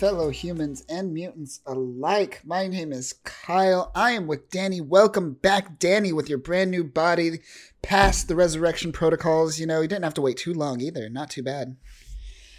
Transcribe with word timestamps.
fellow 0.00 0.30
humans 0.30 0.82
and 0.88 1.12
mutants 1.12 1.60
alike? 1.66 2.40
My 2.42 2.66
name 2.66 2.90
is 2.90 3.12
Kyle. 3.22 3.92
I 3.94 4.12
am 4.12 4.26
with 4.26 4.48
Danny. 4.48 4.80
Welcome 4.80 5.34
back, 5.34 5.78
Danny, 5.78 6.10
with 6.10 6.26
your 6.26 6.38
brand 6.38 6.70
new 6.70 6.84
body 6.84 7.40
past 7.82 8.26
the 8.26 8.34
resurrection 8.34 8.92
protocols. 8.92 9.58
You 9.58 9.66
know, 9.66 9.82
you 9.82 9.88
didn't 9.88 10.04
have 10.04 10.14
to 10.14 10.22
wait 10.22 10.38
too 10.38 10.54
long 10.54 10.80
either. 10.80 11.10
Not 11.10 11.28
too 11.28 11.42
bad. 11.42 11.76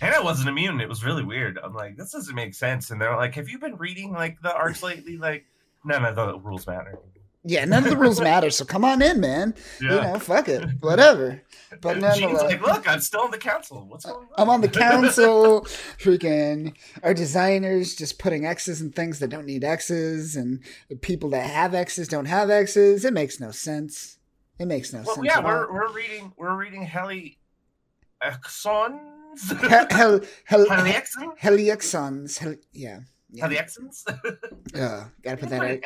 And 0.02 0.14
I 0.14 0.22
wasn't 0.22 0.50
immune. 0.50 0.80
It 0.82 0.88
was 0.88 1.04
really 1.04 1.24
weird. 1.24 1.58
I'm 1.64 1.74
like, 1.74 1.98
this 1.98 2.12
doesn't 2.12 2.36
make 2.36 2.54
sense. 2.54 2.92
And 2.92 3.02
they're 3.02 3.16
like, 3.16 3.34
have 3.34 3.50
you 3.50 3.58
been 3.58 3.78
reading 3.78 4.14
like 4.14 4.40
the 4.44 4.54
arcs 4.54 4.84
lately? 4.84 5.18
Like, 5.18 5.48
none 5.84 6.06
of 6.06 6.16
the 6.16 6.38
rules 6.38 6.68
matter. 6.68 7.00
Yeah, 7.44 7.66
none 7.66 7.84
of 7.84 7.90
the 7.90 7.98
rules 7.98 8.22
matter. 8.22 8.52
So 8.52 8.66
come 8.66 8.86
on 8.86 9.02
in, 9.02 9.20
man. 9.20 9.56
Yeah. 9.82 9.96
You 9.96 10.02
know, 10.02 10.20
fuck 10.20 10.48
it, 10.48 10.64
whatever. 10.80 11.42
But 11.82 11.98
nonetheless, 12.00 12.44
like, 12.44 12.62
look, 12.62 12.88
I'm 12.88 13.00
still 13.00 13.22
on 13.22 13.32
the 13.32 13.40
council. 13.40 13.84
What's 13.88 14.06
going 14.06 14.18
on? 14.18 14.28
I'm 14.38 14.50
on 14.50 14.62
the 14.62 14.68
council. 14.70 15.62
freaking 15.98 16.76
our 17.02 17.14
designers 17.14 17.96
just 17.96 18.20
putting 18.20 18.46
X's 18.46 18.80
and 18.80 18.94
things 18.94 19.20
that 19.20 19.30
don't 19.30 19.48
need 19.48 19.64
X's, 19.64 20.36
and 20.36 20.64
the 20.90 20.96
people 20.96 21.30
that 21.32 21.50
have 21.50 21.74
X's 21.74 22.08
don't 22.08 22.26
have 22.26 22.50
X's. 22.52 23.06
It 23.06 23.14
makes 23.14 23.40
no 23.40 23.50
sense. 23.52 24.20
It 24.60 24.68
makes 24.68 24.94
no 24.94 25.02
well, 25.02 25.16
sense. 25.16 25.26
Yeah, 25.26 25.40
we're 25.40 25.72
we're 25.74 25.92
reading 25.92 26.34
we're 26.38 26.56
reading 26.56 26.84
Heli 26.84 27.40
Exons. 28.22 29.00
Hel, 29.68 29.88
hel, 29.90 30.22
hel, 30.46 30.66
Heliexons. 31.42 32.38
Hel, 32.38 32.56
yeah. 32.72 33.00
Yeah. 33.32 33.48
Heliexons? 33.48 34.06
uh, 34.08 35.06
gotta 35.24 35.38
put 35.38 35.50
that 35.50 35.62
out. 35.62 35.80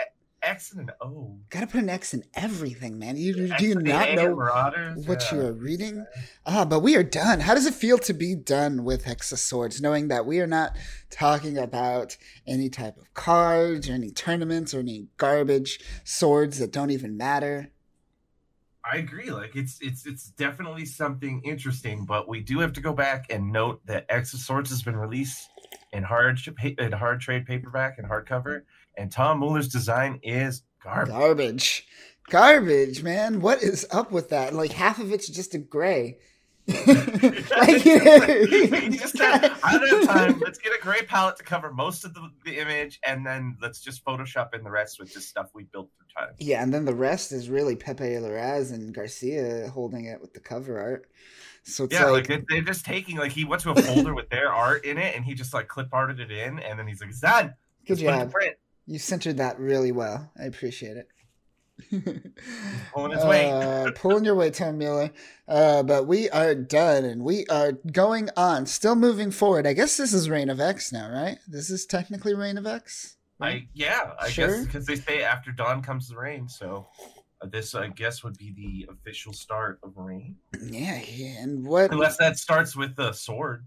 X 0.45 0.71
and 0.71 0.81
an 0.81 0.95
O. 1.01 1.37
Gotta 1.49 1.67
put 1.67 1.81
an 1.81 1.89
X 1.89 2.13
in 2.13 2.23
everything, 2.35 2.99
man. 2.99 3.17
You 3.17 3.55
do 3.57 3.65
you 3.65 3.75
not 3.75 4.13
know 4.13 4.35
Marauders, 4.35 5.07
what 5.07 5.23
yeah. 5.31 5.37
you 5.37 5.45
are 5.47 5.53
reading? 5.53 6.05
Ah, 6.45 6.65
but 6.65 6.81
we 6.81 6.95
are 6.95 7.03
done. 7.03 7.39
How 7.39 7.55
does 7.55 7.65
it 7.65 7.73
feel 7.73 7.97
to 7.99 8.13
be 8.13 8.35
done 8.35 8.83
with 8.83 9.07
X 9.07 9.31
of 9.31 9.39
Swords, 9.39 9.81
knowing 9.81 10.07
that 10.09 10.25
we 10.25 10.39
are 10.39 10.47
not 10.47 10.77
talking 11.09 11.57
about 11.57 12.15
any 12.45 12.69
type 12.69 12.97
of 12.97 13.13
cards 13.13 13.89
or 13.89 13.93
any 13.93 14.11
tournaments 14.11 14.73
or 14.73 14.79
any 14.79 15.07
garbage 15.17 15.79
swords 16.03 16.59
that 16.59 16.71
don't 16.71 16.91
even 16.91 17.17
matter? 17.17 17.71
I 18.89 18.97
agree. 18.97 19.31
Like 19.31 19.55
it's 19.55 19.79
it's 19.81 20.05
it's 20.05 20.29
definitely 20.29 20.85
something 20.85 21.41
interesting, 21.43 22.05
but 22.05 22.27
we 22.29 22.41
do 22.41 22.59
have 22.59 22.73
to 22.73 22.81
go 22.81 22.93
back 22.93 23.25
and 23.31 23.51
note 23.51 23.81
that 23.87 24.05
X 24.09 24.33
of 24.33 24.39
Swords 24.41 24.69
has 24.69 24.83
been 24.83 24.95
released 24.95 25.49
in 25.91 26.03
hard 26.03 26.39
in 26.77 26.91
hard 26.91 27.19
trade 27.19 27.47
paperback 27.47 27.97
and 27.97 28.07
hardcover 28.07 28.61
and 28.97 29.11
Tom 29.11 29.39
Muller's 29.39 29.67
design 29.67 30.19
is 30.23 30.63
garbage. 30.83 31.13
Garbage. 31.13 31.87
Garbage, 32.29 33.03
man. 33.03 33.39
What 33.39 33.61
is 33.61 33.85
up 33.91 34.11
with 34.11 34.29
that? 34.29 34.53
Like 34.53 34.71
half 34.71 34.99
of 34.99 35.11
it's 35.11 35.27
just 35.27 35.53
a 35.53 35.59
gray. 35.59 36.17
like, 36.67 36.85
just 37.83 39.21
I 39.21 39.77
don't 39.79 40.07
have 40.07 40.07
time. 40.07 40.39
Let's 40.39 40.57
get 40.57 40.73
a 40.73 40.81
gray 40.81 41.03
palette 41.03 41.37
to 41.37 41.43
cover 41.43 41.71
most 41.71 42.05
of 42.05 42.15
the, 42.15 42.27
the, 42.43 42.57
image, 42.57 42.99
and 43.05 43.23
then 43.23 43.55
let's 43.61 43.79
just 43.79 44.03
Photoshop 44.03 44.55
in 44.55 44.63
the 44.63 44.71
rest 44.71 44.99
with 44.99 45.13
just 45.13 45.29
stuff 45.29 45.51
we 45.53 45.65
built 45.65 45.91
through 45.95 46.07
time. 46.17 46.33
Yeah, 46.39 46.63
and 46.63 46.73
then 46.73 46.85
the 46.85 46.95
rest 46.95 47.31
is 47.31 47.49
really 47.49 47.75
Pepe 47.75 48.03
Larraz 48.03 48.73
and 48.73 48.95
Garcia 48.95 49.69
holding 49.69 50.05
it 50.05 50.19
with 50.19 50.33
the 50.33 50.39
cover 50.39 50.79
art. 50.79 51.07
So 51.65 51.87
yeah, 51.91 52.05
like, 52.05 52.29
like 52.29 52.45
they're 52.49 52.61
just 52.61 52.83
taking 52.83 53.17
like 53.17 53.31
he 53.31 53.45
went 53.45 53.61
to 53.61 53.71
a 53.71 53.75
folder 53.75 54.15
with 54.15 54.29
their 54.29 54.51
art 54.51 54.85
in 54.85 54.97
it, 54.97 55.15
and 55.15 55.23
he 55.23 55.35
just 55.35 55.53
like 55.53 55.67
clip 55.67 55.89
arted 55.91 56.19
it 56.19 56.31
in, 56.31 56.57
and 56.57 56.79
then 56.79 56.87
he's 56.87 56.99
like, 56.99 57.11
"It's 57.11 57.19
done." 57.19 57.53
Good 57.85 57.99
job. 57.99 58.33
You 58.85 58.99
centered 58.99 59.37
that 59.37 59.59
really 59.59 59.91
well. 59.91 60.31
I 60.39 60.43
appreciate 60.45 60.97
it. 60.97 61.07
pulling 62.93 63.11
his 63.11 63.25
weight. 63.25 63.51
uh, 63.51 63.91
pulling 63.95 64.23
your 64.23 64.35
weight, 64.35 64.53
Tom 64.53 64.77
Muller. 64.77 65.11
Uh, 65.47 65.83
but 65.83 66.07
we 66.07 66.29
are 66.29 66.55
done 66.55 67.03
and 67.03 67.23
we 67.23 67.45
are 67.47 67.73
going 67.91 68.29
on, 68.37 68.65
still 68.65 68.95
moving 68.95 69.31
forward. 69.31 69.67
I 69.67 69.73
guess 69.73 69.97
this 69.97 70.13
is 70.13 70.29
Reign 70.29 70.49
of 70.49 70.59
X 70.59 70.93
now, 70.93 71.11
right? 71.11 71.37
This 71.47 71.69
is 71.69 71.85
technically 71.85 72.33
Reign 72.33 72.57
of 72.57 72.65
X. 72.65 73.17
Right? 73.39 73.63
I 73.63 73.67
yeah, 73.73 74.11
I 74.19 74.29
sure? 74.29 74.47
guess 74.47 74.65
because 74.65 74.85
they 74.85 74.95
say 74.95 75.23
after 75.23 75.51
dawn 75.51 75.81
comes 75.81 76.07
the 76.07 76.15
rain, 76.15 76.47
so 76.47 76.87
uh, 77.41 77.47
this 77.47 77.75
I 77.75 77.87
guess 77.87 78.23
would 78.23 78.37
be 78.37 78.53
the 78.53 78.93
official 78.93 79.33
start 79.33 79.79
of 79.83 79.97
Reign. 79.97 80.37
Yeah, 80.63 81.01
yeah. 81.05 81.41
and 81.43 81.67
what? 81.67 81.91
Unless 81.91 82.17
that 82.17 82.39
starts 82.39 82.75
with 82.77 82.95
the 82.95 83.11
sword. 83.11 83.65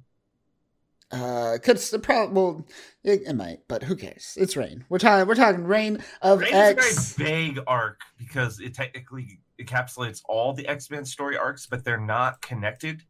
Uh, 1.10 1.56
cause 1.62 1.90
the 1.90 1.98
problem, 1.98 2.34
well, 2.34 2.66
it, 3.02 3.22
it, 3.26 3.34
might, 3.34 3.60
but 3.66 3.82
who 3.82 3.96
cares? 3.96 4.34
It's 4.36 4.56
rain. 4.56 4.84
We're 4.90 4.98
talking, 4.98 5.26
we're 5.26 5.34
talking 5.34 5.64
Reign 5.64 6.04
of 6.20 6.40
Reign 6.40 6.54
X. 6.54 7.14
A 7.14 7.18
very 7.18 7.30
vague 7.30 7.60
arc 7.66 8.00
because 8.18 8.60
it 8.60 8.74
technically 8.74 9.40
encapsulates 9.60 10.22
all 10.26 10.52
the 10.52 10.66
X 10.66 10.90
Men 10.90 11.04
story 11.04 11.36
arcs, 11.36 11.66
but 11.66 11.84
they're 11.84 12.00
not 12.00 12.40
connected. 12.42 13.02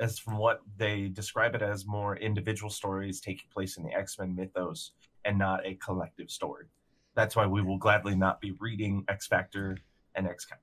As 0.00 0.18
from 0.18 0.38
what 0.38 0.60
they 0.76 1.06
describe 1.08 1.54
it 1.54 1.62
as, 1.62 1.86
more 1.86 2.16
individual 2.16 2.70
stories 2.70 3.20
taking 3.20 3.48
place 3.52 3.76
in 3.76 3.84
the 3.84 3.92
X 3.92 4.18
Men 4.18 4.34
mythos 4.34 4.90
and 5.24 5.38
not 5.38 5.64
a 5.64 5.74
collective 5.76 6.30
story. 6.30 6.66
That's 7.14 7.36
why 7.36 7.46
we 7.46 7.62
will 7.62 7.78
gladly 7.78 8.16
not 8.16 8.40
be 8.40 8.52
reading 8.58 9.04
X 9.08 9.28
Factor 9.28 9.78
and 10.16 10.26
Excalibur. 10.26 10.62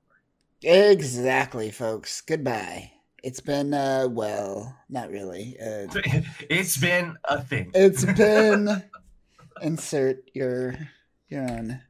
Exactly, 0.62 1.70
folks. 1.70 2.20
Goodbye. 2.20 2.92
It's 3.22 3.40
been 3.40 3.72
uh 3.72 4.08
well, 4.10 4.76
not 4.88 5.10
really. 5.10 5.56
Uh, 5.60 5.86
it's 6.50 6.76
been 6.76 7.16
a 7.24 7.40
thing. 7.40 7.70
It's 7.72 8.04
been 8.04 8.82
insert 9.62 10.28
your 10.34 10.74
your 11.28 11.42
own 11.42 11.80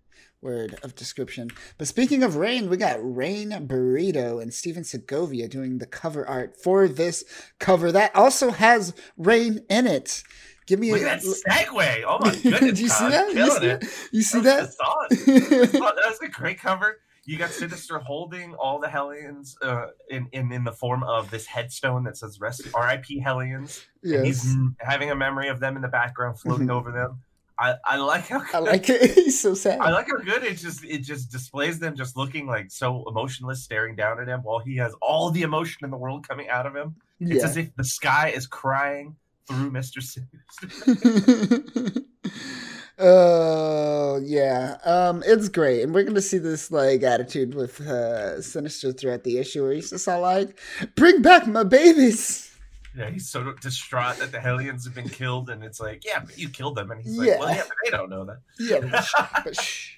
word 0.42 0.78
of 0.82 0.94
description. 0.94 1.48
But 1.78 1.88
speaking 1.88 2.22
of 2.22 2.37
rain, 2.37 2.69
we 2.69 2.76
got 2.76 2.98
Rain 3.00 3.50
Beredo 3.50 4.42
and 4.42 4.53
Stephen 4.53 4.84
Segovia 4.84 5.48
doing 5.48 5.78
the 5.78 5.87
cover 5.87 6.28
art 6.28 6.56
for 6.62 6.87
this 6.87 7.25
cover 7.59 7.91
that 7.92 8.15
also 8.15 8.50
has 8.50 8.92
rain 9.16 9.60
in 9.71 9.87
it. 9.87 10.22
Give 10.66 10.78
me 10.78 10.92
Look 10.92 11.00
a 11.00 11.12
at 11.12 11.22
that 11.22 11.42
segue. 11.48 12.04
Oh 12.06 12.19
my 12.21 12.34
goodness. 12.34 12.60
Did 12.60 12.78
you 12.78 12.88
see 12.88 13.09
that? 13.09 13.34
You 13.34 13.50
see 13.50 13.66
that? 13.66 14.09
You 14.12 14.22
see 14.22 14.41
that? 14.41 14.71
that 14.78 16.03
was 16.06 16.19
a 16.22 16.28
great 16.28 16.60
cover 16.60 16.98
you 17.25 17.38
got 17.38 17.50
Sinister 17.50 17.99
holding 17.99 18.55
all 18.55 18.81
the 18.81 18.88
Hellions 18.88 19.56
uh, 19.62 19.87
in, 20.10 20.28
in 20.33 20.53
in 20.53 20.65
the 20.65 20.72
form 20.72 21.03
of 21.05 21.31
this 21.31 21.47
headstone 21.47 22.05
that 22.05 22.16
says 22.16 22.41
"Rest 22.41 22.62
R.I.P. 22.75 23.21
Hellions." 23.21 23.84
Yes. 24.03 24.16
And 24.16 24.27
he's 24.27 24.56
having 24.78 25.10
a 25.10 25.15
memory 25.15 25.49
of 25.49 25.60
them 25.60 25.77
in 25.77 25.83
the 25.83 25.88
background, 25.88 26.41
floating 26.41 26.66
mm-hmm. 26.66 26.77
over 26.77 26.91
them. 26.91 27.21
I, 27.59 27.75
I 27.84 27.97
like 27.97 28.27
how 28.27 28.43
I 28.53 28.59
like 28.59 28.88
it. 28.88 29.10
He's 29.15 29.41
so 29.41 29.55
sad. 29.55 29.78
I 29.81 29.91
like 29.91 30.09
how 30.09 30.16
good 30.16 30.43
it 30.43 30.56
just 30.56 30.84
it 30.84 30.99
just 30.99 31.31
displays 31.31 31.78
them 31.78 31.94
just 31.94 32.16
looking 32.16 32.47
like 32.47 32.72
so 32.72 33.05
emotionless, 33.06 33.62
staring 33.62 33.94
down 33.94 34.21
at 34.21 34.27
him 34.27 34.41
while 34.43 34.59
he 34.59 34.77
has 34.77 34.93
all 35.00 35.31
the 35.31 35.43
emotion 35.43 35.84
in 35.84 35.91
the 35.91 35.97
world 35.97 36.27
coming 36.27 36.49
out 36.49 36.66
of 36.66 36.75
him. 36.75 36.97
Yeah. 37.21 37.37
It's 37.37 37.44
as 37.44 37.56
if 37.56 37.75
the 37.77 37.84
sky 37.84 38.31
is 38.31 38.49
crying 38.49 39.15
through 39.47 39.71
Mister 39.71 40.00
Sinister. 40.00 41.62
Oh 43.04 44.20
yeah, 44.22 44.76
um, 44.84 45.24
it's 45.26 45.48
great, 45.48 45.82
and 45.82 45.92
we're 45.92 46.04
gonna 46.04 46.20
see 46.20 46.38
this 46.38 46.70
like 46.70 47.02
attitude 47.02 47.54
with 47.54 47.80
uh, 47.80 48.40
Sinister 48.40 48.92
throughout 48.92 49.24
the 49.24 49.38
issue, 49.38 49.62
where 49.62 49.72
he's 49.72 49.90
just 49.90 50.06
all 50.06 50.20
like, 50.20 50.58
"Bring 50.94 51.20
back 51.20 51.48
my 51.48 51.64
babies." 51.64 52.54
Yeah, 52.96 53.10
he's 53.10 53.28
so 53.28 53.54
distraught 53.54 54.18
that 54.18 54.30
the 54.30 54.38
Hellions 54.38 54.84
have 54.84 54.94
been 54.94 55.08
killed, 55.08 55.50
and 55.50 55.64
it's 55.64 55.80
like, 55.80 56.04
"Yeah, 56.04 56.20
but 56.20 56.38
you 56.38 56.48
killed 56.48 56.76
them," 56.76 56.92
and 56.92 57.02
he's 57.02 57.18
like, 57.18 57.41
"Well, 57.41 57.50
yeah, 57.50 57.62
but 57.66 57.76
they 57.84 57.91
don't 57.91 58.10
know 58.10 58.24
that." 58.24 58.38
Yeah, 58.60 58.80
but, 58.80 59.00
sh- 59.02 59.14
but 59.44 59.56
shh. 59.60 59.96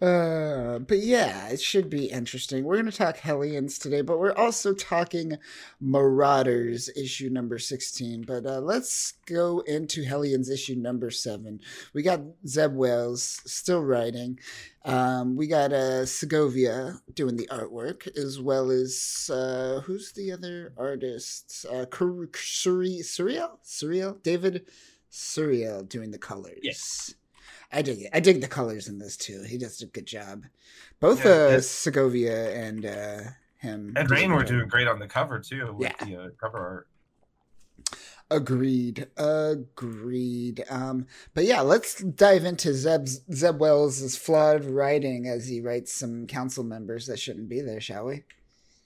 Uh, 0.00 0.78
but 0.80 0.98
yeah, 0.98 1.48
it 1.48 1.60
should 1.60 1.88
be 1.88 2.06
interesting. 2.06 2.64
We're 2.64 2.74
going 2.74 2.90
to 2.90 2.96
talk 2.96 3.16
Hellions 3.16 3.78
today, 3.78 4.02
but 4.02 4.18
we're 4.18 4.34
also 4.34 4.74
talking 4.74 5.38
Marauders 5.80 6.90
issue 6.94 7.30
number 7.30 7.58
16. 7.58 8.24
But 8.26 8.44
uh, 8.44 8.60
let's 8.60 9.14
go 9.26 9.60
into 9.60 10.04
Hellions 10.04 10.50
issue 10.50 10.74
number 10.74 11.10
7. 11.10 11.60
We 11.94 12.02
got 12.02 12.20
Zeb 12.46 12.74
Wells 12.74 13.40
still 13.46 13.82
writing. 13.82 14.38
Um, 14.84 15.34
we 15.34 15.46
got 15.46 15.72
uh, 15.72 16.04
Segovia 16.04 17.00
doing 17.14 17.36
the 17.36 17.48
artwork, 17.50 18.06
as 18.18 18.38
well 18.38 18.70
as 18.70 19.30
uh, 19.32 19.80
who's 19.84 20.12
the 20.12 20.30
other 20.30 20.74
artist? 20.76 21.64
Uh, 21.70 21.86
Curiel? 21.86 22.28
Curiel? 23.64 24.22
David 24.22 24.66
Curiel 25.10 25.88
doing 25.88 26.10
the 26.10 26.18
colors. 26.18 26.58
Yes. 26.62 27.14
I 27.72 27.82
dig 27.82 28.00
it. 28.02 28.10
I 28.12 28.20
dig 28.20 28.40
the 28.40 28.48
colors 28.48 28.88
in 28.88 28.98
this 28.98 29.16
too. 29.16 29.42
He 29.42 29.58
does 29.58 29.80
a 29.82 29.86
good 29.86 30.06
job. 30.06 30.44
Both 31.00 31.24
yeah, 31.24 31.30
uh, 31.30 31.60
Segovia 31.60 32.54
and 32.54 32.86
uh, 32.86 33.18
him. 33.58 33.92
And 33.96 34.10
Rain 34.10 34.32
were 34.32 34.44
doing 34.44 34.68
great 34.68 34.88
on 34.88 34.98
the 34.98 35.08
cover 35.08 35.38
too. 35.40 35.72
With 35.72 35.92
yeah. 36.00 36.04
the 36.04 36.22
uh, 36.22 36.28
cover 36.40 36.58
art. 36.58 36.88
Agreed. 38.30 39.06
Agreed. 39.16 40.64
Um, 40.68 41.06
but 41.34 41.44
yeah, 41.44 41.60
let's 41.60 42.02
dive 42.02 42.44
into 42.44 42.74
Zeb's, 42.74 43.20
Zeb 43.32 43.60
Wells' 43.60 44.16
flawed 44.16 44.64
writing 44.64 45.28
as 45.28 45.46
he 45.46 45.60
writes 45.60 45.92
some 45.92 46.26
council 46.26 46.64
members 46.64 47.06
that 47.06 47.20
shouldn't 47.20 47.48
be 47.48 47.60
there, 47.60 47.80
shall 47.80 48.06
we? 48.06 48.24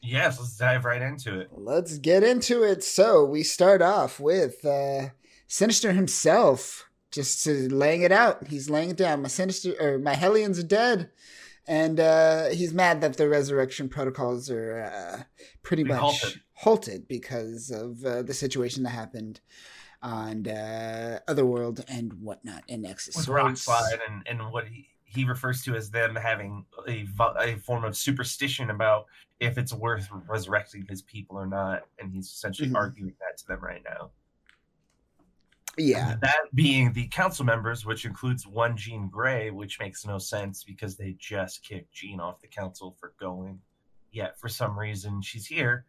Yes, 0.03 0.39
let's 0.39 0.57
dive 0.57 0.85
right 0.85 1.01
into 1.01 1.41
it. 1.41 1.51
Let's 1.53 1.99
get 1.99 2.23
into 2.23 2.63
it. 2.63 2.83
So 2.83 3.25
we 3.25 3.43
start 3.43 3.83
off 3.83 4.21
with 4.21 4.65
uh, 4.65 5.11
Sinister 5.47 5.93
himself 5.93 6.90
just 7.11 7.45
to 7.45 7.69
laying 7.75 8.03
it 8.03 8.13
out. 8.13 8.49
He's 8.49 8.71
laying 8.71 8.91
it 8.91 8.97
down. 8.97 9.23
My 9.23 9.29
sinister 9.29 9.75
or 9.81 9.99
my 9.99 10.15
Hellions 10.15 10.59
are 10.59 10.65
dead, 10.65 11.11
and 11.67 12.01
uh, 12.01 12.49
he's 12.49 12.73
mad 12.73 13.01
that 13.01 13.17
the 13.17 13.29
resurrection 13.29 13.89
protocols 13.89 14.51
are 14.51 14.81
uh, 14.83 15.23
pretty 15.63 15.85
much 15.85 16.01
halted. 16.01 16.41
halted. 16.55 17.09
because 17.09 17.71
of 17.71 18.05
uh, 18.05 18.23
the 18.23 18.35
situation 18.35 18.83
that 18.85 18.91
happened 18.91 19.41
on 20.03 20.47
uh, 20.49 21.21
Otherworld 21.29 21.85
and 21.89 22.13
whatnot 22.15 22.65
in 22.69 22.83
Nexus. 22.83 23.17
With 23.17 23.29
Rock 23.29 23.57
Slide 23.57 23.99
and, 24.09 24.23
and 24.27 24.53
what 24.53 24.67
he, 24.67 24.89
he 25.05 25.25
refers 25.25 25.63
to 25.65 25.75
as 25.75 25.91
them 25.91 26.17
having 26.17 26.65
a, 26.89 27.07
a 27.39 27.57
form 27.57 27.85
of 27.85 27.97
superstition 27.97 28.71
about 28.71 29.07
if 29.41 29.59
it's 29.59 29.73
worth 29.73 30.09
resurrecting 30.29 30.87
his 30.89 31.03
people 31.03 31.37
or 31.37 31.47
not. 31.47 31.83
And 31.99 32.13
he's 32.13 32.29
essentially 32.29 32.69
mm-hmm. 32.69 32.77
arguing 32.77 33.15
that 33.21 33.39
to 33.39 33.47
them 33.47 33.61
right 33.61 33.83
now. 33.85 34.11
Yeah. 35.79 36.17
That 36.21 36.55
being 36.55 36.93
the 36.93 37.09
council 37.09 37.45
members, 37.45 37.87
which 37.87 38.05
includes 38.05 38.47
one 38.47 38.77
Jean 38.77 39.09
Grey, 39.09 39.51
which 39.51 39.79
makes 39.79 40.07
no 40.07 40.19
sense 40.19 40.65
because 40.65 40.97
they 40.97 41.17
just 41.19 41.65
kicked 41.65 41.93
Jean 41.93 42.21
off 42.21 42.41
the 42.41 42.49
council 42.49 42.97
for 42.99 43.15
going. 43.19 43.61
Yet 44.13 44.39
for 44.39 44.49
some 44.49 44.79
reason 44.79 45.23
she's 45.23 45.47
here. 45.47 45.85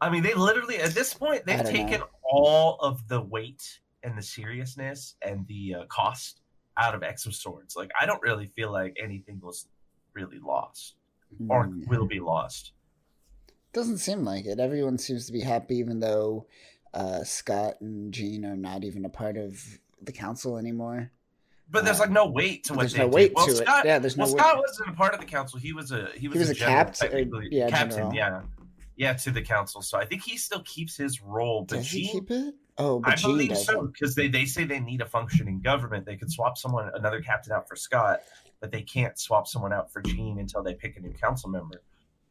I 0.00 0.10
mean, 0.10 0.22
they 0.22 0.34
literally 0.34 0.78
at 0.78 0.90
this 0.90 1.14
point 1.14 1.46
they've 1.46 1.64
taken 1.64 2.00
know. 2.00 2.08
all 2.30 2.76
of 2.80 3.06
the 3.08 3.20
weight 3.20 3.80
and 4.02 4.18
the 4.18 4.22
seriousness 4.22 5.14
and 5.22 5.46
the 5.46 5.76
uh, 5.80 5.84
cost 5.86 6.40
out 6.76 6.94
of 6.94 7.02
X 7.02 7.26
of 7.26 7.34
Swords. 7.34 7.76
Like 7.76 7.90
I 8.00 8.06
don't 8.06 8.22
really 8.22 8.46
feel 8.46 8.72
like 8.72 8.96
anything 9.02 9.40
was 9.40 9.68
really 10.12 10.38
lost 10.38 10.96
or 11.48 11.66
mm. 11.66 11.86
will 11.88 12.06
be 12.06 12.20
lost. 12.20 12.72
Doesn't 13.72 13.98
seem 13.98 14.24
like 14.24 14.46
it. 14.46 14.60
Everyone 14.60 14.98
seems 14.98 15.26
to 15.26 15.32
be 15.32 15.40
happy, 15.40 15.76
even 15.76 15.98
though 15.98 16.46
uh, 16.94 17.24
Scott 17.24 17.80
and 17.80 18.12
Jean 18.12 18.44
are 18.44 18.56
not 18.56 18.84
even 18.84 19.04
a 19.04 19.08
part 19.08 19.36
of 19.36 19.62
the 20.00 20.12
council 20.12 20.56
anymore. 20.56 21.10
But 21.70 21.84
there's 21.84 21.98
like 21.98 22.10
no 22.10 22.26
weight 22.26 22.64
to 22.64 22.74
what 22.74 22.80
there's 22.80 22.92
they 22.92 23.00
no 23.00 23.08
weight 23.08 23.32
well, 23.34 23.46
to 23.46 23.56
Scott, 23.56 23.84
it. 23.84 23.88
Yeah, 23.88 23.98
there's 23.98 24.16
well, 24.16 24.28
no 24.28 24.36
Scott 24.36 24.56
weight. 24.56 24.64
wasn't 24.68 24.88
a 24.90 24.92
part 24.92 25.14
of 25.14 25.20
the 25.20 25.26
council. 25.26 25.58
He 25.58 25.72
was 25.72 25.92
a 25.92 26.08
he 26.14 26.28
was, 26.28 26.36
he 26.36 26.38
was 26.38 26.50
a, 26.50 26.52
a 26.52 26.54
captain. 26.54 27.48
Yeah, 27.50 27.68
captain. 27.68 27.90
general. 27.90 28.14
Yeah, 28.14 28.42
yeah, 28.96 29.12
to 29.14 29.30
the 29.30 29.42
council. 29.42 29.82
So 29.82 29.98
I 29.98 30.04
think 30.04 30.22
he 30.22 30.36
still 30.36 30.60
keeps 30.60 30.96
his 30.96 31.20
role. 31.22 31.64
But 31.68 31.78
Does 31.78 31.88
Jean, 31.88 32.04
he 32.04 32.12
keep 32.12 32.30
it? 32.30 32.54
Oh, 32.76 33.00
but 33.00 33.12
I 33.12 33.16
Jean 33.16 33.32
believe 33.32 33.48
doesn't. 33.50 33.64
so 33.64 33.86
because 33.86 34.14
they 34.14 34.28
they 34.28 34.44
say 34.44 34.64
they 34.64 34.78
need 34.78 35.00
a 35.00 35.06
functioning 35.06 35.60
government. 35.60 36.06
They 36.06 36.16
could 36.16 36.30
swap 36.30 36.58
someone 36.58 36.90
another 36.94 37.20
captain 37.22 37.52
out 37.52 37.68
for 37.68 37.76
Scott, 37.76 38.20
but 38.60 38.70
they 38.70 38.82
can't 38.82 39.18
swap 39.18 39.48
someone 39.48 39.72
out 39.72 39.90
for 39.90 40.02
Jean 40.02 40.38
until 40.38 40.62
they 40.62 40.74
pick 40.74 40.96
a 40.96 41.00
new 41.00 41.12
council 41.12 41.48
member 41.48 41.82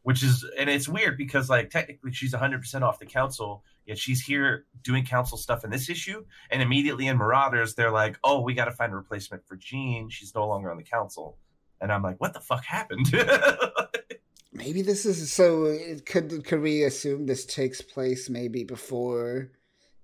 which 0.03 0.21
is 0.21 0.45
and 0.57 0.69
it's 0.69 0.87
weird 0.87 1.17
because 1.17 1.49
like 1.49 1.69
technically 1.69 2.11
she's 2.11 2.33
100% 2.33 2.81
off 2.81 2.99
the 2.99 3.05
council 3.05 3.63
yet 3.85 3.97
she's 3.97 4.21
here 4.21 4.65
doing 4.83 5.03
council 5.05 5.37
stuff 5.37 5.63
in 5.63 5.71
this 5.71 5.89
issue 5.89 6.23
and 6.51 6.61
immediately 6.61 7.07
in 7.07 7.17
marauders 7.17 7.73
they're 7.73 7.91
like 7.91 8.17
oh 8.23 8.41
we 8.41 8.53
got 8.53 8.65
to 8.65 8.71
find 8.71 8.93
a 8.93 8.95
replacement 8.95 9.45
for 9.47 9.55
jean. 9.55 10.09
She's 10.09 10.35
no 10.35 10.47
longer 10.47 10.69
on 10.69 10.77
the 10.77 10.83
council. 10.83 11.37
And 11.81 11.91
i'm 11.91 12.03
like 12.03 12.19
what 12.19 12.33
the 12.33 12.39
fuck 12.39 12.63
happened? 12.63 13.11
Maybe 14.53 14.83
this 14.83 15.05
is 15.05 15.31
so 15.33 15.75
could 16.05 16.45
could 16.45 16.61
we 16.61 16.83
assume 16.83 17.25
this 17.25 17.45
takes 17.45 17.81
place 17.81 18.29
maybe 18.29 18.63
before 18.63 19.49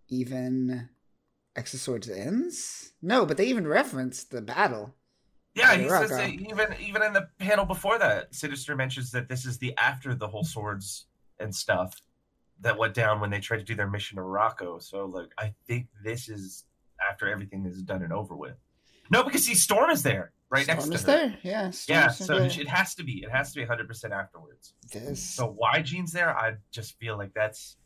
even 0.08 0.90
X 1.56 1.76
of 1.76 1.82
Swords 1.82 2.10
ends? 2.10 2.94
No 3.02 3.28
but 3.28 3.38
they 3.38 3.46
even 3.46 3.68
reference 3.68 4.24
the 4.24 4.42
battle 4.42 4.96
yeah, 5.60 5.76
he 5.76 5.90
says 5.90 6.10
that 6.10 6.30
even 6.30 6.76
even 6.82 7.04
in 7.04 7.14
the 7.14 7.28
panel 7.38 7.66
before 7.66 8.00
that, 8.00 8.34
Sinister 8.34 8.76
mentions 8.76 9.12
that 9.12 9.28
this 9.28 9.46
is 9.46 9.58
the 9.58 9.76
after 9.78 10.16
the 10.16 10.28
whole 10.28 10.44
swords 10.44 11.06
and 11.40 11.54
stuff 11.54 12.02
that 12.62 12.78
went 12.78 12.94
down 12.94 13.20
when 13.20 13.30
they 13.30 13.40
tried 13.40 13.58
to 13.58 13.64
do 13.64 13.76
their 13.76 13.90
mission 13.90 14.18
to 14.18 14.22
Rocco. 14.22 14.80
So 14.80 15.06
like 15.06 15.32
I 15.38 15.54
think 15.68 15.88
this 16.04 16.30
is 16.30 16.66
after 17.10 17.30
everything 17.30 17.66
is 17.66 17.82
done 17.82 18.04
and 18.04 18.14
over 18.14 18.36
with. 18.36 18.56
No, 19.12 19.24
because 19.24 19.46
see, 19.46 19.56
Storm 19.56 19.90
is 19.90 20.04
there 20.04 20.32
right 20.50 20.64
Storm 20.64 20.90
next 20.90 21.04
to 21.04 21.12
her. 21.12 21.18
there, 21.18 21.38
yeah. 21.44 21.72
yeah, 21.88 22.08
so 22.10 22.38
it 22.38 22.68
has 22.68 22.96
to 22.96 23.04
be. 23.04 23.24
It 23.24 23.30
has 23.30 23.52
to 23.54 23.56
be 23.56 23.62
100 23.62 23.88
percent 23.88 24.14
afterwards. 24.14 24.74
This. 24.92 25.22
So 25.22 25.54
why 25.58 25.82
Jean's 25.82 26.12
there? 26.12 26.38
I 26.38 26.54
just 26.72 26.98
feel 27.00 27.18
like 27.18 27.34
that's 27.34 27.78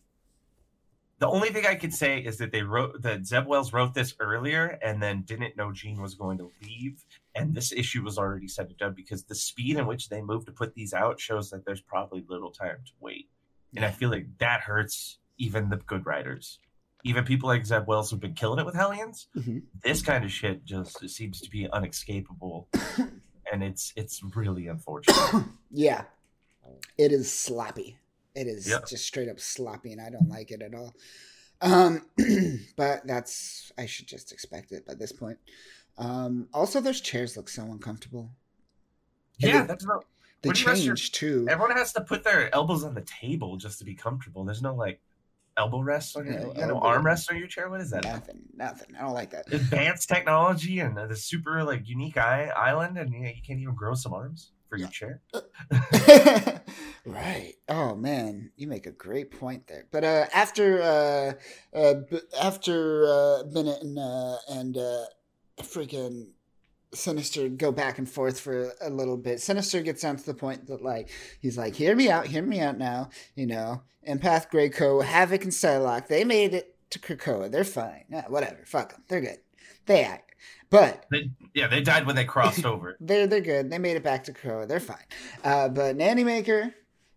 the 1.20 1.28
only 1.28 1.50
thing 1.50 1.66
I 1.66 1.76
could 1.76 1.94
say 1.94 2.20
is 2.20 2.38
that 2.38 2.52
they 2.52 2.64
wrote 2.64 3.02
that 3.04 3.26
Zeb 3.26 3.46
Wells 3.46 3.72
wrote 3.72 3.94
this 3.94 4.16
earlier 4.20 4.78
and 4.82 5.02
then 5.02 5.22
didn't 5.22 5.56
know 5.56 5.72
Jean 5.72 6.02
was 6.02 6.16
going 6.16 6.38
to 6.40 6.52
leave, 6.62 7.04
and 7.36 7.54
this 7.54 7.72
issue 7.72 8.04
was 8.04 8.18
already 8.18 8.48
set 8.48 8.70
to 8.70 8.76
done 8.76 8.94
because 8.96 9.24
the 9.24 9.36
speed 9.36 9.78
in 9.78 9.86
which 9.86 10.10
they 10.10 10.22
moved 10.22 10.48
to 10.48 10.52
put 10.52 10.74
these 10.74 10.94
out 10.94 11.20
shows 11.20 11.50
that 11.52 11.66
there's 11.66 11.82
probably 11.82 12.26
little 12.28 12.52
time 12.52 12.78
to 12.86 12.92
wait, 13.00 13.30
and 13.76 13.86
I 13.86 13.92
feel 13.92 14.10
like 14.10 14.26
that 14.40 14.62
hurts 14.62 15.20
even 15.38 15.70
the 15.70 15.78
good 15.78 16.06
writers, 16.06 16.60
even 17.04 17.24
people 17.24 17.48
like 17.48 17.66
Zeb 17.66 17.88
Wells 17.88 18.10
who've 18.10 18.20
been 18.20 18.34
killing 18.34 18.60
it 18.60 18.66
with 18.66 18.76
Hellions. 18.76 19.28
Mm-hmm. 19.36 19.60
This 19.84 20.02
kind 20.02 20.24
of 20.24 20.32
shit 20.32 20.66
just 20.66 21.08
seems 21.10 21.42
to 21.42 21.50
be 21.50 21.68
unescapable, 21.72 22.68
and 23.52 23.64
it's 23.64 23.94
it's 23.96 24.22
really 24.36 24.68
unfortunate. 24.68 25.46
yeah, 25.72 26.04
it 26.98 27.12
is 27.12 27.32
sloppy. 27.32 27.98
It 28.36 28.48
is 28.48 28.66
just 28.90 29.06
straight 29.06 29.30
up 29.30 29.40
sloppy, 29.40 29.92
and 29.92 30.02
I 30.02 30.10
don't 30.10 30.30
like 30.30 30.52
it 30.52 30.62
at 30.62 30.74
all. 30.74 30.94
Um, 31.62 32.06
but 32.76 33.06
that's 33.06 33.72
I 33.78 33.86
should 33.86 34.08
just 34.08 34.32
expect 34.32 34.72
it 34.72 34.86
by 34.86 34.96
this 34.96 35.12
point. 35.12 35.38
Um, 35.98 36.48
also, 36.54 36.82
those 36.82 37.00
chairs 37.02 37.38
look 37.38 37.48
so 37.50 37.64
uncomfortable. 37.64 38.32
Yeah, 39.38 39.62
they- 39.62 39.68
that's 39.68 39.86
not. 39.86 40.06
The 40.42 40.50
Where 40.50 40.54
do 40.56 40.62
you 40.62 40.68
rest 40.68 40.84
your- 40.84 40.96
change 40.96 41.12
too. 41.14 41.48
Everyone 41.50 41.78
has 41.78 41.94
to 41.94 42.02
put 42.02 42.26
their 42.26 42.54
elbows 42.54 42.84
on 42.84 42.94
the 42.96 43.02
table 43.22 43.56
just 43.56 43.80
to 43.80 43.86
be 43.86 43.96
comfortable. 43.96 44.44
There's 44.44 44.62
no 44.62 44.76
like 44.76 45.00
elbow 45.56 45.80
rest 45.80 46.18
on 46.18 46.26
your, 46.26 46.34
No 46.40 46.54
you 46.54 46.66
know, 46.68 46.80
arm 46.80 47.06
rest 47.06 47.32
on 47.32 47.38
your 47.38 47.48
chair. 47.48 47.70
What 47.70 47.80
is 47.80 47.92
that? 47.92 48.04
Nothing, 48.04 48.42
nothing. 48.54 48.94
I 48.98 49.04
don't 49.04 49.14
like 49.14 49.30
that. 49.32 49.54
Advanced 49.54 50.10
technology 50.10 50.80
and 50.82 50.98
the 50.98 51.16
super 51.16 51.64
like 51.64 51.88
unique 51.88 52.18
eye, 52.18 52.48
island, 52.58 52.98
and 52.98 53.14
you, 53.14 53.20
know, 53.22 53.28
you 53.28 53.42
can't 53.42 53.60
even 53.62 53.74
grow 53.74 53.94
some 53.94 54.14
arms 54.14 54.52
for 54.74 54.80
your 54.80 54.90
chair. 54.90 55.22
right. 57.06 57.54
Oh 57.70 57.96
man, 57.96 58.52
you 58.56 58.68
make 58.68 58.88
a 58.88 58.92
great 58.92 59.32
point 59.32 59.68
there. 59.68 59.86
But 59.92 60.04
uh, 60.04 60.26
after 60.34 60.82
uh, 60.82 61.78
uh, 61.78 61.94
after 62.42 63.06
uh, 63.08 63.44
Bennett 63.44 63.84
and 63.84 64.00
uh, 64.00 64.38
and 64.50 64.78
uh, 64.78 65.04
freaking 65.62 66.30
Sinister 66.94 67.50
go 67.50 67.72
back 67.72 68.00
and 68.00 68.10
forth 68.10 68.40
for 68.40 68.72
a 68.82 68.90
little 68.90 69.18
bit. 69.18 69.42
Sinister 69.42 69.82
gets 69.82 70.02
down 70.02 70.18
to 70.18 70.26
the 70.26 70.34
point 70.34 70.66
that 70.68 70.82
like 70.82 71.10
he's 71.40 71.58
like, 71.58 71.76
"Hear 71.76 71.96
me 71.96 72.10
out, 72.10 72.26
hear 72.28 72.44
me 72.44 72.60
out 72.60 72.80
now." 72.80 73.10
You 73.36 73.46
know, 73.46 73.84
Empath, 74.08 74.50
Greycrow, 74.50 75.04
Havoc, 75.04 75.44
and 75.44 75.52
Psylocke. 75.52 76.08
They 76.08 76.24
made 76.24 76.56
it 76.56 76.76
to 76.90 77.00
Krakoa. 77.00 77.52
They're 77.52 77.64
fine. 77.64 78.06
Yeah, 78.10 78.26
whatever. 78.28 78.64
Fuck 78.66 78.94
them. 78.94 79.04
They're 79.08 79.22
good. 79.22 79.40
They 79.86 80.04
act. 80.04 80.33
But 80.74 81.06
They, 81.12 81.30
yeah, 81.54 81.68
they 81.68 81.82
died 81.82 82.08
when 82.08 82.16
they 82.16 82.26
crossed 82.26 82.66
over. 82.66 82.98
they're 83.00 83.28
they're 83.28 83.42
good. 83.42 83.70
They 83.70 83.78
made 83.78 83.96
it 83.96 84.04
back 84.04 84.24
to 84.24 84.34
Crow. 84.34 84.66
They're 84.66 84.80
fine. 84.80 85.06
Uh, 85.44 85.70
but 85.70 85.96
Nanny 85.96 86.24
Maker, 86.24 86.74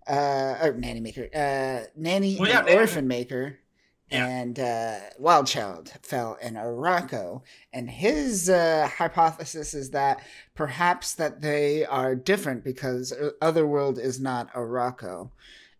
uh, 0.07 0.59
or 0.63 0.75
Nanny 0.75 1.01
Maker, 1.01 1.29
uh, 1.35 1.89
Nanny 1.97 2.37
Well, 2.39 2.51
yeah, 2.51 2.61
and 2.61 2.69
Orphan 2.79 3.09
Maker, 3.09 3.59
Yeah. 4.11 4.27
and 4.27 4.61
uh, 4.61 4.99
Wild 5.19 5.47
Child 5.47 5.91
fell 6.03 6.37
in 6.43 6.53
Arakko. 6.55 7.41
And 7.73 7.89
his 7.91 8.51
uh, 8.51 8.91
hypothesis 8.99 9.73
is 9.73 9.91
that 9.93 10.21
perhaps 10.55 11.15
that 11.15 11.41
they 11.41 11.87
are 11.87 12.15
different 12.15 12.63
because 12.63 13.13
Otherworld 13.41 13.99
is 13.99 14.21
not 14.21 14.53
Arakko, 14.53 15.31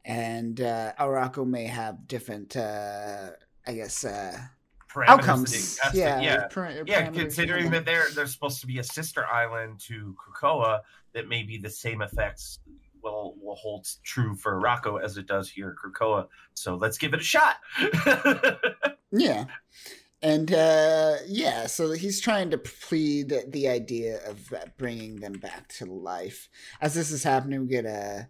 and 0.02 0.62
uh, 0.62 0.92
Arakko 0.99 1.47
may 1.47 1.66
have 1.66 2.09
different, 2.09 2.56
uh, 2.56 3.30
I 3.66 3.75
guess, 3.75 4.02
uh, 4.02 4.38
outcomes. 5.04 5.76
that 5.76 5.94
it 5.94 5.98
yeah, 5.98 6.20
yeah, 6.20 6.46
par- 6.48 6.72
yeah. 6.86 7.10
Considering 7.10 7.70
that 7.70 7.84
they're 7.84 8.06
they're 8.14 8.26
supposed 8.26 8.60
to 8.60 8.66
be 8.66 8.78
a 8.78 8.84
sister 8.84 9.26
island 9.26 9.80
to 9.80 10.14
Krakoa, 10.16 10.80
that 11.12 11.28
maybe 11.28 11.58
the 11.58 11.70
same 11.70 12.02
effects 12.02 12.60
will 13.02 13.34
will 13.40 13.56
hold 13.56 13.86
true 14.04 14.34
for 14.34 14.58
Rocco 14.58 14.96
as 14.96 15.16
it 15.16 15.26
does 15.26 15.50
here 15.50 15.70
at 15.70 15.76
Krakoa. 15.76 16.28
So 16.54 16.76
let's 16.76 16.98
give 16.98 17.14
it 17.14 17.20
a 17.20 17.24
shot. 17.24 17.56
Yeah. 19.12 19.44
And 20.22 20.52
uh, 20.52 21.16
yeah, 21.26 21.66
so 21.66 21.92
he's 21.92 22.20
trying 22.20 22.50
to 22.50 22.58
plead 22.58 23.32
the 23.48 23.68
idea 23.68 24.20
of 24.26 24.52
bringing 24.78 25.16
them 25.16 25.34
back 25.34 25.68
to 25.76 25.84
life. 25.84 26.48
As 26.80 26.94
this 26.94 27.10
is 27.10 27.22
happening, 27.22 27.60
we 27.60 27.66
get 27.68 27.84
a 27.84 28.28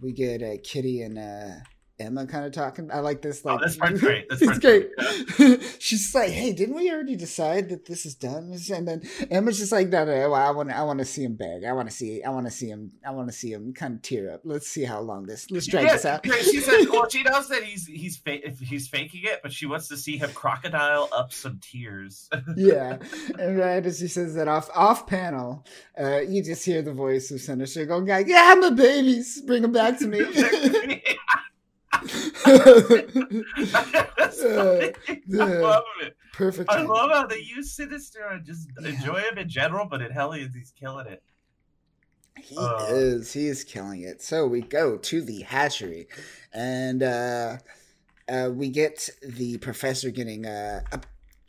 we 0.00 0.12
get 0.12 0.42
a 0.42 0.58
Kitty 0.58 1.02
and 1.02 1.18
uh, 1.18 1.64
Emma 2.02 2.26
kind 2.26 2.44
of 2.44 2.52
talking. 2.52 2.90
I 2.92 3.00
like 3.00 3.22
this. 3.22 3.44
Like 3.44 3.60
oh, 3.60 3.64
this 3.64 3.76
part's 3.76 4.00
great. 4.00 4.28
This 4.28 4.40
part's 4.44 4.58
great. 4.58 4.90
She's 5.78 6.14
like, 6.14 6.30
"Hey, 6.30 6.52
didn't 6.52 6.74
we 6.74 6.90
already 6.90 7.16
decide 7.16 7.68
that 7.70 7.86
this 7.86 8.04
is 8.04 8.14
done?" 8.14 8.54
And 8.72 8.88
then 8.88 9.02
Emma's 9.30 9.58
just 9.58 9.72
like, 9.72 9.88
"No, 9.88 10.04
no, 10.04 10.16
no 10.16 10.32
I 10.32 10.50
want, 10.50 10.70
I 10.70 10.82
want 10.82 10.98
to 10.98 11.04
see 11.04 11.24
him 11.24 11.36
beg. 11.36 11.64
I 11.64 11.72
want 11.72 11.88
to 11.88 11.94
see, 11.94 12.22
I 12.22 12.30
want 12.30 12.46
to 12.46 12.50
see 12.50 12.68
him, 12.68 12.92
I 13.06 13.10
want 13.10 13.28
to 13.28 13.32
see 13.32 13.52
him 13.52 13.72
kind 13.72 13.94
of 13.94 14.02
tear 14.02 14.32
up. 14.32 14.40
Let's 14.44 14.68
see 14.68 14.84
how 14.84 15.00
long 15.00 15.26
this. 15.26 15.50
Let's 15.50 15.66
drag 15.66 15.86
yeah, 15.86 15.92
this 15.92 16.04
out." 16.04 16.26
she 16.26 16.60
said, 16.60 16.86
well, 16.90 17.08
she 17.10 17.22
knows 17.22 17.48
that 17.48 17.62
he's 17.62 17.86
he's 17.86 18.16
fa- 18.16 18.40
he's 18.60 18.88
faking 18.88 19.22
it, 19.24 19.40
but 19.42 19.52
she 19.52 19.66
wants 19.66 19.88
to 19.88 19.96
see 19.96 20.16
him 20.16 20.30
crocodile 20.32 21.08
up 21.12 21.32
some 21.32 21.60
tears. 21.60 22.28
yeah, 22.56 22.98
and 23.38 23.58
right 23.58 23.84
as 23.84 24.00
he 24.00 24.08
says 24.08 24.34
that 24.34 24.48
off 24.48 24.70
off 24.74 25.06
panel, 25.06 25.64
uh, 26.00 26.20
you 26.20 26.42
just 26.42 26.64
hear 26.64 26.82
the 26.82 26.92
voice 26.92 27.30
of 27.30 27.40
Sinister 27.40 27.86
going 27.86 28.06
like, 28.06 28.26
"Yeah, 28.26 28.54
my 28.58 28.70
babies, 28.70 29.40
bring 29.42 29.62
them 29.62 29.72
back 29.72 29.98
to 29.98 30.06
me." 30.06 30.20
I 33.64 35.12
love 35.28 35.84
it. 36.02 36.16
Perfect. 36.32 36.70
I 36.70 36.82
love 36.82 37.10
how 37.10 37.26
they 37.26 37.38
use 37.38 37.72
Sinister. 37.74 38.26
I 38.28 38.38
just 38.38 38.68
Yeah. 38.80 38.88
enjoy 38.90 39.20
him 39.20 39.38
in 39.38 39.48
general, 39.48 39.86
but 39.86 40.00
in 40.02 40.10
Hellions, 40.10 40.54
he's 40.54 40.72
killing 40.72 41.06
it. 41.06 41.22
He 42.40 42.56
Uh, 42.58 42.86
is. 42.88 43.32
He 43.32 43.46
is 43.46 43.64
killing 43.64 44.02
it. 44.02 44.22
So 44.22 44.46
we 44.46 44.62
go 44.62 44.96
to 44.96 45.22
the 45.22 45.42
hatchery, 45.42 46.08
and 46.52 47.02
uh, 47.02 47.58
uh, 48.28 48.50
we 48.52 48.68
get 48.70 49.08
the 49.22 49.58
professor 49.58 50.10
getting 50.10 50.46
uh, 50.46 50.80
a, 50.92 51.00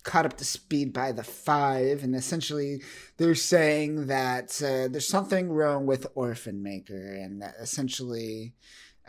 caught 0.03 0.25
up 0.25 0.37
to 0.37 0.45
speed 0.45 0.91
by 0.93 1.11
the 1.13 1.23
five, 1.23 2.03
and 2.03 2.13
essentially 2.15 2.83
they're 3.17 3.35
saying 3.35 4.07
that 4.07 4.61
uh, 4.61 4.87
there's 4.89 5.07
something 5.07 5.49
wrong 5.49 5.85
with 5.85 6.05
Orphan 6.15 6.61
Maker, 6.61 7.13
and 7.13 7.41
that 7.41 7.55
essentially 7.59 8.53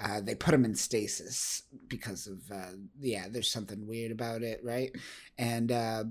uh, 0.02 0.20
they 0.20 0.34
put 0.34 0.54
him 0.54 0.64
in 0.64 0.74
stasis 0.74 1.62
because 1.88 2.26
of 2.26 2.40
uh, 2.50 2.72
yeah, 3.00 3.26
there's 3.30 3.50
something 3.50 3.86
weird 3.86 4.10
about 4.12 4.42
it, 4.42 4.60
right? 4.64 4.90
And 5.38 5.70
uh, 5.72 6.04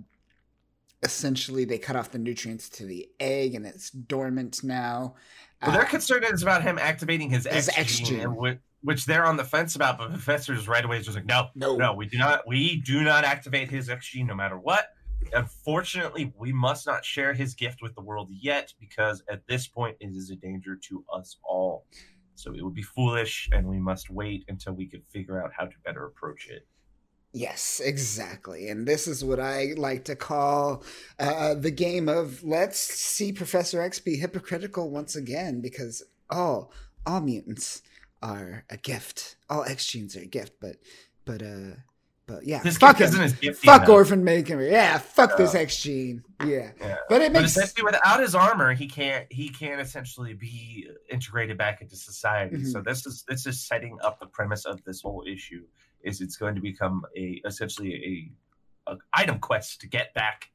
essentially 1.03 1.65
they 1.65 1.77
cut 1.77 1.95
off 1.95 2.11
the 2.11 2.17
nutrients 2.19 2.69
to 2.69 2.85
the 2.85 3.09
egg, 3.19 3.55
and 3.55 3.65
it's 3.65 3.89
dormant 3.89 4.63
now. 4.63 5.15
Well, 5.61 5.71
their 5.71 5.81
Uh, 5.81 5.89
concern 5.89 6.23
is 6.25 6.41
about 6.43 6.61
him 6.63 6.77
activating 6.77 7.29
his, 7.29 7.45
His 7.45 7.69
X, 7.69 7.77
X 7.77 7.97
gene, 7.97 8.05
gene. 8.07 8.19
and 8.21 8.33
whi- 8.35 8.59
which 8.81 9.05
they're 9.05 9.25
on 9.25 9.37
the 9.37 9.43
fence 9.45 9.75
about. 9.75 9.97
But 9.97 10.09
professors 10.11 10.67
right 10.67 10.83
away 10.83 10.97
is 10.99 11.05
just 11.05 11.15
like, 11.17 11.25
no, 11.25 11.49
no, 11.55 11.75
no, 11.77 11.93
we 11.93 12.05
do 12.05 12.17
not, 12.17 12.47
we 12.47 12.77
do 12.81 13.03
not 13.03 13.23
activate 13.23 13.69
his 13.69 13.89
X 13.89 14.07
gene 14.09 14.27
no 14.27 14.35
matter 14.35 14.57
what. 14.57 14.87
Unfortunately, 15.33 16.33
we 16.37 16.51
must 16.51 16.85
not 16.85 17.05
share 17.05 17.33
his 17.33 17.53
gift 17.53 17.81
with 17.81 17.95
the 17.95 18.01
world 18.01 18.29
yet 18.31 18.73
because 18.79 19.23
at 19.29 19.45
this 19.47 19.67
point 19.67 19.95
it 20.01 20.07
is 20.15 20.29
a 20.29 20.35
danger 20.35 20.75
to 20.89 21.03
us 21.13 21.37
all. 21.43 21.85
So 22.35 22.53
it 22.53 22.63
would 22.63 22.73
be 22.73 22.81
foolish, 22.81 23.49
and 23.51 23.67
we 23.67 23.79
must 23.79 24.09
wait 24.09 24.45
until 24.47 24.73
we 24.73 24.87
could 24.87 25.05
figure 25.05 25.43
out 25.43 25.51
how 25.57 25.65
to 25.65 25.75
better 25.85 26.05
approach 26.05 26.47
it. 26.49 26.65
Yes, 27.35 27.81
exactly. 27.83 28.69
And 28.69 28.87
this 28.87 29.07
is 29.07 29.25
what 29.25 29.39
I 29.39 29.73
like 29.75 30.05
to 30.05 30.15
call 30.15 30.83
uh, 31.19 31.55
the 31.55 31.71
game 31.71 32.07
of 32.07 32.43
let's 32.43 32.79
see 32.79 33.33
Professor 33.33 33.81
X 33.81 33.99
be 33.99 34.17
hypocritical 34.17 34.91
once 34.91 35.15
again 35.15 35.59
because 35.59 36.03
all 36.29 36.71
all 37.07 37.21
mutants 37.21 37.81
are 38.21 38.65
a 38.69 38.77
gift. 38.77 39.37
All 39.49 39.63
X 39.63 39.87
genes 39.87 40.15
are 40.15 40.21
a 40.21 40.27
gift, 40.27 40.53
but 40.61 40.75
but 41.25 41.41
uh 41.41 41.77
but 42.25 42.45
yeah, 42.45 42.63
This 42.63 42.77
fuck 42.77 42.97
gift 42.97 43.13
him. 43.13 43.21
isn't 43.21 43.37
as 43.37 43.55
gifty 43.57 43.65
Fuck 43.65 43.81
enough. 43.83 43.89
Orphan 43.89 44.23
Maker. 44.23 44.61
Yeah, 44.61 44.97
fuck 44.97 45.35
this 45.37 45.53
X 45.55 45.81
gene. 45.81 46.23
Yeah. 46.45 46.71
Yeah. 46.79 46.97
But 47.09 47.21
it 47.21 47.33
But 47.33 47.41
makes 47.41 47.57
essentially, 47.57 47.83
without 47.83 48.19
his 48.21 48.33
armor, 48.35 48.73
he 48.73 48.87
can't 48.87 49.25
he 49.31 49.49
can't 49.49 49.81
essentially 49.81 50.33
be 50.33 50.89
integrated 51.09 51.57
back 51.57 51.81
into 51.81 51.95
society. 51.95 52.57
Mhm. 52.57 52.71
So 52.71 52.81
this 52.81 53.05
is 53.05 53.23
this 53.27 53.45
is 53.45 53.59
setting 53.65 53.97
up 54.03 54.19
the 54.19 54.25
premise 54.27 54.65
of 54.65 54.83
this 54.85 55.01
whole 55.01 55.23
issue. 55.27 55.65
Is 56.01 56.21
it's 56.21 56.37
going 56.37 56.55
to 56.55 56.61
become 56.61 57.03
a 57.17 57.41
essentially 57.45 58.31
a, 58.87 58.91
a 58.93 58.97
item 59.13 59.39
quest 59.39 59.81
to 59.81 59.87
get 59.87 60.13
back 60.13 60.49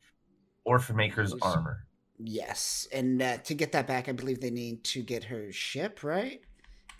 Orphan 0.64 0.96
Maker's 0.96 1.32
Yes. 1.32 1.38
armor. 1.42 1.86
yes. 2.18 2.88
And 2.92 3.22
uh, 3.22 3.36
to 3.38 3.54
get 3.54 3.72
that 3.72 3.86
back, 3.86 4.08
I 4.08 4.12
believe 4.12 4.40
they 4.40 4.50
need 4.50 4.84
to 4.84 5.02
get 5.02 5.24
her 5.24 5.52
ship, 5.52 6.02
right? 6.02 6.40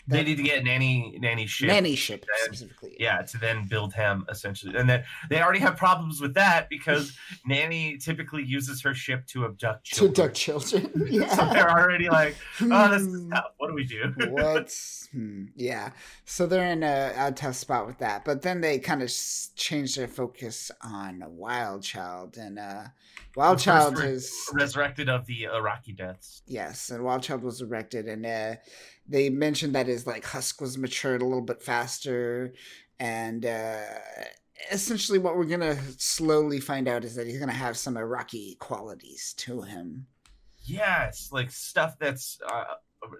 They 0.09 0.23
need 0.23 0.37
to 0.37 0.43
get 0.43 0.63
nanny 0.63 1.17
nanny 1.21 1.45
ship. 1.45 1.67
Nanny 1.67 1.95
ship 1.95 2.25
Then- 2.25 2.45
specifically. 2.53 2.95
Yeah, 2.99 3.21
to 3.21 3.37
then 3.37 3.67
build 3.67 3.93
him 3.93 4.25
essentially, 4.29 4.75
and 4.75 4.89
then 4.89 5.03
they 5.29 5.41
already 5.41 5.59
have 5.59 5.77
problems 5.77 6.19
with 6.19 6.33
that 6.33 6.67
because 6.69 7.15
Nanny 7.45 7.97
typically 7.97 8.43
uses 8.43 8.81
her 8.81 8.93
ship 8.93 9.25
to 9.27 9.45
abduct 9.45 9.85
To 9.85 9.95
children. 9.95 10.11
abduct 10.29 10.35
children. 10.35 10.91
yeah 11.09 11.27
so 11.35 11.45
they're 11.53 11.69
already 11.71 12.09
like, 12.09 12.35
"Oh, 12.61 12.89
this 12.91 13.03
is 13.03 13.21
Hmm. 13.23 13.29
tough. 13.31 13.45
What 13.57 13.67
do 13.69 13.73
we 13.75 13.83
do?" 13.85 14.13
What's 14.29 15.07
hmm, 15.11 15.45
yeah? 15.55 15.91
So 16.25 16.45
they're 16.47 16.71
in 16.71 16.83
a, 16.83 17.13
a 17.17 17.31
tough 17.31 17.55
spot 17.55 17.85
with 17.87 17.99
that, 17.99 18.25
but 18.25 18.41
then 18.41 18.61
they 18.61 18.79
kind 18.79 19.01
of 19.01 19.11
change 19.55 19.95
their 19.95 20.07
focus 20.07 20.71
on 20.81 21.23
Wild 21.27 21.83
Child, 21.83 22.37
and 22.37 22.57
uh, 22.59 22.83
Wild 23.35 23.59
Child 23.59 23.97
re- 23.99 24.07
is 24.09 24.33
resurrected 24.53 25.07
of 25.09 25.25
the 25.25 25.43
Arakkii 25.43 25.95
deaths. 25.95 26.41
yes, 26.47 26.89
and 26.89 27.03
Wild 27.03 27.23
Child 27.23 27.43
was 27.43 27.61
erected, 27.61 28.07
and 28.07 28.25
uh, 28.25 28.55
they 29.09 29.29
mentioned 29.29 29.73
that 29.75 29.87
his 29.87 30.05
like 30.07 30.23
husk 30.25 30.61
was 30.61 30.77
matured 30.77 31.21
a 31.21 31.25
little 31.25 31.41
bit 31.41 31.61
faster, 31.61 32.53
and 32.99 33.45
uh, 33.45 33.79
essentially 34.71 35.19
what 35.19 35.35
we're 35.35 35.45
gonna 35.45 35.77
slowly 35.97 36.59
find 36.59 36.87
out 36.87 37.03
is 37.03 37.15
that 37.15 37.27
he's 37.27 37.39
gonna 37.39 37.51
have 37.51 37.77
some 37.77 37.95
Arakkii 37.95 38.57
qualities 38.59 39.33
to 39.37 39.61
him. 39.61 40.05
Yeah, 40.63 41.05
it's 41.07 41.31
like 41.31 41.49
stuff 41.51 41.97
that's 41.99 42.37
uh, 42.47 42.65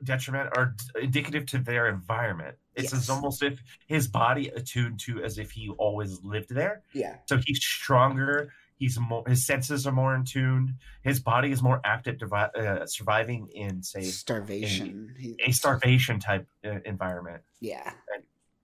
detriment 0.03 0.49
or 0.55 0.75
indicative 1.01 1.45
to 1.47 1.57
their 1.57 1.87
environment. 1.87 2.55
It's 2.75 2.91
Yes. 2.93 3.03
as 3.03 3.09
almost 3.09 3.41
if 3.43 3.59
his 3.87 4.07
body 4.07 4.49
attuned 4.49 4.99
to 5.01 5.23
as 5.23 5.37
if 5.37 5.51
he 5.51 5.69
always 5.77 6.21
lived 6.23 6.53
there. 6.53 6.83
Yeah, 6.93 7.15
So 7.27 7.39
he's 7.43 7.59
stronger. 7.63 8.53
He's 8.79 8.97
more. 8.97 9.23
His 9.27 9.45
senses 9.45 9.85
are 9.85 9.91
more 9.91 10.15
in 10.15 10.23
tune. 10.23 10.75
His 11.03 11.19
body 11.19 11.51
is 11.51 11.61
more 11.61 11.81
apt 11.83 12.07
at 12.07 12.17
devi- 12.17 12.35
uh, 12.55 12.85
surviving 12.85 13.47
in, 13.53 13.83
say, 13.83 14.01
starvation. 14.03 15.13
He- 15.19 15.35
a 15.45 15.51
starvation 15.51 16.19
type 16.19 16.47
uh, 16.65 16.79
environment. 16.85 17.43
Yeah, 17.59 17.91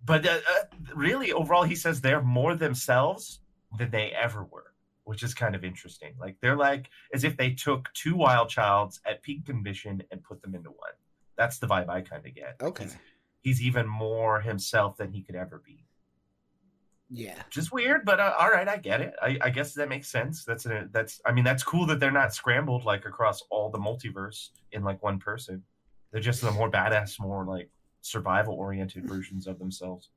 But 0.04 0.26
uh, 0.26 0.40
uh, 0.50 0.64
really, 0.96 1.32
overall, 1.34 1.64
he 1.64 1.76
says 1.76 2.00
they're 2.00 2.22
more 2.22 2.56
themselves 2.56 3.42
than 3.78 3.92
they 3.92 4.12
ever 4.12 4.44
were, 4.46 4.72
which 5.04 5.22
is 5.22 5.34
kind 5.34 5.54
of 5.54 5.66
interesting. 5.66 6.14
Like 6.18 6.38
they're 6.42 6.56
like 6.56 6.90
as 7.14 7.26
if 7.26 7.36
they 7.36 7.52
took 7.52 7.92
two 7.94 8.16
wild 8.16 8.48
childs 8.50 9.02
at 9.06 9.22
peak 9.22 9.46
condition 9.46 10.02
and 10.12 10.24
put 10.24 10.42
them 10.42 10.56
into 10.56 10.70
one. 10.70 10.92
That's 11.38 11.60
the 11.60 11.68
vibe 11.68 11.90
I 11.90 12.00
kind 12.02 12.26
of 12.26 12.34
get. 12.34 12.56
okay, 12.62 12.86
He's, 12.86 12.96
he's 13.42 13.62
even 13.64 13.86
more 13.86 14.40
himself 14.40 14.96
than 14.96 15.12
he 15.12 15.22
could 15.24 15.36
ever 15.36 15.62
be, 15.66 15.85
yeah. 17.10 17.42
which 17.46 17.58
is 17.58 17.72
weird. 17.72 18.06
But 18.06 18.20
uh, 18.20 18.34
all 18.40 18.50
right, 18.50 18.68
I 18.68 18.78
get 18.78 19.02
it. 19.02 19.14
I, 19.22 19.38
I 19.42 19.50
guess 19.50 19.74
that 19.74 19.90
makes 19.90 20.10
sense. 20.10 20.44
That's 20.44 20.66
a, 20.66 20.88
that's. 20.92 21.22
I 21.26 21.32
mean, 21.32 21.44
that's 21.44 21.64
cool 21.64 21.86
that 21.88 22.00
they're 22.00 22.12
not 22.12 22.34
scrambled 22.34 22.86
like 22.86 23.06
across 23.06 23.42
all 23.50 23.70
the 23.70 23.78
multiverse 23.78 24.50
in 24.72 24.84
like 24.84 25.02
one 25.04 25.20
person. 25.20 25.64
They're 26.12 26.22
just 26.22 26.42
the 26.42 26.52
more 26.52 26.72
badass, 26.72 27.20
more 27.20 27.46
like 27.46 27.70
survival 28.02 28.56
oriented 28.56 29.08
versions 29.08 29.48
of 29.48 29.60
themselves. 29.60 30.10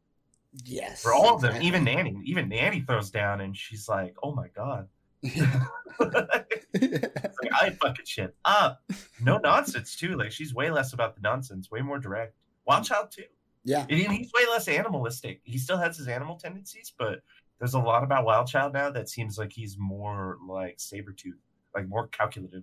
Yes. 0.65 1.03
for 1.03 1.13
all 1.13 1.35
of 1.35 1.43
them, 1.43 1.61
even 1.63 1.85
Nanny. 1.85 2.19
Even 2.25 2.49
Nanny 2.49 2.81
throws 2.81 3.11
down, 3.11 3.41
and 3.41 3.57
she's 3.57 3.89
like, 3.89 4.15
"Oh 4.23 4.35
my 4.35 4.49
god." 4.49 4.89
Like, 6.01 7.53
I 7.61 7.71
fucking 7.71 8.05
shit 8.05 8.35
up. 8.45 8.83
No 9.21 9.39
nonsense 9.39 9.97
too. 9.97 10.17
Like 10.17 10.33
she's 10.33 10.55
way 10.55 10.71
less 10.71 10.93
about 10.93 11.15
the 11.15 11.21
nonsense, 11.21 11.71
way 11.71 11.81
more 11.81 11.99
direct. 11.99 12.35
Wild 12.67 12.85
Child 12.85 13.11
too. 13.11 13.25
Yeah. 13.65 13.87
And 13.89 13.99
he's 14.13 14.31
way 14.33 14.47
less 14.51 14.69
animalistic. 14.69 15.41
He 15.45 15.59
still 15.59 15.79
has 15.79 15.97
his 15.97 16.09
animal 16.09 16.37
tendencies, 16.37 16.93
but 16.99 17.21
there's 17.59 17.75
a 17.75 17.79
lot 17.79 18.05
about 18.05 18.25
Wild 18.25 18.47
Child 18.47 18.73
now 18.73 18.91
that 18.91 19.09
seems 19.09 19.39
like 19.39 19.53
he's 19.53 19.77
more 19.79 20.37
like 20.47 20.77
saber 20.79 21.13
tooth, 21.13 21.39
like 21.75 21.89
more 21.89 22.07
calculative. 22.09 22.63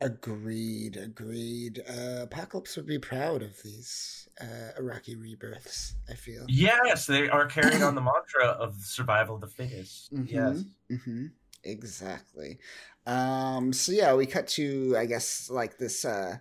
Agreed. 0.00 0.96
Agreed. 0.96 1.80
Uh, 1.88 2.22
Apocalypse 2.22 2.76
would 2.76 2.86
be 2.86 2.98
proud 2.98 3.40
of 3.42 3.62
these 3.62 4.28
uh, 4.40 4.80
Arakkii 4.80 5.20
rebirths. 5.20 5.94
I 6.10 6.14
feel. 6.14 6.44
Yes, 6.48 7.06
they 7.06 7.28
are 7.28 7.46
carrying 7.46 7.84
on 7.84 7.94
the 7.94 8.00
mantra 8.00 8.46
of 8.46 8.74
survival 8.82 9.36
of 9.36 9.42
the 9.42 9.46
fittest. 9.46 10.12
Mm-hmm, 10.12 10.34
Yes. 10.34 10.64
Mm-hmm. 10.90 11.26
Exactly. 11.64 12.58
Um, 13.06 13.72
so 13.72 13.92
yeah, 13.92 14.14
we 14.14 14.26
cut 14.26 14.48
to 14.48 14.96
I 14.98 15.06
guess 15.06 15.48
like 15.48 15.78
this 15.78 16.04
uh, 16.04 16.38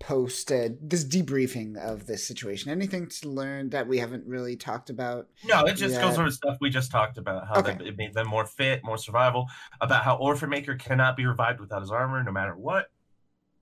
post 0.00 0.50
uh, 0.52 0.68
this 0.80 1.04
debriefing 1.04 1.76
of 1.76 2.06
this 2.06 2.26
situation. 2.26 2.70
Anything 2.70 3.08
to 3.08 3.28
learn 3.28 3.70
that 3.70 3.86
we 3.86 3.98
haven't 3.98 4.26
really 4.26 4.56
talked 4.56 4.90
about? 4.90 5.28
No, 5.44 5.64
it 5.64 5.74
just 5.74 5.94
Yeah. 5.94 6.02
goes 6.02 6.18
over 6.18 6.30
stuff 6.30 6.56
we 6.60 6.70
just 6.70 6.90
talked 6.90 7.18
about. 7.18 7.46
How 7.48 7.60
Okay. 7.60 7.76
they, 7.78 7.86
it 7.86 7.96
made 7.96 8.14
them 8.14 8.28
more 8.28 8.46
fit, 8.46 8.82
more 8.84 8.98
survival. 8.98 9.48
About 9.80 10.04
how 10.04 10.16
Orphan 10.16 10.50
Maker 10.50 10.74
cannot 10.76 11.16
be 11.16 11.26
revived 11.26 11.60
without 11.60 11.80
his 11.80 11.90
armor, 11.90 12.22
no 12.22 12.32
matter 12.32 12.56
what. 12.56 12.86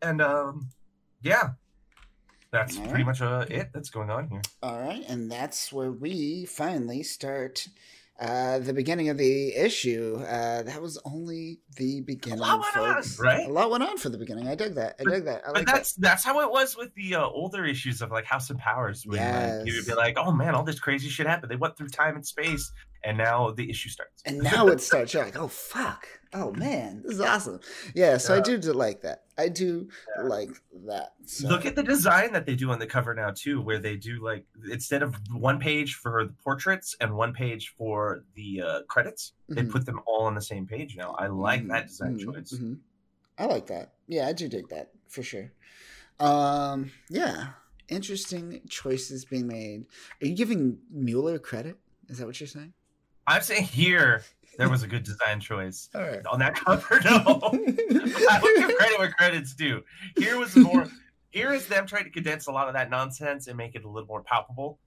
And 0.00 0.20
um, 0.20 0.68
yeah, 1.22 1.50
that's 2.50 2.76
All 2.78 2.86
pretty 2.88 3.04
much 3.04 3.20
uh, 3.20 3.46
it 3.48 3.70
that's 3.72 3.90
going 3.90 4.10
on 4.10 4.28
here. 4.28 4.42
All 4.62 4.80
right, 4.80 5.04
and 5.08 5.30
that's 5.30 5.72
where 5.72 5.92
we 5.92 6.44
finally 6.44 7.02
start 7.02 7.68
uh, 8.23 8.61
the 8.61 8.73
beginning 8.73 9.09
of 9.09 9.19
the 9.19 9.52
issue. 9.55 10.17
Uh, 10.21 10.62
that 10.62 10.81
was 10.81 10.97
only 11.05 11.59
the 11.76 12.00
beginning, 12.02 12.38
lot 12.38 12.61
went 12.61 12.76
on, 12.76 12.95
folks. 12.95 13.19
right? 13.19 13.47
A 13.47 13.50
lot 13.52 13.71
went 13.71 13.83
on 13.83 13.99
for 13.99 14.11
the 14.11 14.19
beginning. 14.19 14.47
I 14.47 14.55
dig 14.55 14.76
that. 14.76 14.95
I 15.00 15.11
dig 15.11 15.25
that. 15.25 15.43
I 15.43 15.47
But 15.49 15.55
like 15.57 15.67
that. 15.67 15.75
that's 15.75 15.95
that's 15.95 16.25
how 16.25 16.41
it 16.41 16.50
was 16.50 16.76
with 16.76 16.95
the 16.95 17.17
uh, 17.17 17.26
older 17.26 17.64
issues 17.64 18.00
of 18.00 18.12
like 18.12 18.25
House 18.25 18.49
of 18.50 18.59
Powers. 18.59 19.05
When 19.05 19.19
like, 19.19 19.67
you 19.67 19.75
would 19.75 19.87
be 19.87 19.95
like, 19.95 20.17
"Oh 20.17 20.31
man, 20.31 20.55
all 20.55 20.62
this 20.62 20.79
crazy 20.79 21.09
shit 21.09 21.26
happened. 21.26 21.50
They 21.50 21.57
went 21.57 21.76
through 21.76 21.88
time 21.88 22.14
and 22.14 22.25
space, 22.25 22.71
and 23.04 23.18
now 23.18 23.50
the 23.50 23.68
issue 23.71 23.88
starts." 23.88 24.23
And 24.25 24.38
now 24.42 24.68
it 24.68 24.80
starts. 24.80 25.12
You're 25.14 25.25
like, 25.25 25.37
oh 25.38 25.49
fuck, 25.49 26.06
oh 26.32 26.52
man, 26.52 27.02
this 27.02 27.12
is 27.14 27.21
awesome. 27.21 27.61
Yeah, 27.94 28.16
so 28.18 28.35
I 28.35 28.37
Yeah. 28.38 28.42
do, 28.42 28.59
do 28.59 28.73
like 28.73 29.00
that. 29.02 29.25
I 29.37 29.49
do 29.49 29.88
Yeah. 30.16 30.23
like 30.25 30.50
that. 30.87 31.12
So. 31.26 31.49
Look 31.49 31.66
at 31.66 31.75
the 31.76 31.82
design 31.82 32.32
that 32.32 32.47
they 32.47 32.54
do 32.54 32.71
on 32.71 32.78
the 32.78 32.87
cover 32.87 33.14
now 33.14 33.30
too, 33.30 33.61
where 33.61 33.78
they 33.78 33.97
do 33.97 34.23
like 34.23 34.44
instead 34.71 35.02
of 35.02 35.16
one 35.32 35.59
page 35.59 35.94
for 35.94 36.25
the 36.26 36.32
portraits 36.44 36.94
and 37.00 37.14
one 37.16 37.32
page 37.32 37.75
for 37.76 38.25
the 38.35 38.62
uh, 38.62 38.82
credits, 38.88 39.32
they 39.49 39.62
Mhm. 39.62 39.71
put 39.71 39.87
them 39.87 40.00
all 40.06 40.23
on 40.25 40.35
the 40.35 40.42
same 40.42 40.66
page 40.66 40.97
now. 40.97 41.12
I 41.18 41.26
like 41.28 41.66
that 41.68 41.88
design 41.88 42.16
Mhm, 42.18 42.25
choice. 42.25 42.52
mhm. 42.52 42.78
I 43.38 43.47
like 43.47 43.66
that. 43.68 43.94
Yeah, 44.06 44.28
I 44.28 44.32
do 44.32 44.49
dig 44.49 44.68
that 44.68 44.90
for 45.09 45.23
sure. 45.23 45.52
Um, 46.21 46.92
yeah, 47.09 47.54
interesting 47.88 48.61
choices 48.68 49.25
being 49.25 49.47
made. 49.47 49.87
Are 50.21 50.26
you 50.26 50.37
giving 50.37 50.78
Muller 50.90 51.38
credit? 51.38 51.78
Is 52.09 52.18
that 52.18 52.26
what 52.26 52.38
you're 52.40 52.47
saying? 52.47 52.75
I'm 53.26 53.43
saying 53.43 53.64
here 53.64 54.25
there 54.59 54.69
was 54.69 54.83
a 54.83 54.87
good 54.87 55.05
design 55.05 55.41
choice 55.41 55.88
All 55.95 56.02
right. 56.02 56.25
on 56.26 56.38
that 56.41 56.55
cover. 56.55 57.00
No, 57.05 57.21
I 57.21 58.41
would 58.43 58.57
give 58.57 58.76
credit 58.76 58.99
where 58.99 59.11
credit's 59.11 59.55
due. 59.55 59.83
Here 60.17 60.38
was 60.38 60.55
more. 60.57 60.88
Here 61.31 61.52
is 61.52 61.67
them 61.67 61.87
trying 61.87 62.05
to 62.05 62.11
condense 62.11 62.47
a 62.47 62.52
lot 62.52 62.69
of 62.69 62.75
that 62.75 62.91
nonsense 62.91 63.47
and 63.47 63.57
make 63.57 63.75
it 63.75 63.85
a 63.85 63.88
little 63.88 64.07
more 64.07 64.23
palpable. 64.23 64.79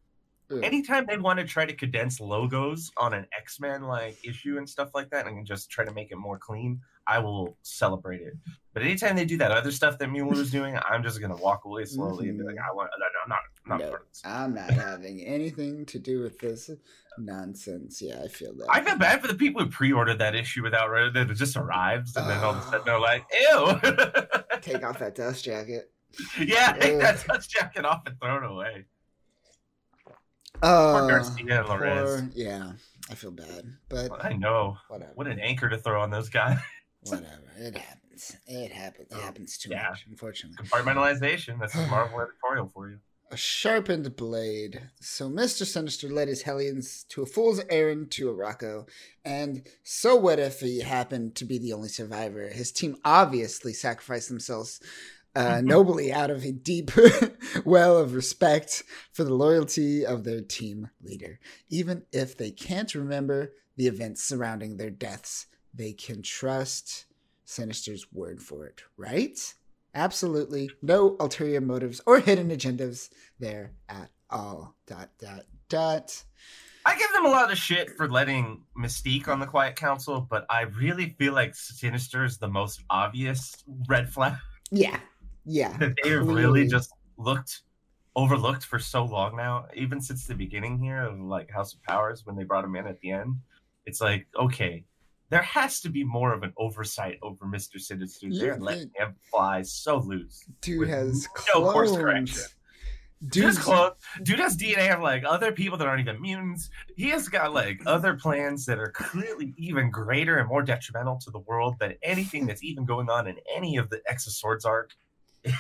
Ugh. 0.52 0.60
anytime 0.64 1.08
they 1.08 1.18
want 1.18 1.40
to 1.40 1.46
try 1.46 1.66
to 1.66 1.74
condense 1.74 2.20
logos 2.20 2.92
on 2.98 3.16
an 3.16 3.26
x-men 3.36 3.82
like 3.82 4.18
issue 4.24 4.60
and 4.60 4.70
stuff 4.70 4.90
like 4.94 5.10
that 5.10 5.26
and 5.26 5.44
just 5.46 5.72
try 5.72 5.84
to 5.84 5.92
make 5.92 6.12
it 6.12 6.18
more 6.18 6.38
clean 6.38 6.80
i 7.08 7.18
will 7.18 7.58
celebrate 7.64 8.22
it 8.22 8.34
but 8.72 8.84
anytime 8.84 9.16
they 9.16 9.26
do 9.26 9.38
that 9.38 9.52
other 9.52 9.72
stuff 9.72 9.98
that 9.98 10.08
Muller 10.08 10.40
is 10.40 10.52
doing 10.52 10.78
i'm 10.88 11.02
just 11.02 11.20
gonna 11.20 11.36
walk 11.38 11.66
away 11.66 11.84
slowly 11.86 12.30
and 12.30 12.38
be 12.38 12.44
like 12.44 12.56
mm-hmm. 12.56 12.72
i 12.72 12.76
want 12.76 12.92
no, 13.00 13.06
no, 13.06 13.20
i'm 13.24 13.30
not 13.30 13.40
I'm 13.70 13.80
No. 13.80 13.90
part 13.90 14.02
of 14.02 14.08
this 14.10 14.22
I'm 14.26 14.54
not 14.54 14.70
having 14.72 15.22
anything 15.22 15.86
to 15.88 16.00
do 16.00 16.22
with 16.22 16.38
this 16.40 16.70
nonsense. 17.18 18.02
Yeah, 18.02 18.22
I 18.24 18.28
feel 18.28 18.54
that. 18.58 18.68
I 18.70 18.84
feel 18.84 18.98
bad 18.98 19.22
for 19.22 19.28
the 19.28 19.34
people 19.36 19.64
who 19.64 19.70
pre-ordered 19.70 20.20
that 20.20 20.36
issue 20.36 20.62
without 20.64 20.90
that 21.14 21.30
it 21.30 21.34
just 21.36 21.56
arrives 21.58 22.16
and 22.16 22.30
then 22.30 22.38
all 22.44 22.52
of 22.52 22.58
a 22.58 22.62
sudden 22.64 22.82
they're 22.86 23.00
like, 23.00 23.26
"Ew!" 23.32 23.80
Take 24.62 24.84
off 24.84 25.00
that 25.00 25.16
dust 25.16 25.44
jacket. 25.44 25.92
yeah, 26.40 26.72
take 26.74 27.00
that 27.00 27.26
dust 27.28 27.50
jacket 27.50 27.84
off 27.86 28.04
and 28.06 28.20
throw 28.22 28.38
it 28.38 28.50
away. 28.50 28.86
Uh, 30.62 31.00
Poor 31.00 31.10
Garcia 31.10 31.60
and 31.60 31.68
Larraz. 31.68 32.20
poor- 32.22 32.30
yeah, 32.34 32.72
I 33.12 33.16
feel 33.16 33.32
bad, 33.32 33.66
but 33.90 34.24
I 34.24 34.34
know. 34.34 34.78
whatever. 34.88 35.12
What 35.16 35.28
an 35.28 35.40
anchor 35.40 35.68
to 35.70 35.78
throw 35.78 36.02
on 36.02 36.12
those 36.12 36.30
guys. 36.30 36.58
Whatever. 37.02 37.28
It 37.58 37.78
happens. 37.78 38.36
It 38.48 38.72
happens. 38.72 39.12
It 39.12 39.18
happens 39.22 39.58
too 39.58 39.70
Yeah. 39.72 39.90
much, 39.90 40.06
unfortunately. 40.10 40.66
Compartmentalization. 40.66 41.60
That's 41.60 41.76
a 41.76 41.86
Marvel 41.88 42.22
editorial 42.22 42.72
for 42.74 42.90
you. 42.90 43.00
A 43.36 43.38
sharpened 43.38 44.16
blade. 44.16 44.92
So 45.02 45.30
Mr. 45.30 45.66
Sinister 45.66 46.08
led 46.08 46.30
his 46.30 46.44
Hellions 46.44 47.04
to 47.10 47.22
a 47.22 47.26
fool's 47.26 47.60
errand 47.70 48.10
to 48.12 48.34
Arakko. 48.34 48.88
And 49.26 49.68
so 49.84 50.16
what 50.16 50.40
if 50.40 50.62
he 50.62 50.80
happened 50.80 51.36
to 51.36 51.44
be 51.44 51.58
the 51.58 51.74
only 51.74 51.90
survivor? 51.90 52.48
His 52.48 52.72
team 52.72 52.96
obviously 53.04 53.74
sacrificed 53.74 54.30
themselves 54.30 54.80
uh, 55.36 55.60
nobly 55.66 56.14
out 56.14 56.30
of 56.30 56.46
a 56.46 56.54
deep 56.54 56.92
well 57.66 57.98
of 57.98 58.14
respect 58.14 58.84
for 59.12 59.26
the 59.26 59.34
loyalty 59.34 60.06
of 60.06 60.24
their 60.24 60.40
team 60.40 60.90
leader. 61.04 61.42
Even 61.68 62.04
if 62.14 62.38
they 62.38 62.52
can't 62.52 62.96
remember 62.96 63.52
the 63.76 63.88
events 63.88 64.24
surrounding 64.24 64.78
their 64.78 64.90
deaths, 64.90 65.48
they 65.74 65.92
can 65.92 66.22
trust 66.22 67.06
Sinister's 67.44 68.08
word 68.14 68.42
for 68.42 68.66
it, 68.66 68.84
right? 68.96 69.56
Absolutely 69.96 70.70
no 70.82 71.16
ulterior 71.20 71.62
motives 71.62 72.02
or 72.06 72.20
hidden 72.20 72.50
agendas 72.50 73.10
there 73.40 73.72
at 73.90 74.10
all. 74.30 74.76
Dot 74.86 75.10
dot 75.20 75.46
dot. 75.70 76.24
I 76.86 76.96
give 76.98 77.12
them 77.14 77.26
a 77.26 77.30
lot 77.30 77.52
of 77.52 77.58
shit 77.58 77.90
for 77.98 78.08
letting 78.08 78.62
Mystique 78.78 79.28
on 79.28 79.40
the 79.40 79.48
Quiet 79.48 79.76
Council, 79.76 80.28
but 80.30 80.46
I 80.50 80.64
really 80.64 81.16
feel 81.18 81.34
like 81.34 81.56
Sinister 81.56 82.24
is 82.26 82.38
the 82.38 82.48
most 82.48 82.84
obvious 82.92 83.64
red 83.88 84.08
flag 84.08 84.34
Yeah, 84.70 85.00
yeah. 85.46 85.76
that 85.80 85.96
they 86.04 86.10
have 86.10 86.24
Clearly. 86.24 86.36
really 86.36 86.68
just 86.68 86.92
looked 87.18 87.62
overlooked 88.16 88.66
for 88.66 88.78
so 88.78 89.04
long 89.04 89.36
now. 89.36 89.66
Even 89.74 90.00
since 90.00 90.28
the 90.28 90.36
beginning 90.36 90.78
here 90.78 91.02
of 91.04 91.20
like 91.20 91.50
House 91.50 91.74
of 91.74 91.82
Powers 91.84 92.26
when 92.26 92.36
they 92.36 92.44
brought 92.44 92.64
him 92.64 92.76
in 92.76 92.86
at 92.86 93.00
the 93.00 93.12
end, 93.12 93.38
it's 93.86 94.02
like 94.02 94.28
okay, 94.40 94.84
there 95.30 95.42
has 95.42 95.82
to 95.82 95.90
be 95.90 96.04
more 96.04 96.34
of 96.34 96.44
an 96.44 96.54
oversight 96.58 97.18
over 97.22 97.46
Mister 97.46 97.80
Sinister. 97.80 98.28
You 98.28 98.40
They're 98.40 98.60
letting 98.60 98.92
him 98.96 99.16
fly 99.32 99.62
so 99.64 99.98
loose. 99.98 100.44
Dude 100.62 100.88
has 100.90 101.28
no 101.54 101.72
course 101.72 101.90
clones. 101.90 102.04
correction. 102.04 102.44
Dude, 103.30 103.44
Dude's 103.44 103.58
clone. 103.58 103.92
Dude 104.24 104.40
has 104.40 104.58
DNA 104.58 104.94
of 104.94 105.02
like 105.02 105.24
other 105.26 105.52
people 105.52 105.78
that 105.78 105.88
aren't 105.88 106.02
even 106.02 106.22
mutants. 106.22 106.70
He 106.96 107.10
has 107.10 107.28
got 107.28 107.54
like 107.54 107.82
other 107.86 108.14
plans 108.14 108.66
that 108.66 108.78
are 108.78 108.92
clearly 108.92 109.54
even 109.58 109.90
greater 109.90 110.38
and 110.38 110.48
more 110.48 110.62
detrimental 110.62 111.18
to 111.22 111.32
the 111.32 111.40
world 111.40 111.76
than 111.80 111.96
anything 112.04 112.46
that's 112.46 112.64
even 112.64 112.86
going 112.86 113.10
on 113.10 113.26
in 113.28 113.38
any 113.56 113.78
of 113.78 113.90
the 113.90 114.02
X 114.08 114.28
of 114.28 114.34
Swords 114.34 114.66
arc. 114.66 114.92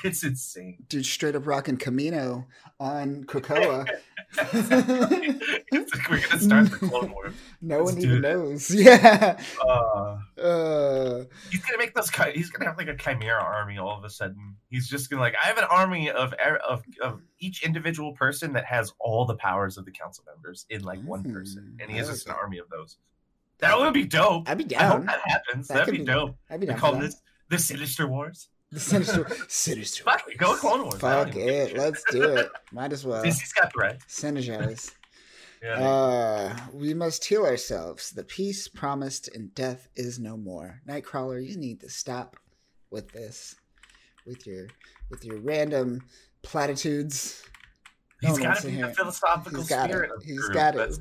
It's 0.03 0.23
insane. 0.23 0.77
dude 0.89 1.05
straight 1.05 1.35
up 1.35 1.45
rocking 1.45 1.77
Kamino 1.77 2.45
on 2.79 3.23
Krakoa. 3.25 3.87
like 6.09 6.21
we're 6.21 6.27
gonna 6.29 6.41
start 6.41 6.71
the 6.71 6.77
Clone 6.87 7.11
Wars. 7.13 7.33
no 7.61 7.79
Let's 7.83 7.93
one 7.95 8.03
even 8.03 8.17
it. 8.17 8.21
knows. 8.21 8.69
Yeah. 8.75 9.39
Uh, 9.61 10.17
Uh, 10.41 11.23
he's 11.51 11.63
gonna 11.65 11.77
make 11.77 11.93
those. 11.93 12.09
He's 12.33 12.49
gonna 12.49 12.69
have 12.69 12.77
like 12.77 12.87
a 12.87 12.95
chimera 12.95 13.41
army 13.41 13.77
all 13.77 13.97
of 13.97 14.03
a 14.03 14.09
sudden. 14.09 14.55
He's 14.69 14.87
just 14.87 15.09
gonna 15.09 15.21
like 15.21 15.35
I 15.41 15.47
have 15.47 15.57
an 15.57 15.65
army 15.69 16.09
of 16.11 16.33
er- 16.33 16.59
of 16.67 16.83
of 17.01 17.21
each 17.39 17.63
individual 17.63 18.13
person 18.13 18.53
that 18.53 18.65
has 18.65 18.91
all 18.99 19.25
the 19.25 19.35
powers 19.35 19.77
of 19.77 19.85
the 19.85 19.91
council 19.91 20.23
members 20.27 20.65
in 20.69 20.83
like 20.83 21.01
one 21.03 21.23
person, 21.33 21.75
Mm, 21.77 21.81
and 21.83 21.91
he 21.91 21.97
has 21.97 22.07
just 22.09 22.27
an 22.27 22.33
army 22.33 22.57
of 22.59 22.69
those. 22.69 22.97
That 23.59 23.77
would 23.79 23.93
be 23.93 24.05
dope. 24.05 24.49
I'd 24.49 24.57
be 24.57 24.65
down. 24.65 24.81
I 24.81 24.85
hope 24.97 25.05
that 25.05 25.21
happens. 25.25 25.67
That 25.69 25.73
That'd 25.79 25.93
be 25.93 25.99
be- 25.99 26.05
dope. 26.05 26.35
I'd 26.49 26.59
be 26.59 26.65
down. 26.65 26.75
We 26.75 26.79
call 26.81 26.95
this 26.95 27.21
the 27.49 27.57
Sinister 27.57 28.07
Wars. 28.07 28.49
The 28.71 28.79
sinister, 28.81 29.27
sinister. 29.47 30.03
Fuck 30.03 30.23
it, 30.27 30.37
go 30.37 30.55
Clone 30.55 30.81
Wars. 30.83 30.95
Fuck 30.99 31.29
even 31.29 31.39
give 31.39 31.47
a 31.47 31.61
it. 31.71 31.77
Let's 31.77 32.03
do 32.11 32.23
it. 32.23 32.49
Might 32.73 32.91
as 32.91 33.05
well. 33.05 33.23
Disney's 33.23 33.53
got 33.53 33.71
the 33.71 33.79
right. 33.79 33.97
Synergize. 34.09 34.91
Uh, 35.73 36.55
we 36.73 36.93
must 36.93 37.25
heal 37.25 37.45
ourselves. 37.45 38.11
The 38.11 38.23
peace 38.23 38.67
promised 38.67 39.27
in 39.29 39.47
death 39.55 39.87
is 39.95 40.19
no 40.19 40.37
more. 40.37 40.81
Nightcrawler, 40.87 41.45
you 41.45 41.57
need 41.57 41.79
to 41.81 41.89
stop 41.89 42.35
with 42.91 43.11
this, 43.11 43.55
with 44.25 44.45
your, 44.45 44.67
with 45.09 45.25
your 45.25 45.39
random 45.39 46.03
platitudes. 46.43 47.43
no 48.21 48.29
he's 48.29 48.39
got 48.39 48.57
to 48.57 48.67
be 48.67 48.81
the 48.81 48.93
philosophical 48.93 49.59
He's 49.59 49.69
got 49.69 49.89
it. 49.89 49.93
spirit 49.93 50.11
the 50.19 50.35
group. 50.35 50.53
got 50.53 50.75
it. 50.75 50.99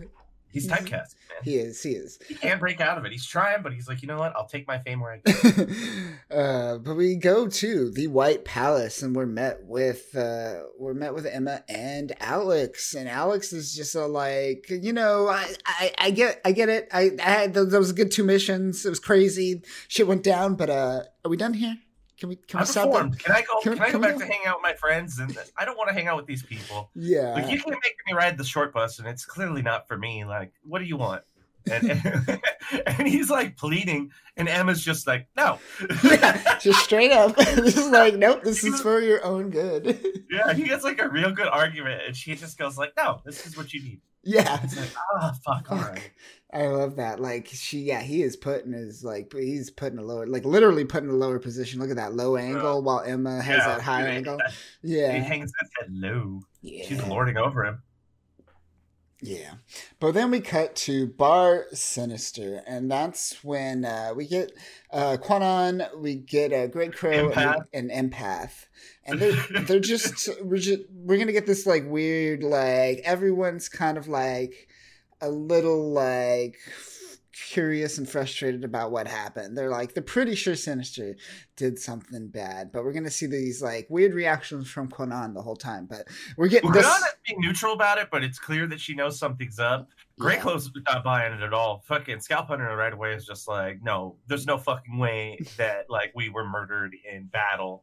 He's 0.55 0.65
He's- 0.67 0.79
typecast, 0.81 0.91
man. 0.91 1.43
He 1.43 1.57
is. 1.57 1.83
He 1.83 1.91
is. 1.91 2.19
He 2.29 2.35
can't 2.37 2.61
break 2.61 2.81
out 2.81 2.97
of 2.97 3.05
it. 3.05 3.11
He's 3.13 3.27
trying, 3.27 3.63
but 3.63 3.73
he's 3.75 3.89
like, 3.89 4.01
you 4.03 4.09
know 4.09 4.19
what? 4.19 4.33
I'll 4.37 4.47
take 4.47 4.67
my 4.69 4.79
fame 4.79 5.01
where 5.01 5.13
I 5.13 5.19
can. 5.31 6.19
uh, 6.31 6.79
but 6.79 6.95
we 6.95 7.17
go 7.17 7.49
to 7.49 7.91
the 7.91 8.07
White 8.07 8.45
Palace, 8.45 9.03
and 9.03 9.15
we're 9.17 9.27
met 9.27 9.65
with 9.65 10.17
uh, 10.17 10.61
we're 10.79 10.95
met 10.95 11.13
with 11.13 11.27
Emma 11.27 11.65
and 11.69 12.15
Alex, 12.21 12.95
and 12.95 13.09
Alex 13.09 13.53
is 13.53 13.75
just 13.75 13.95
a 13.97 14.07
like, 14.07 14.67
you 14.71 14.93
know, 14.93 15.27
I 15.29 15.53
I, 15.67 15.93
I 15.99 16.11
get 16.13 16.41
I 16.45 16.53
get 16.53 16.69
it. 16.69 16.89
I, 16.93 17.11
I 17.23 17.31
had 17.31 17.55
those, 17.55 17.71
those 17.73 17.93
good 17.93 18.13
two 18.13 18.25
missions. 18.25 18.87
It 18.87 18.91
was 18.91 19.01
crazy. 19.01 19.63
Shit 19.89 20.07
went 20.07 20.23
down, 20.23 20.55
but 20.55 20.71
uh, 20.71 21.03
are 21.25 21.31
we 21.31 21.37
done 21.37 21.55
here? 21.55 21.77
Can 22.25 22.29
we 22.31 22.37
can 22.37 22.59
I 22.59 22.63
we 22.63 22.67
stop. 22.67 22.91
Can 23.19 23.33
I 23.35 23.43
go? 23.43 23.61
Can- 23.63 23.75
Can, 23.75 23.83
I 23.83 23.91
can 23.91 24.01
go 24.01 24.07
we 24.07 24.13
back 24.13 24.19
to 24.19 24.33
hang 24.33 24.47
out 24.47 24.57
with 24.57 24.63
my 24.63 24.73
friends? 24.75 25.19
And 25.19 25.37
I 25.59 25.65
don't 25.67 25.77
want 25.77 25.89
to 25.89 25.95
hang 25.95 26.07
out 26.09 26.17
with 26.17 26.27
these 26.27 26.43
people. 26.43 26.91
Yeah. 26.95 27.33
Like 27.35 27.51
you 27.51 27.59
can't 27.59 27.71
make 27.83 27.97
me 28.07 28.15
ride 28.15 28.39
the 28.39 28.45
short 28.45 28.73
bus, 28.73 28.99
and 28.99 29.07
it's 29.07 29.27
clearly 29.27 29.61
not 29.63 29.87
for 29.89 29.99
me. 29.99 30.25
Like, 30.25 30.53
what 30.63 30.79
do 30.79 30.87
you 30.87 30.97
want? 30.97 31.23
And, 31.71 31.91
and, 31.93 32.41
and 32.87 33.09
he's 33.09 33.31
like 33.31 33.57
pleading, 33.57 34.11
and 34.37 34.49
Emma's 34.49 34.83
just 34.85 35.07
like, 35.07 35.27
no. 35.37 35.59
yeah, 36.05 36.59
just 36.59 36.81
straight 36.85 37.11
up. 37.13 37.37
this 37.37 37.77
is 37.77 37.89
like, 37.91 38.17
nope. 38.17 38.43
This 38.43 38.65
is 38.65 38.81
for 38.81 39.01
your 39.01 39.25
own 39.25 39.51
good. 39.51 39.99
yeah, 40.31 40.53
he 40.53 40.65
gets 40.65 40.85
like 40.85 41.01
a 41.01 41.09
real 41.09 41.31
good 41.33 41.49
argument, 41.49 42.03
and 42.07 42.17
she 42.17 42.35
just 42.35 42.59
goes 42.59 42.77
like, 42.79 42.93
no, 42.97 43.21
this 43.25 43.47
is 43.47 43.57
what 43.57 43.73
you 43.73 43.83
need. 43.83 44.01
yeah. 44.23 44.61
It's 44.63 44.77
like, 44.79 44.91
ah, 45.15 45.35
fuck, 45.45 45.71
all 45.71 45.79
Fuck. 45.79 45.91
right. 45.93 46.11
I 46.55 46.69
love 46.69 46.97
that. 46.97 47.19
Like 47.19 47.49
she, 47.49 47.81
yeah, 47.81 48.01
he 48.01 48.23
is 48.23 48.37
putting 48.37 48.73
his 48.73 49.03
like 49.03 49.33
he's 49.35 49.71
putting 49.71 49.99
a 49.99 50.03
lower, 50.03 50.27
like 50.27 50.45
literally 50.45 50.85
putting 50.85 51.11
a 51.11 51.15
lower 51.15 51.41
position. 51.41 51.81
Look 51.81 51.91
at 51.91 51.97
that 51.97 52.15
low 52.15 52.37
angle 52.37 52.81
while 52.83 53.01
Emma 53.01 53.43
has 53.43 53.59
Yeah, 53.59 53.67
that 53.67 53.81
high 53.83 54.07
angle. 54.07 54.39
Yeah, 54.83 55.13
he 55.13 55.19
hangs 55.25 55.53
his 55.61 55.71
head 55.81 55.89
low. 55.91 56.41
Yeah. 56.63 56.85
She's 56.87 57.03
lording 57.03 57.37
over 57.37 57.65
him. 57.65 57.83
yeah. 59.21 59.55
But 60.01 60.13
then 60.13 60.31
we 60.31 60.41
cut 60.41 60.77
to 60.77 61.07
Bar 61.07 61.67
Sinister, 61.73 62.63
and 62.67 62.91
that's 62.91 63.43
when 63.43 63.85
uh, 63.85 64.13
we 64.15 64.27
get 64.27 64.53
uh, 64.93 65.17
Kwannon, 65.21 65.99
we 65.99 66.15
get 66.15 66.53
a 66.53 66.69
Greycrow, 66.69 67.33
Empath. 67.33 67.65
and 67.73 67.91
an 67.91 68.11
empath, 68.11 68.67
and 69.05 69.19
they're 69.21 69.33
they're 69.63 69.81
just 69.81 70.29
we're 70.43 70.59
just 70.59 70.83
we're 70.93 71.19
gonna 71.19 71.33
get 71.33 71.47
this 71.47 71.67
like 71.67 71.85
weird 71.87 72.43
like 72.45 73.01
everyone's 73.05 73.69
kind 73.69 73.97
of 73.99 74.07
like 74.09 74.69
a 75.25 75.31
little 75.31 75.91
like 75.93 76.57
curious 77.33 77.99
and 77.99 78.09
frustrated 78.09 78.65
about 78.65 78.93
what 78.93 79.09
happened. 79.09 79.57
They're 79.59 79.71
like 79.71 79.95
they're 79.95 80.03
pretty 80.03 80.35
sure 80.35 80.55
Sinister 80.55 81.17
did 81.57 81.79
something 81.79 82.29
bad, 82.29 82.71
but 82.73 82.85
we're 82.85 82.93
gonna 82.93 83.11
see 83.11 83.27
these 83.27 83.61
like 83.63 83.87
weird 83.91 84.15
reactions 84.15 84.71
from 84.71 84.89
Kwannon 84.89 85.35
the 85.35 85.43
whole 85.43 85.57
time. 85.57 85.87
But 85.87 86.07
we're 86.37 86.49
getting 86.49 86.71
We're 86.71 86.83
this. 86.83 87.15
being 87.27 87.41
neutral 87.41 87.73
about 87.73 87.99
it, 87.99 88.09
but 88.13 88.23
it's 88.23 88.39
clear 88.39 88.67
that 88.69 88.81
she 88.81 88.95
knows 88.95 89.19
something's 89.19 89.59
up. 89.59 89.89
Great 90.19 90.37
Yeah. 90.37 90.43
Clothes 90.43 90.71
not 90.87 91.03
buying 91.03 91.33
it 91.33 91.43
at 91.43 91.53
all. 91.53 91.83
Fucking 91.89 92.21
Scalp 92.21 92.47
Hunter 92.49 92.77
right 92.77 92.93
away 92.93 93.15
is 93.15 93.27
just 93.27 93.49
like, 93.49 93.83
no, 93.83 94.17
there's 94.29 94.47
no 94.47 94.57
fucking 94.59 94.99
way 94.99 95.39
that 95.57 95.87
like 95.91 96.13
we 96.15 96.29
were 96.29 96.45
murdered 96.49 96.95
in 97.11 97.25
battle. 97.25 97.83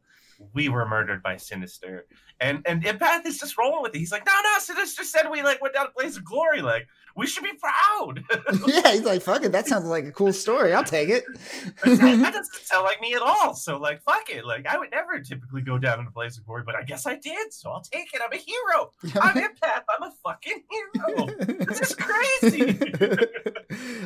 We 0.52 0.68
were 0.68 0.86
murdered 0.86 1.22
by 1.22 1.36
Sinister. 1.36 2.06
And 2.40 2.62
and 2.66 2.82
Empath 2.82 3.24
is 3.26 3.38
just 3.38 3.56
rolling 3.56 3.82
with 3.82 3.94
it. 3.94 3.98
He's 3.98 4.12
like, 4.12 4.26
no, 4.26 4.32
no, 4.32 4.58
Sinister 4.58 5.04
said 5.04 5.30
we 5.30 5.42
like 5.42 5.60
went 5.62 5.74
down 5.74 5.86
a 5.86 5.90
place 5.90 6.16
of 6.16 6.24
glory. 6.24 6.60
Like, 6.60 6.88
we 7.16 7.26
should 7.26 7.44
be 7.44 7.52
proud. 7.52 8.24
yeah, 8.66 8.92
he's 8.92 9.04
like, 9.04 9.22
fuck 9.22 9.44
it, 9.44 9.52
that 9.52 9.66
sounds 9.66 9.86
like 9.86 10.04
a 10.04 10.12
cool 10.12 10.32
story. 10.32 10.72
I'll 10.72 10.84
take 10.84 11.08
it. 11.08 11.24
that, 11.84 11.98
that 11.98 12.32
doesn't 12.32 12.54
sound 12.54 12.84
like 12.84 13.00
me 13.00 13.14
at 13.14 13.22
all. 13.22 13.54
So 13.54 13.78
like, 13.78 14.02
fuck 14.02 14.30
it. 14.30 14.44
Like, 14.44 14.66
I 14.66 14.78
would 14.78 14.90
never 14.90 15.20
typically 15.20 15.62
go 15.62 15.78
down 15.78 16.00
in 16.00 16.06
a 16.06 16.10
blaze 16.10 16.38
of 16.38 16.46
glory, 16.46 16.62
but 16.64 16.74
I 16.74 16.82
guess 16.82 17.06
I 17.06 17.16
did. 17.16 17.52
So 17.52 17.70
I'll 17.70 17.82
take 17.82 18.12
it. 18.14 18.20
I'm 18.24 18.32
a 18.32 18.36
hero. 18.36 18.90
I'm 19.22 19.36
Empath. 19.36 19.82
I'm 19.88 20.02
a 20.02 20.12
fucking 20.24 20.62
hero. 20.70 21.26
This 21.64 21.80
is 21.80 21.94
crazy. 21.94 22.72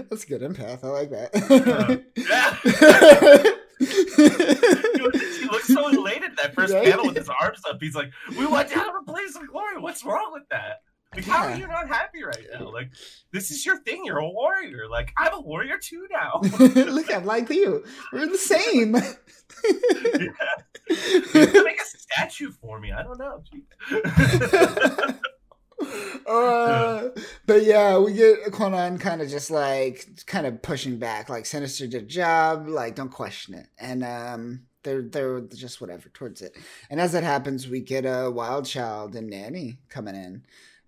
That's 0.09 0.25
good 0.25 0.43
empath. 0.43 0.85
I 0.85 0.89
like 0.89 1.11
that. 1.11 1.35
Uh, 2.27 3.63
he 3.79 5.47
looks 5.47 5.69
so 5.69 5.89
elated 5.89 6.31
in 6.31 6.35
that 6.37 6.55
first 6.55 6.73
Right? 6.73 6.85
panel 6.87 7.07
with 7.07 7.17
his 7.17 7.29
arms 7.29 7.61
up. 7.69 7.79
He's 7.81 7.95
like, 7.95 8.11
"We 8.39 8.47
went 8.47 8.71
down 8.71 8.89
in 8.89 8.97
a 8.97 9.03
blaze 9.03 9.37
of 9.37 9.47
glory. 9.49 9.79
What's 9.79 10.05
wrong 10.05 10.31
with 10.33 10.49
that?" 10.51 10.83
Like, 11.15 11.25
how 11.25 11.45
are 11.47 11.55
you 11.57 11.67
not 11.67 11.89
happy 11.89 12.23
right 12.25 12.45
now? 12.53 12.71
Like, 12.71 12.91
this 13.33 13.51
is 13.51 13.65
your 13.65 13.79
thing. 13.79 14.05
You're 14.05 14.19
a 14.19 14.29
warrior. 14.29 14.87
Like, 14.91 15.13
I'm 15.17 15.33
a 15.33 15.41
warrior 15.41 15.79
too 15.79 16.07
now. 16.11 16.41
Look, 16.59 17.13
I'm 17.15 17.25
like 17.25 17.49
you. 17.49 17.85
We're 18.13 18.27
the 18.27 18.37
same. 18.37 18.95
yeah. 20.21 20.33
Make 21.63 21.81
a 21.81 21.85
statue 21.85 22.51
for 22.51 22.79
me. 22.81 22.93
I 22.93 23.03
don't 23.03 23.19
know. 23.19 23.43
Uh, 26.27 27.11
but 27.47 27.63
yeah, 27.63 27.97
we 27.99 28.13
get 28.13 28.47
Kwannon 28.47 28.99
kind 28.99 29.23
of 29.23 29.29
just 29.29 29.49
like 29.49 30.09
kind 30.27 30.45
of 30.45 30.61
pushing 30.61 30.99
back, 30.99 31.29
like 31.29 31.47
Sinister 31.47 31.87
did 31.87 32.03
a 32.03 32.07
job, 32.07 32.67
like 32.67 32.97
don't 32.97 33.13
question 33.13 33.55
it, 33.55 33.69
and 33.79 34.03
um, 34.03 34.63
they're 34.83 35.03
they're 35.03 35.41
just 35.43 35.81
whatever 35.81 36.09
towards 36.09 36.43
it. 36.43 36.57
And 36.91 37.01
as 37.01 37.13
that 37.13 37.23
happens, 37.23 37.69
we 37.69 37.81
get 37.81 38.05
a 38.05 38.29
Wild 38.29 38.67
Child 38.67 39.15
and 39.15 39.31
Nanny 39.31 39.79
coming 39.89 40.17
in. 40.17 40.45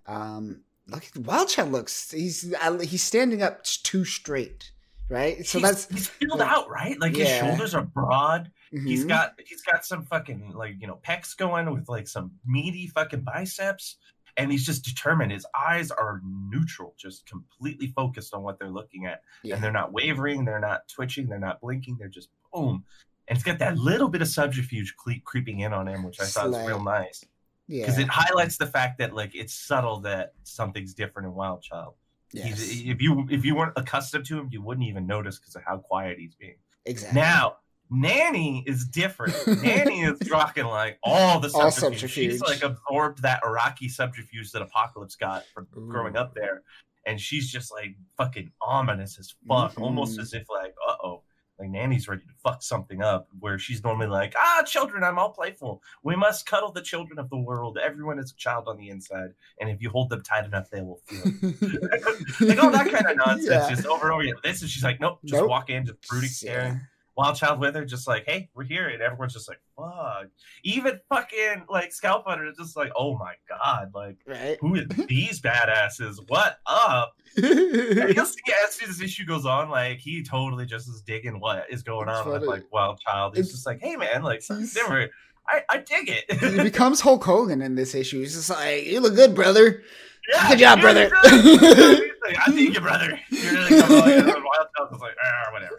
Um, 0.07 0.63
look, 0.89 1.05
Wild 1.17 1.49
Child 1.49 1.73
looks 1.73 2.11
he's 2.11 2.53
he's 2.83 3.03
standing 3.03 3.43
up 3.43 3.63
too 3.65 4.05
straight, 4.05 4.73
right? 5.09 5.45
So 5.47 5.59
he's, 5.59 5.69
that's 5.69 5.89
he's 5.89 6.09
filled 6.09 6.41
out, 6.41 6.69
right? 6.71 6.99
Like 7.01 7.15
his 7.15 7.29
shoulders 7.29 7.75
are 7.75 7.85
broad. 7.85 8.51
He's 8.71 9.05
mhm. 9.05 9.09
got 9.09 9.33
he's 9.47 9.63
got 9.63 9.85
some 9.85 10.05
fucking 10.05 10.53
like 10.55 10.77
you 10.81 10.87
know 10.87 10.99
pecs 11.07 11.37
going 11.37 11.73
with 11.73 11.89
like 11.89 12.07
some 12.07 12.33
meaty 12.47 12.87
fucking 12.89 13.21
biceps, 13.21 13.97
and 14.39 14.51
he's 14.51 14.65
just 14.65 14.85
determined. 14.85 15.33
His 15.33 15.47
eyes 15.59 15.91
are 15.91 16.23
neutral, 16.25 16.95
just 16.97 17.27
completely 17.27 17.89
focused 17.89 18.33
on 18.33 18.43
what 18.43 18.59
they're 18.59 18.71
looking 18.71 19.05
at, 19.05 19.23
yeah. 19.43 19.55
and 19.55 19.63
they're 19.65 19.73
not 19.73 19.93
wavering, 19.93 20.47
they're 20.47 20.61
not 20.61 20.89
twitching, 20.89 21.27
they're 21.29 21.39
not 21.39 21.61
blinking, 21.61 21.97
they're 21.99 22.09
just 22.09 22.31
boom. 22.53 22.85
And 23.27 23.37
it's 23.37 23.45
got 23.45 23.59
that 23.59 23.77
little 23.77 24.09
bit 24.09 24.23
of 24.23 24.29
subterfuge 24.29 24.95
cle- 24.97 25.21
creeping 25.25 25.61
in 25.61 25.75
on 25.75 25.87
him, 25.87 26.03
which 26.03 26.19
I 26.19 26.25
thought 26.25 26.49
was 26.49 26.67
real 26.67 26.83
nice 26.83 27.25
yeah, 27.69 27.85
because 27.85 27.99
it 27.99 28.09
highlights 28.09 28.57
the 28.57 28.67
fact 28.67 28.99
that 28.99 29.15
like 29.15 29.35
it's 29.35 29.53
subtle 29.53 30.01
that 30.01 30.33
something's 30.43 30.95
different 30.95 31.29
in 31.29 31.35
Wild 31.35 31.63
Child. 31.63 31.95
yes, 32.33 32.47
He's, 32.47 32.87
if 32.87 33.03
you 33.03 33.27
if 33.31 33.45
you 33.45 33.55
weren't 33.55 33.75
accustomed 33.77 34.25
to 34.27 34.39
him, 34.39 34.49
you 34.51 34.63
wouldn't 34.63 34.87
even 34.87 35.07
notice 35.07 35.39
because 35.39 35.55
of 35.55 35.63
how 35.67 35.77
quiet 35.77 36.19
he's 36.19 36.35
being. 36.35 36.57
exactly. 36.87 37.21
Now, 37.21 37.59
Nanny 37.91 38.65
is 38.67 38.85
different. 38.87 39.35
Nanny 39.63 40.03
is 40.03 40.19
rocking 40.31 40.67
like 40.67 40.99
all 41.03 41.41
the 41.41 41.51
All 41.55 41.71
subterfuge. 41.71 42.11
She's 42.11 42.41
like 42.41 42.63
absorbed 42.63 43.23
that 43.23 43.43
Arakkii 43.43 43.91
subterfuge 43.91 44.53
that 44.53 44.63
Apocalypse 44.63 45.17
got 45.17 45.45
from 45.55 45.67
Ooh. 45.77 45.89
growing 45.89 46.17
up 46.17 46.35
there, 46.35 46.63
and 47.07 47.21
she's 47.21 47.51
just 47.51 47.73
like 47.73 47.97
fucking 48.17 48.51
ominous 48.61 49.19
as 49.19 49.35
fuck, 49.47 49.75
Mhm. 49.75 49.83
almost 49.83 50.19
as 50.19 50.33
if 50.35 50.45
like, 50.51 50.75
uh 50.87 50.97
oh. 51.03 51.23
Like 51.61 51.71
Nanny's 51.71 52.07
ready 52.07 52.23
to 52.23 52.33
fuck 52.41 52.63
something 52.63 53.03
up, 53.03 53.27
where 53.41 53.59
she's 53.59 53.83
normally 53.83 54.07
like, 54.07 54.33
"Ah, 54.39 54.63
children, 54.65 55.03
I'm 55.03 55.19
all 55.19 55.31
playful. 55.33 55.83
We 56.05 56.15
must 56.15 56.47
cuddle 56.47 56.71
the 56.71 56.81
children 56.83 57.19
of 57.19 57.29
the 57.31 57.37
world. 57.37 57.79
Everyone 57.83 58.21
is 58.21 58.31
a 58.31 58.37
child 58.37 58.69
on 58.69 58.77
the 58.77 58.91
inside, 58.91 59.31
and 59.61 59.69
if 59.69 59.83
you 59.83 59.91
hold 59.91 60.09
them 60.11 60.23
tight 60.23 60.45
enough, 60.45 60.71
they 60.71 60.83
will 60.83 61.01
feel." 61.07 61.21
it." 61.25 62.41
like 62.49 62.63
all 62.63 62.71
that 62.71 62.89
kind 62.93 63.07
of 63.09 63.17
nonsense, 63.17 63.49
Yeah. 63.51 63.71
just 63.71 63.87
over 63.87 64.13
and 64.13 64.29
over. 64.31 64.41
This 64.45 64.63
is 64.63 64.71
she's 64.71 64.85
like, 64.85 65.01
nope, 65.01 65.19
just 65.25 65.41
Nope. 65.41 65.51
walk 65.51 65.69
in, 65.69 65.85
just 65.85 66.01
brooding, 66.09 66.29
staring. 66.31 66.75
Yeah. 66.75 66.79
Wild 67.19 67.37
Child 67.37 67.59
with 67.59 67.75
her, 67.75 67.85
just 67.85 68.07
like, 68.07 68.25
hey, 68.27 68.49
we're 68.55 68.63
here, 68.65 68.87
and 68.89 69.03
everyone's 69.03 69.33
just 69.35 69.49
like, 69.49 69.59
fuck. 69.77 70.29
Even 70.63 71.01
fucking 71.09 71.65
like 71.69 71.93
Scalp 71.93 72.25
Hunter 72.27 72.47
is 72.47 72.57
just 72.57 72.77
like, 72.77 72.93
oh 72.97 73.19
my 73.19 73.35
god, 73.49 73.91
like, 73.95 74.17
Right. 74.25 74.57
who 74.61 74.77
is 74.77 74.87
these 75.09 75.41
badasses? 75.43 76.15
What 76.29 76.59
up? 76.65 77.15
And 77.37 78.15
you'll 78.15 78.25
see 78.25 78.41
as 78.65 78.77
this 78.79 79.03
issue 79.03 79.27
goes 79.27 79.45
on, 79.45 79.69
like 79.69 79.99
he 79.99 80.23
totally 80.23 80.65
just 80.65 80.89
is 80.89 81.03
digging 81.03 81.41
what 81.41 81.67
is 81.71 81.83
going 81.83 82.09
It's 82.09 82.19
on 82.21 82.31
with 82.31 82.45
like 82.45 82.65
Wild 82.73 83.01
Child. 83.01 83.35
He's 83.37 83.47
It's- 83.47 83.53
just 83.57 83.67
like, 83.67 83.81
hey 83.83 83.97
man, 83.97 84.23
like 84.23 84.43
He's- 84.47 84.73
different. 84.73 85.11
I, 85.51 85.63
I 85.71 85.79
dig 85.79 86.11
it. 86.11 86.31
he 86.57 86.63
becomes 86.63 87.01
Hulk 87.03 87.25
Hogan 87.25 87.63
in 87.63 87.75
this 87.75 87.95
issue. 87.95 88.21
He's 88.21 88.35
just 88.35 88.51
like, 88.51 88.85
"You 88.85 89.01
look 89.01 89.15
good, 89.15 89.35
brother." 89.35 89.83
Yeah, 90.29 90.49
Good 90.51 90.59
job, 90.59 90.81
brother. 90.81 91.09
like, 91.25 92.37
I 92.47 92.51
dig 92.55 92.75
you, 92.75 92.81
brother. 92.81 93.19
You're 93.31 93.53
really 93.55 93.81
coming 93.81 94.03
on. 94.03 94.11
And 94.11 94.29
then 94.29 94.35
Wild 94.45 94.69
Child 94.77 94.91
was 94.93 95.01
like, 95.01 95.17
ah, 95.25 95.53
whatever. 95.53 95.79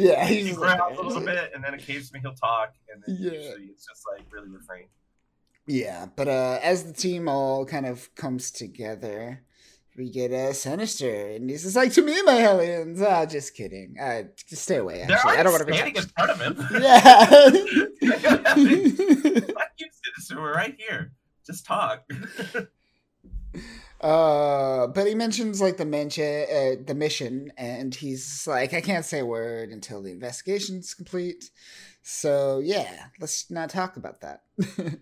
Yeah, 0.00 0.24
he 0.26 0.36
he's 0.36 0.48
just 0.50 0.60
like, 0.60 0.80
a 0.80 1.02
little 1.02 1.20
bit, 1.20 1.50
and 1.54 1.64
then 1.64 1.74
occasionally 1.74 2.20
he'll 2.20 2.34
talk, 2.34 2.72
and 2.92 3.02
then 3.04 3.16
Yeah. 3.18 3.32
usually 3.32 3.64
it's 3.66 3.84
just 3.86 4.02
like 4.12 4.24
really 4.32 4.48
refrain. 4.48 4.86
Yeah, 5.66 6.06
but 6.16 6.28
uh, 6.28 6.58
as 6.62 6.84
the 6.84 6.92
team 6.92 7.28
all 7.28 7.64
kind 7.66 7.86
of 7.86 8.12
comes 8.14 8.50
together, 8.50 9.42
we 9.96 10.08
get 10.10 10.30
a 10.32 10.54
Sinister, 10.54 11.28
and 11.30 11.50
he's 11.50 11.62
just 11.64 11.76
like, 11.76 11.92
"To 11.94 12.02
me, 12.02 12.22
my 12.22 12.34
Hellions." 12.34 13.02
Ah, 13.02 13.26
just 13.26 13.54
kidding. 13.54 13.96
Uh, 14.00 14.22
just 14.48 14.62
stay 14.62 14.76
away. 14.76 15.02
Actually, 15.02 15.36
I 15.36 15.42
don't 15.42 15.52
want 15.52 15.60
to 15.60 15.66
be 15.66 15.74
standing 15.74 15.96
in 15.96 16.02
front 16.16 16.30
of 16.30 16.40
him. 16.40 16.56
Yeah. 16.80 17.24
Fuck 19.54 19.72
you, 19.78 19.88
Sinister. 19.92 20.40
We're 20.40 20.54
right 20.54 20.74
here. 20.78 21.12
Just 21.46 21.66
talk. 21.66 22.04
Uh, 24.00 24.86
but 24.88 25.06
he 25.06 25.14
mentions 25.14 25.60
like 25.60 25.76
the 25.76 25.84
mention, 25.84 26.46
uh, 26.50 26.74
the 26.86 26.94
mission, 26.94 27.52
and 27.56 27.94
he's 27.94 28.46
like, 28.46 28.72
"I 28.74 28.80
can't 28.80 29.04
say 29.04 29.20
a 29.20 29.26
word 29.26 29.70
until 29.70 30.02
the 30.02 30.10
investigation's 30.10 30.94
complete." 30.94 31.50
So 32.02 32.60
yeah, 32.60 33.06
let's 33.20 33.50
not 33.50 33.70
talk 33.70 33.96
about 33.96 34.20
that. 34.22 34.42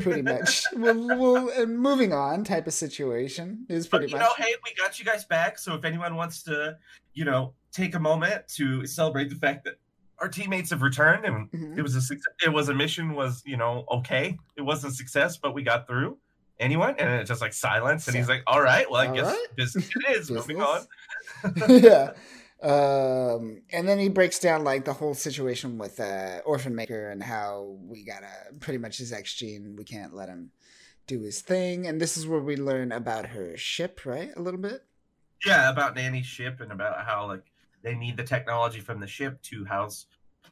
pretty 0.00 0.22
much. 0.22 0.64
we'll, 0.74 1.18
we'll, 1.18 1.48
and 1.50 1.78
moving 1.78 2.12
on, 2.12 2.44
type 2.44 2.66
of 2.66 2.72
situation 2.74 3.66
is 3.68 3.86
But 3.86 3.98
pretty 3.98 4.12
you 4.12 4.18
much. 4.18 4.26
know, 4.38 4.44
hey, 4.44 4.54
we 4.64 4.74
got 4.74 4.98
you 4.98 5.04
guys 5.04 5.24
back. 5.24 5.58
So 5.58 5.74
if 5.74 5.84
anyone 5.84 6.14
wants 6.16 6.42
to, 6.44 6.76
you 7.14 7.24
know, 7.24 7.54
take 7.72 7.94
a 7.94 8.00
moment 8.00 8.46
to 8.56 8.86
celebrate 8.86 9.30
the 9.30 9.36
fact 9.36 9.64
that 9.64 9.74
our 10.18 10.28
teammates 10.28 10.70
have 10.70 10.82
returned 10.82 11.24
and 11.24 11.50
Mhm. 11.50 11.76
it 11.78 11.82
was 11.82 11.96
a 11.96 12.00
success. 12.02 12.32
It 12.44 12.50
was 12.50 12.68
a 12.68 12.74
mission. 12.74 13.14
Was 13.14 13.42
you 13.44 13.56
know 13.56 13.84
okay? 13.90 14.38
It 14.56 14.62
wasn't 14.62 14.92
a 14.92 14.96
success, 14.96 15.36
but 15.36 15.52
we 15.54 15.62
got 15.64 15.88
through. 15.88 16.18
Anyone? 16.58 16.94
And 16.98 17.20
it's 17.20 17.28
just 17.28 17.40
like 17.40 17.52
silence. 17.52 18.06
And 18.06 18.16
he's 18.16 18.28
like, 18.28 18.42
"All 18.46 18.62
right, 18.62 18.88
well, 18.90 19.00
I 19.00 19.06
All 19.08 19.14
guess 19.14 19.26
right. 19.26 19.46
business 19.56 19.90
it 19.94 20.16
is. 20.16 20.30
Moving 20.30 20.60
on." 20.60 20.86
Yeah. 21.68 22.12
Um, 22.62 23.62
and 23.72 23.88
then 23.88 23.98
he 23.98 24.08
breaks 24.08 24.38
down 24.38 24.62
like 24.62 24.84
the 24.84 24.92
whole 24.92 25.14
situation 25.14 25.78
with 25.78 25.98
uh, 25.98 26.40
Orphan 26.44 26.76
Maker 26.76 27.10
and 27.10 27.20
how 27.20 27.76
we 27.82 28.04
gotta 28.04 28.30
pretty 28.60 28.78
much 28.78 28.98
his 28.98 29.12
X 29.12 29.34
gene. 29.34 29.74
We 29.76 29.82
can't 29.82 30.14
let 30.14 30.28
him 30.28 30.52
do 31.08 31.20
his 31.22 31.40
thing. 31.40 31.88
And 31.88 32.00
this 32.00 32.16
is 32.16 32.26
where 32.26 32.40
we 32.40 32.56
learn 32.56 32.92
about 32.92 33.26
her 33.26 33.56
ship, 33.56 34.06
right? 34.06 34.30
A 34.36 34.40
little 34.40 34.60
bit. 34.60 34.84
Yeah, 35.44 35.70
about 35.70 35.96
Nanny's 35.96 36.26
ship 36.26 36.60
and 36.60 36.70
about 36.70 37.04
how 37.04 37.26
like 37.26 37.42
they 37.82 37.96
need 37.96 38.16
the 38.16 38.22
technology 38.22 38.78
from 38.78 39.00
the 39.00 39.08
ship 39.08 39.42
to 39.42 39.64
house 39.64 40.06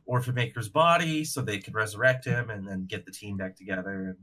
Orphan 0.06 0.34
Maker's 0.34 0.68
body 0.68 1.24
so 1.24 1.40
they 1.40 1.58
can 1.58 1.74
resurrect 1.74 2.24
him 2.24 2.50
and 2.50 2.66
then 2.66 2.86
get 2.86 3.06
the 3.06 3.12
team 3.12 3.36
back 3.36 3.56
together. 3.56 4.08
And 4.08 4.16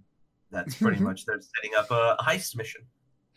that's 0.52 0.76
mm-hmm. 0.76 0.86
pretty 0.86 1.02
much 1.02 1.26
they're 1.26 1.42
setting 1.42 1.78
up 1.78 1.92
a 1.92 2.18
heist 2.24 2.56
mission. 2.56 2.82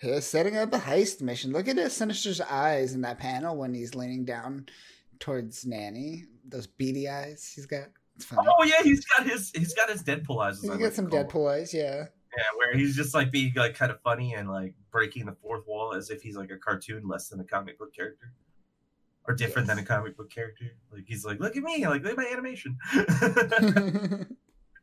He's 0.00 0.24
setting 0.24 0.56
up 0.56 0.72
a 0.72 0.78
heist 0.78 1.20
mission. 1.20 1.52
Look 1.52 1.68
at 1.68 1.76
his 1.76 1.92
Sinister's 1.92 2.40
eyes 2.40 2.94
in 2.94 3.02
that 3.02 3.18
panel 3.18 3.56
when 3.56 3.74
he's 3.74 3.94
leaning 3.94 4.24
down 4.24 4.66
towards 5.18 5.66
Nanny. 5.66 6.24
Those 6.48 6.66
beady 6.66 7.08
eyes 7.08 7.52
he's 7.54 7.66
got. 7.66 7.88
It's 8.16 8.24
funny. 8.24 8.48
Oh 8.48 8.64
yeah, 8.64 8.82
he's 8.82 9.04
got 9.04 9.26
his 9.26 9.50
he's 9.54 9.74
got 9.74 9.90
his 9.90 10.02
Deadpool 10.02 10.42
eyes. 10.42 10.64
I 10.64 10.68
got 10.68 10.80
like 10.80 10.92
some. 10.92 11.08
Deadpool 11.08 11.50
eyes, 11.52 11.74
yeah. 11.74 12.06
Yeah, 12.36 12.44
where 12.56 12.76
he's 12.76 12.96
just 12.96 13.14
like 13.14 13.30
being 13.30 13.52
like 13.56 13.74
kind 13.74 13.90
of 13.90 14.00
funny 14.02 14.34
and 14.34 14.48
like 14.48 14.74
breaking 14.90 15.26
the 15.26 15.36
fourth 15.42 15.66
wall 15.66 15.94
as 15.94 16.10
if 16.10 16.22
he's 16.22 16.36
like 16.36 16.50
a 16.50 16.56
cartoon 16.56 17.06
less 17.06 17.28
than 17.28 17.40
a 17.40 17.44
comic 17.44 17.78
book 17.78 17.94
character. 17.94 18.32
Or 19.28 19.34
different 19.34 19.68
Yes. 19.68 19.76
than 19.76 19.84
a 19.84 19.86
comic 19.86 20.16
book 20.16 20.30
character. 20.30 20.66
Like 20.92 21.04
he's 21.06 21.24
like, 21.24 21.40
look 21.40 21.56
at 21.56 21.62
me, 21.62 21.86
like 21.86 22.02
look 22.02 22.12
at 22.12 22.16
my 22.16 22.26
animation. 22.26 22.78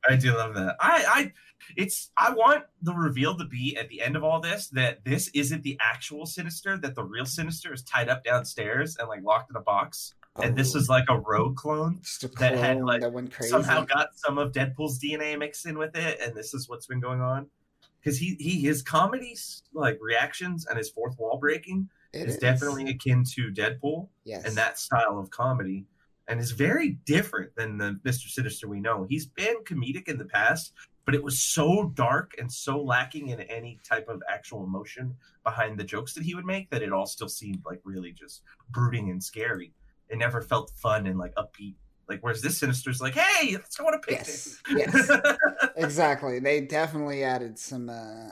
I 0.08 0.15
do 0.15 0.36
love 0.36 0.54
that. 0.56 0.76
I, 0.80 1.06
I, 1.08 1.34
it's. 1.76 2.12
I 2.17 2.32
want 2.34 2.63
the 2.82 2.93
reveal 2.93 3.38
to 3.38 3.46
be 3.46 3.78
at 3.78 3.89
the 3.89 4.02
end 4.02 4.15
of 4.15 4.24
all 4.24 4.39
this 4.39 4.70
that 4.70 5.04
this 5.04 5.30
isn't 5.34 5.63
the 5.63 5.78
actual 5.82 6.26
Sinister. 6.26 6.78
That 6.78 6.96
the 6.96 7.04
real 7.04 7.26
Sinister 7.26 7.74
is 7.74 7.84
tied 7.84 8.10
up 8.10 8.24
downstairs 8.24 8.98
and 8.98 9.10
like 9.10 9.24
locked 9.24 9.50
in 9.50 9.56
a 9.56 9.62
box, 9.62 10.13
and 10.41 10.56
this 10.56 10.76
Oh, 10.76 10.80
is 10.80 10.89
like 10.89 11.06
a 11.10 11.20
rogue 11.20 11.56
clone. 11.58 12.02
a 12.24 12.28
that 12.39 12.58
had, 12.58 12.82
like, 12.82 13.02
that. 13.02 13.43
Somehow 13.50 13.86
got 13.86 14.10
some 14.15 14.38
of 14.38 14.52
Deadpool's 14.52 15.00
DNA 15.00 15.38
mixed 15.38 15.65
in 15.65 15.78
with 15.78 15.96
it, 15.96 16.20
and 16.22 16.36
this 16.36 16.54
is 16.54 16.70
what's 16.70 16.86
been 16.86 17.00
going 17.00 17.22
on. 17.22 17.48
Because 18.00 18.20
he, 18.20 18.38
he, 18.39 18.62
his 18.62 18.82
comedy 18.82 19.36
like 19.74 19.98
reactions 20.00 20.65
and 20.67 20.78
his 20.78 20.89
fourth 20.89 21.17
wall 21.20 21.38
breaking 21.38 21.89
is 22.13 22.38
definitely 22.38 22.89
akin 22.89 23.24
to 23.36 23.52
Deadpool 23.52 24.08
yes. 24.24 24.46
and 24.46 24.56
that 24.56 24.80
style 24.80 25.20
of 25.20 25.30
comedy 25.30 25.86
and 26.27 26.39
is 26.39 26.51
very 26.51 26.97
different 27.05 27.55
than 27.55 27.77
the 27.77 27.99
Mr. 28.03 28.29
Sinister 28.29 28.67
we 28.67 28.79
know. 28.79 29.05
He's 29.09 29.25
been 29.25 29.63
comedic 29.63 30.07
in 30.07 30.17
the 30.17 30.25
past, 30.25 30.73
but 31.05 31.15
it 31.15 31.23
was 31.23 31.39
so 31.39 31.91
dark 31.93 32.33
and 32.37 32.51
so 32.51 32.81
lacking 32.81 33.29
in 33.29 33.41
any 33.41 33.79
type 33.83 34.09
of 34.09 34.21
actual 34.29 34.63
emotion 34.65 35.15
behind 35.43 35.79
the 35.79 35.83
jokes 35.83 36.13
that 36.13 36.23
he 36.23 36.35
would 36.35 36.45
make 36.45 36.69
that 36.69 36.81
it 36.81 36.91
all 36.91 37.05
still 37.05 37.29
seemed 37.29 37.61
like 37.65 37.79
really 37.85 38.11
just 38.11 38.43
brooding 38.71 39.09
and 39.09 39.23
scary. 39.23 39.73
It 40.09 40.17
never 40.17 40.41
felt 40.41 40.71
fun 40.75 41.07
and 41.07 41.17
like 41.17 41.33
upbeat. 41.35 41.75
Like 42.09 42.19
whereas 42.21 42.41
this 42.41 42.57
Sinister's 42.57 43.01
like, 43.01 43.15
hey, 43.15 43.53
let's 43.53 43.75
go 43.75 43.85
on 43.85 43.93
a 43.93 43.99
picnic. 43.99 44.27
Yes, 44.27 44.61
yes. 44.69 45.11
exactly. 45.75 46.39
They 46.39 46.61
definitely 46.61 47.23
added 47.23 47.59
some 47.59 47.89
uh, 47.89 48.31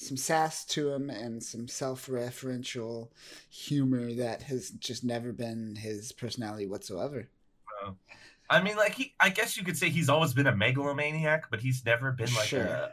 some 0.00 0.16
sass 0.16 0.64
to 0.64 0.90
him 0.90 1.10
and 1.10 1.42
some 1.42 1.68
self-referential 1.68 3.10
humor 3.50 4.14
that 4.14 4.42
has 4.42 4.70
just 4.70 5.04
never 5.04 5.30
been 5.30 5.76
his 5.76 6.10
personality 6.12 6.66
whatsoever. 6.66 7.28
I 8.48 8.62
mean, 8.62 8.76
like 8.76 8.94
he, 8.94 9.14
I 9.20 9.28
guess 9.28 9.56
you 9.56 9.62
could 9.64 9.76
say 9.76 9.90
he's 9.90 10.08
always 10.08 10.32
been 10.32 10.46
a 10.46 10.56
megalomaniac, 10.56 11.50
but 11.50 11.60
he's 11.60 11.84
never 11.84 12.12
been 12.12 12.32
like 12.34 12.46
Sure. 12.48 12.62
a 12.62 12.92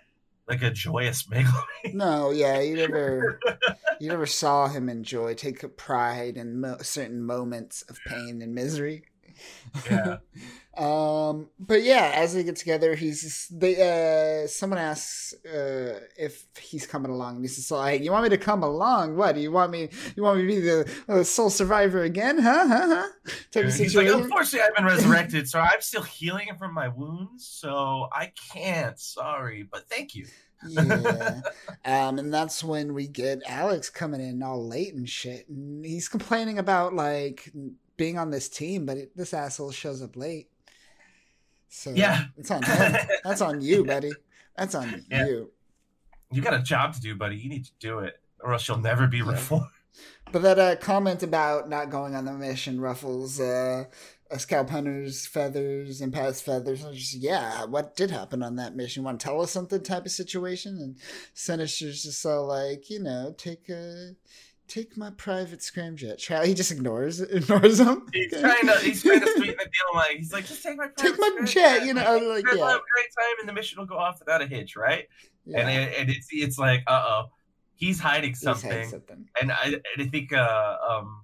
like 0.49 0.61
a 0.61 0.69
joyous 0.69 1.29
megalomaniac. 1.29 1.93
No, 1.93 2.31
yeah, 2.31 2.59
you 2.59 2.75
never, 2.75 3.39
you 3.99 4.09
never 4.09 4.25
saw 4.25 4.67
him 4.67 4.89
enjoy, 4.89 5.33
take 5.33 5.77
pride 5.77 6.35
in 6.37 6.59
mo- 6.59 6.77
certain 6.81 7.21
moments 7.21 7.83
of 7.83 7.97
pain 8.05 8.41
and 8.41 8.53
misery. 8.53 9.03
Yeah. 9.89 10.17
um, 10.77 11.49
but 11.59 11.83
yeah, 11.83 12.11
as 12.15 12.33
they 12.33 12.43
get 12.43 12.55
together, 12.55 12.95
he's 12.95 13.47
they. 13.51 14.43
Uh, 14.43 14.47
someone 14.47 14.79
asks 14.79 15.33
uh, 15.45 15.99
if 16.17 16.45
he's 16.59 16.85
coming 16.85 17.11
along, 17.11 17.35
and 17.35 17.43
he 17.43 17.47
says, 17.47 17.67
"So, 17.67 17.85
you 17.87 18.11
want 18.11 18.23
me 18.23 18.29
to 18.29 18.37
come 18.37 18.63
along? 18.63 19.15
What 19.15 19.35
do 19.35 19.41
you 19.41 19.51
want 19.51 19.71
me? 19.71 19.89
You 20.15 20.23
want 20.23 20.37
me 20.37 20.43
to 20.43 20.47
be 20.47 20.59
the 20.59 20.91
uh, 21.09 21.23
sole 21.23 21.49
survivor 21.49 22.03
again? 22.03 22.39
Huh? 22.39 22.67
Huh? 22.67 22.87
Huh?" 22.87 23.07
Type 23.51 23.65
of 23.65 23.75
He's 23.75 23.95
like, 23.95 24.07
unfortunately, 24.07 24.67
I've 24.67 24.75
been 24.75 24.85
resurrected, 24.85 25.49
so 25.49 25.59
I'm 25.59 25.81
still 25.81 26.03
healing 26.03 26.47
from 26.57 26.73
my 26.73 26.87
wounds, 26.87 27.47
so 27.47 28.07
I 28.11 28.31
can't. 28.51 28.99
Sorry, 28.99 29.63
but 29.63 29.89
thank 29.89 30.15
you. 30.15 30.27
yeah. 30.67 31.41
Um, 31.85 32.19
and 32.19 32.33
that's 32.33 32.63
when 32.65 32.93
we 32.93 33.07
get 33.07 33.41
Alex 33.47 33.89
coming 33.89 34.19
in 34.19 34.43
all 34.43 34.67
late 34.67 34.93
and 34.93 35.07
shit. 35.07 35.47
And 35.47 35.85
he's 35.85 36.09
complaining 36.09 36.59
about 36.59 36.93
like 36.93 37.49
being 37.97 38.17
on 38.17 38.29
this 38.31 38.47
team, 38.47 38.85
but 38.85 38.97
it, 38.97 39.17
this 39.17 39.33
asshole 39.33 39.71
shows 39.71 40.01
up 40.01 40.15
late. 40.15 40.49
So 41.69 41.91
Yeah. 41.91 42.25
it's 42.37 42.51
on 42.51 42.63
him. 42.63 42.95
That's 43.23 43.41
on 43.41 43.61
you, 43.61 43.83
buddy. 43.93 44.11
That's 44.55 44.75
on 44.75 45.05
Yeah. 45.09 45.25
you. 45.27 45.51
You 46.31 46.41
got 46.41 46.53
a 46.53 46.59
job 46.63 46.93
to 46.93 47.01
do, 47.01 47.15
buddy. 47.15 47.37
You 47.37 47.49
need 47.49 47.65
to 47.65 47.71
do 47.79 47.99
it, 47.99 48.19
or 48.39 48.53
else 48.53 48.67
you'll 48.67 48.77
never 48.77 49.07
be 49.07 49.17
Yeah. 49.17 49.31
reformed. 49.31 49.67
But 50.31 50.41
that 50.43 50.59
uh, 50.59 50.75
comment 50.75 51.23
about 51.23 51.69
not 51.69 51.89
going 51.89 52.13
on 52.15 52.25
the 52.25 52.33
mission 52.33 52.79
ruffles 52.79 53.39
uh, 53.39 53.85
a 54.29 54.37
scalp 54.39 54.69
hunter's 54.69 55.25
feathers 55.25 56.01
and 56.01 56.11
past 56.11 56.43
feathers. 56.43 56.83
Just, 56.83 57.15
yeah, 57.15 57.63
what 57.65 57.95
did 57.95 58.11
happen 58.11 58.43
on 58.43 58.57
that 58.57 58.75
mission? 58.75 59.03
Want 59.03 59.19
to 59.19 59.23
tell 59.23 59.41
us 59.41 59.51
something 59.51 59.81
type 59.81 60.05
of 60.05 60.11
situation? 60.11 60.77
And 60.79 60.97
Sinister's 61.33 62.03
just 62.03 62.25
all 62.25 62.45
like, 62.47 62.89
you 62.89 62.99
know, 63.01 63.33
take 63.37 63.69
a. 63.69 64.11
Take 64.67 64.97
my 64.97 65.11
private 65.11 65.59
scramjet. 65.59 66.45
He 66.45 66.53
just 66.53 66.71
ignores 66.71 67.21
ignores 67.21 67.79
him. 67.79 68.05
He's 68.13 68.31
trying 68.31 68.67
to 68.67 68.79
he's 68.79 69.01
trying 69.01 69.21
to 69.21 69.27
sweeten 69.27 69.55
the 69.57 69.65
deal. 69.65 69.95
Like 69.95 70.17
he's 70.17 70.33
like, 70.33 70.45
just 70.45 70.61
take 70.61 70.77
my 70.77 70.89
Take 70.97 71.17
my 71.17 71.39
jet, 71.45 71.85
you 71.85 71.93
know, 71.93 72.01
like, 72.01 72.45
we'll 72.45 72.57
yeah. 72.57 72.69
have 72.71 72.81
a 72.81 72.91
great 72.93 73.07
time, 73.17 73.35
and 73.39 73.47
the 73.47 73.53
mission 73.53 73.79
will 73.79 73.85
go 73.85 73.97
off 73.97 74.19
without 74.19 74.41
a 74.41 74.45
hitch, 74.45 74.75
right? 74.75 75.07
Yeah, 75.45 75.59
And 75.59 75.69
it, 75.69 75.95
and 75.97 76.09
it's 76.09 76.27
it's 76.31 76.57
like, 76.59 76.83
uh 76.87 77.03
oh, 77.07 77.25
he's 77.77 77.99
hiding 77.99 78.35
something. 78.35 78.69
he's 78.69 78.79
had 78.79 78.89
something. 78.89 79.29
And 79.39 79.51
I, 79.51 79.65
and 79.65 79.81
I 79.99 80.05
think 80.05 80.33
uh, 80.33 80.77
um, 80.87 81.21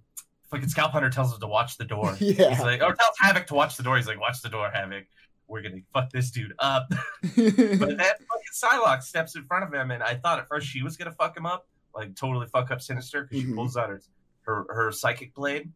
fucking 0.50 0.70
Scalp 0.70 0.92
Hunter 0.92 1.10
tells 1.10 1.34
him 1.34 1.42
to 1.42 1.48
watch 1.48 1.78
the 1.78 1.86
door. 1.86 2.16
Yeah. 2.20 2.50
He's 2.52 2.60
like, 2.60 2.82
or 2.82 2.94
tells 2.94 3.16
Havoc 3.20 3.48
to 3.48 3.56
watch 3.56 3.76
the 3.76 3.84
door. 3.84 3.98
He's 3.98 4.08
like, 4.08 4.20
watch 4.20 4.42
the 4.42 4.50
door, 4.50 4.70
Havoc. 4.74 5.06
We're 5.48 5.62
gonna 5.62 5.82
fuck 5.94 6.10
this 6.12 6.32
dude 6.32 6.54
up. 6.60 6.88
but 7.22 7.36
then 7.36 7.98
fucking 7.98 8.54
Psylocke 8.56 9.04
steps 9.04 9.36
in 9.36 9.44
front 9.44 9.66
of 9.66 9.74
him, 9.74 9.92
and 9.92 10.02
I 10.02 10.16
thought 10.16 10.40
at 10.40 10.48
first 10.48 10.68
she 10.68 10.82
was 10.82 10.96
gonna 10.96 11.12
fuck 11.12 11.36
him 11.36 11.46
up, 11.46 11.68
like 11.96 12.16
totally 12.16 12.48
fuck 12.48 12.72
up 12.72 12.82
Sinister, 12.82 13.24
because 13.24 13.44
Mhm. 13.44 13.48
she 13.50 13.54
pulls 13.54 13.78
out 13.78 13.90
her, 13.90 14.02
her 14.42 14.66
her 14.70 14.92
psychic 14.92 15.34
blade, 15.34 15.72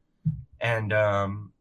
and 0.60 0.92
um, 0.94 1.54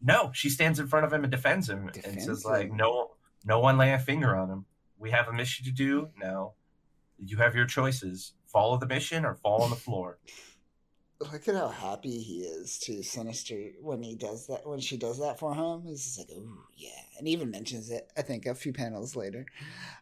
no, 0.00 0.30
she 0.34 0.48
stands 0.50 0.78
in 0.80 0.86
front 0.88 1.06
of 1.06 1.12
him 1.12 1.22
and 1.24 1.30
defends 1.30 1.68
him, 1.68 1.82
and 1.84 1.92
Defends 1.92 2.24
says 2.24 2.44
like, 2.44 2.68
him. 2.70 2.76
no, 2.76 3.12
no 3.44 3.60
one 3.60 3.78
lay 3.78 3.92
a 3.92 3.98
finger 3.98 4.34
on 4.36 4.48
him. 4.50 4.64
We 4.98 5.10
have 5.12 5.28
a 5.28 5.32
mission 5.32 5.64
to 5.66 5.72
do. 5.72 6.08
now. 6.20 6.52
you 7.24 7.36
have 7.36 7.54
your 7.54 7.66
choices. 7.66 8.32
Follow 8.46 8.76
the 8.78 8.86
mission 8.86 9.24
or 9.24 9.34
fall 9.36 9.62
on 9.62 9.70
the 9.70 9.76
floor. 9.76 10.18
Look 11.20 11.46
at 11.46 11.54
how 11.54 11.68
happy 11.68 12.18
he 12.18 12.40
is 12.40 12.78
to 12.80 13.00
Sinister 13.04 13.70
when 13.80 14.02
he 14.02 14.16
does 14.16 14.48
that. 14.48 14.66
When 14.68 14.80
she 14.80 14.96
does 14.96 15.20
that 15.20 15.38
for 15.38 15.54
him, 15.54 15.82
he's 15.86 16.02
just 16.04 16.18
like, 16.18 16.30
"Ooh, 16.36 16.64
yeah," 16.76 16.88
and 17.16 17.28
even 17.28 17.48
mentions 17.52 17.90
it. 17.92 18.10
I 18.16 18.22
think 18.22 18.44
a 18.46 18.56
few 18.56 18.72
panels 18.72 19.14
later. 19.14 19.46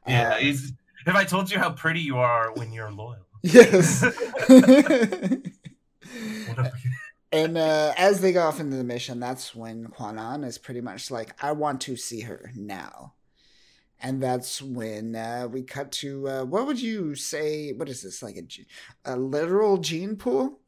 Yeah, 0.09 0.31
Uh, 0.31 0.35
he's. 0.37 0.73
If 1.07 1.15
I 1.15 1.25
told 1.25 1.51
you 1.51 1.59
how 1.59 1.73
pretty 1.73 2.01
you 2.01 2.17
are 2.17 2.53
when 2.55 2.73
you're 2.73 2.91
loyal, 2.91 3.27
yes. 3.43 4.05
and 7.33 7.57
uh, 7.57 7.95
as 7.97 8.21
they 8.21 8.33
go 8.33 8.43
off 8.43 8.61
into 8.61 8.77
the 8.77 8.85
mission, 8.85 9.21
that's 9.21 9.55
when 9.55 9.87
Kwannon 9.87 10.45
is 10.45 10.59
pretty 10.59 10.81
much 10.81 11.11
like, 11.11 11.43
"I 11.43 11.53
want 11.53 11.81
to 11.83 11.97
see 11.97 12.21
her 12.21 12.51
now." 12.55 13.15
And 14.03 14.23
that's 14.23 14.63
when 14.63 15.15
uh, 15.15 15.47
we 15.51 15.63
cut 15.63 15.93
to 15.93 16.29
uh, 16.29 16.45
what 16.45 16.67
would 16.67 16.81
you 16.81 17.15
say? 17.15 17.73
What 17.73 17.89
is 17.89 18.03
this 18.03 18.23
like 18.23 18.37
a, 18.37 19.13
a 19.13 19.17
literal 19.17 19.77
gene 19.77 20.17
pool? 20.17 20.61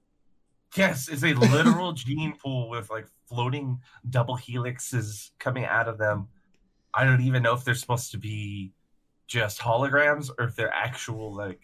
yes, 0.77 1.09
it's 1.09 1.23
a 1.23 1.35
literal 1.35 1.93
gene 1.93 2.35
pool 2.43 2.69
with 2.69 2.91
like 2.91 3.07
floating 3.29 3.81
double 4.09 4.37
helixes 4.37 5.31
coming 5.39 5.65
out 5.65 5.89
of 5.89 5.99
them. 5.99 6.29
I 6.95 7.05
don't 7.05 7.23
even 7.23 7.43
know 7.43 7.55
if 7.55 7.65
they're 7.65 7.75
supposed 7.75 8.11
to 8.13 8.19
be 8.19 8.73
just 9.27 9.61
holograms 9.61 10.31
or 10.39 10.47
if 10.47 10.57
they're 10.57 10.73
actual 10.73 11.35
like 11.35 11.61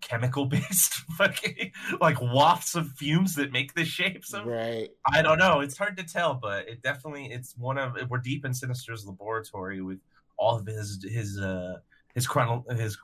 chemical 0.00 0.46
based 0.46 0.94
fucking 1.18 1.72
like 2.00 2.20
wafts 2.20 2.74
of 2.74 2.88
fumes 2.92 3.34
that 3.36 3.52
make 3.52 3.74
the 3.74 3.84
shapes 3.84 4.32
of 4.32 4.46
Right. 4.46 4.90
I 5.12 5.22
don't 5.22 5.38
know. 5.38 5.60
It's 5.60 5.76
hard 5.76 5.96
to 5.98 6.04
tell, 6.04 6.34
but 6.34 6.68
it 6.68 6.82
definitely 6.82 7.26
it's 7.26 7.56
one 7.56 7.78
of 7.78 7.96
we're 8.08 8.18
deep 8.18 8.44
in 8.44 8.54
Sinister's 8.54 9.06
laboratory 9.06 9.80
with 9.82 9.98
all 10.36 10.56
of 10.58 10.66
his 10.66 11.04
his 11.08 11.38
uh 11.38 11.78
his 12.14 12.26
chrono 12.26 12.64
his 12.70 12.96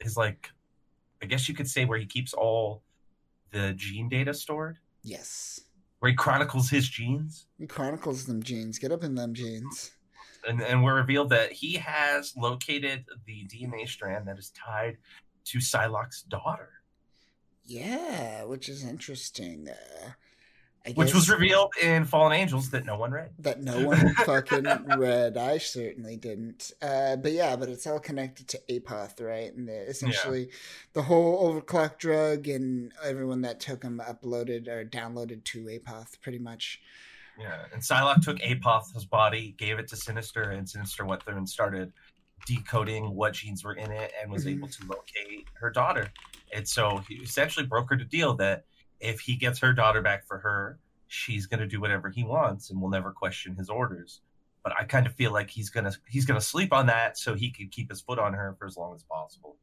his 0.00 0.16
like 0.16 0.50
I 1.22 1.26
guess 1.26 1.48
you 1.48 1.54
could 1.54 1.68
say 1.68 1.84
where 1.84 1.98
he 1.98 2.06
keeps 2.06 2.34
all 2.34 2.82
the 3.50 3.72
gene 3.74 4.08
data 4.08 4.34
stored, 4.34 4.78
Yes. 5.02 5.60
where 6.00 6.10
he 6.10 6.16
chronicles 6.16 6.68
his 6.70 6.88
genes. 6.88 7.46
He 7.58 7.66
chronicles 7.66 8.26
them 8.26 8.42
genes. 8.42 8.78
Get 8.78 8.92
up 8.92 9.04
in 9.04 9.14
them 9.14 9.32
genes. 9.34 9.92
And 10.46 10.60
and 10.60 10.84
we're 10.84 10.96
revealed 10.96 11.30
that 11.30 11.52
he 11.52 11.74
has 11.74 12.34
located 12.36 13.06
the 13.26 13.46
DNA 13.46 13.88
strand 13.88 14.28
that 14.28 14.38
is 14.38 14.50
tied 14.50 14.98
to 15.46 15.58
Psylocke's 15.58 16.22
daughter. 16.22 16.70
Yeah, 17.64 18.44
which 18.44 18.68
is 18.68 18.84
interesting. 18.84 19.68
Uh, 19.68 20.10
I 20.86 20.90
Which 20.92 21.14
was 21.14 21.30
revealed 21.30 21.72
in 21.82 22.04
Fallen 22.04 22.34
Angels 22.34 22.68
that 22.70 22.84
no 22.84 22.98
one 22.98 23.10
read. 23.10 23.30
that 23.38 23.62
no 23.62 23.80
one 23.88 24.14
fucking 24.16 24.66
read. 24.98 25.38
I 25.38 25.56
certainly 25.56 26.18
didn't. 26.18 26.72
Uh, 26.82 27.16
but 27.16 27.32
yeah, 27.32 27.56
but 27.56 27.70
it's 27.70 27.86
all 27.86 27.98
connected 27.98 28.48
to 28.48 28.60
APOTH, 28.68 29.20
right? 29.20 29.54
And 29.54 29.66
the, 29.66 29.88
essentially, 29.88 30.50
the 30.92 31.02
whole 31.02 31.50
overclock 31.54 31.96
drug 31.96 32.48
and 32.48 32.92
everyone 33.02 33.40
that 33.42 33.60
took 33.60 33.80
them 33.80 34.02
uploaded 34.06 34.68
or 34.68 34.84
downloaded 34.84 35.44
to 35.44 35.70
APOTH, 35.70 36.20
pretty 36.20 36.38
much. 36.38 36.82
Yeah, 37.40 37.64
and 37.72 37.80
Psylocke 37.80 38.22
took 38.22 38.38
Apoth's 38.40 39.06
body, 39.06 39.54
gave 39.56 39.78
it 39.78 39.88
to 39.88 39.96
Sinister, 39.96 40.50
and 40.50 40.68
Sinister 40.68 41.06
went 41.06 41.24
through 41.24 41.38
and 41.38 41.48
started 41.48 41.92
decoding 42.46 43.14
what 43.14 43.34
genes 43.34 43.64
were 43.64 43.74
in 43.74 43.90
it 43.90 44.12
and 44.20 44.30
was 44.30 44.44
Mhm. 44.44 44.52
able 44.52 44.68
to 44.68 44.84
locate 44.86 45.48
her 45.54 45.70
daughter. 45.70 46.12
And 46.52 46.68
so 46.68 46.98
he 47.08 47.16
essentially 47.16 47.66
brokered 47.66 48.00
a 48.00 48.04
deal 48.04 48.34
that 48.36 48.64
if 49.00 49.20
he 49.20 49.36
gets 49.36 49.58
her 49.60 49.72
daughter 49.72 50.02
back 50.02 50.26
for 50.26 50.38
her, 50.38 50.78
she's 51.08 51.46
going 51.46 51.60
to 51.60 51.66
do 51.66 51.80
whatever 51.80 52.10
he 52.10 52.24
wants 52.24 52.70
and 52.70 52.80
will 52.80 52.88
never 52.90 53.12
question 53.12 53.56
his 53.56 53.68
orders. 53.70 54.20
But 54.62 54.74
I 54.78 54.84
kind 54.84 55.06
of 55.06 55.14
feel 55.14 55.30
like 55.32 55.50
he's 55.50 55.68
gonna 55.68 55.92
he's 56.08 56.24
gonna 56.24 56.40
sleep 56.40 56.72
on 56.72 56.86
that 56.86 57.18
so 57.18 57.34
he 57.34 57.50
can 57.50 57.68
keep 57.68 57.90
his 57.90 58.00
foot 58.00 58.18
on 58.18 58.32
her 58.32 58.54
for 58.58 58.66
as 58.66 58.76
long 58.78 58.94
as 58.94 59.02
possible. 59.02 59.58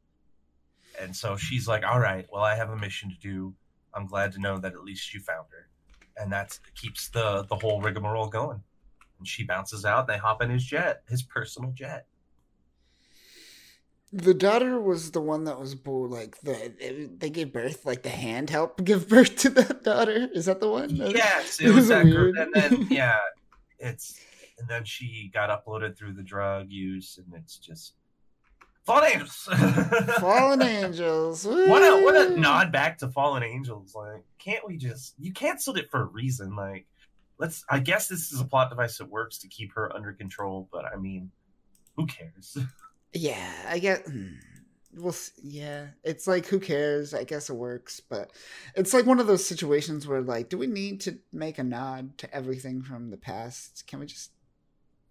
And 1.00 1.16
so 1.16 1.38
she's 1.38 1.68
like, 1.68 1.84
"All 1.84 2.00
right, 2.00 2.28
well, 2.32 2.44
I 2.44 2.56
have 2.56 2.70
a 2.70 2.78
mission 2.78 3.10
to 3.10 3.18
do. 3.18 3.56
I'm 3.96 4.06
glad 4.06 4.32
to 4.34 4.40
know 4.40 4.60
that 4.60 4.74
at 4.74 4.84
least 4.84 5.14
you 5.14 5.20
found 5.20 5.48
her." 5.52 5.68
and 6.18 6.32
that 6.34 6.60
keeps 6.76 7.08
the 7.10 7.44
the 7.44 7.56
whole 7.56 7.82
rigmarole 7.82 8.28
going. 8.28 8.62
And 9.18 9.26
she 9.28 9.44
bounces 9.46 9.86
out, 9.86 10.02
and 10.02 10.10
they 10.10 10.18
hop 10.18 10.42
in 10.42 10.50
his 10.50 10.64
jet, 10.66 11.04
his 11.08 11.24
personal 11.24 11.72
jet. 11.72 12.06
The 14.14 14.34
daughter 14.34 14.80
was 14.82 15.12
the 15.12 15.22
one 15.22 15.46
that 15.46 15.58
was 15.60 15.74
born, 15.74 16.12
like 16.12 16.40
the 16.42 17.10
they 17.18 17.30
gave 17.30 17.54
birth, 17.54 17.86
like 17.86 18.04
the 18.04 18.10
hand 18.10 18.50
helped 18.50 18.84
give 18.84 19.08
birth 19.08 19.38
to 19.38 19.50
that 19.52 19.84
daughter. 19.84 20.28
Is 20.34 20.46
that 20.46 20.60
the 20.60 20.70
one? 20.70 20.94
Yes, 20.96 21.62
It 21.62 21.70
was 21.74 21.88
that 21.88 22.04
weird. 22.04 22.36
group, 22.36 22.38
and 22.38 22.54
then 22.54 22.88
yeah, 22.90 23.20
it's 23.80 24.20
and 24.60 24.68
then 24.68 24.84
she 24.84 25.32
got 25.34 25.50
uploaded 25.50 25.98
through 25.98 26.14
the 26.14 26.24
drug 26.24 26.70
use, 26.70 27.18
and 27.18 27.34
it's 27.42 27.58
just 27.58 27.94
Fallen 28.86 29.12
Angels. 29.14 29.48
Fallen 30.20 30.62
Angels. 30.62 31.46
What 31.46 31.82
a 31.82 32.04
what 32.04 32.16
a 32.16 32.38
nod 32.38 32.72
back 32.72 32.98
to 32.98 33.08
Fallen 33.10 33.44
Angels. 33.44 33.96
Like, 33.96 34.26
can't 34.40 34.68
we 34.68 34.76
just 34.76 35.16
you 35.20 35.32
canceled 35.32 35.78
it 35.78 35.90
for 35.90 36.02
a 36.02 36.06
reason? 36.06 36.56
Like, 36.58 36.86
let's. 37.38 37.64
I 37.70 37.80
guess 37.80 38.10
this 38.10 38.34
is 38.34 38.42
a 38.42 38.46
plot 38.46 38.70
device 38.70 38.98
that 38.98 39.10
works 39.10 39.38
to 39.38 39.48
keep 39.48 39.72
her 39.76 39.96
under 39.96 40.12
control, 40.12 40.68
but 40.70 40.84
I 40.84 40.98
mean, 40.98 41.32
who 41.96 42.08
cares? 42.08 42.58
Yeah, 43.14 43.52
I 43.68 43.80
get. 43.80 44.06
hmm, 44.08 44.34
Well, 44.96 45.16
yeah, 45.42 45.88
it's 46.04 46.28
like 46.28 46.46
who 46.46 46.60
cares? 46.60 47.14
I 47.14 47.24
guess 47.24 47.50
it 47.50 47.56
works, 47.56 48.00
but 48.00 48.32
it's 48.76 48.94
like 48.94 49.06
one 49.06 49.20
of 49.20 49.28
those 49.28 49.46
situations 49.46 50.08
where, 50.08 50.22
like, 50.22 50.50
do 50.50 50.58
we 50.58 50.68
need 50.68 51.02
to 51.02 51.18
make 51.32 51.60
a 51.60 51.64
nod 51.64 52.18
to 52.20 52.34
everything 52.36 52.82
from 52.82 53.10
the 53.10 53.18
past? 53.18 53.86
Can 53.88 54.00
we 54.00 54.06
just? 54.06 54.32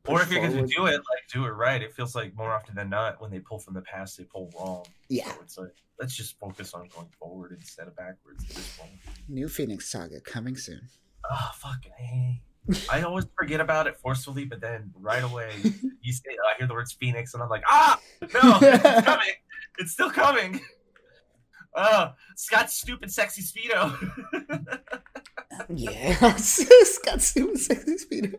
Or 0.07 0.23
if 0.23 0.33
you're 0.33 0.41
going 0.41 0.67
to 0.67 0.75
do 0.75 0.87
it, 0.87 0.93
like 0.93 1.29
do 1.31 1.45
it 1.45 1.51
right. 1.51 1.83
It 1.83 1.93
feels 1.93 2.15
like 2.15 2.35
more 2.35 2.51
often 2.53 2.75
than 2.75 2.89
not, 2.89 3.21
when 3.21 3.31
they 3.31 3.39
pull 3.39 3.59
from 3.59 3.75
the 3.75 3.83
past, 3.83 4.17
they 4.17 4.25
pull 4.25 4.51
wrong. 4.59 4.87
Yeah, 5.11 5.31
So 5.31 5.41
it's 5.43 5.59
like 5.59 5.75
let's 6.01 6.17
just 6.17 6.39
focus 6.39 6.73
on 6.73 6.89
going 6.89 7.11
forward 7.19 7.53
instead 7.53 7.87
of 7.87 7.95
backwards 7.97 8.43
at 8.49 8.57
this 8.57 8.79
point. 8.79 8.93
new 9.29 9.47
Phoenix 9.47 9.91
Saga 9.93 10.21
coming 10.23 10.57
soon. 10.57 10.89
Oh 11.31 11.51
fucking 11.55 11.93
hey! 11.99 12.41
I 12.91 13.03
always 13.03 13.27
forget 13.37 13.61
about 13.61 13.87
it 13.87 13.97
forcefully, 13.97 14.45
but 14.45 14.61
then 14.61 14.93
right 14.95 15.23
away 15.23 15.53
you 16.03 16.13
say, 16.13 16.31
"I 16.31 16.59
hear 16.59 16.67
the 16.67 16.75
words 16.75 16.93
Phoenix," 16.93 17.35
and 17.35 17.43
I'm 17.43 17.49
like, 17.49 17.65
"Ah, 17.67 17.99
no, 18.23 18.59
it's 18.63 18.83
coming!" 19.05 19.35
It's 19.79 19.93
still 19.93 20.11
coming. 20.11 20.61
Oh, 21.75 22.13
Scott's 22.37 22.79
stupid, 22.79 23.11
sexy 23.11 23.43
speedo. 23.43 23.97
yeah, 25.69 26.37
Scott's 26.37 27.29
stupid, 27.29 27.59
sexy 27.59 27.97
speedo. 27.97 28.39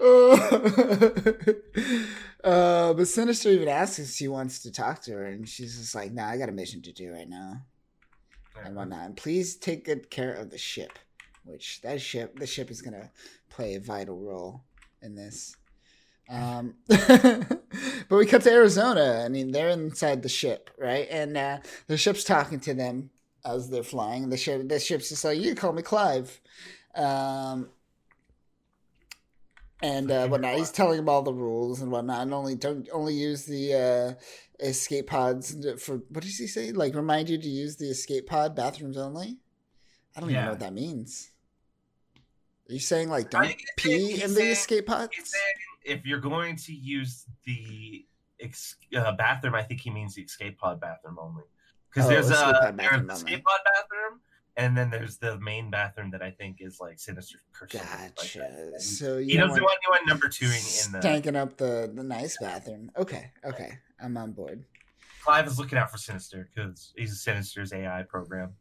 Uh, 0.00 2.48
uh, 2.48 2.94
but 2.94 3.08
Sinister 3.08 3.50
even 3.50 3.68
asks 3.68 3.98
if 3.98 4.08
she 4.08 4.28
wants 4.28 4.62
to 4.62 4.72
talk 4.72 5.02
to 5.02 5.12
her, 5.12 5.26
and 5.26 5.48
she's 5.48 5.78
just 5.78 5.94
like, 5.94 6.12
"Nah, 6.12 6.28
I 6.28 6.38
got 6.38 6.48
a 6.48 6.52
mission 6.52 6.80
to 6.82 6.92
do 6.92 7.12
right 7.12 7.28
now." 7.28 7.62
and 8.64 8.76
whatnot. 8.76 9.06
And 9.06 9.16
please 9.16 9.56
take 9.56 9.84
good 9.84 10.10
care 10.10 10.32
of 10.32 10.50
the 10.50 10.58
ship, 10.58 10.98
which 11.44 11.80
that 11.82 12.00
ship, 12.00 12.38
the 12.38 12.46
ship 12.46 12.70
is 12.70 12.82
gonna 12.82 13.10
play 13.50 13.74
a 13.74 13.80
vital 13.80 14.18
role 14.18 14.62
in 15.02 15.14
this. 15.14 15.56
Um, 16.30 16.74
but 16.88 17.60
we 18.10 18.26
cut 18.26 18.42
to 18.42 18.52
Arizona. 18.52 19.22
I 19.24 19.28
mean, 19.28 19.52
they're 19.52 19.70
inside 19.70 20.22
the 20.22 20.28
ship, 20.28 20.70
right? 20.78 21.08
And 21.10 21.36
uh, 21.36 21.58
the 21.86 21.96
ship's 21.96 22.24
talking 22.24 22.60
to 22.60 22.74
them 22.74 23.10
as 23.44 23.70
they're 23.70 23.82
flying. 23.82 24.28
The 24.28 24.36
ship, 24.36 24.68
the 24.68 24.78
ship's 24.78 25.08
just 25.08 25.24
like, 25.24 25.38
"You 25.38 25.54
call 25.54 25.72
me 25.72 25.82
Clive," 25.82 26.40
um, 26.94 27.70
and 29.82 30.10
uh, 30.10 30.28
whatnot. 30.28 30.56
He's 30.56 30.70
telling 30.70 30.98
them 30.98 31.08
all 31.08 31.22
the 31.22 31.32
rules 31.32 31.80
and 31.80 31.90
whatnot. 31.90 32.22
And 32.22 32.34
only 32.34 32.54
don't 32.56 32.88
only 32.92 33.14
use 33.14 33.44
the 33.44 33.74
uh, 33.74 34.64
escape 34.64 35.06
pods 35.06 35.56
for 35.80 35.96
what 36.08 36.24
does 36.24 36.36
he 36.36 36.46
say? 36.46 36.72
Like 36.72 36.94
remind 36.94 37.30
you 37.30 37.38
to 37.38 37.48
use 37.48 37.76
the 37.76 37.88
escape 37.88 38.26
pod 38.26 38.54
bathrooms 38.54 38.98
only. 38.98 39.38
I 40.16 40.20
don't 40.20 40.30
yeah. 40.30 40.36
even 40.36 40.44
know 40.44 40.50
what 40.52 40.60
that 40.60 40.72
means. 40.72 41.30
Are 42.68 42.72
you 42.72 42.80
saying 42.80 43.08
like 43.08 43.30
don't 43.30 43.54
pee 43.76 44.22
in 44.22 44.34
the 44.34 44.50
escape 44.50 44.86
pods? 44.86 45.34
if 45.88 46.06
you're 46.06 46.20
going 46.20 46.56
to 46.56 46.72
use 46.72 47.24
the 47.44 48.04
uh, 48.96 49.12
bathroom, 49.12 49.54
I 49.54 49.62
think 49.62 49.80
he 49.80 49.90
means 49.90 50.14
the 50.14 50.22
escape 50.22 50.58
pod 50.58 50.80
bathroom 50.80 51.18
only. 51.18 51.44
Because 51.90 52.06
oh, 52.06 52.10
there's 52.10 52.30
a 52.30 52.74
there's 52.76 53.10
escape 53.10 53.44
pod 53.44 53.60
bathroom, 53.64 54.20
and 54.56 54.76
then 54.76 54.90
there's 54.90 55.16
the 55.16 55.38
main 55.40 55.70
bathroom 55.70 56.10
that 56.10 56.22
I 56.22 56.30
think 56.30 56.58
is 56.60 56.78
like 56.80 57.00
sinister. 57.00 57.38
Gotcha. 57.58 58.68
Like 58.72 58.80
so 58.80 59.18
he 59.18 59.36
doesn't 59.36 59.62
want 59.62 59.78
anyone 59.86 60.06
number 60.06 60.28
two 60.28 60.46
in 60.46 60.92
the 60.92 61.00
tanking 61.00 61.36
up 61.36 61.56
the 61.56 61.90
the 61.92 62.02
nice 62.02 62.36
bathroom. 62.38 62.90
Okay, 62.98 63.32
okay, 63.44 63.78
I'm 64.00 64.16
on 64.18 64.32
board. 64.32 64.64
Clive 65.22 65.46
is 65.46 65.58
looking 65.58 65.78
out 65.78 65.90
for 65.90 65.98
Sinister 65.98 66.48
because 66.54 66.92
he's 66.96 67.12
a 67.12 67.16
Sinister's 67.16 67.72
AI 67.72 68.02
program. 68.02 68.52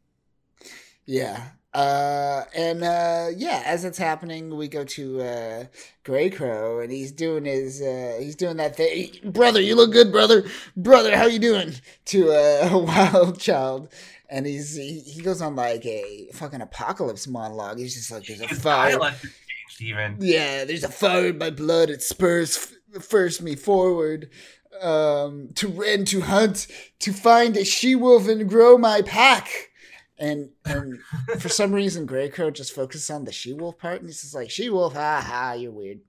Yeah. 1.08 1.48
Uh, 1.74 2.44
and 2.56 2.84
uh, 2.84 3.28
yeah, 3.36 3.62
as 3.66 3.86
it's 3.86 3.98
happening, 3.98 4.56
we 4.56 4.68
go 4.68 4.84
to 4.84 5.22
uh, 5.22 5.66
Greycrow, 6.04 6.84
and 6.84 6.92
he's 6.92 7.12
doing 7.12 7.46
his 7.46 7.82
uh, 7.82 8.18
he's 8.20 8.36
doing 8.36 8.58
that 8.58 8.76
thing. 8.76 9.12
Brother, 9.24 9.62
you 9.62 9.76
look 9.76 9.92
good, 9.92 10.12
brother. 10.12 10.44
Brother, 10.76 11.16
how 11.16 11.26
you 11.26 11.40
doing? 11.40 11.74
To 12.06 12.32
uh, 12.32 12.70
a 12.72 12.78
wild 12.78 13.40
child, 13.40 13.90
and 14.30 14.46
he's 14.46 14.76
he, 14.76 15.00
he 15.00 15.22
goes 15.22 15.42
on 15.42 15.56
like 15.56 15.86
a 15.86 16.30
fucking 16.34 16.62
apocalypse 16.62 17.28
monologue. 17.28 17.78
He's 17.78 17.96
just 17.96 18.12
like, 18.12 18.26
"There's 18.26 18.42
a 18.42 18.48
fire." 18.48 18.98
Even. 19.80 20.18
Yeah, 20.20 20.64
there's 20.66 20.84
a 20.84 20.90
fire 20.90 21.28
in 21.28 21.38
my 21.38 21.52
blood. 21.52 21.92
It 21.92 22.02
spurs 22.02 22.74
first 23.00 23.44
me 23.44 23.56
forward 23.56 24.32
um, 24.82 25.50
to 25.56 25.84
and 25.84 26.08
to 26.08 26.22
hunt, 26.22 26.66
to 27.00 27.14
find 27.14 27.56
a 27.56 27.64
she 27.64 27.94
wolf 27.94 28.28
and 28.28 28.50
grow 28.50 28.80
my 28.80 29.04
pack 29.04 29.70
and 30.20 30.50
and 30.66 31.00
for 31.40 31.50
some 31.50 31.72
reason 31.72 32.08
Greycrow 32.08 32.54
just 32.54 32.74
focuses 32.74 33.10
on 33.10 33.26
the 33.26 33.32
she 33.32 33.54
wolf 33.54 33.78
part, 33.78 34.00
and 34.02 34.10
he's 34.10 34.22
just 34.22 34.36
like 34.36 34.50
she 34.50 34.70
wolf, 34.70 34.94
ha 34.94 35.22
ha, 35.22 35.54
you're 35.54 35.72
weird. 35.72 36.00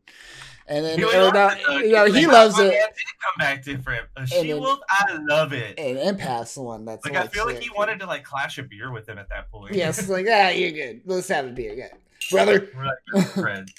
And 0.67 0.85
then 0.85 0.99
you 0.99 1.11
know, 1.11 1.51
you 1.81 1.93
know 1.93 2.05
he 2.07 2.27
loves 2.27 2.59
it. 2.59 2.73
Come 2.73 3.39
back 3.39 3.65
different. 3.65 4.07
She 4.27 4.53
wolf, 4.53 4.81
I 4.89 5.19
love 5.29 5.53
it. 5.53 5.79
And 5.79 5.97
Empath's 5.97 6.55
the 6.55 6.63
one 6.63 6.85
that's 6.85 7.05
like 7.07 7.17
I 7.17 7.27
feel 7.27 7.47
like 7.47 7.61
he 7.61 7.71
wanted 7.71 8.01
to 8.01 8.07
like 8.07 8.25
clash 8.25 8.59
a 8.59 8.63
beer 8.63 8.93
with 8.93 9.09
him 9.09 9.19
at 9.19 9.29
that 9.31 9.51
point. 9.51 9.75
Yes, 9.75 9.97
yeah, 9.97 10.03
it's 10.03 10.11
like 10.11 10.27
ah, 10.29 10.49
you're 10.51 10.73
good. 10.73 11.03
Let's 11.05 11.29
have 11.29 11.47
a 11.47 11.51
beer, 11.51 11.75
yeah, 11.75 11.89
brother. 12.31 12.69
We're 12.77 12.85
like 12.85 13.27
friends. 13.29 13.73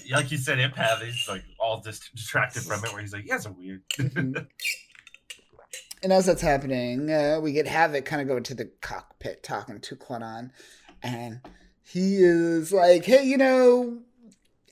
Yeah. 0.00 0.16
like 0.16 0.32
you 0.32 0.38
said, 0.38 0.58
Empath, 0.58 1.02
he's 1.02 1.28
like 1.28 1.44
all 1.60 1.80
just 1.80 2.12
distracted 2.14 2.62
from 2.62 2.84
it, 2.84 2.92
where 2.92 3.00
he's 3.00 3.12
like, 3.12 3.24
"Yeah, 3.24 3.36
guys 3.36 3.46
are 3.46 3.52
weird." 3.52 3.82
And 6.02 6.12
as 6.12 6.26
that's 6.26 6.42
happening, 6.42 7.10
uh, 7.10 7.38
we 7.40 7.52
get 7.52 7.68
Havoc 7.68 8.04
kind 8.04 8.20
of 8.20 8.28
go 8.28 8.36
into 8.36 8.54
the 8.54 8.70
cockpit 8.80 9.42
talking 9.42 9.80
to 9.80 9.96
Kwannon. 9.96 10.50
And 11.02 11.40
he 11.82 12.16
is 12.16 12.72
like, 12.72 13.04
hey, 13.04 13.24
you 13.24 13.36
know, 13.36 13.98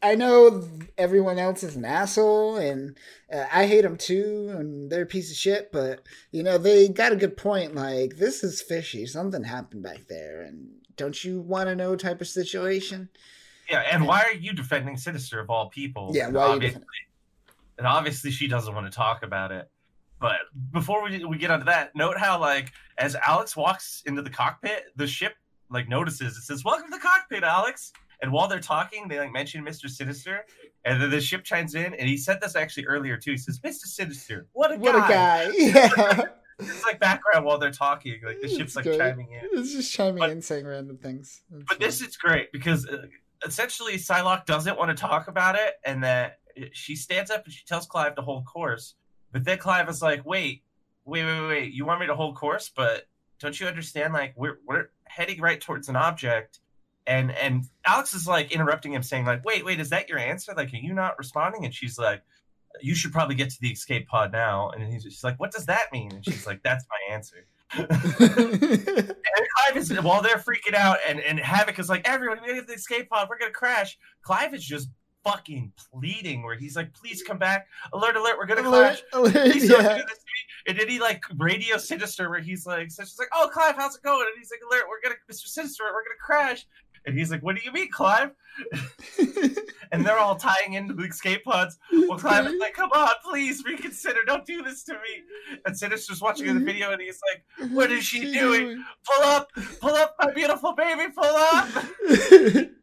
I 0.03 0.15
know 0.15 0.67
everyone 0.99 1.39
else 1.39 1.63
is 1.63 1.77
an 1.77 1.85
asshole 1.85 2.57
and 2.57 2.97
uh, 3.33 3.45
I 3.53 3.67
hate 3.67 3.83
them 3.83 3.97
too 3.97 4.53
and 4.57 4.91
they're 4.91 5.03
a 5.03 5.07
piece 5.07 5.31
of 5.31 5.37
shit, 5.37 5.71
but, 5.71 6.03
you 6.33 6.43
know, 6.43 6.59
they 6.59 6.89
got 6.89 7.13
a 7.13 7.17
good 7.17 7.37
point. 7.37 7.75
Like, 7.75 8.17
this 8.17 8.43
is 8.43 8.63
fishy. 8.63 9.07
Something 9.07 9.45
happened 9.45 9.83
back 9.83 10.09
there. 10.09 10.43
And 10.43 10.71
don't 10.97 11.23
you 11.23 11.41
want 11.41 11.69
to 11.69 11.77
know 11.77 11.97
type 11.97 12.21
of 12.21 12.29
situation? 12.29 13.09
Yeah, 13.71 13.83
and, 13.83 13.97
and 13.97 14.07
why 14.07 14.23
are 14.23 14.33
you 14.33 14.53
defending 14.53 14.97
Sinister 14.97 15.39
of 15.39 15.51
all 15.51 15.69
people? 15.69 16.11
Yeah, 16.15 16.31
why 16.31 16.43
obviously, 16.43 16.83
And 17.79 17.87
obviously 17.87 18.31
she 18.31 18.49
doesn't 18.49 18.75
want 18.75 18.91
to 18.91 18.97
talk 18.97 19.23
about 19.23 19.53
it. 19.53 19.71
But 20.21 20.41
before 20.73 21.03
we, 21.03 21.25
we 21.25 21.39
get 21.39 21.51
onto 21.51 21.65
that, 21.65 21.97
note 21.97 22.19
how 22.19 22.39
like 22.39 22.73
as 22.99 23.17
Alex 23.27 23.57
walks 23.57 24.03
into 24.07 24.23
the 24.23 24.31
cockpit, 24.31 24.85
the 24.97 25.07
ship 25.07 25.35
like 25.71 25.89
notices 25.89 26.37
it 26.37 26.43
says, 26.43 26.65
"Welcome 26.65 26.91
to 26.91 26.97
the 26.97 27.03
cockpit, 27.03 27.43
Alex." 27.43 27.93
And 28.23 28.31
while 28.31 28.47
they're 28.49 28.61
talking, 28.61 29.09
they 29.09 29.19
like 29.19 29.33
mention 29.33 29.65
Mister 29.65 29.89
Sinister, 29.89 30.45
and 30.85 31.01
then 31.01 31.11
the 31.11 31.21
ship 31.21 31.43
chimes 31.43 31.75
in, 31.75 31.95
and 31.95 32.09
he 32.09 32.19
said 32.19 32.41
this 32.41 32.55
actually 32.55 32.87
earlier 32.87 33.17
too. 33.17 33.33
He 33.33 33.37
says, 33.39 33.61
"Mister 33.63 33.87
Sinister, 33.87 34.47
what 34.53 34.73
a 34.73 34.77
what 34.77 34.95
guy. 35.09 35.43
a 35.43 35.49
guy!" 35.49 35.53
Yeah. 35.59 36.23
it's 36.59 36.85
like 36.85 37.01
background 37.01 37.47
while 37.47 37.57
they're 37.57 37.71
talking, 37.71 38.21
like 38.23 38.43
the 38.43 38.49
ship's 38.49 38.77
like 38.77 38.85
chiming 38.85 39.33
in. 39.33 39.59
It's 39.59 39.73
just 39.73 39.91
chiming 39.91 40.19
but, 40.19 40.29
in, 40.29 40.43
saying 40.43 40.67
random 40.67 40.99
things. 40.99 41.41
That's 41.51 41.65
but 41.67 41.81
this 41.81 42.03
is 42.03 42.19
great 42.19 42.53
because 42.53 42.87
uh, 42.87 43.07
essentially 43.47 43.95
Psylocke 43.95 44.45
doesn't 44.45 44.77
want 44.77 44.91
to 44.91 44.95
talk 44.95 45.29
about 45.29 45.55
it, 45.55 45.77
and 45.87 46.05
that 46.05 46.41
she 46.73 46.97
stands 46.97 47.31
up 47.31 47.45
and 47.45 47.55
she 47.55 47.65
tells 47.65 47.87
Clive 47.87 48.15
to 48.17 48.23
hold 48.23 48.45
course. 48.45 48.95
But 49.33 49.45
then 49.45 49.59
Clive 49.59 49.89
is 49.89 50.03
like, 50.03 50.25
wait, 50.25 50.63
wait, 51.05 51.25
wait, 51.25 51.49
wait, 51.49 51.73
you 51.73 51.85
want 51.85 52.01
me 52.01 52.07
to 52.07 52.15
hold 52.15 52.37
course, 52.37 52.71
but 52.75 53.07
don't 53.39 53.59
you 53.59 53.67
understand? 53.67 54.13
Like 54.13 54.35
we're 54.37 54.59
we're 54.67 54.91
heading 55.05 55.41
right 55.41 55.61
towards 55.61 55.89
an 55.89 55.97
object, 55.97 56.61
and 57.07 57.33
and 57.33 57.65
Alex 57.87 58.15
is 58.15 58.27
like 58.27 58.53
interrupting 58.53 58.93
him, 58.93 59.03
saying 59.03 59.25
like, 59.25 59.45
wait, 59.45 59.65
wait, 59.65 59.81
is 59.81 59.91
that 59.91 60.09
your 60.09 60.19
answer? 60.19 60.53
Like, 60.57 60.73
are 60.73 60.77
you 60.77 60.95
not 60.95 61.19
responding? 61.19 61.65
And 61.65 61.75
she's 61.75 61.99
like, 61.99 62.23
you 62.81 62.95
should 62.95 63.13
probably 63.13 63.35
get 63.35 63.51
to 63.51 63.61
the 63.61 63.71
escape 63.71 64.09
pod 64.09 64.33
now. 64.33 64.71
And 64.71 64.93
he's 64.93 65.03
she's 65.03 65.25
like, 65.25 65.41
what 65.41 65.51
does 65.51 65.67
that 65.67 65.93
mean? 65.93 66.13
And 66.13 66.25
she's 66.25 66.47
like, 66.47 66.63
that's 66.63 66.85
my 66.89 67.15
answer. 67.15 67.47
and 67.79 67.89
Clive 67.89 69.77
is 69.77 69.93
while 70.03 70.23
they're 70.23 70.37
freaking 70.37 70.75
out, 70.75 70.99
and 71.09 71.21
and 71.21 71.39
Havoc 71.39 71.79
is 71.79 71.89
like, 71.89 72.07
everyone, 72.07 72.39
we 72.43 72.55
get 72.55 72.61
to 72.61 72.67
the 72.67 72.75
escape 72.75 73.09
pod, 73.09 73.29
we're 73.31 73.39
gonna 73.39 73.53
crash. 73.53 73.99
Clive 74.23 74.55
is 74.55 74.65
just 74.65 74.89
fucking 75.25 75.73
pleading 75.77 76.43
where 76.43 76.57
he's 76.57 76.77
like, 76.77 76.93
please 76.95 77.23
come 77.23 77.39
back. 77.39 77.67
Alert, 77.93 78.17
alert, 78.17 78.37
we're 78.39 78.47
gonna 78.47 78.69
alert, 78.69 79.03
clash. 79.11 79.35
Alert, 79.35 79.57
yeah. 79.57 80.03
And 80.67 80.79
then 80.79 80.89
he 80.89 81.01
like 81.01 81.25
radio 81.39 81.77
sinister 81.79 82.31
where 82.31 82.41
he's 82.41 82.67
like, 82.67 82.91
so 82.91 83.03
she's 83.03 83.19
like, 83.19 83.29
Oh 83.35 83.49
Clive, 83.53 83.77
how's 83.77 83.97
it 83.97 84.03
going? 84.03 84.27
And 84.27 84.39
he's 84.39 84.51
like, 84.51 84.61
Alert, 84.71 84.87
we're 84.89 85.01
gonna 85.03 85.17
Mr. 85.31 85.47
Sinister, 85.47 85.85
we're 85.85 86.05
gonna 86.05 86.17
crash. 86.21 86.67
And 87.07 87.19
he's 87.19 87.31
like, 87.31 87.43
What 87.43 87.57
do 87.57 87.63
you 87.65 87.73
mean, 87.73 87.91
Clive? 87.91 88.31
and 89.93 90.05
they're 90.05 90.19
all 90.19 90.37
tying 90.37 90.75
into 90.75 90.93
the 90.93 91.05
escape 91.05 91.45
pods. 91.45 91.79
Well, 91.93 92.19
Clive 92.19 92.47
is 92.47 92.61
like, 92.61 92.75
Come 92.75 92.91
on, 92.93 93.11
please 93.25 93.65
reconsider. 93.65 94.21
Don't 94.27 94.45
do 94.45 94.63
this 94.63 94.85
to 94.85 94.93
me. 94.95 95.59
And 95.65 95.77
Sinister's 95.77 96.21
watching 96.21 96.47
the 96.47 96.53
mm-hmm. 96.53 96.65
video 96.65 96.93
and 96.93 97.01
he's 97.01 97.21
like, 97.33 97.71
What 97.73 97.91
is 97.91 98.05
she 98.05 98.33
doing? 98.33 98.85
Pull 99.11 99.25
up, 99.25 99.51
pull 99.81 99.95
up, 99.95 100.15
my 100.21 100.33
beautiful 100.33 100.75
baby, 100.75 101.11
pull 101.13 101.25
up 101.25 101.69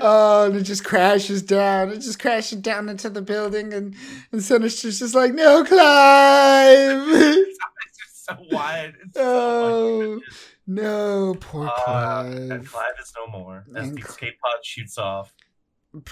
oh, 0.00 0.46
and 0.46 0.56
it 0.56 0.64
just 0.64 0.84
crashes 0.84 1.42
down. 1.42 1.90
It 1.90 1.98
just 1.98 2.18
crashes 2.18 2.58
down 2.60 2.88
into 2.88 3.08
the 3.08 3.22
building, 3.22 3.72
and 3.72 3.94
and 4.32 4.42
Sinister's 4.42 4.98
just 4.98 5.14
like, 5.14 5.34
"No, 5.34 5.64
Clive!" 5.64 7.08
it's 7.08 7.58
just 7.98 8.26
so 8.26 8.36
wide. 8.50 8.94
It's 9.02 9.16
oh, 9.16 10.18
so 10.18 10.20
no, 10.66 11.34
poor 11.40 11.66
uh, 11.66 11.70
Clive. 11.84 12.70
Clive 12.70 12.92
is 13.00 13.12
no 13.16 13.26
more 13.26 13.64
as 13.74 13.88
and 13.88 13.96
the 13.96 14.02
escape 14.02 14.38
pod 14.40 14.64
shoots 14.64 14.98
off. 14.98 15.32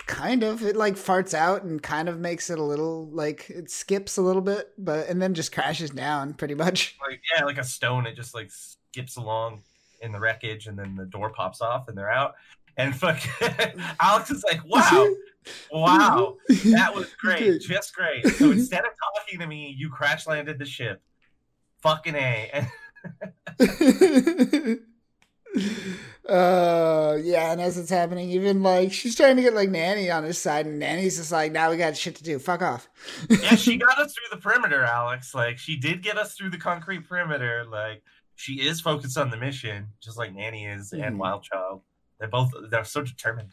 Kind 0.07 0.43
of, 0.43 0.63
it 0.63 0.75
like 0.75 0.95
farts 0.95 1.35
out 1.35 1.63
and 1.63 1.83
kind 1.83 2.09
of 2.09 2.19
makes 2.19 2.49
it 2.49 2.59
a 2.59 2.63
little 2.63 3.11
like 3.11 3.51
it 3.51 3.71
skips 3.71 4.17
a 4.17 4.23
little 4.23 4.41
bit, 4.41 4.73
but 4.79 5.09
and 5.09 5.21
then 5.21 5.35
just 5.35 5.53
crashes 5.53 5.91
down 5.91 6.33
pretty 6.35 6.55
much. 6.55 6.97
Like 7.07 7.21
yeah, 7.37 7.45
like 7.45 7.59
a 7.59 7.65
stone. 7.65 8.07
It 8.07 8.17
just 8.17 8.35
like 8.35 8.51
skips 8.51 9.17
along 9.17 9.63
in 10.01 10.13
the 10.13 10.19
wreckage, 10.19 10.67
and 10.67 10.79
then 10.79 10.97
the 10.97 11.05
door 11.05 11.31
pops 11.31 11.61
off, 11.61 11.89
and 11.89 11.97
they're 11.97 12.11
out. 12.11 12.35
And 12.77 12.95
fuck, 12.95 13.19
Alex 14.01 14.31
is 14.31 14.45
like, 14.45 14.61
wow, 14.67 15.09
wow, 15.73 16.37
that 16.49 16.95
was 16.95 17.13
great, 17.15 17.61
just 17.63 17.95
great. 17.95 18.27
So 18.27 18.51
instead 18.51 18.85
of 18.85 18.91
talking 19.17 19.39
to 19.41 19.47
me, 19.47 19.75
you 19.77 19.89
crash 19.91 20.27
landed 20.27 20.59
the 20.59 20.67
ship. 20.67 21.01
Fucking 21.83 22.15
A. 22.17 22.69
uh 26.29 27.17
yeah 27.23 27.53
and 27.53 27.61
as 27.61 27.79
it's 27.79 27.89
happening, 27.91 28.31
even 28.31 28.63
like 28.63 28.93
she's 28.93 29.15
trying 29.15 29.37
to 29.37 29.43
get 29.43 29.55
like 29.55 29.71
Nanny 29.71 30.11
on 30.11 30.25
her 30.25 30.33
side, 30.33 30.67
and 30.67 30.79
Nanny's 30.79 31.17
just 31.17 31.31
like, 31.33 31.53
"Now 31.53 31.71
we 31.71 31.77
got 31.77 31.97
shit 31.97 32.17
to 32.17 32.25
do. 32.25 32.39
Fuck 32.39 32.63
off." 32.63 32.89
yeah, 33.31 33.55
she 33.55 33.77
got 33.77 33.99
us 33.99 34.13
through 34.15 34.37
the 34.37 34.43
perimeter, 34.43 34.83
Alex. 34.83 35.35
Like 35.35 35.59
she 35.59 35.77
did 35.77 36.03
get 36.03 36.19
us 36.19 36.35
through 36.35 36.51
the 36.51 36.59
concrete 36.59 37.09
perimeter. 37.09 37.65
Like 37.71 38.03
she 38.35 38.55
is 38.55 38.81
focused 38.81 39.17
on 39.17 39.31
the 39.31 39.37
mission, 39.37 39.87
just 40.03 40.19
like 40.19 40.35
Nanny 40.35 40.67
is 40.67 40.91
Mhm. 40.93 41.07
and 41.07 41.19
Wild 41.19 41.45
Child. 41.45 41.83
They're 42.19 42.29
both 42.29 42.51
they're 42.71 42.85
so 42.85 43.03
determined. 43.03 43.51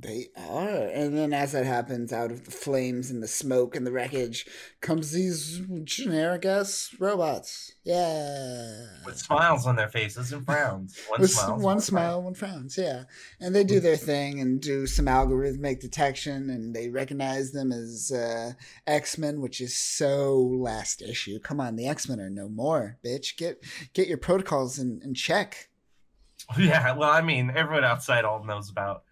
They 0.00 0.28
are. 0.36 0.86
And 0.86 1.16
then 1.16 1.32
as 1.32 1.52
that 1.52 1.66
happens, 1.66 2.12
out 2.12 2.30
of 2.30 2.44
the 2.44 2.52
flames 2.52 3.10
and 3.10 3.20
the 3.20 3.26
smoke 3.26 3.74
and 3.74 3.84
the 3.84 3.90
wreckage 3.90 4.46
comes 4.80 5.10
these 5.10 5.60
generic 5.82 6.44
ass 6.44 6.94
robots. 7.00 7.72
Yeah. 7.82 8.86
With 9.04 9.18
smiles 9.18 9.66
on 9.66 9.74
their 9.74 9.88
faces 9.88 10.32
and 10.32 10.44
frowns. 10.46 10.96
One 11.08 11.20
With 11.20 11.30
smile. 11.32 11.58
one 11.58 11.80
smile, 11.80 12.22
one 12.22 12.34
frowns, 12.34 12.78
yeah. 12.78 13.04
And 13.40 13.56
they 13.56 13.64
do 13.64 13.80
their 13.80 13.96
thing 13.96 14.40
and 14.40 14.60
do 14.60 14.86
some 14.86 15.06
algorithmic 15.06 15.80
detection 15.80 16.48
and 16.48 16.76
they 16.76 16.90
recognize 16.90 17.50
them 17.50 17.72
as 17.72 18.12
uh, 18.14 18.52
X 18.86 19.18
Men, 19.18 19.40
which 19.40 19.60
is 19.60 19.76
so 19.76 20.38
last 20.38 21.02
issue. 21.02 21.40
Come 21.40 21.58
on, 21.60 21.74
the 21.74 21.88
X 21.88 22.08
Men 22.08 22.20
are 22.20 22.30
no 22.30 22.48
more, 22.48 22.98
bitch. 23.04 23.36
Get 23.36 23.64
get 23.94 24.06
your 24.06 24.18
protocols 24.18 24.78
in, 24.78 25.00
in 25.02 25.14
check. 25.14 25.67
Yeah, 26.58 26.94
well, 26.94 27.10
I 27.10 27.20
mean, 27.20 27.52
everyone 27.54 27.84
outside 27.84 28.24
all 28.24 28.42
knows 28.42 28.70
about 28.70 29.02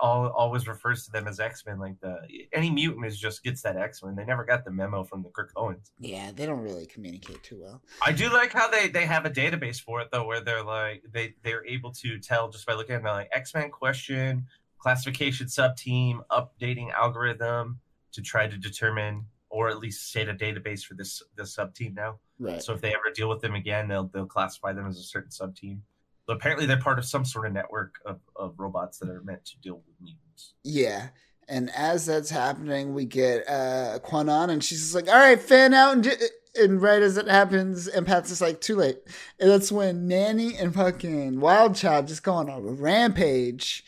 all 0.00 0.28
always 0.28 0.66
refers 0.66 1.04
to 1.04 1.12
them 1.12 1.26
as 1.28 1.40
X 1.40 1.64
Men. 1.66 1.78
Like 1.78 1.98
the 2.00 2.18
any 2.52 2.70
mutant 2.70 3.06
is 3.06 3.18
just 3.18 3.42
gets 3.42 3.62
that 3.62 3.76
X 3.76 4.02
Men. 4.02 4.16
They 4.16 4.24
never 4.24 4.44
got 4.44 4.64
the 4.64 4.70
memo 4.70 5.04
from 5.04 5.22
the 5.22 5.30
Krakoans. 5.30 5.90
Yeah, 5.98 6.30
they 6.34 6.46
don't 6.46 6.62
really 6.62 6.86
communicate 6.86 7.42
too 7.42 7.60
well. 7.62 7.80
I 8.04 8.12
do 8.12 8.30
like 8.32 8.52
how 8.52 8.68
they 8.68 8.88
they 8.88 9.06
have 9.06 9.24
a 9.24 9.30
database 9.30 9.80
for 9.80 10.00
it 10.00 10.08
though, 10.12 10.26
where 10.26 10.40
they're 10.40 10.64
like 10.64 11.04
they 11.12 11.34
they're 11.42 11.64
able 11.66 11.92
to 11.92 12.18
tell 12.18 12.50
just 12.50 12.66
by 12.66 12.74
looking 12.74 12.96
at 12.96 13.02
it, 13.02 13.04
like 13.04 13.28
X 13.32 13.54
Men 13.54 13.70
question 13.70 14.46
classification 14.78 15.48
sub 15.48 15.76
team 15.76 16.20
updating 16.30 16.92
algorithm 16.92 17.80
to 18.12 18.20
try 18.20 18.46
to 18.46 18.58
determine 18.58 19.24
or 19.48 19.70
at 19.70 19.78
least 19.78 20.12
set 20.12 20.28
a 20.28 20.34
database 20.34 20.84
for 20.84 20.94
this 20.94 21.22
this 21.36 21.54
sub 21.54 21.74
team 21.74 21.94
now. 21.94 22.18
Right. 22.38 22.62
So 22.62 22.74
if 22.74 22.80
they 22.80 22.88
ever 22.88 23.10
deal 23.14 23.28
with 23.28 23.40
them 23.40 23.54
again, 23.54 23.88
they'll 23.88 24.10
they'll 24.12 24.26
classify 24.26 24.72
them 24.72 24.86
as 24.86 24.98
a 24.98 25.02
certain 25.02 25.30
sub 25.30 25.56
team. 25.56 25.82
Apparently 26.28 26.66
they're 26.66 26.78
part 26.78 26.98
of 26.98 27.04
some 27.04 27.24
sort 27.24 27.46
of 27.46 27.52
network 27.52 27.96
of, 28.06 28.20
of 28.36 28.54
robots 28.58 28.98
that 28.98 29.08
are 29.08 29.22
meant 29.22 29.44
to 29.44 29.58
deal 29.58 29.76
with 29.76 29.94
mutants. 30.00 30.54
Yeah. 30.62 31.08
And 31.48 31.70
as 31.76 32.06
that's 32.06 32.30
happening, 32.30 32.94
we 32.94 33.04
get 33.04 33.46
uh 33.48 33.98
Kwannon, 34.02 34.48
and 34.48 34.64
she's 34.64 34.80
just 34.80 34.94
like, 34.94 35.08
"All 35.08 35.14
right, 35.14 35.38
fan 35.38 35.74
out." 35.74 35.92
And, 35.92 36.04
j-" 36.04 36.16
and 36.56 36.80
right 36.80 37.02
as 37.02 37.18
it 37.18 37.28
happens, 37.28 37.86
Empath's 37.90 38.30
just 38.30 38.40
like, 38.40 38.62
"Too 38.62 38.76
late." 38.76 39.00
And 39.38 39.50
that's 39.50 39.70
when 39.70 40.08
Nanny 40.08 40.56
and 40.56 40.74
fucking 40.74 41.40
Wild 41.40 41.76
Child 41.76 42.08
just 42.08 42.22
go 42.22 42.32
on 42.32 42.48
a 42.48 42.60
rampage, 42.60 43.84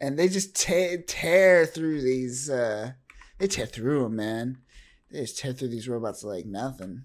and 0.00 0.18
they 0.18 0.28
just 0.28 0.60
ta 0.60 0.96
tear 1.06 1.64
through 1.64 2.02
these. 2.02 2.50
uh 2.50 2.92
They 3.38 3.46
tear 3.46 3.66
through 3.66 4.02
them, 4.02 4.16
man. 4.16 4.58
They 5.12 5.20
just 5.20 5.38
tear 5.38 5.52
through 5.52 5.68
these 5.68 5.88
robots 5.88 6.24
like 6.24 6.46
nothing. 6.46 7.04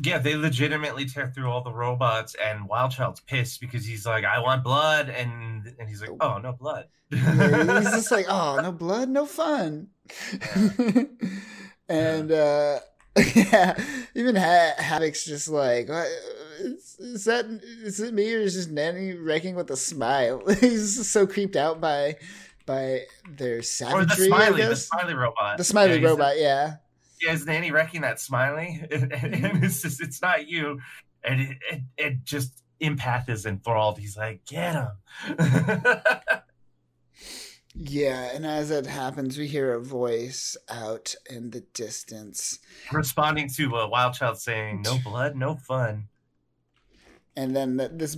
Yeah, 0.00 0.18
they 0.18 0.36
legitimately 0.36 1.04
tear 1.04 1.30
through 1.34 1.50
all 1.50 1.62
the 1.62 1.72
robots, 1.72 2.34
and 2.42 2.68
Wildchild's 2.68 3.20
pissed 3.20 3.60
because 3.60 3.84
he's 3.84 4.06
like, 4.06 4.24
"I 4.24 4.38
want 4.38 4.64
blood," 4.64 5.10
and 5.10 5.74
and 5.78 5.88
he's 5.88 6.00
like, 6.00 6.10
"Oh, 6.20 6.38
no 6.38 6.52
blood." 6.52 6.86
Yeah, 7.10 7.80
he's 7.80 7.90
just 7.90 8.10
like, 8.10 8.26
oh, 8.28 8.58
no 8.62 8.72
blood, 8.72 9.10
no 9.10 9.26
fun. 9.26 9.88
and 11.88 12.32
uh 12.32 12.78
yeah, 13.34 13.76
even 14.14 14.34
ha- 14.36 14.74
Havoc's 14.78 15.26
just 15.26 15.48
like, 15.48 15.88
"What- 15.88 16.08
is, 16.60 16.96
is 16.98 17.24
that 17.26 17.44
is 17.82 18.00
it 18.00 18.14
me 18.14 18.34
or 18.34 18.38
is 18.40 18.54
just 18.54 18.70
Nanny 18.70 19.12
wrecking 19.12 19.54
with 19.54 19.70
a 19.70 19.76
smile? 19.76 20.42
he's 20.60 20.96
just 20.96 21.12
so 21.12 21.26
creeped 21.26 21.56
out 21.56 21.80
by 21.80 22.16
by 22.64 23.00
their 23.28 23.56
or 23.56 23.58
the 23.58 23.62
savagery. 23.64 24.26
Smiley, 24.28 24.64
the 24.64 24.76
smiley 24.76 25.14
robot, 25.14 25.58
The 25.58 25.64
smiley 25.64 25.98
Yeah, 26.00 26.08
robot, 26.08 26.38
yeah. 26.38 26.42
Yeah, 26.42 26.74
is 27.28 27.46
Nanny 27.46 27.70
wrecking 27.70 28.02
that 28.02 28.20
smiley? 28.20 28.84
And, 28.90 29.12
and 29.12 29.34
mm-hmm. 29.34 29.64
it's 29.64 29.82
just, 29.82 30.00
it's 30.02 30.22
not 30.22 30.48
you, 30.48 30.80
and 31.24 31.40
it, 31.40 31.56
it, 31.70 31.80
it 31.96 32.24
just 32.24 32.62
empath 32.80 33.28
is 33.28 33.46
enthralled. 33.46 33.98
He's 33.98 34.16
like, 34.16 34.44
"Get 34.46 34.74
him." 34.74 35.36
Yeah, 37.74 38.30
and 38.34 38.44
as 38.44 38.68
that 38.68 38.84
happens, 38.84 39.38
we 39.38 39.46
hear 39.46 39.72
a 39.72 39.80
voice 39.80 40.58
out 40.68 41.14
in 41.30 41.50
the 41.50 41.62
distance. 41.72 42.58
Responding 42.92 43.48
to 43.56 43.76
a 43.76 43.88
wild 43.88 44.12
child 44.12 44.38
saying, 44.38 44.82
"No 44.82 44.98
blood, 45.04 45.36
no 45.36 45.56
fun." 45.56 46.08
and 47.34 47.56
then 47.56 47.76
this 47.94 48.14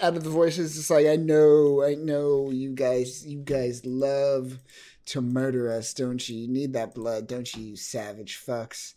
out 0.00 0.16
of 0.16 0.24
the 0.24 0.30
voices 0.30 0.76
just 0.76 0.90
like 0.90 1.06
i 1.06 1.16
know 1.16 1.82
i 1.82 1.94
know 1.94 2.50
you 2.50 2.74
guys 2.74 3.26
you 3.26 3.38
guys 3.38 3.84
love 3.84 4.58
to 5.06 5.20
murder 5.20 5.72
us 5.72 5.94
don't 5.94 6.28
you? 6.28 6.36
You 6.36 6.48
need 6.48 6.72
that 6.74 6.94
blood 6.94 7.26
don't 7.26 7.52
you 7.54 7.62
you 7.62 7.76
savage 7.76 8.40
fucks? 8.44 8.94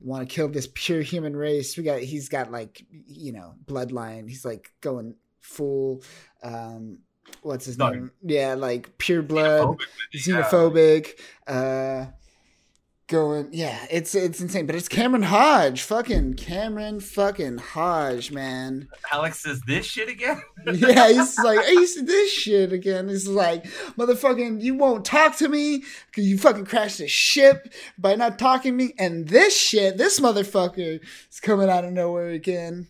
Want 0.00 0.28
to 0.28 0.34
kill 0.34 0.48
this 0.48 0.68
pure 0.74 1.02
human 1.02 1.36
race? 1.36 1.76
We 1.76 1.84
got 1.84 2.00
he's 2.00 2.28
got 2.28 2.50
like 2.50 2.84
you 2.90 3.32
know 3.32 3.54
bloodline. 3.64 4.28
He's 4.28 4.44
like 4.44 4.72
going 4.80 5.14
full 5.40 6.02
um 6.42 6.98
what's 7.42 7.66
his 7.66 7.78
name? 7.78 8.10
Yeah 8.22 8.54
like 8.54 8.96
pure 8.98 9.22
blood 9.22 9.78
Xenophobic, 10.14 11.16
yeah. 11.46 11.46
xenophobic 11.46 12.06
uh 12.06 12.06
going 13.06 13.48
yeah 13.52 13.84
it's 13.90 14.14
it's 14.14 14.40
insane 14.40 14.66
but 14.66 14.74
it's 14.74 14.88
cameron 14.88 15.22
hodge 15.22 15.82
fucking 15.82 16.34
cameron 16.34 17.00
fucking 17.00 17.58
hodge 17.58 18.32
man 18.32 18.88
Alex 19.12 19.40
says 19.40 19.60
this 19.66 19.86
shit 19.86 20.08
again. 20.08 20.42
yeah, 20.66 21.08
he's 21.08 21.38
like, 21.38 21.58
I 21.58 21.68
used 21.68 21.96
to 21.98 22.04
this 22.04 22.32
shit 22.32 22.72
again. 22.72 23.08
He's 23.08 23.28
like, 23.28 23.64
motherfucking, 23.96 24.62
you 24.62 24.74
won't 24.74 25.04
talk 25.04 25.36
to 25.36 25.48
me 25.48 25.84
because 26.06 26.26
you 26.26 26.38
fucking 26.38 26.64
crashed 26.64 26.98
the 26.98 27.08
ship 27.08 27.72
by 27.98 28.14
not 28.14 28.38
talking 28.38 28.72
to 28.72 28.84
me. 28.84 28.94
And 28.98 29.28
this 29.28 29.56
shit, 29.56 29.96
this 29.96 30.20
motherfucker 30.20 31.00
is 31.30 31.40
coming 31.40 31.70
out 31.70 31.84
of 31.84 31.92
nowhere 31.92 32.30
again. 32.30 32.88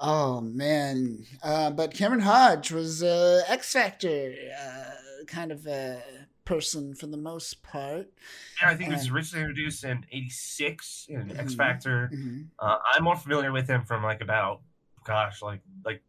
Oh, 0.00 0.40
man. 0.40 1.24
Uh, 1.42 1.70
but 1.70 1.94
Cameron 1.94 2.20
Hodge 2.20 2.70
was 2.70 3.02
uh, 3.02 3.42
X 3.48 3.72
Factor 3.72 4.34
uh, 4.60 5.24
kind 5.26 5.52
of 5.52 5.66
a 5.66 6.02
person 6.44 6.94
for 6.94 7.06
the 7.06 7.16
most 7.16 7.62
part. 7.62 8.08
Yeah, 8.60 8.70
I 8.70 8.76
think 8.76 8.90
he 8.90 8.94
was 8.94 9.08
originally 9.08 9.42
introduced 9.42 9.84
in 9.84 10.04
'86 10.10 11.06
in 11.08 11.36
X 11.36 11.54
Mhm. 11.54 11.56
Factor. 11.56 12.10
Mhm. 12.12 12.48
Uh, 12.58 12.78
I'm 12.92 13.04
more 13.04 13.16
familiar 13.16 13.52
with 13.52 13.68
him 13.68 13.84
from 13.84 14.02
like 14.02 14.20
about, 14.20 14.62
gosh, 15.04 15.42
like 15.42 15.62
like 15.84 16.02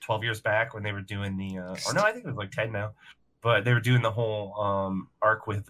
12 0.00 0.24
years 0.24 0.40
back 0.40 0.74
when 0.74 0.82
they 0.82 0.92
were 0.92 1.00
doing 1.00 1.36
the, 1.36 1.58
uh, 1.58 1.76
or 1.86 1.94
no, 1.94 2.02
I 2.02 2.12
think 2.12 2.24
it 2.24 2.28
was 2.28 2.36
like 2.36 2.50
10 2.50 2.72
now, 2.72 2.94
but 3.40 3.64
they 3.64 3.72
were 3.72 3.80
doing 3.80 4.02
the 4.02 4.10
whole 4.10 4.58
um, 4.60 5.08
arc 5.22 5.46
with 5.46 5.68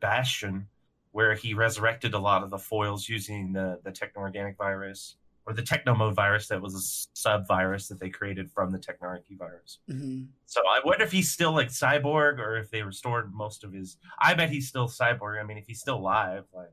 Bastion, 0.00 0.68
where 1.12 1.34
he 1.34 1.54
resurrected 1.54 2.14
a 2.14 2.18
lot 2.18 2.42
of 2.42 2.50
the 2.50 2.58
foils 2.58 3.08
using 3.08 3.52
the 3.52 3.80
the 3.84 3.92
techno-organic 3.92 4.56
virus 4.56 5.16
or 5.48 5.54
the 5.54 5.62
technomode 5.62 6.12
virus 6.14 6.46
that 6.48 6.60
was 6.60 6.74
a 6.74 7.16
sub 7.18 7.48
virus 7.48 7.88
that 7.88 7.98
they 7.98 8.10
created 8.10 8.50
from 8.50 8.70
the 8.70 8.78
technarchy 8.78 9.34
virus. 9.38 9.78
Mhm. 9.88 10.28
So 10.44 10.60
I 10.68 10.80
wonder 10.84 11.02
if 11.04 11.10
he's 11.10 11.30
still 11.32 11.52
like 11.52 11.68
cyborg 11.68 12.38
or 12.38 12.58
if 12.58 12.70
they 12.70 12.82
restored 12.82 13.32
most 13.32 13.64
of 13.64 13.72
his. 13.72 13.96
I 14.20 14.34
bet 14.34 14.50
he's 14.50 14.68
still 14.68 14.88
cyborg. 14.88 15.40
I 15.40 15.44
mean, 15.44 15.56
if 15.56 15.66
he's 15.66 15.80
still 15.80 15.96
alive, 15.96 16.44
like 16.52 16.68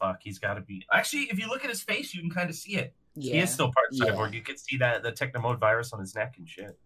fuck, 0.00 0.22
he's 0.22 0.38
got 0.38 0.54
to 0.54 0.62
be. 0.62 0.86
Actually, 0.90 1.24
if 1.24 1.38
you 1.38 1.48
look 1.48 1.64
at 1.64 1.70
his 1.70 1.82
face, 1.82 2.14
you 2.14 2.22
can 2.22 2.30
kind 2.30 2.48
of 2.48 2.56
see 2.56 2.76
it. 2.76 2.94
Yeah. 3.14 3.34
He 3.34 3.40
is 3.40 3.52
still 3.52 3.66
part 3.70 3.88
Yeah. 3.92 4.06
cyborg. 4.06 4.32
You 4.32 4.40
can 4.42 4.56
see 4.56 4.78
that 4.78 5.02
the 5.02 5.12
technomode 5.12 5.58
virus 5.58 5.92
on 5.92 6.00
his 6.00 6.14
neck 6.14 6.36
and 6.38 6.48
shit. 6.48 6.78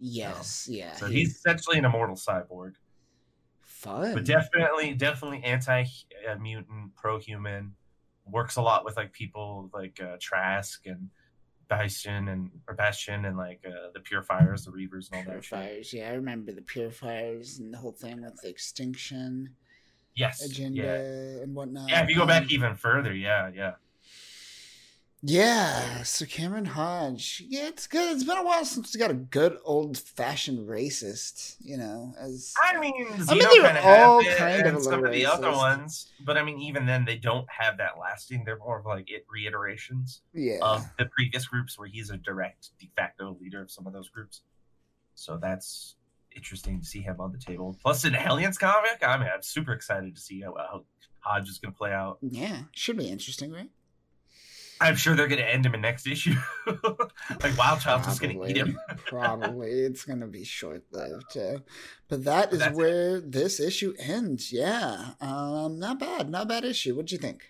Yes. 0.00 0.66
Yeah. 0.68 0.96
So 0.96 1.06
he's 1.06 1.36
essentially 1.36 1.78
an 1.78 1.84
immortal 1.84 2.16
cyborg, 2.16 2.72
fun. 3.60 4.12
but 4.14 4.24
definitely, 4.24 4.94
definitely 4.94 5.44
anti 5.44 5.84
mutant, 6.40 6.96
pro 6.96 7.18
human. 7.20 7.76
Works 8.26 8.56
a 8.56 8.62
lot 8.62 8.84
with 8.84 8.96
like 8.96 9.12
people 9.12 9.70
like 9.74 10.00
uh, 10.00 10.16
Trask 10.20 10.86
and 10.86 11.10
Bastion 11.68 12.28
and 12.28 12.50
or 12.68 12.74
Bastion 12.74 13.24
and 13.26 13.36
like 13.36 13.60
uh, 13.66 13.88
the 13.92 14.00
Purifiers, 14.00 14.64
the 14.64 14.70
Reavers, 14.70 15.08
and 15.10 15.16
all 15.16 15.22
that. 15.34 15.42
Purifiers. 15.42 15.92
Yeah, 15.92 16.10
I 16.10 16.14
remember 16.14 16.52
the 16.52 16.62
purifiers 16.62 17.58
and 17.58 17.72
the 17.72 17.78
whole 17.78 17.92
thing 17.92 18.22
with 18.22 18.40
the 18.42 18.48
extinction 18.48 19.50
Yes. 20.14 20.42
agenda 20.42 20.82
Yeah. 20.82 21.42
and 21.42 21.54
whatnot. 21.54 21.90
Yeah. 21.90 22.02
If 22.04 22.08
you 22.08 22.16
go 22.16 22.26
back 22.26 22.42
Um, 22.44 22.48
even 22.50 22.74
further, 22.76 23.12
yeah, 23.14 23.50
yeah. 23.54 23.72
Yeah. 25.26 26.02
So 26.02 26.26
Cameron 26.26 26.66
Hodge, 26.66 27.42
yeah, 27.48 27.68
it's 27.68 27.86
good. 27.86 28.14
It's 28.14 28.24
been 28.24 28.36
a 28.36 28.44
while 28.44 28.64
since 28.64 28.94
we 28.94 29.00
got 29.00 29.10
a 29.10 29.14
good 29.14 29.56
old 29.64 29.96
fashioned 29.96 30.68
racist. 30.68 31.56
You 31.60 31.78
know, 31.78 32.14
as 32.18 32.52
I 32.62 32.78
mean, 32.78 33.06
I 33.28 33.34
mean, 33.34 33.48
they 33.54 33.60
were 33.60 33.78
all 33.82 34.20
it, 34.20 34.36
kind 34.36 34.66
of 34.66 34.82
some 34.82 35.04
of 35.04 35.12
the 35.12 35.24
other 35.24 35.50
ones, 35.50 36.10
but 36.24 36.36
I 36.36 36.44
mean, 36.44 36.60
even 36.60 36.84
then, 36.84 37.06
they 37.06 37.16
don't 37.16 37.48
have 37.50 37.78
that 37.78 37.92
lasting. 37.98 38.44
They're 38.44 38.58
more 38.58 38.80
of 38.80 38.86
like 38.86 39.10
it 39.10 39.24
reiterations 39.32 40.20
yeah, 40.34 40.58
of 40.60 40.84
the 40.98 41.06
previous 41.06 41.46
groups, 41.46 41.78
where 41.78 41.88
he's 41.88 42.10
a 42.10 42.18
direct 42.18 42.70
de 42.78 42.90
facto 42.94 43.36
leader 43.40 43.62
of 43.62 43.70
some 43.70 43.86
of 43.86 43.94
those 43.94 44.10
groups. 44.10 44.42
So 45.14 45.38
that's 45.38 45.96
interesting 46.36 46.80
to 46.80 46.86
see 46.86 47.00
him 47.00 47.16
on 47.20 47.32
the 47.32 47.38
table. 47.38 47.76
Plus, 47.82 48.04
in 48.04 48.14
a 48.14 48.18
Hellions 48.18 48.58
comic, 48.58 48.98
I 49.02 49.16
mean, 49.16 49.28
I'm 49.32 49.42
super 49.42 49.72
excited 49.72 50.14
to 50.14 50.20
see 50.20 50.42
how, 50.42 50.54
how 50.58 50.84
Hodge 51.20 51.48
is 51.48 51.58
going 51.58 51.72
to 51.72 51.78
play 51.78 51.92
out. 51.92 52.18
yeah, 52.20 52.62
should 52.72 52.98
be 52.98 53.08
interesting, 53.08 53.50
right? 53.50 53.70
I'm 54.80 54.96
sure 54.96 55.14
they're 55.14 55.28
going 55.28 55.40
to 55.40 55.48
end 55.48 55.64
him 55.64 55.74
in 55.74 55.80
next 55.80 56.06
issue. 56.06 56.34
like 56.66 57.56
Wild 57.56 57.80
Child's 57.80 58.06
just 58.06 58.20
going 58.20 58.38
to 58.40 58.46
eat 58.48 58.56
him. 58.56 58.78
Probably 59.06 59.70
it's 59.70 60.04
gonna 60.04 60.26
be 60.26 60.44
short 60.44 60.84
lived, 60.90 61.30
too. 61.32 61.62
but 62.08 62.24
that 62.24 62.52
is 62.52 62.58
That's 62.58 62.72
it. 62.72 62.76
where 62.76 63.20
this 63.20 63.60
issue 63.60 63.94
ends. 63.98 64.52
Yeah, 64.52 65.12
um, 65.20 65.78
not 65.78 65.98
bad, 66.00 66.28
not 66.30 66.48
bad 66.48 66.64
issue. 66.64 66.94
What'd 66.96 67.12
you 67.12 67.18
think? 67.18 67.44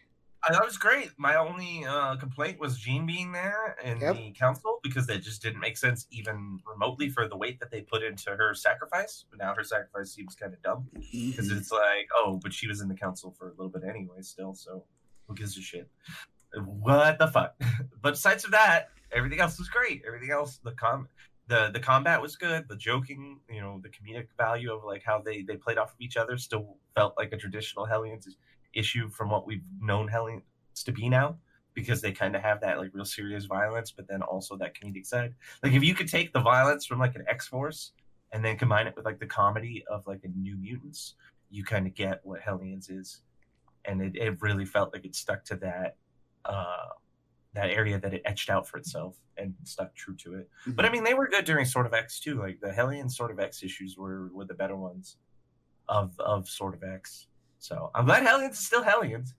I 0.47 0.53
thought 0.53 0.62
it 0.62 0.66
was 0.66 0.77
great. 0.77 1.11
My 1.16 1.37
only 1.37 1.87
uh, 1.87 2.16
complaint 2.16 2.61
was 2.61 2.77
Jean 2.79 3.07
being 3.07 3.33
there 3.33 3.77
in 3.83 3.99
Yep. 3.99 4.16
the 4.16 4.31
council 4.33 4.79
because 4.83 5.07
that 5.07 5.22
just 5.22 5.41
didn't 5.41 5.61
make 5.61 5.79
sense 5.79 6.07
even 6.11 6.59
remotely 6.70 7.09
for 7.09 7.27
the 7.27 7.37
weight 7.37 7.59
that 7.61 7.70
they 7.70 7.81
put 7.81 8.03
into 8.03 8.29
her 8.31 8.53
sacrifice. 8.55 9.25
But 9.31 9.39
now 9.39 9.55
her 9.55 9.64
sacrifice 9.64 10.12
seems 10.12 10.35
kind 10.35 10.53
of 10.53 10.61
dumb 10.62 10.89
because 10.93 11.49
Mhm. 11.51 11.57
it's 11.57 11.72
like, 11.72 12.09
oh, 12.14 12.39
but 12.43 12.53
she 12.53 12.68
was 12.68 12.83
in 12.83 12.89
the 12.89 12.95
council 12.95 13.35
for 13.39 13.47
a 13.49 13.53
little 13.53 13.70
bit 13.70 13.85
anyway, 13.89 14.20
still. 14.20 14.53
So 14.55 14.85
who 15.27 15.35
gives 15.35 15.57
a 15.57 15.62
shit? 15.62 15.89
What 16.63 17.19
the 17.19 17.29
fuck? 17.29 17.55
but 18.03 18.13
besides 18.13 18.45
of 18.45 18.51
that, 18.53 18.91
everything 19.13 19.41
else 19.41 19.59
was 19.59 19.69
great. 19.69 20.03
Everything 20.07 20.31
else, 20.31 20.59
the 20.63 20.73
com, 20.73 21.09
the 21.49 21.71
the 21.73 21.81
combat 21.81 22.21
was 22.21 22.37
good. 22.37 22.69
The 22.69 22.77
joking, 22.77 23.41
you 23.49 23.61
know, 23.61 23.81
the 23.83 23.89
comedic 23.89 24.29
value 24.37 24.73
of 24.73 24.85
like 24.85 25.03
how 25.05 25.21
they 25.21 25.43
they 25.43 25.57
played 25.57 25.79
off 25.79 25.93
of 25.93 26.01
each 26.01 26.17
other 26.17 26.37
still 26.37 26.77
felt 26.95 27.15
like 27.17 27.33
a 27.33 27.37
traditional 27.37 27.85
Hellions 27.85 28.29
issue 28.73 29.09
from 29.09 29.31
what 29.31 29.47
we've 29.47 29.65
known 29.81 30.09
Hellions 30.09 30.43
to 30.85 30.93
be 30.93 31.09
now. 31.09 31.37
Because 31.75 32.01
they 32.01 32.13
kind 32.13 32.37
of 32.37 32.43
have 32.43 32.61
that 32.61 32.79
like 32.79 32.91
real 32.93 33.05
serious 33.05 33.47
violence, 33.47 33.91
but 33.91 34.07
then 34.07 34.23
also 34.23 34.57
that 34.59 34.77
comedic 34.77 35.05
side. 35.05 35.35
Like 35.61 35.73
if 35.73 35.83
you 35.83 35.93
could 35.93 36.09
take 36.09 36.33
the 36.33 36.39
violence 36.39 36.87
from 36.87 37.01
like 37.01 37.17
an 37.17 37.25
X 37.29 37.49
Force 37.49 37.91
and 38.33 38.45
then 38.45 38.57
combine 38.57 38.87
it 38.87 38.95
with 38.95 39.05
like 39.05 39.19
the 39.19 39.27
comedy 39.27 39.85
of 39.89 40.07
like 40.07 40.21
a 40.23 40.29
New 40.29 40.57
Mutants, 40.57 41.15
you 41.51 41.65
kind 41.65 41.89
of 41.89 41.95
get 41.95 42.21
what 42.23 42.41
Hellions 42.41 42.91
is, 42.91 43.23
and 43.85 44.01
it, 44.01 44.15
it 44.15 44.41
really 44.41 44.65
felt 44.65 44.93
like 44.93 45.05
it 45.05 45.17
stuck 45.17 45.45
to 45.47 45.57
that 45.57 45.97
uh 46.45 46.88
that 47.55 47.70
area 47.70 48.01
that 48.01 48.12
it 48.12 48.20
etched 48.24 48.51
out 48.51 48.66
for 48.66 48.78
itself 48.78 49.16
and 49.36 49.55
stuck 49.62 49.95
true 49.95 50.16
to 50.16 50.34
it. 50.34 50.51
But 50.66 50.84
I 50.84 50.90
mean, 50.90 51.05
they 51.05 51.14
were 51.14 51.28
good 51.28 51.45
during 51.45 51.64
Sort 51.64 51.86
of 51.86 51.95
X 51.95 52.18
too. 52.18 52.34
Like 52.40 52.59
the 52.61 52.72
Hellion 52.72 53.09
Sort 53.09 53.30
of 53.30 53.38
X 53.38 53.62
issues 53.62 53.97
were 53.97 54.28
were 54.32 54.45
the 54.45 54.55
better 54.55 54.76
ones 54.76 55.16
of 55.88 56.18
of 56.18 56.49
Sort 56.49 56.74
of 56.74 56.82
X. 56.82 57.28
So 57.59 57.90
I'm 57.95 58.07
glad 58.07 58.24
Hellions 58.24 58.59
is 58.59 58.66
still 58.66 58.82
Hellions. 58.82 59.34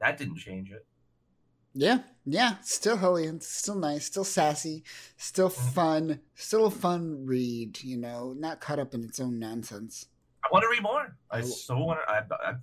That 0.00 0.18
didn't 0.18 0.36
change 0.38 0.70
it. 0.72 0.84
Yeah, 1.76 2.00
yeah, 2.24 2.56
still 2.62 2.96
Hellions, 2.96 3.46
still 3.46 3.74
nice, 3.76 4.06
still 4.06 4.24
sassy, 4.24 4.84
still 5.16 5.50
Mhm. 5.50 5.72
fun, 5.74 6.20
still 6.34 6.66
a 6.66 6.70
fun 6.70 7.24
read. 7.26 7.82
You 7.82 7.96
know, 7.96 8.32
not 8.32 8.60
caught 8.60 8.78
up 8.78 8.94
in 8.94 9.02
its 9.04 9.18
own 9.20 9.38
nonsense. 9.38 10.06
I 10.44 10.48
want 10.52 10.62
to 10.64 10.68
read 10.68 10.82
more. 10.82 11.16
I 11.30 11.40
so 11.40 11.76
want 11.78 12.00
to. 12.06 12.12
I, 12.12 12.50
I, 12.50 12.54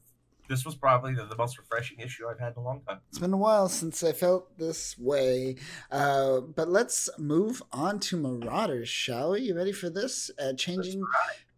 this 0.52 0.66
was 0.66 0.76
probably 0.76 1.14
the, 1.14 1.26
the 1.26 1.38
most 1.38 1.58
refreshing 1.58 2.00
issue 2.00 2.28
I've 2.28 2.40
had 2.40 2.54
in 2.58 2.62
a 2.62 2.66
long 2.66 2.82
time. 2.82 3.00
It's 3.10 3.20
been 3.20 3.32
a 3.32 3.38
while 3.38 3.70
since 3.70 4.04
I 4.04 4.12
felt 4.12 4.58
this 4.58 4.98
way. 5.00 5.56
Uh, 5.90 6.42
but 6.42 6.68
let's 6.68 7.10
move 7.18 7.64
on 7.72 8.00
to 8.02 8.18
Marauders, 8.18 8.90
shall 8.90 9.32
we? 9.32 9.42
You 9.42 9.56
ready 9.56 9.72
for 9.72 9.90
this? 9.90 10.30
Uh, 10.38 10.52
changing 10.54 11.02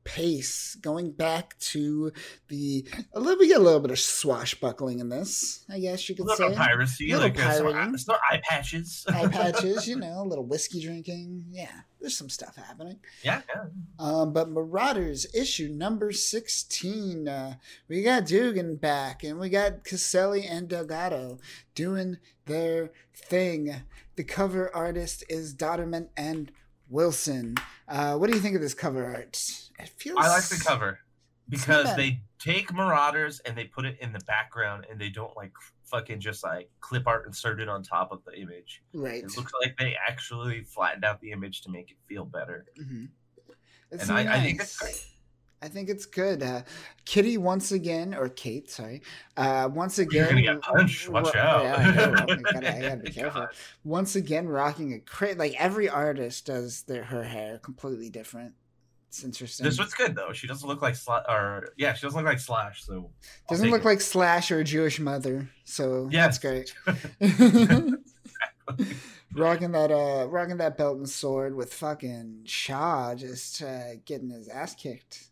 pace, 0.04 0.76
going 0.82 1.12
back 1.12 1.58
to 1.60 2.12
the 2.50 2.86
a 3.14 3.20
little. 3.20 3.40
We 3.40 3.48
get 3.48 3.58
a 3.60 3.64
little 3.64 3.80
bit 3.80 3.92
of 3.92 4.00
swashbuckling 4.00 5.00
in 5.00 5.10
this, 5.10 5.66
I 5.70 5.80
guess 5.80 6.08
you 6.10 6.14
A 6.14 6.18
could 6.18 6.26
little 6.28 6.38
say. 6.38 6.50
bit 6.50 6.58
piracy, 6.58 7.08
Little 7.12 7.24
like 7.30 7.38
pirating. 7.38 7.98
some 7.98 8.16
eye 8.30 8.42
patches. 8.44 9.06
Eye 9.10 9.28
patches, 9.32 9.88
you 9.88 9.96
know, 9.98 10.22
a 10.22 10.28
little 10.28 10.46
whiskey 10.46 10.82
drinking. 10.82 11.46
Yeah, 11.52 11.72
there's 12.00 12.18
some 12.18 12.30
stuff 12.30 12.56
happening. 12.56 13.00
yeah, 13.24 13.42
yeah. 13.54 13.66
Um, 14.00 14.34
but 14.34 14.50
Marauders 14.50 15.26
issue 15.34 15.70
number 15.70 16.12
16. 16.12 17.28
Uh, 17.28 17.56
we 17.88 18.04
got 18.04 18.28
Duggan 18.28 18.76
back, 18.78 19.24
and 19.24 19.40
we 19.40 19.50
got 19.50 19.84
Caselli 19.84 20.46
and 20.46 20.68
Delgado 20.68 21.40
doing 21.76 22.18
their 22.46 22.92
thing. 23.16 23.74
The 24.16 24.24
cover 24.24 24.70
artist 24.76 25.24
is 25.30 25.56
Dauterman 25.56 26.10
and 26.16 26.52
Wilson. 26.94 27.56
Uh, 27.88 28.16
what 28.16 28.30
do 28.30 28.36
you 28.36 28.42
think 28.42 28.56
of 28.56 28.62
this 28.62 28.74
cover 28.74 29.06
art? 29.06 29.38
It 29.80 29.90
feels. 29.98 30.18
I 30.20 30.30
like 30.30 30.44
the 30.44 30.64
cover 30.64 31.00
because 31.50 31.86
not 31.86 31.98
they 31.98 32.22
take 32.40 32.72
Marauders 32.72 33.40
and 33.42 33.58
they 33.58 33.66
put 33.66 33.86
it 33.86 33.98
in 34.00 34.14
the 34.14 34.20
background 34.20 34.86
and 34.90 35.02
they 35.02 35.10
don't 35.10 35.36
like 35.36 35.52
fucking 35.86 36.20
just 36.20 36.44
like 36.44 36.70
clip 36.80 37.08
art 37.08 37.26
inserted 37.26 37.68
on 37.68 37.84
top 37.84 38.12
of 38.12 38.24
the 38.26 38.40
image. 38.40 38.84
Right. 38.94 39.24
It 39.24 39.36
looks 39.36 39.52
like 39.62 39.76
they 39.78 39.96
actually 40.08 40.64
flattened 40.64 41.04
out 41.04 41.20
the 41.20 41.32
image 41.32 41.62
to 41.64 41.72
make 41.72 41.92
it 41.92 41.98
feel 42.08 42.26
better. 42.26 42.66
Mhm. 42.80 43.10
It's 43.92 44.04
and 44.04 44.18
I, 44.18 44.38
I 44.38 44.42
think 44.42 44.60
nice. 44.60 44.68
it's 44.70 44.78
great. 44.78 45.06
I 45.64 45.70
think 45.70 45.88
it's 45.88 46.06
good. 46.06 46.44
Uh, 46.44 46.64
Kitty 47.06 47.38
once 47.38 47.72
again, 47.72 48.14
or 48.14 48.28
Kate, 48.28 48.70
sorry, 48.70 49.02
uh, 49.38 49.70
once 49.74 49.98
again. 49.98 50.20
You're 50.20 50.30
gonna 50.30 50.42
get 50.42 50.62
punched. 50.62 51.08
Watch 51.08 51.36
out. 51.38 51.64
Yeah, 51.64 51.76
I, 51.78 51.92
know, 51.92 52.14
I 52.14 52.52
gotta, 52.52 52.76
I 52.78 52.82
gotta 52.82 52.98
be 52.98 53.12
careful. 53.14 53.42
God. 53.42 53.50
Once 53.86 54.16
again, 54.18 54.48
rocking 54.48 54.94
a 54.94 55.00
cra 55.00 55.34
Like 55.36 55.56
every 55.58 55.88
artist 55.88 56.46
does 56.48 56.82
their 56.84 57.04
her 57.06 57.24
hair 57.24 57.60
completely 57.60 58.10
different. 58.10 58.56
It's 59.08 59.24
interesting. 59.24 59.64
This 59.64 59.78
one's 59.80 59.94
good 59.94 60.16
though. 60.16 60.34
She 60.34 60.48
doesn't 60.48 60.68
look 60.68 60.82
like 60.82 60.96
Slash, 60.96 61.24
or 61.30 61.70
yeah, 61.78 61.94
she 61.94 62.02
doesn't 62.06 62.18
look 62.18 62.26
like 62.26 62.40
Slash. 62.40 62.84
So 62.84 62.94
I'll 62.94 63.12
doesn't 63.50 63.70
look 63.70 63.82
it. 63.82 63.86
like 63.86 64.02
Slash 64.02 64.52
or 64.52 64.60
a 64.60 64.64
Jewish 64.64 65.00
mother, 65.00 65.48
so 65.64 66.10
Yes. 66.12 66.40
that's 66.40 66.40
great. 66.40 66.74
rocking 69.36 69.72
that 69.72 69.92
uh, 69.92 70.28
rocking 70.30 70.58
that 70.58 70.78
belt 70.78 70.98
and 70.98 71.10
sword 71.10 71.56
with 71.56 71.74
fucking 71.74 72.42
Shaw 72.46 73.16
just 73.16 73.62
uh, 73.62 73.96
getting 74.06 74.30
his 74.30 74.48
ass 74.48 74.76
kicked. 74.76 75.30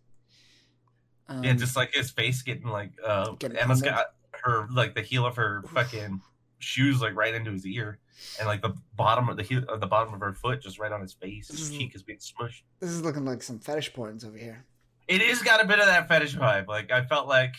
Um, 1.31 1.43
yeah, 1.43 1.53
just 1.53 1.75
like 1.75 1.93
his 1.93 2.11
face 2.11 2.41
getting 2.41 2.67
like 2.67 2.91
uh, 3.05 3.31
Getting 3.39 3.57
Emma's 3.57 3.81
got 3.81 4.07
her 4.43 4.67
like 4.71 4.95
the 4.95 5.01
heel 5.01 5.25
of 5.25 5.35
her 5.35 5.63
fucking 5.73 6.21
shoes 6.59 7.01
like 7.01 7.15
right 7.15 7.33
into 7.33 7.51
his 7.51 7.65
ear, 7.65 7.99
and 8.39 8.47
like 8.47 8.61
the 8.61 8.73
bottom 8.95 9.29
of 9.29 9.37
the 9.37 9.43
heel, 9.43 9.63
uh, 9.69 9.77
the 9.77 9.87
bottom 9.87 10.13
of 10.13 10.19
her 10.19 10.33
foot 10.33 10.61
just 10.61 10.79
right 10.79 10.91
on 10.91 11.01
his 11.01 11.13
face. 11.13 11.47
His 11.47 11.71
Mhm. 11.71 11.77
cheek 11.77 11.95
is 11.95 12.03
being 12.03 12.19
smushed. 12.19 12.61
this 12.79 12.89
is 12.89 13.01
looking 13.01 13.25
like 13.25 13.41
some 13.43 13.59
fetish 13.59 13.93
porns 13.93 14.25
over 14.25 14.37
here. 14.37 14.65
It 15.07 15.21
is 15.21 15.41
got 15.41 15.63
a 15.63 15.67
bit 15.67 15.79
of 15.79 15.85
that 15.87 16.07
fetish 16.07 16.35
vibe. 16.35 16.67
Like 16.67 16.91
I 16.91 17.03
felt 17.05 17.27
like 17.27 17.55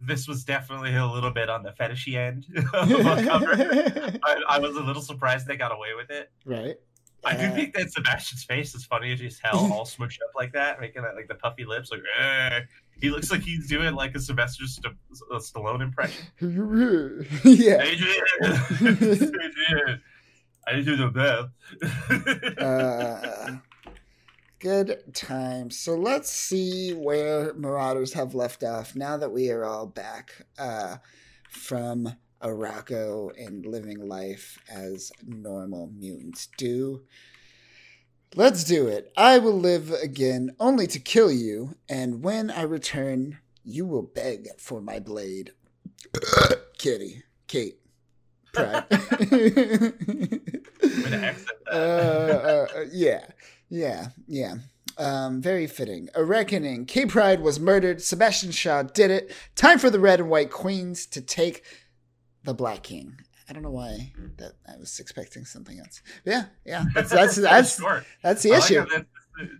this 0.00 0.26
was 0.26 0.44
definitely 0.44 0.94
a 0.96 1.06
little 1.06 1.30
bit 1.30 1.48
on 1.48 1.62
the 1.62 1.70
fetishy 1.72 2.16
end 2.16 2.46
of. 2.74 2.90
I, 4.24 4.42
I 4.48 4.58
was 4.58 4.76
a 4.76 4.80
little 4.82 5.02
surprised 5.02 5.46
they 5.46 5.56
got 5.56 5.72
away 5.72 5.94
with 5.96 6.10
it. 6.10 6.30
right. 6.44 6.76
I 7.24 7.36
do 7.36 7.46
Uh, 7.46 7.54
think 7.54 7.74
that 7.76 7.92
Sebastian's 7.92 8.42
face 8.42 8.74
is 8.74 8.84
funny 8.84 9.12
as 9.12 9.38
hell, 9.40 9.72
all 9.72 9.84
smushed 9.86 10.18
up 10.26 10.34
like 10.34 10.52
that, 10.54 10.80
making 10.80 11.02
that 11.02 11.14
like 11.14 11.28
the 11.28 11.36
puffy 11.36 11.64
lips. 11.64 11.92
Like, 11.92 12.00
eh. 12.18 12.60
He 13.02 13.10
looks 13.10 13.32
like 13.32 13.42
he's 13.42 13.68
doing 13.68 13.94
like 13.96 14.14
a 14.14 14.20
Sylvester 14.20 14.64
St- 14.64 14.94
uh, 15.32 15.38
Stallone 15.38 15.82
impression. 15.82 16.24
yeah. 16.40 17.82
Adrian, 17.82 18.24
Adrian, 18.80 20.00
I 20.68 20.80
do 20.80 20.96
the 20.96 21.08
best. 21.08 22.58
Uh, 22.62 23.56
good 24.60 25.02
time. 25.14 25.68
So 25.72 25.96
let's 25.96 26.30
see 26.30 26.92
where 26.92 27.52
Marauders 27.54 28.12
have 28.12 28.36
left 28.36 28.62
off 28.62 28.94
now 28.94 29.16
that 29.16 29.32
we 29.32 29.50
are 29.50 29.64
all 29.64 29.86
back 29.86 30.46
uh, 30.56 30.98
from 31.50 32.14
Arakko 32.40 33.32
and 33.36 33.66
living 33.66 34.06
life 34.06 34.60
as 34.70 35.10
normal 35.26 35.90
mutants 35.92 36.46
do. 36.56 37.02
Let's 38.34 38.64
do 38.64 38.86
it. 38.86 39.12
I 39.16 39.38
will 39.38 39.58
live 39.58 39.90
again 39.90 40.56
only 40.58 40.86
to 40.88 40.98
kill 40.98 41.30
you, 41.30 41.76
and 41.88 42.22
when 42.22 42.50
I 42.50 42.62
return, 42.62 43.38
you 43.62 43.84
will 43.84 44.02
beg 44.02 44.48
for 44.58 44.80
my 44.80 45.00
blade. 45.00 45.52
Kitty. 46.78 47.22
Kate. 47.46 47.78
Pride. 48.54 48.84
Way 48.90 49.92
to 51.08 51.22
accent 51.22 51.48
uh, 51.72 51.74
uh, 51.74 52.66
uh, 52.76 52.84
yeah, 52.90 53.26
yeah, 53.68 54.08
yeah. 54.26 54.54
Um, 54.98 55.40
very 55.40 55.66
fitting. 55.66 56.08
A 56.14 56.24
reckoning. 56.24 56.84
K 56.84 57.06
Pride 57.06 57.40
was 57.40 57.58
murdered. 57.58 58.02
Sebastian 58.02 58.50
Shaw 58.50 58.82
did 58.82 59.10
it. 59.10 59.32
Time 59.54 59.78
for 59.78 59.90
the 59.90 60.00
red 60.00 60.20
and 60.20 60.28
white 60.28 60.50
queens 60.50 61.06
to 61.06 61.20
take 61.20 61.64
the 62.44 62.52
Black 62.52 62.82
King. 62.82 63.20
I 63.48 63.52
don't 63.52 63.62
know 63.62 63.70
why 63.70 64.12
that 64.38 64.52
I 64.68 64.76
was 64.78 64.98
expecting 65.00 65.44
something 65.44 65.78
else. 65.78 66.02
Yeah, 66.24 66.44
yeah. 66.64 66.84
That's 66.94 67.10
that's 67.10 67.36
that's, 67.36 67.78
short. 67.78 68.04
that's 68.22 68.42
the 68.42 68.50
like 68.50 68.62
issue. 68.64 68.86
that, 68.86 69.06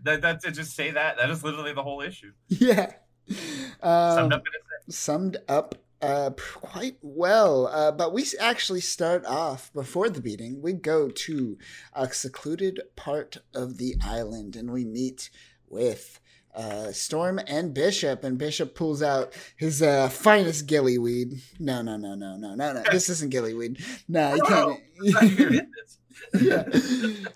that, 0.05 0.23
that, 0.23 0.43
to 0.43 0.51
just 0.51 0.75
say 0.75 0.91
that. 0.91 1.17
That 1.17 1.31
is 1.31 1.43
literally 1.43 1.73
the 1.73 1.83
whole 1.83 2.01
issue. 2.01 2.33
Yeah. 2.49 2.93
Summed 3.29 3.83
Um, 3.83 4.33
up 4.33 4.47
in 4.47 4.53
a 4.89 4.93
summed 4.93 5.37
up 5.49 5.77
uh, 6.03 6.31
quite 6.61 6.99
well. 7.01 7.69
Uh, 7.69 7.93
but 7.93 8.13
we 8.13 8.27
actually 8.41 8.81
start 8.81 9.25
off 9.25 9.73
before 9.73 10.11
the 10.11 10.21
beating. 10.21 10.61
We 10.61 10.73
go 10.73 11.09
to 11.09 11.59
a 11.93 12.13
secluded 12.13 12.81
part 12.97 13.39
of 13.55 13.79
the 13.79 13.95
island 14.03 14.57
and 14.57 14.71
we 14.73 14.85
meet 14.85 15.31
with 15.69 16.21
uh, 16.55 16.93
Storm 16.93 17.41
and 17.47 17.73
Bishop. 17.75 18.25
And 18.25 18.39
Bishop 18.39 18.75
pulls 18.75 19.03
out 19.03 19.33
his 19.57 19.83
uh, 19.83 20.09
finest 20.09 20.67
gillyweed. 20.67 21.41
No, 21.59 21.83
no, 21.83 21.97
no, 21.97 22.15
no, 22.15 22.37
no, 22.37 22.55
no, 22.55 22.73
no. 22.73 22.83
This 22.93 23.09
isn't 23.09 23.33
gillyweed. 23.33 23.83
No, 24.09 24.35
you 24.35 24.43
can't. 24.43 24.81
Yeah. 26.41 26.65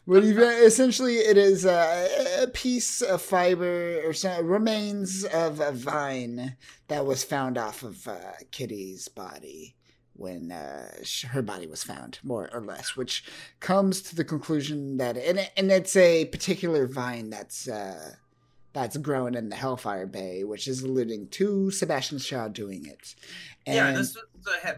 But 0.07 0.25
even- 0.25 0.64
essentially, 0.64 1.17
it 1.17 1.37
is 1.37 1.64
a, 1.64 2.43
a 2.43 2.47
piece 2.49 3.03
of 3.03 3.21
fiber 3.21 4.01
or 4.05 4.12
some 4.12 4.47
remains 4.47 5.25
of 5.25 5.61
a 5.61 5.73
vine 5.73 6.57
that 6.89 7.05
was 7.05 7.25
found 7.25 7.59
off 7.59 7.83
of 7.83 8.07
uh, 8.07 8.17
Kitty's 8.51 9.09
body 9.09 9.75
when 10.14 10.51
uh, 10.51 10.89
her 11.29 11.43
body 11.43 11.67
was 11.67 11.83
found, 11.83 12.19
more 12.23 12.49
or 12.55 12.61
less, 12.62 12.97
which 12.97 13.25
comes 13.61 14.01
to 14.03 14.17
the 14.17 14.25
conclusion 14.25 14.97
that 14.97 15.17
and 15.19 15.51
and 15.59 15.71
it's 15.71 15.95
a 15.97 16.25
particular 16.27 16.87
vine 16.87 17.29
that's 17.29 17.69
uh, 17.69 18.14
that's 18.77 18.99
growing 18.99 19.35
in 19.35 19.49
the 19.49 19.57
Hellfire 19.57 20.07
Bay, 20.07 20.45
which 20.45 20.68
is 20.68 20.83
alluding 20.83 21.29
to 21.29 21.70
Sebastian 21.70 22.18
Shaw 22.18 22.49
doing 22.49 22.85
it. 22.85 23.14
And 23.64 23.74
yeah, 23.74 23.93
this 23.93 24.11
is 24.11 24.22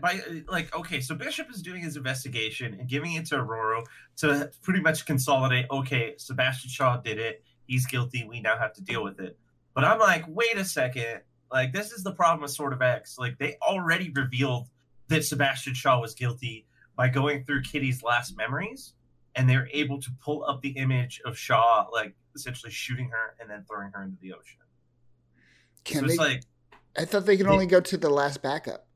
by 0.00 0.20
like 0.48 0.74
okay, 0.74 1.00
so 1.00 1.16
Bishop 1.16 1.50
is 1.50 1.62
doing 1.62 1.82
his 1.82 1.96
investigation 1.96 2.74
and 2.78 2.88
giving 2.88 3.14
it 3.14 3.26
to 3.26 3.34
Ororo 3.38 3.84
to 4.18 4.52
pretty 4.62 4.80
much 4.80 5.04
consolidate. 5.04 5.66
Okay, 5.72 6.14
Sebastian 6.16 6.70
Shaw 6.70 6.98
did 6.98 7.18
it. 7.18 7.42
He's 7.66 7.86
guilty. 7.86 8.24
We 8.24 8.40
now 8.40 8.56
have 8.56 8.72
to 8.74 8.82
deal 8.82 9.02
with 9.02 9.18
it. 9.18 9.36
But 9.74 9.82
I'm 9.82 9.98
like, 9.98 10.24
wait 10.28 10.56
a 10.56 10.64
second. 10.64 11.22
Like 11.52 11.72
this 11.72 11.90
is 11.90 12.04
the 12.04 12.12
problem 12.12 12.42
with 12.42 12.52
Sword 12.52 12.74
of 12.74 12.80
X. 12.80 13.18
Like 13.18 13.36
they 13.38 13.56
already 13.60 14.10
revealed 14.10 14.68
that 15.08 15.24
Sebastian 15.24 15.74
Shaw 15.74 16.00
was 16.00 16.14
guilty 16.14 16.66
by 16.94 17.08
going 17.08 17.44
through 17.44 17.62
Kitty's 17.62 18.04
last 18.04 18.36
memories, 18.36 18.94
and 19.38 19.48
they're 19.48 19.68
able 19.72 20.00
to 20.00 20.10
pull 20.20 20.44
up 20.44 20.60
the 20.62 20.70
image 20.70 21.22
of 21.24 21.38
Shaw, 21.38 21.86
like 21.92 22.14
essentially 22.34 22.72
shooting 22.72 23.08
her 23.10 23.36
and 23.40 23.48
then 23.48 23.64
throwing 23.68 23.92
her 23.92 24.02
into 24.02 24.18
the 24.20 24.32
ocean. 24.32 24.58
Can 25.84 26.00
so 26.00 26.06
they, 26.08 26.16
like 26.16 26.42
I 26.98 27.04
thought 27.04 27.24
they 27.24 27.36
could 27.36 27.46
they, 27.46 27.50
only 27.50 27.66
go 27.66 27.80
to 27.80 27.96
the 27.96 28.10
last 28.10 28.42
backup. 28.42 28.86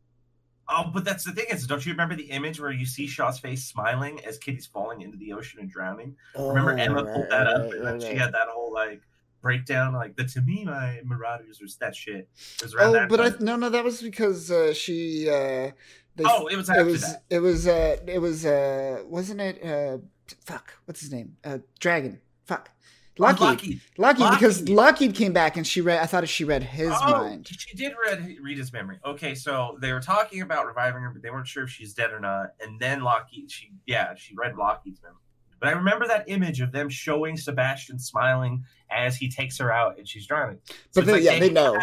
Oh, 0.68 0.90
but 0.92 1.04
that's 1.04 1.24
the 1.24 1.32
thing 1.32 1.46
is, 1.50 1.66
don't 1.66 1.84
you 1.86 1.92
remember 1.92 2.16
the 2.16 2.24
image 2.24 2.60
where 2.60 2.72
you 2.72 2.86
see 2.86 3.06
Shaw's 3.06 3.38
face 3.38 3.64
smiling 3.64 4.20
as 4.24 4.38
Kitty's 4.38 4.66
falling 4.66 5.02
into 5.02 5.16
the 5.16 5.32
ocean 5.32 5.60
and 5.60 5.70
drowning? 5.70 6.16
Oh, 6.34 6.48
remember 6.48 6.72
Emma 6.72 7.04
right, 7.04 7.14
pulled 7.14 7.30
that 7.30 7.46
right, 7.46 7.54
up, 7.54 7.72
and 7.72 7.86
then 7.86 7.94
right, 7.94 8.02
she 8.02 8.14
had 8.14 8.34
that 8.34 8.48
whole 8.48 8.72
like 8.72 9.00
breakdown, 9.42 9.94
like 9.94 10.16
the 10.16 10.24
to 10.24 10.40
me 10.40 10.64
my 10.64 11.00
Marauders 11.04 11.60
was 11.60 11.76
that 11.76 11.94
shit. 11.94 12.28
Was 12.60 12.74
oh, 12.80 13.06
but 13.08 13.18
time. 13.18 13.36
I 13.40 13.44
no 13.44 13.54
no 13.54 13.70
that 13.70 13.84
was 13.84 14.02
because 14.02 14.50
uh, 14.50 14.74
she. 14.74 15.28
Uh, 15.30 15.70
they, 16.14 16.24
oh, 16.26 16.46
it 16.48 16.56
was 16.56 16.68
it 16.68 16.84
was 16.84 17.00
that. 17.02 17.22
it 17.30 17.38
was 17.38 17.66
uh 17.66 17.96
it 18.06 18.18
was 18.18 18.44
uh 18.44 19.02
wasn't 19.06 19.40
it 19.40 19.64
uh 19.64 19.96
fuck 20.44 20.74
what's 20.84 21.00
his 21.00 21.12
name 21.12 21.36
uh 21.44 21.58
dragon 21.78 22.20
fuck 22.44 22.70
Lockheed. 23.18 23.40
Lockheed. 23.40 23.80
Lockheed, 23.98 24.30
because 24.30 24.68
Lockheed 24.68 25.14
came 25.14 25.32
back 25.32 25.58
and 25.58 25.66
she 25.66 25.82
read. 25.82 26.00
I 26.00 26.06
thought 26.06 26.26
she 26.28 26.44
read 26.44 26.62
his 26.62 26.90
oh, 26.90 27.10
mind. 27.10 27.46
She 27.50 27.76
did 27.76 27.92
read 28.02 28.36
read 28.40 28.56
his 28.56 28.72
memory. 28.72 28.98
Okay, 29.04 29.34
so 29.34 29.76
they 29.80 29.92
were 29.92 30.00
talking 30.00 30.40
about 30.40 30.66
reviving 30.66 31.02
her, 31.02 31.10
but 31.10 31.20
they 31.20 31.30
weren't 31.30 31.46
sure 31.46 31.64
if 31.64 31.70
she's 31.70 31.92
dead 31.92 32.10
or 32.10 32.20
not. 32.20 32.54
And 32.60 32.80
then 32.80 33.02
Lockheed, 33.02 33.50
she 33.50 33.72
yeah, 33.86 34.14
she 34.16 34.34
read 34.34 34.56
Lockheed's 34.56 35.02
memory. 35.02 35.18
But 35.60 35.68
I 35.68 35.72
remember 35.72 36.08
that 36.08 36.24
image 36.26 36.60
of 36.60 36.72
them 36.72 36.88
showing 36.88 37.36
Sebastian 37.36 37.98
smiling 37.98 38.64
as 38.90 39.16
he 39.16 39.30
takes 39.30 39.58
her 39.58 39.70
out 39.70 39.96
and 39.98 40.08
she's 40.08 40.26
drowning. 40.26 40.58
So 40.66 41.02
but 41.02 41.06
they, 41.06 41.12
like 41.12 41.22
yeah, 41.22 41.38
they, 41.38 41.48
they 41.48 41.50
know 41.50 41.78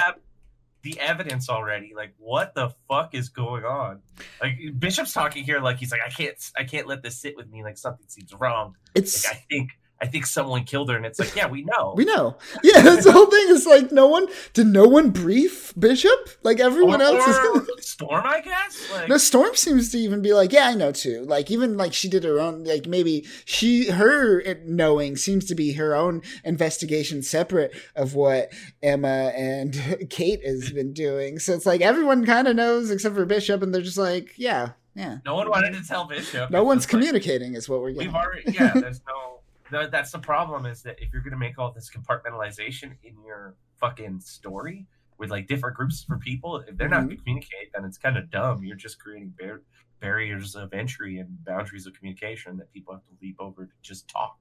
the 0.81 0.99
evidence 0.99 1.49
already. 1.49 1.93
Like, 1.95 2.13
what 2.17 2.55
the 2.55 2.73
fuck 2.87 3.13
is 3.13 3.29
going 3.29 3.63
on? 3.63 4.01
Like 4.41 4.57
Bishop's 4.77 5.13
talking 5.13 5.43
here, 5.43 5.59
like 5.59 5.77
he's 5.77 5.91
like, 5.91 6.01
I 6.05 6.09
can't, 6.09 6.51
I 6.57 6.63
can't 6.63 6.87
let 6.87 7.03
this 7.03 7.17
sit 7.17 7.35
with 7.35 7.49
me. 7.49 7.63
Like 7.63 7.77
something 7.77 8.05
seems 8.07 8.33
wrong. 8.33 8.75
It's. 8.95 9.25
Like, 9.25 9.35
I 9.35 9.39
think 9.49 9.69
I 10.01 10.07
think 10.07 10.25
someone 10.25 10.63
killed 10.63 10.89
her, 10.89 10.95
and 10.95 11.05
it's 11.05 11.19
like, 11.19 11.35
yeah, 11.35 11.47
we 11.47 11.63
know, 11.63 11.93
we 11.97 12.05
know. 12.05 12.37
Yeah, 12.63 12.81
that's 12.81 13.05
the 13.05 13.11
whole 13.11 13.25
thing. 13.25 13.49
Is 13.49 13.65
like, 13.65 13.91
no 13.91 14.07
one 14.07 14.27
did 14.53 14.67
no 14.67 14.87
one 14.87 15.09
brief 15.11 15.73
Bishop? 15.77 16.29
Like 16.43 16.59
everyone 16.59 17.01
or, 17.01 17.05
else 17.05 17.27
is 17.27 17.85
Storm, 17.89 18.23
I 18.25 18.41
guess. 18.41 18.91
Like, 18.91 19.09
no, 19.09 19.17
Storm 19.17 19.55
seems 19.55 19.91
to 19.91 19.97
even 19.97 20.21
be 20.21 20.33
like, 20.33 20.53
yeah, 20.53 20.67
I 20.67 20.75
know 20.75 20.91
too. 20.91 21.25
Like 21.25 21.51
even 21.51 21.75
like 21.75 21.93
she 21.93 22.07
did 22.07 22.23
her 22.23 22.39
own. 22.39 22.63
Like 22.63 22.87
maybe 22.87 23.25
she 23.45 23.89
her 23.89 24.41
knowing 24.65 25.17
seems 25.17 25.45
to 25.45 25.55
be 25.55 25.73
her 25.73 25.95
own 25.95 26.21
investigation, 26.43 27.21
separate 27.21 27.75
of 27.95 28.15
what 28.15 28.53
Emma 28.81 29.31
and 29.35 30.07
Kate 30.09 30.45
has 30.45 30.71
been 30.71 30.93
doing. 30.93 31.39
So 31.39 31.53
it's 31.53 31.65
like 31.65 31.81
everyone 31.81 32.25
kind 32.25 32.47
of 32.47 32.55
knows 32.55 32.89
except 32.89 33.15
for 33.15 33.25
Bishop, 33.25 33.61
and 33.61 33.73
they're 33.73 33.81
just 33.81 33.97
like, 33.97 34.33
yeah, 34.37 34.71
yeah. 34.95 35.17
No 35.25 35.35
one 35.35 35.49
wanted 35.49 35.73
to 35.73 35.85
tell 35.85 36.05
Bishop. 36.05 36.51
No 36.51 36.63
one's 36.63 36.85
communicating, 36.85 37.51
like, 37.51 37.57
is 37.57 37.69
what 37.69 37.81
we're 37.81 37.91
getting. 37.91 38.07
We've 38.07 38.15
already, 38.15 38.51
yeah. 38.51 38.73
There's 38.73 39.01
no 39.07 39.38
that's 39.71 40.11
the 40.11 40.19
problem 40.19 40.65
is 40.65 40.81
that 40.83 40.95
if 40.99 41.11
you're 41.13 41.21
going 41.21 41.31
to 41.31 41.37
make 41.37 41.57
all 41.59 41.71
this 41.71 41.89
compartmentalization 41.89 42.93
in 43.03 43.15
your 43.25 43.55
fucking 43.77 44.19
story 44.19 44.87
with 45.17 45.29
like 45.29 45.47
different 45.47 45.75
groups 45.75 46.03
for 46.03 46.17
people, 46.17 46.57
if 46.57 46.77
they're 46.77 46.87
mm-hmm. 46.87 46.93
not 46.95 47.03
going 47.05 47.09
to 47.09 47.15
communicate, 47.17 47.73
then 47.73 47.85
it's 47.85 47.97
kind 47.97 48.17
of 48.17 48.29
dumb. 48.29 48.63
You're 48.63 48.75
just 48.75 48.99
creating 48.99 49.33
bar- 49.39 49.61
barriers 49.99 50.55
of 50.55 50.73
entry 50.73 51.19
and 51.19 51.43
boundaries 51.43 51.85
of 51.85 51.93
communication 51.93 52.57
that 52.57 52.71
people 52.71 52.93
have 52.93 53.03
to 53.03 53.13
leap 53.21 53.35
over 53.39 53.65
to 53.65 53.71
just 53.81 54.07
talk. 54.07 54.37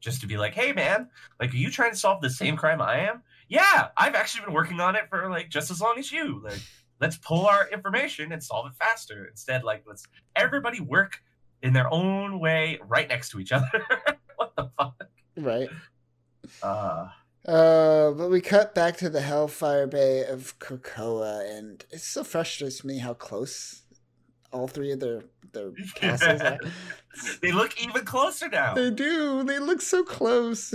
Just 0.00 0.20
to 0.20 0.28
be 0.28 0.36
like, 0.36 0.54
hey 0.54 0.72
man, 0.72 1.08
like, 1.40 1.52
are 1.52 1.56
you 1.56 1.70
trying 1.70 1.90
to 1.90 1.96
solve 1.96 2.20
the 2.20 2.30
same 2.30 2.56
crime 2.56 2.80
I 2.80 3.08
am? 3.08 3.22
Yeah, 3.48 3.88
I've 3.96 4.14
actually 4.14 4.44
been 4.44 4.54
working 4.54 4.78
on 4.78 4.94
it 4.94 5.08
for 5.10 5.28
like 5.28 5.48
just 5.48 5.72
as 5.72 5.80
long 5.80 5.98
as 5.98 6.12
you. 6.12 6.40
Like, 6.44 6.60
let's 7.00 7.16
pull 7.16 7.46
our 7.46 7.68
information 7.72 8.30
and 8.30 8.42
solve 8.42 8.66
it 8.66 8.74
faster. 8.74 9.26
Instead, 9.26 9.64
like, 9.64 9.82
let's 9.88 10.06
everybody 10.36 10.80
work 10.80 11.18
in 11.62 11.72
their 11.72 11.92
own 11.92 12.38
way 12.38 12.78
right 12.86 13.08
next 13.08 13.30
to 13.30 13.40
each 13.40 13.50
other. 13.50 13.66
the 14.58 14.70
fuck? 14.76 15.04
Right. 15.36 15.68
Uh, 16.62 17.08
uh, 17.46 18.10
but 18.12 18.28
we 18.30 18.40
cut 18.40 18.74
back 18.74 18.96
to 18.98 19.08
the 19.08 19.20
Hellfire 19.20 19.86
Bay 19.86 20.24
of 20.24 20.58
Krakoa, 20.58 21.48
and 21.56 21.84
it 21.90 22.00
still 22.00 22.24
frustrates 22.24 22.84
me 22.84 22.98
how 22.98 23.14
close 23.14 23.82
all 24.52 24.68
three 24.68 24.92
of 24.92 25.00
their 25.00 25.22
their 25.52 25.70
castles 25.94 26.40
are. 26.40 26.58
they 27.40 27.52
look 27.52 27.80
even 27.80 28.04
closer 28.04 28.48
now. 28.48 28.74
They 28.74 28.90
do. 28.90 29.44
They 29.44 29.58
look 29.58 29.80
so 29.80 30.02
close. 30.02 30.72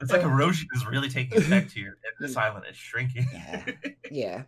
It's 0.00 0.10
like 0.10 0.24
uh, 0.24 0.28
erosion 0.28 0.68
is 0.74 0.86
really 0.86 1.08
taking 1.08 1.38
effect 1.38 1.72
here, 1.72 1.98
and 2.04 2.28
this 2.28 2.36
island 2.46 2.64
is 2.70 2.76
shrinking. 2.76 3.26
yeah. 3.32 3.64
Yeah. 4.10 4.42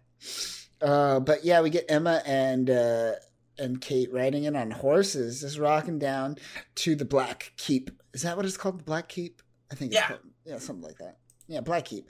Uh, 0.82 1.20
but 1.20 1.44
yeah, 1.44 1.62
we 1.62 1.70
get 1.70 1.86
Emma 1.88 2.20
and 2.26 2.68
uh, 2.68 3.12
and 3.58 3.80
Kate 3.80 4.12
riding 4.12 4.44
in 4.44 4.56
on 4.56 4.72
horses, 4.72 5.40
just 5.40 5.58
rocking 5.58 5.98
down 5.98 6.36
to 6.76 6.94
the 6.94 7.04
Black 7.04 7.52
Keep. 7.56 7.90
Is 8.14 8.22
that 8.22 8.36
what 8.36 8.46
it's 8.46 8.56
called? 8.56 8.78
The 8.78 8.84
Black 8.84 9.08
Keep? 9.08 9.42
I 9.70 9.74
think. 9.74 9.92
Yeah. 9.92 10.08
Called, 10.08 10.20
yeah, 10.46 10.58
something 10.58 10.84
like 10.84 10.98
that. 10.98 11.18
Yeah, 11.46 11.60
Black 11.60 11.84
Keep. 11.84 12.08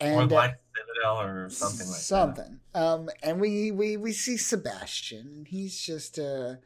And, 0.00 0.14
or 0.14 0.26
Black 0.26 0.50
uh, 0.50 0.54
Citadel 0.76 1.20
or 1.20 1.48
something 1.48 1.86
like 1.86 1.96
something. 1.96 2.58
that. 2.72 2.80
Something. 2.82 3.08
Um, 3.08 3.10
and 3.22 3.40
we 3.40 3.70
we 3.70 3.96
we 3.96 4.12
see 4.12 4.36
Sebastian. 4.36 5.46
He's 5.48 5.80
just 5.80 6.18
uh 6.18 6.56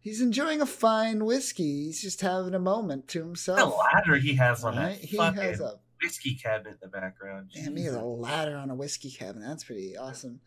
he's 0.00 0.20
enjoying 0.20 0.60
a 0.60 0.66
fine 0.66 1.24
whiskey. 1.24 1.84
He's 1.84 2.02
just 2.02 2.20
having 2.20 2.54
a 2.54 2.58
moment 2.58 3.08
to 3.08 3.20
himself. 3.20 3.58
The 3.58 3.66
ladder 3.66 4.16
he 4.16 4.34
has 4.34 4.64
on 4.64 4.76
right? 4.76 5.00
that 5.00 5.06
he 5.06 5.16
has 5.16 5.60
a 5.60 5.78
whiskey 6.02 6.34
cabinet 6.34 6.72
in 6.72 6.78
the 6.82 6.88
background. 6.88 7.50
Damn, 7.54 7.76
he 7.76 7.84
has 7.84 7.94
a 7.94 8.02
ladder 8.02 8.56
on 8.56 8.70
a 8.70 8.74
whiskey 8.74 9.10
cabinet. 9.10 9.46
That's 9.46 9.64
pretty 9.64 9.96
awesome. 9.96 10.40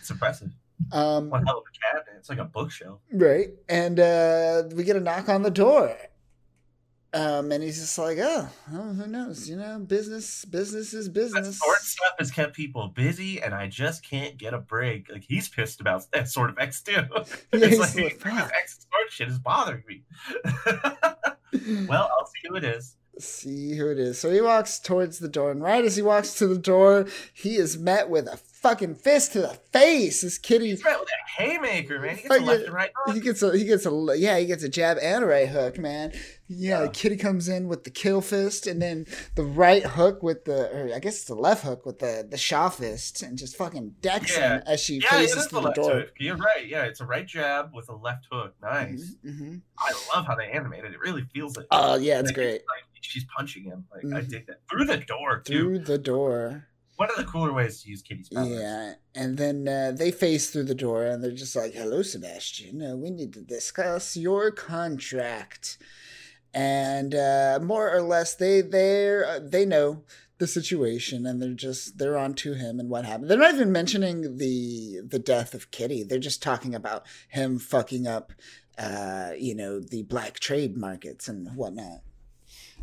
It's 0.00 0.10
impressive. 0.10 0.50
Um, 0.92 1.30
One 1.30 1.46
hell 1.46 1.58
of 1.58 1.64
a 1.64 1.94
cabinet. 1.96 2.18
It's 2.18 2.28
like 2.28 2.38
a 2.38 2.44
bookshelf. 2.44 3.00
Right. 3.12 3.50
And 3.68 4.00
uh, 4.00 4.64
we 4.74 4.84
get 4.84 4.96
a 4.96 5.00
knock 5.00 5.28
on 5.28 5.42
the 5.42 5.50
door. 5.50 5.96
Um, 7.14 7.52
and 7.52 7.62
he's 7.62 7.78
just 7.78 7.96
like, 7.96 8.18
oh, 8.20 8.48
oh, 8.72 8.92
who 8.92 9.06
knows? 9.06 9.48
You 9.48 9.54
know, 9.54 9.78
business, 9.78 10.44
business 10.44 10.92
is 10.92 11.08
business. 11.08 11.46
That 11.46 11.52
sword 11.52 11.78
stuff 11.78 12.14
has 12.18 12.32
kept 12.32 12.56
people 12.56 12.88
busy, 12.88 13.40
and 13.40 13.54
I 13.54 13.68
just 13.68 14.02
can't 14.02 14.36
get 14.36 14.52
a 14.52 14.58
break. 14.58 15.08
Like 15.12 15.22
he's 15.22 15.48
pissed 15.48 15.80
about 15.80 16.02
that 16.12 16.28
sort 16.28 16.50
of 16.50 16.58
X 16.58 16.82
too. 16.82 17.02
It's 17.52 17.78
like, 17.96 18.24
like 18.24 18.52
X 18.52 18.86
sword 18.90 19.10
shit 19.10 19.28
is 19.28 19.38
bothering 19.38 19.84
me. 19.86 20.02
well, 21.88 22.10
I'll 22.18 22.26
see 22.26 22.48
who 22.48 22.56
it 22.56 22.64
is. 22.64 22.96
See 23.16 23.76
who 23.76 23.92
it 23.92 24.00
is. 24.00 24.18
So 24.18 24.32
he 24.32 24.40
walks 24.40 24.80
towards 24.80 25.20
the 25.20 25.28
door, 25.28 25.52
and 25.52 25.62
right 25.62 25.84
as 25.84 25.94
he 25.94 26.02
walks 26.02 26.34
to 26.38 26.48
the 26.48 26.58
door, 26.58 27.06
he 27.32 27.54
is 27.54 27.78
met 27.78 28.10
with 28.10 28.26
a 28.26 28.36
fucking 28.64 28.94
fist 28.94 29.32
to 29.34 29.42
the 29.42 29.58
face. 29.72 30.22
This 30.22 30.38
kitty. 30.38 30.70
He's 30.70 30.82
right 30.82 30.98
with 30.98 31.08
a 31.08 31.42
haymaker, 31.42 32.00
man. 32.00 32.16
He 32.16 32.22
gets 32.22 32.36
a 32.36 32.40
left 32.40 32.64
and 32.64 32.74
right 32.74 32.90
hook. 32.96 33.14
He 33.14 33.20
gets 33.20 33.42
a 33.42 33.56
he 33.56 33.64
gets 33.64 33.86
a 33.86 34.14
yeah 34.16 34.38
he 34.38 34.46
gets 34.46 34.64
a 34.64 34.68
jab 34.70 34.96
and 35.00 35.22
a 35.22 35.26
right 35.26 35.48
hook, 35.48 35.78
man. 35.78 36.12
Yeah, 36.48 36.82
yeah. 36.82 36.88
kitty 36.88 37.16
comes 37.16 37.48
in 37.48 37.68
with 37.68 37.84
the 37.84 37.90
kill 37.90 38.22
fist, 38.22 38.66
and 38.66 38.80
then 38.80 39.06
the 39.34 39.44
right 39.44 39.84
hook 39.84 40.22
with 40.22 40.46
the 40.46 40.70
or 40.74 40.94
I 40.94 40.98
guess 40.98 41.16
it's 41.16 41.24
the 41.24 41.34
left 41.34 41.62
hook 41.62 41.84
with 41.84 41.98
the 41.98 42.26
the 42.28 42.38
shaw 42.38 42.70
fist, 42.70 43.22
and 43.22 43.36
just 43.36 43.56
fucking 43.56 43.96
decks 44.00 44.36
yeah. 44.36 44.56
him 44.56 44.62
as 44.66 44.80
she 44.80 44.94
yeah, 44.94 45.10
faces 45.10 45.46
through 45.46 45.60
the, 45.60 45.68
the 45.68 45.74
door. 45.74 45.94
Hook. 45.96 46.14
You're 46.18 46.36
right. 46.36 46.66
Yeah, 46.66 46.84
it's 46.84 47.00
a 47.00 47.06
right 47.06 47.26
jab 47.26 47.70
with 47.74 47.88
a 47.90 47.94
left 47.94 48.26
hook. 48.32 48.54
Nice. 48.62 49.14
Mm-hmm, 49.24 49.28
mm-hmm. 49.28 49.56
I 49.78 49.92
love 50.14 50.26
how 50.26 50.34
they 50.34 50.50
animated 50.50 50.86
it. 50.86 50.94
It 50.94 51.00
really 51.00 51.26
feels 51.34 51.56
it. 51.58 51.66
Oh 51.70 51.96
yeah, 51.96 52.18
it's 52.18 52.28
like, 52.28 52.34
great. 52.34 52.52
Like 52.52 52.84
she's 53.02 53.26
punching 53.36 53.64
him. 53.64 53.84
Like 53.92 54.04
mm-hmm. 54.04 54.16
I 54.16 54.20
dig 54.22 54.46
that 54.46 54.60
through 54.70 54.86
the 54.86 54.96
door 54.96 55.40
too. 55.40 55.52
Through 55.52 55.78
the 55.80 55.98
door 55.98 56.68
one 56.96 57.10
of 57.10 57.16
the 57.16 57.24
cooler 57.24 57.52
ways 57.52 57.82
to 57.82 57.90
use 57.90 58.02
Kitty's 58.02 58.28
powers. 58.28 58.48
Yeah, 58.48 58.94
and 59.14 59.36
then 59.36 59.66
uh, 59.66 59.92
they 59.96 60.10
face 60.10 60.50
through 60.50 60.64
the 60.64 60.74
door 60.74 61.04
and 61.04 61.22
they're 61.22 61.32
just 61.32 61.56
like, 61.56 61.74
"Hello, 61.74 62.02
Sebastian. 62.02 62.82
Uh, 62.82 62.96
we 62.96 63.10
need 63.10 63.32
to 63.34 63.40
discuss 63.40 64.16
your 64.16 64.50
contract." 64.50 65.78
And 66.52 67.14
uh, 67.14 67.58
more 67.62 67.92
or 67.92 68.02
less, 68.02 68.34
they 68.34 68.60
they 68.60 69.22
uh, 69.22 69.40
they 69.42 69.66
know 69.66 70.04
the 70.38 70.46
situation 70.46 71.26
and 71.26 71.40
they're 71.40 71.52
just 71.52 71.98
they're 71.98 72.18
on 72.18 72.34
to 72.34 72.54
him 72.54 72.78
and 72.78 72.88
what 72.88 73.04
happened. 73.04 73.30
They're 73.30 73.38
not 73.38 73.54
even 73.54 73.72
mentioning 73.72 74.36
the 74.36 75.00
the 75.06 75.18
death 75.18 75.54
of 75.54 75.70
Kitty. 75.70 76.04
They're 76.04 76.18
just 76.18 76.42
talking 76.42 76.74
about 76.74 77.06
him 77.28 77.58
fucking 77.58 78.06
up, 78.06 78.32
uh, 78.78 79.30
you 79.38 79.54
know, 79.54 79.80
the 79.80 80.02
black 80.02 80.38
trade 80.38 80.76
markets 80.76 81.28
and 81.28 81.54
whatnot. 81.56 82.00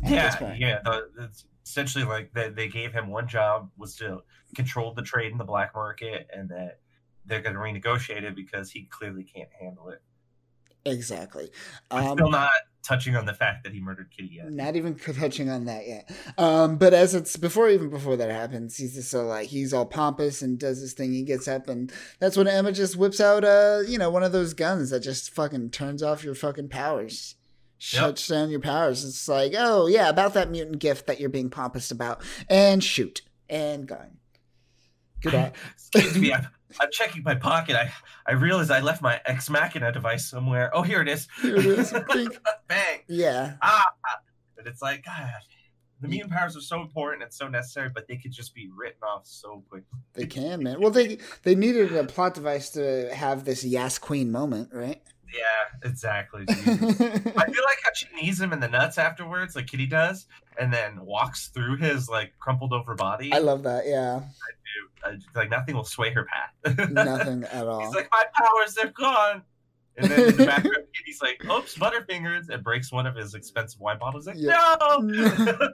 yeah, 0.02 0.54
yeah. 0.56 0.80
The, 0.84 1.30
essentially 1.64 2.04
like 2.04 2.32
they, 2.32 2.48
they 2.48 2.68
gave 2.68 2.92
him 2.92 3.08
one 3.08 3.28
job 3.28 3.70
was 3.76 3.96
to 3.96 4.22
control 4.54 4.92
the 4.94 5.02
trade 5.02 5.32
in 5.32 5.38
the 5.38 5.44
black 5.44 5.74
market 5.74 6.28
and 6.34 6.48
that 6.50 6.80
they're 7.24 7.40
going 7.40 7.54
to 7.54 7.60
renegotiate 7.60 8.22
it 8.22 8.34
because 8.34 8.70
he 8.70 8.84
clearly 8.84 9.24
can't 9.24 9.48
handle 9.60 9.88
it. 9.90 10.02
Exactly. 10.84 11.50
I'm 11.90 12.06
Um, 12.08 12.18
still 12.18 12.30
not 12.30 12.50
touching 12.82 13.14
on 13.14 13.24
the 13.24 13.32
fact 13.34 13.62
that 13.62 13.72
he 13.72 13.80
murdered 13.80 14.10
Kitty 14.10 14.34
yet. 14.34 14.50
Not 14.50 14.74
even 14.74 14.94
touching 15.20 15.48
on 15.48 15.66
that 15.66 15.86
yet. 15.86 16.10
Um, 16.36 16.76
but 16.76 16.92
as 16.92 17.14
it's 17.14 17.36
before, 17.36 17.68
even 17.70 17.88
before 17.88 18.16
that 18.16 18.30
happens, 18.30 18.76
he's 18.76 18.94
just 18.94 19.10
so 19.10 19.24
like 19.24 19.48
he's 19.48 19.72
all 19.72 19.86
pompous 19.86 20.42
and 20.42 20.58
does 20.58 20.80
this 20.80 20.92
thing. 20.92 21.12
He 21.12 21.22
gets 21.22 21.46
up, 21.46 21.68
and 21.68 21.92
that's 22.18 22.36
when 22.36 22.48
Emma 22.48 22.72
just 22.72 22.96
whips 22.96 23.20
out, 23.20 23.44
uh, 23.44 23.82
you 23.86 23.96
know, 23.98 24.10
one 24.10 24.24
of 24.24 24.32
those 24.32 24.54
guns 24.54 24.90
that 24.90 25.00
just 25.00 25.30
fucking 25.30 25.70
turns 25.70 26.02
off 26.02 26.24
your 26.24 26.34
fucking 26.34 26.68
powers, 26.70 27.36
shuts 27.82 28.28
down 28.28 28.48
your 28.50 28.60
powers. 28.60 29.04
It's 29.04 29.26
like, 29.28 29.54
oh 29.58 29.86
yeah, 29.88 30.08
about 30.08 30.34
that 30.34 30.50
mutant 30.50 30.78
gift 30.78 31.06
that 31.08 31.18
you're 31.18 31.28
being 31.28 31.50
pompous 31.50 31.90
about, 31.90 32.22
and 32.48 32.82
shoot 32.82 33.22
and 33.48 33.86
gun. 33.86 34.18
Good 35.20 35.34
eye. 35.34 35.52
Excuse 35.74 36.16
me, 36.16 36.32
I'm, 36.34 36.46
I'm 36.80 36.88
checking 36.92 37.22
my 37.24 37.34
pocket. 37.34 37.74
I 37.76 37.92
I 38.26 38.32
realize 38.34 38.70
I 38.70 38.80
left 38.80 39.02
my 39.02 39.20
Ex 39.26 39.50
Machina 39.50 39.90
device 39.92 40.28
somewhere. 40.30 40.70
Oh, 40.72 40.82
here 40.82 41.00
it 41.02 41.08
is. 41.08 41.26
Here 41.40 41.56
it 41.56 41.66
is. 41.66 41.92
Bang. 42.68 43.00
Yeah, 43.08 43.54
Ah. 43.60 43.84
But 44.56 44.66
it's 44.68 44.80
like, 44.80 45.04
God, 45.04 45.28
the 46.00 46.06
mutant 46.06 46.32
powers 46.32 46.56
are 46.56 46.60
so 46.60 46.80
important 46.80 47.24
and 47.24 47.32
so 47.34 47.48
necessary, 47.48 47.88
but 47.92 48.06
they 48.06 48.16
could 48.16 48.30
just 48.30 48.54
be 48.54 48.70
written 48.76 49.02
off 49.02 49.22
so 49.26 49.64
quickly. 49.68 49.98
they 50.14 50.26
can, 50.26 50.62
man. 50.62 50.80
Well, 50.80 50.92
they 50.92 51.18
they 51.42 51.56
needed 51.56 51.92
a 51.96 52.04
plot 52.04 52.34
device 52.34 52.70
to 52.70 53.12
have 53.12 53.44
this 53.44 53.64
Yas 53.64 53.98
Queen 53.98 54.30
moment, 54.30 54.68
right? 54.72 55.02
Yeah, 55.34 55.88
exactly. 55.88 56.44
I 56.48 56.54
feel 56.54 56.66
like 57.36 57.78
how 57.84 57.90
she 57.94 58.06
knees 58.14 58.40
him 58.40 58.52
in 58.52 58.60
the 58.60 58.68
nuts 58.68 58.98
afterwards, 58.98 59.56
like 59.56 59.66
Kitty 59.66 59.86
does, 59.86 60.26
and 60.58 60.72
then 60.72 61.04
walks 61.04 61.48
through 61.48 61.76
his 61.76 62.08
like 62.08 62.32
crumpled 62.38 62.72
over 62.72 62.94
body. 62.94 63.32
I 63.32 63.38
love 63.38 63.62
that. 63.62 63.86
Yeah, 63.86 64.20
Uh, 65.04 65.12
like 65.34 65.50
nothing 65.50 65.74
will 65.74 65.84
sway 65.84 66.10
her 66.12 66.24
path. 66.26 66.90
nothing 66.90 67.44
at 67.44 67.66
all. 67.66 67.80
He's 67.80 67.94
like, 67.94 68.08
my 68.12 68.24
powers, 68.34 68.74
they're 68.74 68.92
gone. 68.92 69.42
And 69.96 70.10
then 70.10 70.20
in 70.30 70.36
the 70.36 70.46
background, 70.46 70.84
Kitty's 70.94 71.20
like, 71.20 71.44
oops, 71.50 71.76
Butterfingers, 71.76 72.48
and 72.48 72.62
breaks 72.64 72.90
one 72.90 73.06
of 73.06 73.14
his 73.14 73.34
expensive 73.34 73.80
wine 73.80 73.98
bottles. 73.98 74.26
Like, 74.26 74.36
Yeah. 74.38 74.76
no! 74.80 75.68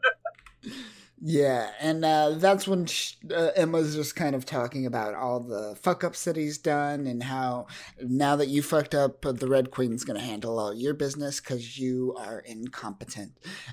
Yeah, 1.20 1.70
and 1.80 2.04
uh, 2.04 2.34
that's 2.36 2.68
when 2.68 2.86
sh 2.86 3.14
uh, 3.34 3.50
Emma's 3.56 3.96
just 3.96 4.14
kind 4.14 4.36
of 4.36 4.46
talking 4.46 4.86
about 4.86 5.14
all 5.14 5.40
the 5.40 5.76
fuck 5.80 6.04
ups 6.04 6.24
that 6.24 6.36
he's 6.36 6.58
done 6.58 7.08
and 7.08 7.24
how 7.24 7.66
now 8.00 8.36
that 8.36 8.46
you 8.46 8.62
fucked 8.62 8.94
up, 8.94 9.26
uh, 9.26 9.32
the 9.32 9.48
Red 9.48 9.72
Queen's 9.72 10.04
going 10.04 10.18
to 10.18 10.24
handle 10.24 10.60
all 10.60 10.72
your 10.72 10.94
business 10.94 11.40
because 11.40 11.76
you 11.76 12.14
are 12.16 12.38
incompetent. 12.40 13.32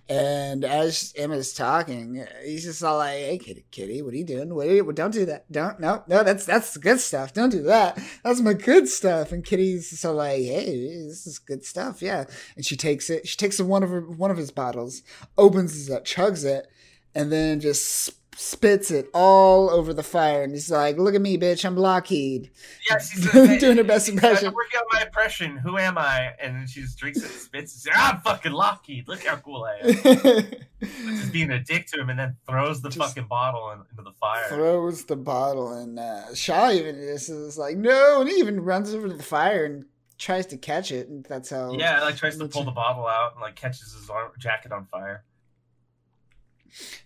And 0.09 0.65
as 0.65 1.13
Emma's 1.15 1.53
talking, 1.53 2.25
he's 2.43 2.63
just 2.63 2.83
all 2.83 2.97
like, 2.97 3.19
"Hey, 3.19 3.37
kitty, 3.37 3.65
kitty, 3.69 4.01
what 4.01 4.15
are 4.15 4.17
you 4.17 4.25
doing? 4.25 4.55
What? 4.55 4.65
Are 4.65 4.73
you, 4.73 4.91
don't 4.91 5.13
do 5.13 5.25
that. 5.25 5.51
Don't. 5.51 5.79
No, 5.79 6.03
no. 6.07 6.23
That's 6.23 6.45
that's 6.45 6.75
good 6.77 6.99
stuff. 6.99 7.33
Don't 7.33 7.51
do 7.51 7.61
that. 7.63 7.99
That's 8.23 8.41
my 8.41 8.53
good 8.53 8.87
stuff." 8.87 9.31
And 9.31 9.45
Kitty's 9.45 9.99
so 9.99 10.13
like, 10.13 10.41
"Hey, 10.41 11.05
this 11.05 11.27
is 11.27 11.37
good 11.37 11.63
stuff. 11.63 12.01
Yeah." 12.01 12.25
And 12.55 12.65
she 12.65 12.75
takes 12.75 13.11
it. 13.11 13.27
She 13.27 13.37
takes 13.37 13.61
one 13.61 13.83
of 13.83 13.91
her 13.91 14.01
one 14.01 14.31
of 14.31 14.37
his 14.37 14.49
bottles, 14.49 15.03
opens 15.37 15.87
it, 15.87 16.05
chugs 16.05 16.43
it 16.43 16.67
and 17.15 17.31
then 17.31 17.59
just 17.59 18.11
spits 18.37 18.91
it 18.91 19.07
all 19.13 19.69
over 19.69 19.93
the 19.93 20.03
fire. 20.03 20.43
And 20.43 20.53
he's 20.53 20.69
like, 20.69 20.97
"Look 20.97 21.15
at 21.15 21.21
me, 21.21 21.37
bitch! 21.37 21.65
I'm 21.65 21.75
Lockheed." 21.75 22.51
yeah, 22.89 22.97
she's 22.99 23.31
Doing 23.59 23.77
her 23.77 23.83
best 23.83 24.09
impression. 24.09 24.35
like, 24.35 24.45
I'm 24.47 24.53
working 24.53 24.79
on 24.79 24.85
my 24.91 25.01
impression. 25.03 25.57
Who 25.57 25.77
am 25.77 25.97
I? 25.97 26.33
And 26.39 26.55
then 26.55 26.67
she 26.67 26.81
just 26.81 26.97
drinks 26.97 27.19
it 27.19 27.25
and 27.25 27.33
spits. 27.33 27.73
And 27.73 27.81
says, 27.81 27.93
I'm 27.95 28.19
fucking 28.19 28.51
Lockheed. 28.51 29.07
Look 29.07 29.23
how 29.25 29.37
cool 29.37 29.63
I 29.63 29.77
am. 29.87 30.45
just 31.17 31.31
being 31.31 31.51
a 31.51 31.59
dick 31.59 31.87
to 31.87 31.99
him 31.99 32.09
and 32.09 32.19
then 32.19 32.35
throws 32.47 32.81
the 32.81 32.89
Just 32.89 33.09
fucking 33.09 33.27
bottle 33.27 33.71
in, 33.71 33.79
into 33.89 34.03
the 34.03 34.15
fire. 34.19 34.47
Throws 34.49 35.05
the 35.05 35.15
bottle, 35.15 35.73
and 35.73 35.97
uh, 35.97 36.33
Shaw 36.35 36.71
even 36.71 36.95
just 36.95 37.29
is 37.29 37.57
like, 37.57 37.77
"No!" 37.77 38.21
And 38.21 38.29
he 38.29 38.35
even 38.35 38.61
runs 38.61 38.93
over 38.93 39.07
to 39.07 39.13
the 39.13 39.23
fire 39.23 39.65
and 39.65 39.85
tries 40.17 40.45
to 40.47 40.57
catch 40.57 40.91
it. 40.91 41.07
And 41.07 41.25
that's 41.25 41.49
how. 41.49 41.73
Yeah, 41.73 42.01
like 42.01 42.17
tries 42.17 42.37
to 42.37 42.47
pull 42.47 42.63
the 42.63 42.71
bottle 42.71 43.07
out 43.07 43.33
and 43.33 43.41
like 43.41 43.55
catches 43.55 43.93
his 43.93 44.09
arm, 44.09 44.31
jacket 44.39 44.71
on 44.71 44.85
fire. 44.87 45.23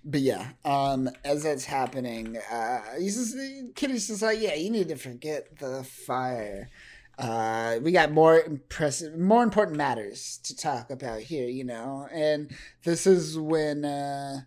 But 0.03 0.22
yeah, 0.22 0.49
um, 0.65 1.09
as 1.24 1.43
that's 1.43 1.65
happening, 1.65 2.38
uh, 2.51 2.82
he's 2.97 3.15
just, 3.15 3.76
Kitty's 3.76 4.07
just 4.07 4.22
like, 4.22 4.39
yeah, 4.39 4.55
you 4.55 4.70
need 4.70 4.89
to 4.89 4.95
forget 4.95 5.57
the 5.59 5.84
fire. 5.84 6.70
Uh, 7.17 7.80
we 7.84 7.91
got 7.91 8.11
more 8.11 8.39
impressive, 8.39 9.17
more 9.17 9.43
important 9.43 9.78
matters 9.78 10.39
to 10.43 10.55
talk 10.55 10.89
about 10.89 11.20
here, 11.20 11.49
you 11.49 11.65
know. 11.65 12.07
And 12.11 12.49
this 12.86 13.05
is 13.05 13.38
when, 13.38 13.84
uh, 13.84 14.41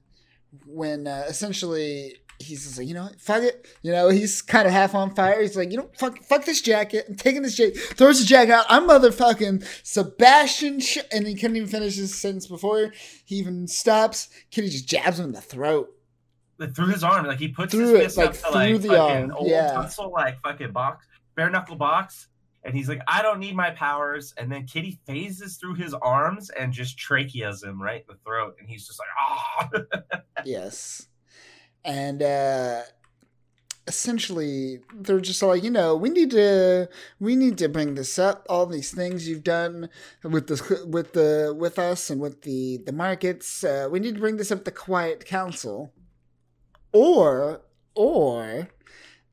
when 0.67 1.07
uh, 1.07 1.25
essentially 1.29 2.17
he's 2.39 2.65
just 2.65 2.79
like, 2.79 2.89
you 2.89 2.95
know 2.95 3.05
what, 3.05 3.21
fuck 3.21 3.43
it. 3.43 3.67
You 3.83 3.93
know, 3.93 4.09
he's 4.09 4.43
kind 4.43 4.67
of 4.67 4.73
half 4.73 4.95
on 4.95 5.15
fire. 5.15 5.41
He's 5.41 5.57
like, 5.57 5.71
you 5.71 5.79
know, 5.79 5.91
fuck, 5.99 6.23
fuck 6.25 6.45
this 6.45 6.61
jacket. 6.61 7.07
I'm 7.09 7.15
taking 7.15 7.43
this 7.43 7.57
jacket. 7.57 7.79
Throws 7.79 8.21
the 8.21 8.27
jacket 8.27 8.53
out. 8.53 8.67
I'm 8.69 8.89
motherfucking 8.89 9.65
Sebastian. 9.83 10.81
Sh-, 10.81 10.99
and 11.13 11.27
he 11.27 11.35
couldn't 11.35 11.57
even 11.57 11.69
finish 11.69 11.97
his 11.97 12.15
sentence 12.15 12.47
before 12.47 12.93
he 13.25 13.37
even 13.37 13.67
stops. 13.67 14.29
Kitty 14.51 14.69
just 14.69 14.89
jabs 14.89 15.19
him 15.19 15.27
in 15.27 15.33
the 15.33 15.41
throat. 15.41 15.91
Like, 16.59 16.75
through 16.77 16.89
his 16.89 17.03
arm, 17.03 17.27
like 17.27 17.39
he 17.39 17.49
puts 17.49 17.73
Through 17.73 17.97
it, 17.97 18.05
his 18.05 18.15
fist 18.15 18.19
like, 18.19 18.29
up 18.29 18.33
to 18.35 18.41
through 18.41 18.51
like 18.53 18.83
the 18.83 18.89
fucking 18.89 19.31
arm, 19.31 19.33
old 19.37 19.49
yeah. 19.49 19.73
pencil, 19.73 20.13
like 20.13 20.41
fucking 20.43 20.73
box, 20.73 21.07
bare 21.35 21.51
knuckle 21.51 21.77
box, 21.77 22.29
and 22.63 22.75
he's 22.75 22.89
like, 22.89 23.01
"I 23.09 23.23
don't 23.23 23.41
need 23.41 23.57
my 23.57 23.71
powers." 23.71 24.33
And 24.37 24.53
then 24.53 24.67
Kitty 24.67 25.01
phases 25.05 25.57
through 25.57 25.75
his 25.75 25.93
arms 25.95 26.51
and 26.51 26.73
just 26.73 26.97
tracheas 26.99 27.65
him 27.65 27.83
right 27.83 28.03
in 28.03 28.07
the 28.07 28.19
throat, 28.25 28.55
and 28.61 28.69
he's 28.69 28.87
just 28.87 29.01
like, 29.01 29.09
"Ah!" 29.19 30.21
yes. 30.45 31.09
And 31.85 32.23
uh 32.23 32.83
essentially 33.87 34.79
they're 34.95 35.21
just 35.21 35.43
like, 35.43 35.63
you 35.65 35.71
know, 35.71 35.97
we 35.97 36.09
need 36.09 36.31
to 36.31 36.89
we 37.19 37.35
need 37.35 37.59
to 37.59 37.69
bring 37.69 37.95
this 37.95 38.19
up, 38.19 38.47
all 38.49 38.67
these 38.67 38.93
things 38.93 39.29
you've 39.29 39.45
done 39.45 39.89
with 40.23 40.47
the 40.47 40.87
with 40.87 41.13
the 41.13 41.55
with 41.57 41.79
us 41.79 42.11
and 42.11 42.21
with 42.21 42.43
the 42.43 42.79
the 42.79 42.93
markets. 42.93 43.65
Uh, 43.65 43.89
we 43.91 44.01
need 44.01 44.15
to 44.15 44.21
bring 44.21 44.37
this 44.37 44.53
up 44.53 44.65
to 44.65 44.71
quiet 44.71 45.25
council. 45.25 45.93
Or 46.93 47.63
or 47.95 48.69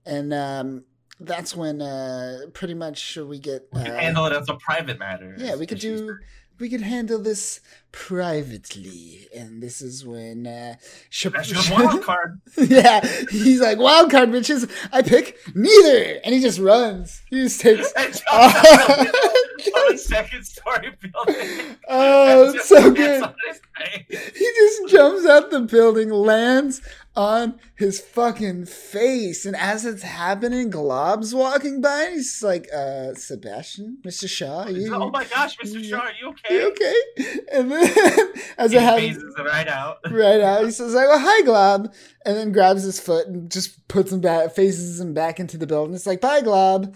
and 0.05 0.33
um 0.33 0.85
that's 1.19 1.55
when 1.55 1.81
uh 1.81 2.39
pretty 2.53 2.73
much 2.73 3.17
we 3.17 3.37
get 3.39 3.67
we 3.73 3.83
can 3.83 3.91
uh, 3.91 3.99
handle 3.99 4.25
it 4.25 4.33
as 4.33 4.49
a 4.49 4.55
private 4.55 4.97
matter. 4.97 5.35
yeah, 5.37 5.55
we 5.55 5.65
could 5.67 5.79
do. 5.79 6.17
We 6.59 6.69
could 6.69 6.81
handle 6.81 7.19
this 7.19 7.61
privately, 7.91 9.27
and 9.35 9.63
this 9.63 9.81
is 9.81 10.05
when 10.05 10.45
uh, 10.45 10.75
That's 11.23 11.49
your 11.51 11.61
wild 11.79 12.03
card. 12.03 12.41
yeah, 12.57 12.99
he's 13.31 13.61
like 13.61 13.77
wild 13.77 14.11
card 14.11 14.29
bitches. 14.29 14.69
I 14.91 15.01
pick 15.01 15.37
neither, 15.55 16.19
and 16.23 16.35
he 16.35 16.41
just 16.41 16.59
runs. 16.59 17.21
He 17.29 17.37
just 17.37 17.61
takes. 17.61 17.93
Out 18.31 18.51
the 19.89 19.97
second 19.97 20.43
story 20.43 20.91
building. 21.01 21.77
Oh, 21.87 22.47
And 22.47 22.55
it's 22.55 22.69
just 22.69 22.69
so 22.69 22.91
good. 22.91 23.23
on 23.23 23.35
his 23.47 23.59
face. 23.77 24.31
He 24.37 24.45
just 24.55 24.89
jumps 24.89 25.25
out 25.25 25.51
the 25.51 25.61
building, 25.61 26.09
lands 26.09 26.81
on 27.19 27.59
his 27.75 27.99
fucking 27.99 28.65
face, 28.65 29.45
and 29.45 29.53
as 29.53 29.85
it's 29.85 30.03
happening, 30.03 30.69
Glob's 30.69 31.35
walking 31.35 31.81
by. 31.81 32.03
And 32.03 32.13
he's 32.13 32.41
like, 32.41 32.69
"Uh, 32.73 33.13
Sebastian, 33.13 33.97
Mr. 34.05 34.29
Shaw, 34.29 34.67
you, 34.67 34.93
oh 34.95 35.09
my 35.09 35.25
gosh, 35.25 35.57
Mr. 35.57 35.83
Shaw, 35.83 35.97
are 35.99 36.11
you 36.13 36.29
okay? 36.29 36.55
you 36.55 36.67
okay?" 36.69 37.39
And 37.51 37.71
then, 37.71 37.81
as 38.57 38.71
He 38.71 38.77
it 38.77 38.81
happens, 38.83 39.21
right 39.37 39.67
out. 39.67 39.97
right 40.09 40.39
out. 40.39 40.63
He 40.63 40.71
says, 40.71 40.93
like, 40.93 41.07
oh, 41.09 41.19
hi, 41.19 41.41
Glob. 41.41 41.93
And 42.25 42.37
then 42.37 42.51
grabs 42.53 42.83
his 42.83 42.99
foot 43.01 43.27
and 43.27 43.51
just 43.51 43.85
puts 43.89 44.13
him 44.13 44.21
back, 44.21 44.53
faces 44.53 44.99
him 45.01 45.13
back 45.13 45.39
into 45.41 45.57
the 45.57 45.67
building. 45.67 45.95
It's 45.95 46.05
like, 46.07 46.21
bye, 46.21 46.39
Glob. 46.41 46.95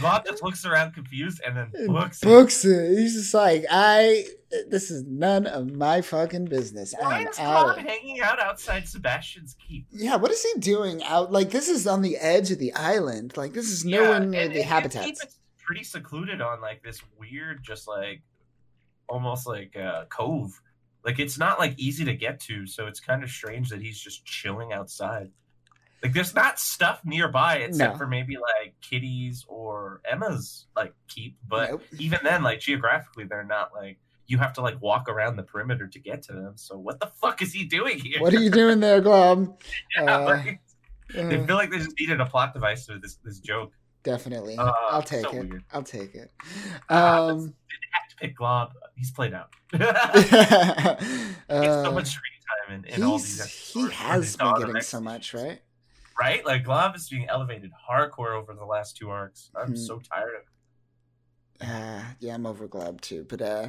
Glob 0.00 0.24
just 0.24 0.42
looks 0.42 0.64
around 0.64 0.92
confused 0.94 1.40
and 1.46 1.56
then 1.56 1.72
books 1.88 2.22
it. 2.22 2.26
Books 2.26 2.64
it. 2.64 2.96
He's 2.96 3.14
just 3.14 3.34
like, 3.34 3.64
I, 3.70 4.24
this 4.68 4.90
is 4.90 5.04
none 5.06 5.46
of 5.46 5.72
my 5.74 6.00
fucking 6.02 6.44
business. 6.46 6.94
Why 6.98 7.20
I'm 7.22 7.28
is 7.28 7.38
out. 7.38 7.76
Bob 7.76 7.86
hanging 7.86 8.20
out 8.20 8.38
outside 8.40 8.86
Sebastian's 8.88 9.56
keep? 9.66 9.86
Yeah, 9.90 10.16
what 10.16 10.30
is 10.30 10.42
he 10.42 10.60
doing 10.60 11.02
out? 11.04 11.32
Like, 11.32 11.50
this 11.50 11.68
is 11.68 11.86
on 11.86 12.02
the 12.02 12.16
edge 12.18 12.50
of 12.50 12.58
the 12.58 12.72
island. 12.74 13.36
Like, 13.36 13.52
this 13.52 13.70
is 13.70 13.84
nowhere 13.84 14.12
Yeah, 14.12 14.18
near 14.20 14.40
and- 14.42 14.52
the 14.54 14.60
and 14.60 14.68
habitats. 14.68 15.06
Keep 15.20 15.30
pretty 15.64 15.84
secluded 15.84 16.40
on 16.40 16.60
like 16.60 16.82
this 16.82 17.00
weird, 17.18 17.62
just 17.62 17.86
like 17.88 18.22
almost 19.08 19.46
like 19.46 19.76
uh, 19.76 20.04
cove. 20.06 20.60
Like 21.04 21.18
it's 21.18 21.38
not 21.38 21.58
like 21.58 21.74
easy 21.78 22.04
to 22.04 22.14
get 22.14 22.40
to, 22.40 22.66
so 22.66 22.86
it's 22.86 23.00
kind 23.00 23.22
of 23.22 23.30
strange 23.30 23.70
that 23.70 23.80
he's 23.80 23.98
just 23.98 24.24
chilling 24.24 24.72
outside. 24.72 25.30
Like 26.02 26.12
there's 26.12 26.34
not 26.34 26.58
stuff 26.58 27.00
nearby 27.04 27.56
except 27.58 27.94
No. 27.94 27.98
for 27.98 28.06
maybe 28.06 28.36
like 28.36 28.74
Kitty's 28.80 29.44
or 29.48 30.00
Emma's 30.04 30.66
like 30.76 30.94
keep, 31.08 31.36
but 31.48 31.70
Nope. 31.70 31.82
even 31.98 32.18
then, 32.22 32.42
like 32.42 32.60
geographically, 32.60 33.24
they're 33.24 33.44
not 33.44 33.70
like 33.74 33.98
you 34.26 34.38
have 34.38 34.52
to 34.54 34.60
like 34.60 34.80
walk 34.80 35.08
around 35.08 35.36
the 35.36 35.42
perimeter 35.42 35.86
to 35.88 35.98
get 35.98 36.22
to 36.24 36.32
them. 36.32 36.52
So 36.56 36.78
what 36.78 37.00
the 37.00 37.06
fuck 37.06 37.42
is 37.42 37.52
he 37.52 37.64
doing 37.64 37.98
here? 37.98 38.20
What 38.20 38.32
are 38.34 38.40
you 38.40 38.50
doing 38.50 38.80
there, 38.80 39.00
Glob? 39.00 39.60
Yeah, 39.96 40.14
uh, 40.16 40.42
they 41.14 41.36
Uh, 41.36 41.44
feel 41.46 41.56
like 41.56 41.70
they 41.70 41.78
just 41.78 41.98
needed 42.00 42.20
a 42.20 42.26
plot 42.26 42.54
device 42.54 42.86
for 42.86 42.98
this 42.98 43.16
this 43.24 43.38
joke. 43.40 43.72
definitely. 44.02 44.58
Uh, 44.58 44.72
I'll 44.90 45.02
take 45.02 45.24
so 45.24 45.36
it. 45.36 45.46
weird. 45.46 45.64
I'll 45.72 45.82
take 45.82 46.14
it. 46.14 46.30
Ah, 46.88 47.28
Um, 47.28 47.54
pick 48.20 48.36
Glob. 48.36 48.72
He's 48.96 49.10
played 49.10 49.34
out. 49.34 49.50
uh, 49.74 50.96
He 51.00 51.60
gets 51.60 51.82
so 51.82 51.92
much 51.92 52.08
screen 52.08 52.32
time 52.68 52.84
in, 52.86 52.94
in 52.94 53.02
all 53.02 53.18
these 53.18 53.72
he 53.74 53.90
has 53.90 54.36
been 54.36 54.54
getting 54.58 54.80
so 54.80 55.00
much, 55.00 55.34
right? 55.34 55.60
right? 56.18 56.44
Like 56.46 56.64
Glob 56.64 56.94
is 56.96 57.08
being 57.08 57.28
elevated 57.28 57.70
hardcore 57.90 58.34
over 58.40 58.54
the 58.54 58.64
last 58.64 58.96
two 58.96 59.10
arcs. 59.10 59.50
I'm 59.54 59.70
Hmm. 59.70 59.74
so 59.74 59.98
tired 60.00 60.34
of 60.34 60.42
it. 60.42 61.66
Uh, 61.68 62.02
yeah, 62.20 62.34
I'm 62.34 62.46
over 62.46 62.66
Glob 62.66 63.00
too, 63.00 63.24
but 63.28 63.40
uh, 63.40 63.68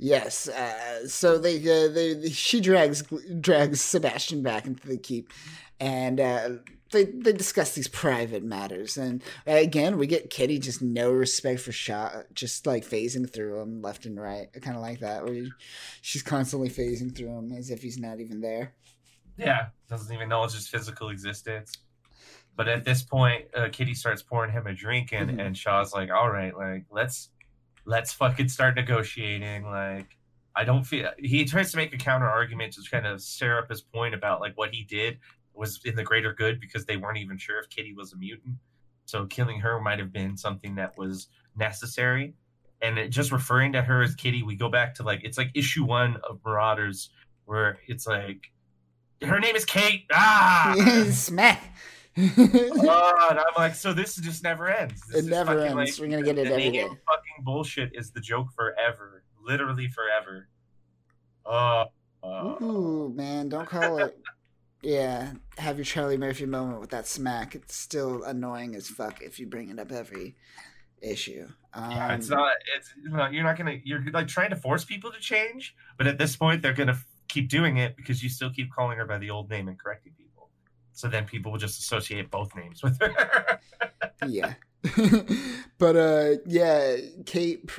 yes. 0.00 0.48
Uh, 0.48 1.06
so 1.06 1.38
they, 1.38 1.56
uh, 1.58 1.88
they, 1.92 2.30
she 2.30 2.60
drags 2.60 3.02
drags 3.40 3.80
Sebastian 3.80 4.42
back 4.42 4.66
into 4.66 4.86
the 4.88 4.96
keep, 4.96 5.28
and 5.78 6.18
uh, 6.18 6.48
they 6.92 7.04
they 7.04 7.32
discuss 7.32 7.74
these 7.74 7.86
private 7.88 8.42
matters. 8.42 8.96
And 8.96 9.22
uh, 9.46 9.52
again, 9.52 9.98
we 9.98 10.06
get 10.06 10.30
Kitty 10.30 10.58
just 10.58 10.82
no 10.82 11.12
respect 11.12 11.60
for 11.60 11.72
Shaw, 11.72 12.22
just 12.34 12.66
like 12.66 12.84
phasing 12.84 13.32
through 13.32 13.60
him 13.60 13.82
left 13.82 14.06
and 14.06 14.20
right, 14.20 14.48
kind 14.60 14.76
of 14.76 14.82
like 14.82 15.00
that. 15.00 15.24
Where 15.24 15.44
she's 16.02 16.22
constantly 16.22 16.70
phasing 16.70 17.14
through 17.16 17.38
him 17.38 17.52
as 17.52 17.70
if 17.70 17.82
he's 17.82 17.98
not 17.98 18.18
even 18.20 18.40
there. 18.40 18.72
Yeah, 19.36 19.66
doesn't 19.88 20.12
even 20.14 20.28
know 20.28 20.44
it's 20.44 20.54
his 20.54 20.68
physical 20.68 21.08
existence. 21.10 21.72
But 22.56 22.68
at 22.68 22.84
this 22.84 23.02
point, 23.02 23.46
uh, 23.54 23.68
Kitty 23.72 23.94
starts 23.94 24.22
pouring 24.22 24.50
him 24.52 24.66
a 24.66 24.74
drink, 24.74 25.12
and 25.12 25.30
Mhm. 25.30 25.46
and 25.46 25.56
Shaw's 25.56 25.94
like, 25.94 26.10
"All 26.10 26.28
right, 26.30 26.54
like 26.54 26.84
let's 26.90 27.30
let's 27.84 28.12
fucking 28.12 28.48
start 28.48 28.76
negotiating." 28.76 29.64
Like, 29.64 30.16
I 30.56 30.64
don't 30.64 30.84
feel 30.84 31.10
he 31.18 31.44
tries 31.44 31.70
to 31.72 31.76
make 31.76 31.94
a 31.94 31.98
counter 31.98 32.28
argument 32.28 32.74
to 32.74 32.82
kind 32.90 33.06
of 33.06 33.20
stir 33.20 33.58
up 33.58 33.68
his 33.68 33.80
point 33.80 34.14
about 34.14 34.40
like 34.40 34.56
what 34.56 34.74
he 34.74 34.84
did 34.84 35.18
was 35.54 35.80
in 35.84 35.94
the 35.94 36.04
greater 36.04 36.32
good 36.32 36.60
because 36.60 36.86
they 36.86 36.96
weren't 36.96 37.18
even 37.18 37.36
sure 37.36 37.58
if 37.58 37.68
Kitty 37.68 37.94
was 37.94 38.12
a 38.12 38.16
mutant, 38.16 38.56
so 39.04 39.26
killing 39.26 39.60
her 39.60 39.80
might 39.80 39.98
have 39.98 40.12
been 40.12 40.36
something 40.36 40.74
that 40.76 40.96
was 40.96 41.28
necessary. 41.56 42.34
And 42.82 42.98
it, 42.98 43.08
just 43.08 43.30
referring 43.30 43.72
to 43.72 43.82
her 43.82 44.02
as 44.02 44.14
Kitty, 44.14 44.42
we 44.42 44.56
go 44.56 44.68
back 44.68 44.94
to 44.96 45.02
like 45.02 45.20
it's 45.22 45.38
like 45.38 45.50
issue 45.54 45.84
one 45.84 46.16
of 46.28 46.40
Marauders 46.44 47.10
where 47.44 47.78
it's 47.88 48.06
like 48.06 48.50
her 49.22 49.38
name 49.38 49.56
is 49.56 49.64
Kate. 49.64 50.04
Ah, 50.12 50.74
Smack. 51.10 51.74
Oh, 52.92 53.26
and 53.30 53.38
I'm 53.38 53.44
like, 53.56 53.74
so 53.74 53.92
this 53.92 54.16
just 54.16 54.42
never 54.42 54.68
ends. 54.68 55.00
This 55.08 55.24
it 55.24 55.30
never 55.30 55.60
ends. 55.60 55.74
like, 55.74 55.98
We're 55.98 56.08
gonna 56.08 56.22
get 56.22 56.38
it 56.38 56.48
every 56.48 56.70
day. 56.70 56.82
fucking 56.82 57.44
bullshit 57.44 57.90
is 57.94 58.10
the 58.10 58.20
joke 58.20 58.48
forever, 58.54 59.22
literally 59.44 59.88
forever. 59.88 60.48
Oh, 61.46 61.84
uh, 62.22 62.54
Ooh, 62.62 63.12
man, 63.14 63.48
don't 63.48 63.68
call 63.68 63.98
it. 63.98 64.18
Yeah, 64.82 65.32
have 65.58 65.76
your 65.76 65.84
Charlie 65.84 66.16
Murphy 66.16 66.46
moment 66.46 66.80
with 66.80 66.88
that 66.88 67.06
smack. 67.06 67.54
It's 67.54 67.76
still 67.76 68.22
annoying 68.22 68.74
as 68.74 68.88
fuck 68.88 69.20
if 69.20 69.38
you 69.38 69.46
bring 69.46 69.68
it 69.68 69.78
up 69.78 69.92
every 69.92 70.36
issue. 71.02 71.46
Um, 71.74 71.90
yeah, 71.90 72.14
it's 72.14 72.30
not. 72.30 72.52
It's 72.76 72.94
you're 73.04 73.42
not 73.44 73.58
gonna. 73.58 73.76
You're 73.84 74.02
like 74.12 74.26
trying 74.26 74.48
to 74.50 74.56
force 74.56 74.84
people 74.86 75.12
to 75.12 75.20
change, 75.20 75.76
but 75.98 76.06
at 76.06 76.16
this 76.16 76.34
point, 76.34 76.62
they're 76.62 76.72
gonna 76.72 76.98
keep 77.28 77.50
doing 77.50 77.76
it 77.76 77.94
because 77.96 78.22
you 78.22 78.30
still 78.30 78.50
keep 78.50 78.72
calling 78.72 78.96
her 78.96 79.04
by 79.04 79.18
the 79.18 79.28
old 79.28 79.50
name 79.50 79.68
and 79.68 79.78
correcting 79.78 80.12
people. 80.12 80.19
So 81.00 81.08
then 81.08 81.24
people 81.24 81.52
will 81.52 81.58
just 81.58 81.78
associate 81.80 82.30
both 82.30 82.54
names 82.54 82.82
with 82.82 83.00
her. 83.00 83.60
yeah. 84.26 84.54
but 85.78 85.96
uh 85.96 86.40
yeah, 86.46 86.96
Kate 87.26 87.70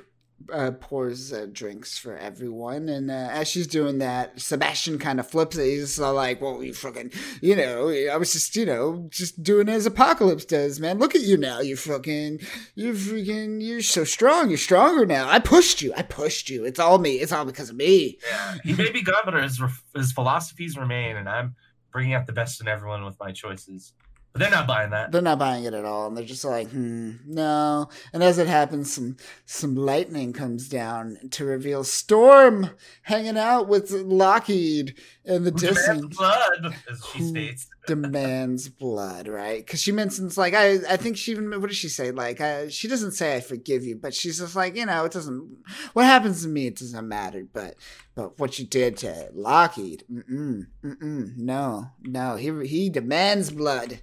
uh, 0.51 0.71
pours 0.71 1.31
uh, 1.31 1.47
drinks 1.51 1.97
for 1.97 2.17
everyone, 2.17 2.89
and 2.89 3.09
uh, 3.09 3.29
as 3.31 3.47
she's 3.47 3.67
doing 3.67 3.99
that, 3.99 4.39
Sebastian 4.39 4.97
kind 4.99 5.19
of 5.19 5.29
flips 5.29 5.57
it. 5.57 5.65
He's 5.65 5.99
all 5.99 6.13
like, 6.13 6.41
"Well, 6.41 6.63
you 6.63 6.73
fucking, 6.73 7.11
you 7.41 7.55
know, 7.55 7.89
I 7.89 8.17
was 8.17 8.33
just, 8.33 8.55
you 8.55 8.65
know, 8.65 9.07
just 9.09 9.41
doing 9.43 9.69
as 9.69 9.85
Apocalypse 9.85 10.45
does, 10.45 10.79
man. 10.79 10.99
Look 10.99 11.15
at 11.15 11.21
you 11.21 11.37
now. 11.37 11.59
You 11.59 11.75
fucking, 11.75 12.39
you 12.75 12.93
freaking, 12.93 13.63
you're 13.65 13.81
so 13.81 14.03
strong. 14.03 14.49
You're 14.49 14.57
stronger 14.57 15.05
now. 15.05 15.29
I 15.29 15.39
pushed 15.39 15.81
you. 15.81 15.93
I 15.95 16.01
pushed 16.01 16.49
you. 16.49 16.65
It's 16.65 16.79
all 16.79 16.97
me. 16.97 17.15
It's 17.15 17.31
all 17.31 17.45
because 17.45 17.69
of 17.69 17.75
me." 17.75 18.17
yeah, 18.27 18.57
he 18.63 18.73
may 18.73 18.91
be 18.91 19.01
gone, 19.01 19.21
but 19.25 19.41
his 19.41 19.61
his 19.95 20.11
philosophies 20.11 20.77
remain, 20.77 21.17
and 21.17 21.29
I'm 21.29 21.55
bringing 21.91 22.13
out 22.13 22.27
the 22.27 22.33
best 22.33 22.61
in 22.61 22.67
everyone 22.67 23.05
with 23.05 23.19
my 23.19 23.31
choices. 23.31 23.93
But 24.33 24.39
they're 24.39 24.49
not 24.49 24.65
buying 24.65 24.91
that. 24.91 25.11
They're 25.11 25.21
not 25.21 25.39
buying 25.39 25.65
it 25.65 25.73
at 25.73 25.83
all, 25.83 26.07
and 26.07 26.15
they're 26.15 26.23
just 26.23 26.45
like, 26.45 26.69
"Hmm, 26.69 27.15
no." 27.25 27.89
And 28.13 28.23
as 28.23 28.37
it 28.37 28.47
happens, 28.47 28.93
some 28.93 29.17
some 29.45 29.75
lightning 29.75 30.31
comes 30.31 30.69
down 30.69 31.17
to 31.31 31.43
reveal 31.43 31.83
Storm 31.83 32.69
hanging 33.03 33.37
out 33.37 33.67
with 33.67 33.91
Lockheed 33.91 34.97
in 35.23 35.43
the 35.43 35.51
distance. 35.51 36.17
blood, 36.17 36.75
as 36.89 37.05
she 37.13 37.21
states. 37.21 37.67
demands 37.87 38.69
blood, 38.69 39.27
right? 39.27 39.63
Because 39.65 39.81
she 39.81 39.91
mentions 39.91 40.37
like 40.37 40.53
I, 40.53 40.79
I 40.89 40.97
think 40.97 41.17
she 41.17 41.31
even 41.31 41.49
what 41.61 41.67
does 41.67 41.77
she 41.77 41.89
say? 41.89 42.11
Like 42.11 42.41
uh, 42.41 42.69
she 42.69 42.87
doesn't 42.87 43.11
say 43.11 43.35
I 43.35 43.39
forgive 43.41 43.83
you, 43.83 43.95
but 43.95 44.13
she's 44.13 44.39
just 44.39 44.55
like 44.55 44.75
you 44.75 44.85
know 44.85 45.05
it 45.05 45.11
doesn't. 45.11 45.57
What 45.93 46.05
happens 46.05 46.43
to 46.43 46.47
me, 46.47 46.67
it 46.67 46.77
doesn't 46.77 47.07
matter. 47.07 47.45
But 47.51 47.75
but 48.15 48.39
what 48.39 48.57
you 48.59 48.65
did 48.65 48.97
to 48.97 49.29
Lockheed, 49.33 50.03
mm 50.11 50.65
mm, 50.83 51.37
no, 51.37 51.87
no, 52.01 52.35
he 52.35 52.67
he 52.67 52.89
demands 52.89 53.51
blood, 53.51 53.99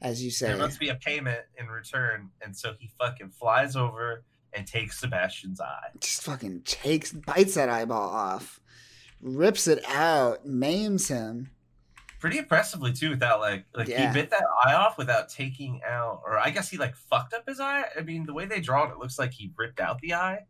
as 0.00 0.22
you 0.24 0.30
say. 0.30 0.48
There 0.48 0.56
must 0.56 0.80
be 0.80 0.88
a 0.88 0.96
payment 0.96 1.40
in 1.58 1.68
return, 1.68 2.30
and 2.40 2.56
so 2.56 2.74
he 2.78 2.90
fucking 2.98 3.30
flies 3.30 3.76
over 3.76 4.24
and 4.52 4.66
takes 4.66 5.00
Sebastian's 5.00 5.60
eye. 5.60 5.88
just 6.00 6.22
fucking 6.22 6.62
takes 6.64 7.12
bites 7.12 7.54
that 7.54 7.68
eyeball 7.68 8.10
off, 8.10 8.60
rips 9.22 9.66
it 9.66 9.82
out, 9.88 10.44
maims 10.44 11.08
him. 11.08 11.50
Pretty 12.20 12.38
impressively 12.38 12.92
too, 12.92 13.10
without 13.10 13.40
like 13.40 13.64
like 13.74 13.88
Yeah. 13.88 14.08
he 14.08 14.14
bit 14.14 14.30
that 14.30 14.44
eye 14.64 14.74
off 14.74 14.96
without 14.98 15.28
taking 15.28 15.80
out, 15.84 16.22
or 16.26 16.38
I 16.38 16.50
guess 16.50 16.68
he 16.68 16.76
like 16.76 16.94
fucked 16.94 17.34
up 17.34 17.48
his 17.48 17.58
eye. 17.60 17.84
I 17.98 18.02
mean, 18.02 18.26
the 18.26 18.32
way 18.34 18.44
they 18.46 18.60
draw 18.60 18.88
it, 18.88 18.92
it 18.92 18.98
looks 18.98 19.18
like 19.18 19.32
he 19.32 19.52
ripped 19.56 19.80
out 19.80 19.98
the 20.00 20.14
eye. 20.14 20.46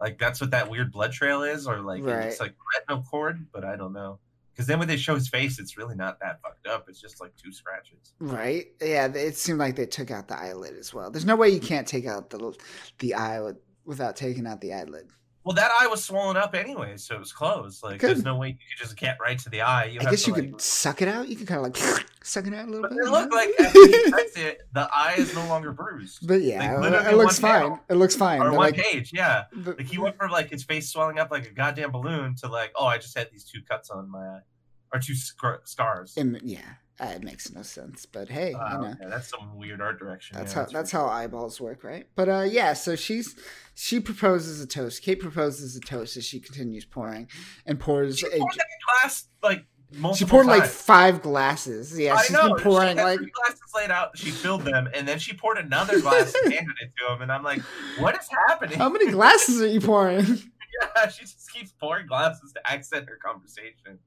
Like 0.00 0.18
that's 0.18 0.40
what 0.40 0.50
that 0.50 0.68
weird 0.70 0.92
blood 0.92 1.12
trail 1.12 1.42
is, 1.42 1.66
or 1.66 1.80
like 1.80 2.00
it 2.00 2.04
Right. 2.06 2.24
looks 2.26 2.40
like 2.40 2.54
retinal 2.78 3.02
cord, 3.04 3.46
but 3.52 3.64
I 3.64 3.76
don't 3.76 3.92
know. 3.94 4.18
Because 4.52 4.66
then 4.66 4.78
when 4.78 4.88
they 4.88 4.98
show 4.98 5.14
his 5.14 5.28
face, 5.28 5.58
it's 5.58 5.78
really 5.78 5.94
not 5.94 6.20
that 6.20 6.42
fucked 6.42 6.66
up. 6.66 6.86
It's 6.88 7.00
just 7.00 7.18
like 7.18 7.34
two 7.36 7.50
scratches. 7.52 8.12
Right? 8.18 8.66
Yeah, 8.82 9.06
it 9.06 9.36
seemed 9.38 9.58
like 9.58 9.76
they 9.76 9.86
took 9.86 10.10
out 10.10 10.28
the 10.28 10.38
eyelid 10.38 10.74
as 10.76 10.92
well. 10.92 11.10
There's 11.10 11.24
no 11.24 11.36
way 11.36 11.48
you 11.48 11.60
can't 11.60 11.86
take 11.86 12.04
out 12.06 12.28
the 12.28 12.54
the 12.98 13.14
eye 13.14 13.40
with, 13.40 13.56
without 13.86 14.16
taking 14.16 14.46
out 14.46 14.60
the 14.60 14.74
eyelid. 14.74 15.08
Well, 15.42 15.54
that 15.54 15.70
eye 15.80 15.86
was 15.86 16.04
swollen 16.04 16.36
up 16.36 16.54
anyway, 16.54 16.98
so 16.98 17.14
it 17.14 17.18
was 17.18 17.32
closed. 17.32 17.82
Like, 17.82 18.00
there's 18.02 18.22
no 18.22 18.36
way 18.36 18.48
you 18.48 18.54
could 18.54 18.84
just 18.84 18.94
get 18.96 19.16
right 19.22 19.38
to 19.38 19.48
the 19.48 19.62
eye. 19.62 19.86
You 19.86 20.00
I 20.00 20.04
guess 20.10 20.26
you 20.26 20.34
like, 20.34 20.42
could 20.50 20.60
suck 20.60 21.00
it 21.00 21.08
out. 21.08 21.28
You 21.28 21.36
could 21.36 21.46
kind 21.46 21.64
of 21.64 21.72
like 21.72 22.04
suck 22.22 22.46
it 22.46 22.52
out 22.52 22.68
a 22.68 22.70
little 22.70 22.82
But 22.82 22.90
bit. 22.90 23.06
it 23.06 23.10
looked 23.10 23.32
like 23.32 23.48
after 23.58 24.10
cuts 24.10 24.36
it, 24.36 24.60
the 24.74 24.88
eye 24.94 25.14
is 25.16 25.34
no 25.34 25.46
longer 25.48 25.72
bruised. 25.72 26.26
but 26.28 26.42
yeah, 26.42 26.76
like, 26.76 27.06
it 27.06 27.16
looks 27.16 27.38
fine. 27.38 27.52
panel. 27.62 27.80
It 27.88 27.94
looks 27.94 28.14
fine. 28.16 28.42
Or 28.42 28.50
But, 28.50 28.56
one 28.58 28.72
like, 28.72 28.76
page, 28.76 29.12
yeah. 29.14 29.44
the- 29.56 29.72
Like 29.72 29.86
he 29.86 29.96
went 29.96 30.16
from 30.18 30.30
like 30.30 30.50
his 30.50 30.62
face 30.62 30.90
swelling 30.92 31.18
up 31.18 31.30
like 31.30 31.46
a 31.46 31.52
goddamn 31.54 31.90
balloon 31.92 32.34
to 32.36 32.48
like, 32.48 32.72
oh, 32.76 32.84
I 32.86 32.98
just 32.98 33.16
had 33.16 33.30
these 33.32 33.44
two 33.44 33.60
cuts 33.62 33.88
on 33.88 34.10
my 34.10 34.18
eye, 34.18 34.40
or 34.92 35.00
two 35.00 35.14
scar- 35.14 35.62
scars. 35.64 36.18
And, 36.18 36.38
yeah, 36.44 36.58
uh, 37.00 37.12
it 37.16 37.22
makes 37.22 37.50
no 37.52 37.62
sense. 37.62 38.06
But 38.06 38.28
hey, 38.28 38.52
Wow, 38.54 38.72
you 38.72 38.78
know. 38.88 38.94
yeah, 39.00 39.08
that's 39.08 39.28
some 39.28 39.56
weird 39.56 39.80
art 39.80 39.98
direction. 39.98 40.36
That's 40.36 40.54
yeah, 40.54 40.64
how 40.66 40.70
that's 40.70 40.90
how 40.90 41.06
eyeballs 41.06 41.60
work, 41.60 41.82
right? 41.82 42.06
But 42.14 42.28
uh 42.28 42.46
yeah, 42.48 42.74
so 42.74 42.94
she's 42.96 43.34
she 43.74 44.00
proposes 44.00 44.60
a 44.60 44.66
toast. 44.66 45.02
Kate 45.02 45.18
proposes 45.20 45.76
a 45.76 45.80
toast 45.80 46.16
as 46.16 46.24
she 46.24 46.40
continues 46.40 46.84
pouring 46.84 47.28
and 47.66 47.80
pours 47.80 48.18
She 48.18 48.26
a 48.26 48.38
glass 48.38 49.28
like 49.42 49.64
multiple 49.92 50.14
she 50.14 50.24
poured 50.30 50.46
like 50.46 50.66
five 50.66 51.22
glasses. 51.22 51.98
Yeah, 51.98 52.14
I 52.14 52.22
she's 52.22 52.32
know. 52.32 52.54
been 52.54 52.62
pouring 52.62 52.96
had 52.98 53.04
like 53.04 53.18
three 53.18 53.30
glasses 53.30 53.60
laid 53.74 53.90
out. 53.90 54.16
She 54.18 54.30
filled 54.30 54.62
them, 54.62 54.88
and 54.94 55.08
then 55.08 55.18
she 55.18 55.32
poured 55.34 55.58
another 55.58 56.00
glass 56.00 56.34
and 56.44 56.52
handed 56.52 56.76
it 56.80 56.90
to 56.98 57.12
him. 57.14 57.22
And 57.22 57.32
I'm 57.32 57.42
like, 57.42 57.60
"What 57.98 58.14
is 58.20 58.28
happening?" 58.48 58.78
how 58.78 58.88
many 58.88 59.10
glasses 59.10 59.60
are 59.62 59.66
you 59.66 59.80
pouring? 59.80 60.24
yeah, 60.96 61.08
she 61.08 61.22
just 61.22 61.50
keeps 61.52 61.72
pouring 61.72 62.06
glasses 62.06 62.52
to 62.52 62.70
accent 62.70 63.08
her 63.08 63.16
conversation. 63.16 63.98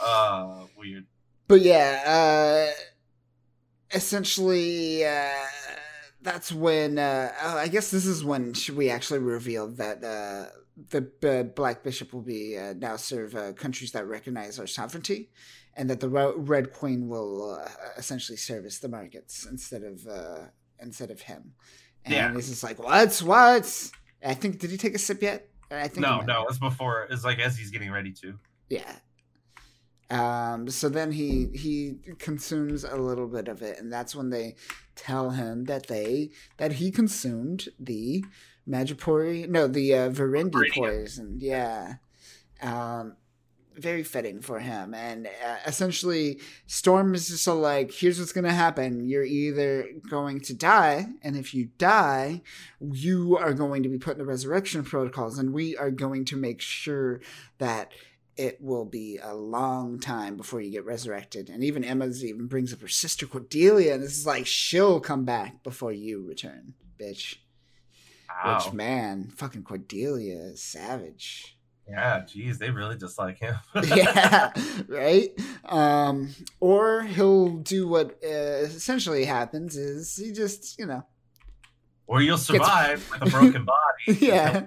Uh, 0.00 0.64
weird. 0.76 1.06
But 1.48 1.62
yeah, 1.62 2.70
uh 2.70 2.82
essentially 3.94 5.04
uh 5.04 5.30
that's 6.20 6.52
when 6.52 6.98
uh 6.98 7.32
oh, 7.42 7.56
I 7.58 7.68
guess 7.68 7.90
this 7.90 8.06
is 8.06 8.22
when 8.24 8.54
we 8.76 8.90
actually 8.90 9.20
revealed 9.20 9.78
that 9.78 10.04
uh 10.04 10.50
the 10.90 11.10
uh, 11.24 11.42
Black 11.42 11.82
Bishop 11.82 12.12
will 12.12 12.22
be 12.22 12.56
uh, 12.56 12.72
now 12.78 12.94
serve 12.94 13.34
uh, 13.34 13.52
countries 13.52 13.90
that 13.92 14.06
recognize 14.06 14.60
our 14.60 14.66
sovereignty, 14.68 15.28
and 15.74 15.90
that 15.90 15.98
the 15.98 16.08
Ro- 16.08 16.36
Red 16.36 16.72
Queen 16.72 17.08
will 17.08 17.58
uh, 17.58 17.68
essentially 17.96 18.36
service 18.36 18.78
the 18.78 18.88
markets 18.88 19.44
instead 19.50 19.82
of 19.82 20.06
uh, 20.06 20.44
instead 20.78 21.10
of 21.10 21.20
him. 21.22 21.54
And 22.04 22.14
Yeah. 22.14 22.32
he's 22.32 22.48
just 22.48 22.62
like, 22.62 22.78
what? 22.80 23.18
What? 23.18 23.90
I 24.24 24.34
think 24.34 24.60
did 24.60 24.70
he 24.70 24.76
take 24.76 24.94
a 24.94 24.98
sip 24.98 25.20
yet? 25.20 25.48
I 25.70 25.88
think 25.88 25.98
No, 26.06 26.20
no, 26.20 26.46
it's 26.48 26.58
before. 26.58 27.08
It's 27.10 27.24
like 27.24 27.40
as 27.40 27.58
he's 27.58 27.70
getting 27.70 27.90
ready 27.90 28.12
to. 28.22 28.38
Yeah. 28.70 28.94
Um, 30.10 30.68
so 30.70 30.88
then 30.88 31.12
he 31.12 31.48
he 31.54 31.98
consumes 32.18 32.84
a 32.84 32.96
little 32.96 33.26
bit 33.26 33.48
of 33.48 33.60
it, 33.62 33.78
and 33.78 33.92
that's 33.92 34.14
when 34.14 34.30
they 34.30 34.56
tell 34.94 35.30
him 35.30 35.64
that 35.64 35.86
they 35.86 36.30
that 36.56 36.72
he 36.72 36.90
consumed 36.90 37.68
the 37.78 38.24
Magipori, 38.68 39.48
no, 39.48 39.66
the 39.66 39.94
uh, 39.94 40.10
Verendi 40.10 40.50
Viridian. 40.50 40.74
poison. 40.74 41.36
Yeah. 41.40 41.94
Um, 42.60 43.16
very 43.74 44.02
fitting 44.02 44.40
for 44.40 44.58
him, 44.58 44.92
and 44.92 45.28
uh, 45.28 45.56
essentially, 45.66 46.40
Storm 46.66 47.14
is 47.14 47.28
just 47.28 47.44
so 47.44 47.56
like, 47.58 47.92
here's 47.92 48.18
what's 48.18 48.32
gonna 48.32 48.52
happen: 48.52 49.08
you're 49.08 49.24
either 49.24 49.88
going 50.10 50.40
to 50.40 50.54
die, 50.54 51.06
and 51.22 51.36
if 51.36 51.54
you 51.54 51.68
die, 51.78 52.42
you 52.80 53.36
are 53.36 53.54
going 53.54 53.84
to 53.84 53.88
be 53.88 53.98
put 53.98 54.12
in 54.14 54.18
the 54.18 54.24
resurrection 54.24 54.82
protocols, 54.82 55.38
and 55.38 55.52
we 55.52 55.76
are 55.76 55.92
going 55.92 56.24
to 56.24 56.36
make 56.36 56.60
sure 56.60 57.20
that 57.58 57.92
it 58.38 58.60
will 58.60 58.84
be 58.84 59.18
a 59.20 59.34
long 59.34 59.98
time 59.98 60.36
before 60.36 60.60
you 60.60 60.70
get 60.70 60.86
resurrected. 60.86 61.50
And 61.50 61.64
even 61.64 61.82
Emma's 61.82 62.24
even 62.24 62.46
brings 62.46 62.72
up 62.72 62.80
her 62.80 62.88
sister 62.88 63.26
Cordelia, 63.26 63.94
and 63.94 64.02
this 64.02 64.16
is 64.16 64.26
like 64.26 64.46
she'll 64.46 65.00
come 65.00 65.24
back 65.24 65.64
before 65.64 65.92
you 65.92 66.24
return, 66.24 66.74
bitch. 66.98 67.36
Wow. 68.44 68.62
Which 68.64 68.72
man, 68.72 69.32
fucking 69.36 69.64
Cordelia 69.64 70.38
is 70.38 70.62
savage. 70.62 71.58
Yeah, 71.88 72.24
geez, 72.24 72.58
they 72.58 72.70
really 72.70 72.96
just 72.96 73.18
like 73.18 73.38
him. 73.38 73.56
yeah, 73.84 74.52
right. 74.86 75.30
Um, 75.64 76.34
or 76.60 77.02
he'll 77.02 77.56
do 77.56 77.88
what 77.88 78.18
uh, 78.22 78.62
essentially 78.62 79.24
happens 79.24 79.76
is 79.76 80.16
he 80.16 80.32
just 80.32 80.78
you 80.78 80.86
know 80.86 81.04
or 82.06 82.22
you'll 82.22 82.38
survive 82.38 83.08
with 83.10 83.22
a 83.22 83.26
broken 83.30 83.64
body. 83.64 84.18
yeah 84.26 84.66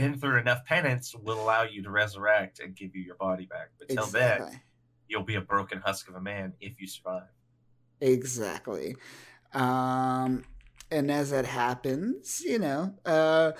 been 0.00 0.18
through 0.18 0.38
enough 0.38 0.64
penance 0.64 1.14
will 1.14 1.40
allow 1.40 1.62
you 1.62 1.82
to 1.82 1.90
resurrect 1.90 2.60
and 2.60 2.74
give 2.74 2.94
you 2.94 3.02
your 3.02 3.16
body 3.16 3.46
back. 3.46 3.70
But 3.78 3.88
till 3.88 4.06
then, 4.06 4.60
you'll 5.08 5.22
be 5.22 5.34
a 5.36 5.40
broken 5.40 5.80
husk 5.84 6.08
of 6.08 6.14
a 6.14 6.20
man 6.20 6.54
if 6.60 6.80
you 6.80 6.86
survive. 6.86 7.28
exactly. 8.00 8.96
Um, 9.52 10.44
and 10.90 11.10
as 11.10 11.30
that 11.30 11.44
happens, 11.46 12.40
you 12.44 12.58
know, 12.58 12.94
uh, 13.04 13.52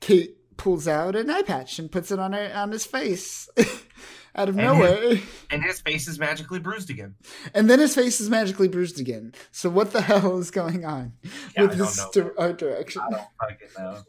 Kate 0.00 0.36
pulls 0.56 0.86
out 0.86 1.16
an 1.16 1.30
eye 1.30 1.42
patch 1.42 1.78
and 1.78 1.90
puts 1.90 2.10
it 2.10 2.18
on 2.18 2.32
her 2.32 2.52
on 2.54 2.70
his 2.72 2.84
face 2.86 3.48
out 4.34 4.48
of 4.48 4.56
And 4.58 4.66
nowhere. 4.66 5.18
And 5.50 5.62
his 5.62 5.80
face 5.80 6.08
is 6.08 6.18
magically 6.18 6.58
bruised 6.58 6.90
again. 6.90 7.14
And 7.54 7.68
then 7.68 7.78
his 7.78 7.94
face 7.94 8.20
is 8.20 8.30
magically 8.30 8.68
bruised 8.68 8.98
again. 9.00 9.34
So 9.50 9.68
what 9.70 9.92
the 9.92 10.00
hell 10.10 10.38
is 10.38 10.50
going 10.50 10.84
on 10.84 11.12
Yeah, 11.56 11.62
with 11.62 11.72
I 11.72 11.74
this 11.76 12.06
di- 12.12 12.22
art 12.38 12.58
direction? 12.58 13.02
I 13.02 13.10
don't 13.10 13.28
fucking 13.40 13.68
know. 13.78 14.02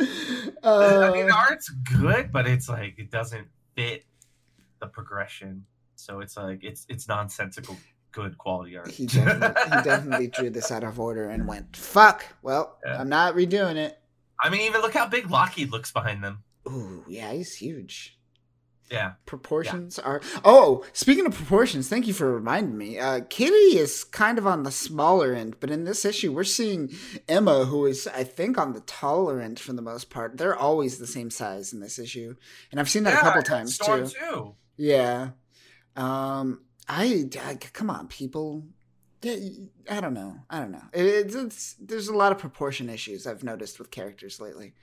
Uh, 0.00 1.10
I 1.10 1.12
mean, 1.12 1.26
the 1.26 1.34
art's 1.34 1.68
good, 1.68 2.32
but 2.32 2.46
it's 2.46 2.68
like 2.68 2.98
it 2.98 3.10
doesn't 3.10 3.46
fit 3.74 4.04
the 4.80 4.86
progression. 4.86 5.64
So 5.94 6.20
it's 6.20 6.36
like 6.36 6.62
it's 6.62 6.86
it's 6.88 7.08
nonsensical 7.08 7.76
good 8.12 8.36
quality 8.38 8.76
art. 8.76 8.88
he 8.90 9.06
definitely, 9.06 9.62
he 9.64 9.70
definitely 9.84 10.28
drew 10.28 10.50
this 10.50 10.70
out 10.72 10.84
of 10.84 10.98
order 11.00 11.30
and 11.30 11.46
went, 11.46 11.76
"Fuck! 11.76 12.24
Well, 12.42 12.78
Yeah. 12.84 13.00
I'm 13.00 13.08
not 13.08 13.34
redoing 13.34 13.76
it." 13.76 13.98
I 14.42 14.50
mean, 14.50 14.62
even 14.62 14.80
look 14.82 14.92
how 14.94 15.06
big 15.06 15.30
Lockheed 15.30 15.70
looks 15.70 15.92
behind 15.92 16.22
them. 16.22 16.42
Ooh, 16.68 17.04
yeah, 17.08 17.32
he's 17.32 17.54
huge. 17.54 18.15
Yeah. 18.90 19.12
Proportions 19.26 19.98
are. 19.98 20.20
Oh, 20.44 20.84
speaking 20.92 21.26
of 21.26 21.34
proportions, 21.34 21.88
thank 21.88 22.06
you 22.06 22.14
for 22.14 22.32
reminding 22.32 22.78
me. 22.78 22.98
Uh, 22.98 23.20
Kitty 23.28 23.78
is 23.78 24.04
kind 24.04 24.38
of 24.38 24.46
on 24.46 24.62
the 24.62 24.70
smaller 24.70 25.34
end, 25.34 25.56
but 25.58 25.70
in 25.70 25.84
this 25.84 26.04
issue, 26.04 26.32
we're 26.32 26.44
seeing 26.44 26.90
Emma, 27.28 27.64
who 27.64 27.86
is, 27.86 28.06
I 28.06 28.22
think, 28.22 28.58
on 28.58 28.74
the 28.74 28.80
taller 28.80 29.40
end 29.40 29.58
for 29.58 29.72
the 29.72 29.82
most 29.82 30.08
part. 30.08 30.38
They're 30.38 30.56
always 30.56 30.98
the 30.98 31.06
same 31.06 31.30
size 31.30 31.72
in 31.72 31.80
this 31.80 31.98
issue, 31.98 32.36
and 32.70 32.78
I've 32.78 32.90
seen 32.90 33.02
that 33.04 33.14
yeah, 33.14 33.20
a 33.20 33.22
couple 33.22 33.42
times 33.42 33.78
too. 33.78 34.06
too. 34.06 34.54
Yeah. 34.76 35.30
Um. 35.96 36.60
I, 36.88 37.28
I 37.42 37.54
come 37.56 37.90
on, 37.90 38.06
people. 38.06 38.64
Yeah, 39.22 39.36
I 39.90 40.00
don't 40.00 40.14
know. 40.14 40.36
I 40.48 40.60
don't 40.60 40.70
know. 40.70 40.84
It, 40.92 41.04
it's, 41.04 41.34
it's 41.34 41.74
there's 41.80 42.06
a 42.06 42.16
lot 42.16 42.30
of 42.30 42.38
proportion 42.38 42.88
issues 42.88 43.26
I've 43.26 43.42
noticed 43.42 43.80
with 43.80 43.90
characters 43.90 44.40
lately. 44.40 44.74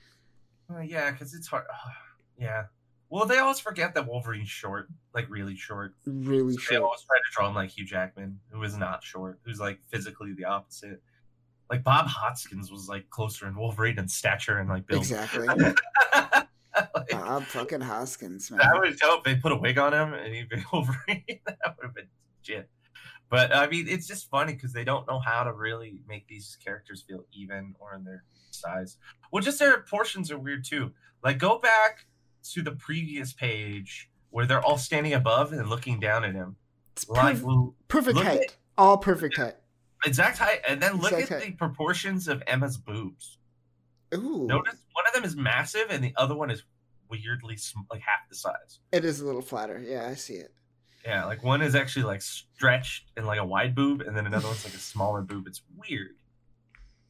Uh, 0.70 0.80
yeah, 0.80 1.12
because 1.12 1.34
it's 1.34 1.48
hard. 1.48 1.66
yeah. 2.38 2.64
Well, 3.14 3.28
they 3.28 3.38
always 3.38 3.60
forget 3.60 3.94
that 3.94 4.08
Wolverine's 4.08 4.50
short, 4.50 4.88
like 5.14 5.30
really 5.30 5.56
short. 5.56 5.94
Really 6.08 6.56
They 6.56 6.58
short. 6.58 6.70
They 6.72 6.84
always 6.84 7.02
try 7.02 7.18
to 7.18 7.24
draw 7.32 7.48
him 7.48 7.54
like 7.54 7.70
Hugh 7.70 7.86
Jackman, 7.86 8.40
who 8.50 8.64
is 8.64 8.76
not 8.76 9.04
short, 9.04 9.40
who's 9.46 9.60
like 9.60 9.78
physically 9.92 10.34
the 10.34 10.46
opposite. 10.46 11.00
Like 11.70 11.84
Bob 11.84 12.08
Hoskins 12.08 12.72
was 12.72 12.90
like 12.90 13.08
closer 13.12 13.48
in 13.48 13.56
Wolverine 13.56 14.00
in 14.00 14.08
stature 14.08 14.58
and 14.58 14.68
like 14.68 14.88
build. 14.88 15.04
Exactly. 15.04 15.48
Like, 16.76 17.10
Bob 17.12 17.44
fucking 17.44 17.82
Hoskins, 17.82 18.50
man. 18.50 18.60
that 18.60 18.80
would 18.80 18.98
dope. 18.98 19.24
They 19.24 19.36
put 19.36 19.52
a 19.52 19.56
wig 19.56 19.78
on 19.78 19.94
him 19.94 20.16
and 20.16 20.34
he'd 20.34 20.50
be 20.50 20.64
Wolverine. 20.74 21.24
that 21.46 21.76
would 21.78 21.84
have 21.84 21.94
been 21.94 22.08
shit. 22.42 22.68
But 23.30 23.56
I 23.56 23.68
mean, 23.68 23.88
it's 23.88 24.08
just 24.08 24.28
funny 24.32 24.54
because 24.54 24.74
they 24.74 24.84
don't 24.84 25.08
know 25.08 25.20
how 25.20 25.44
to 25.44 25.54
really 25.54 26.00
make 26.08 26.28
these 26.28 26.58
characters 26.66 27.04
feel 27.08 27.26
even 27.32 27.76
or 27.80 27.94
in 27.94 28.06
their 28.06 28.24
size. 28.50 28.98
Well, 29.32 29.44
just 29.44 29.60
their 29.60 29.82
portions 29.82 30.32
are 30.32 30.40
weird 30.40 30.66
too. 30.66 30.94
Like, 31.24 31.38
go 31.38 31.60
back 31.60 32.08
to 32.52 32.62
the 32.62 32.72
previous 32.74 33.34
page 33.34 34.10
where 34.30 34.46
they're 34.46 34.64
all 34.64 34.78
standing 34.78 35.14
above 35.14 35.54
and 35.54 35.70
looking 35.70 36.00
down 36.00 36.24
at 36.26 36.34
him. 36.34 36.56
It's 36.96 37.08
Like, 37.08 37.38
perf- 37.38 37.74
perfect 37.88 38.16
look 38.18 38.26
at- 38.26 38.38
height. 38.38 38.58
All 38.78 38.98
perfect 38.98 39.38
height. 39.38 39.56
exact 40.06 40.38
height, 40.40 40.62
and 40.68 40.82
then 40.82 40.94
look 41.00 41.12
Exact 41.14 41.32
at 41.32 41.42
height. 41.42 41.52
the 41.52 41.56
proportions 41.58 42.28
of 42.28 42.42
Emma's 42.48 42.78
boobs. 42.78 43.38
Ooh. 44.14 44.46
Notice 44.48 44.76
one 44.94 45.06
of 45.08 45.14
them 45.14 45.24
is 45.24 45.36
massive 45.36 45.88
and 45.90 46.04
the 46.04 46.14
other 46.18 46.36
one 46.36 46.50
is 46.52 46.64
weirdly 47.10 47.56
sm- 47.58 47.80
like 47.92 48.02
half 48.02 48.28
the 48.30 48.36
size. 48.36 48.80
It 48.92 49.06
is 49.06 49.22
a 49.22 49.26
little 49.26 49.42
flatter. 49.42 49.80
Yeah, 49.80 50.08
I 50.08 50.16
see 50.16 50.34
it. 50.36 50.54
Yeah, 51.06 51.26
like 51.26 51.44
one 51.44 51.62
is 51.62 51.76
actually 51.76 52.04
like 52.06 52.22
stretched 52.22 53.12
and 53.18 53.26
like 53.28 53.40
a 53.40 53.46
wide 53.46 53.76
boob, 53.76 54.02
and 54.02 54.16
then 54.16 54.26
another 54.26 54.48
one's 54.48 54.64
like 54.66 54.74
a 54.74 54.78
smaller 54.80 55.22
boob. 55.22 55.48
It's 55.48 55.62
weird. 55.76 56.16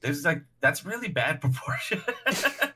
There's 0.02 0.26
like 0.26 0.44
that's 0.62 0.86
really 0.86 1.08
bad 1.10 1.40
proportion. 1.42 2.02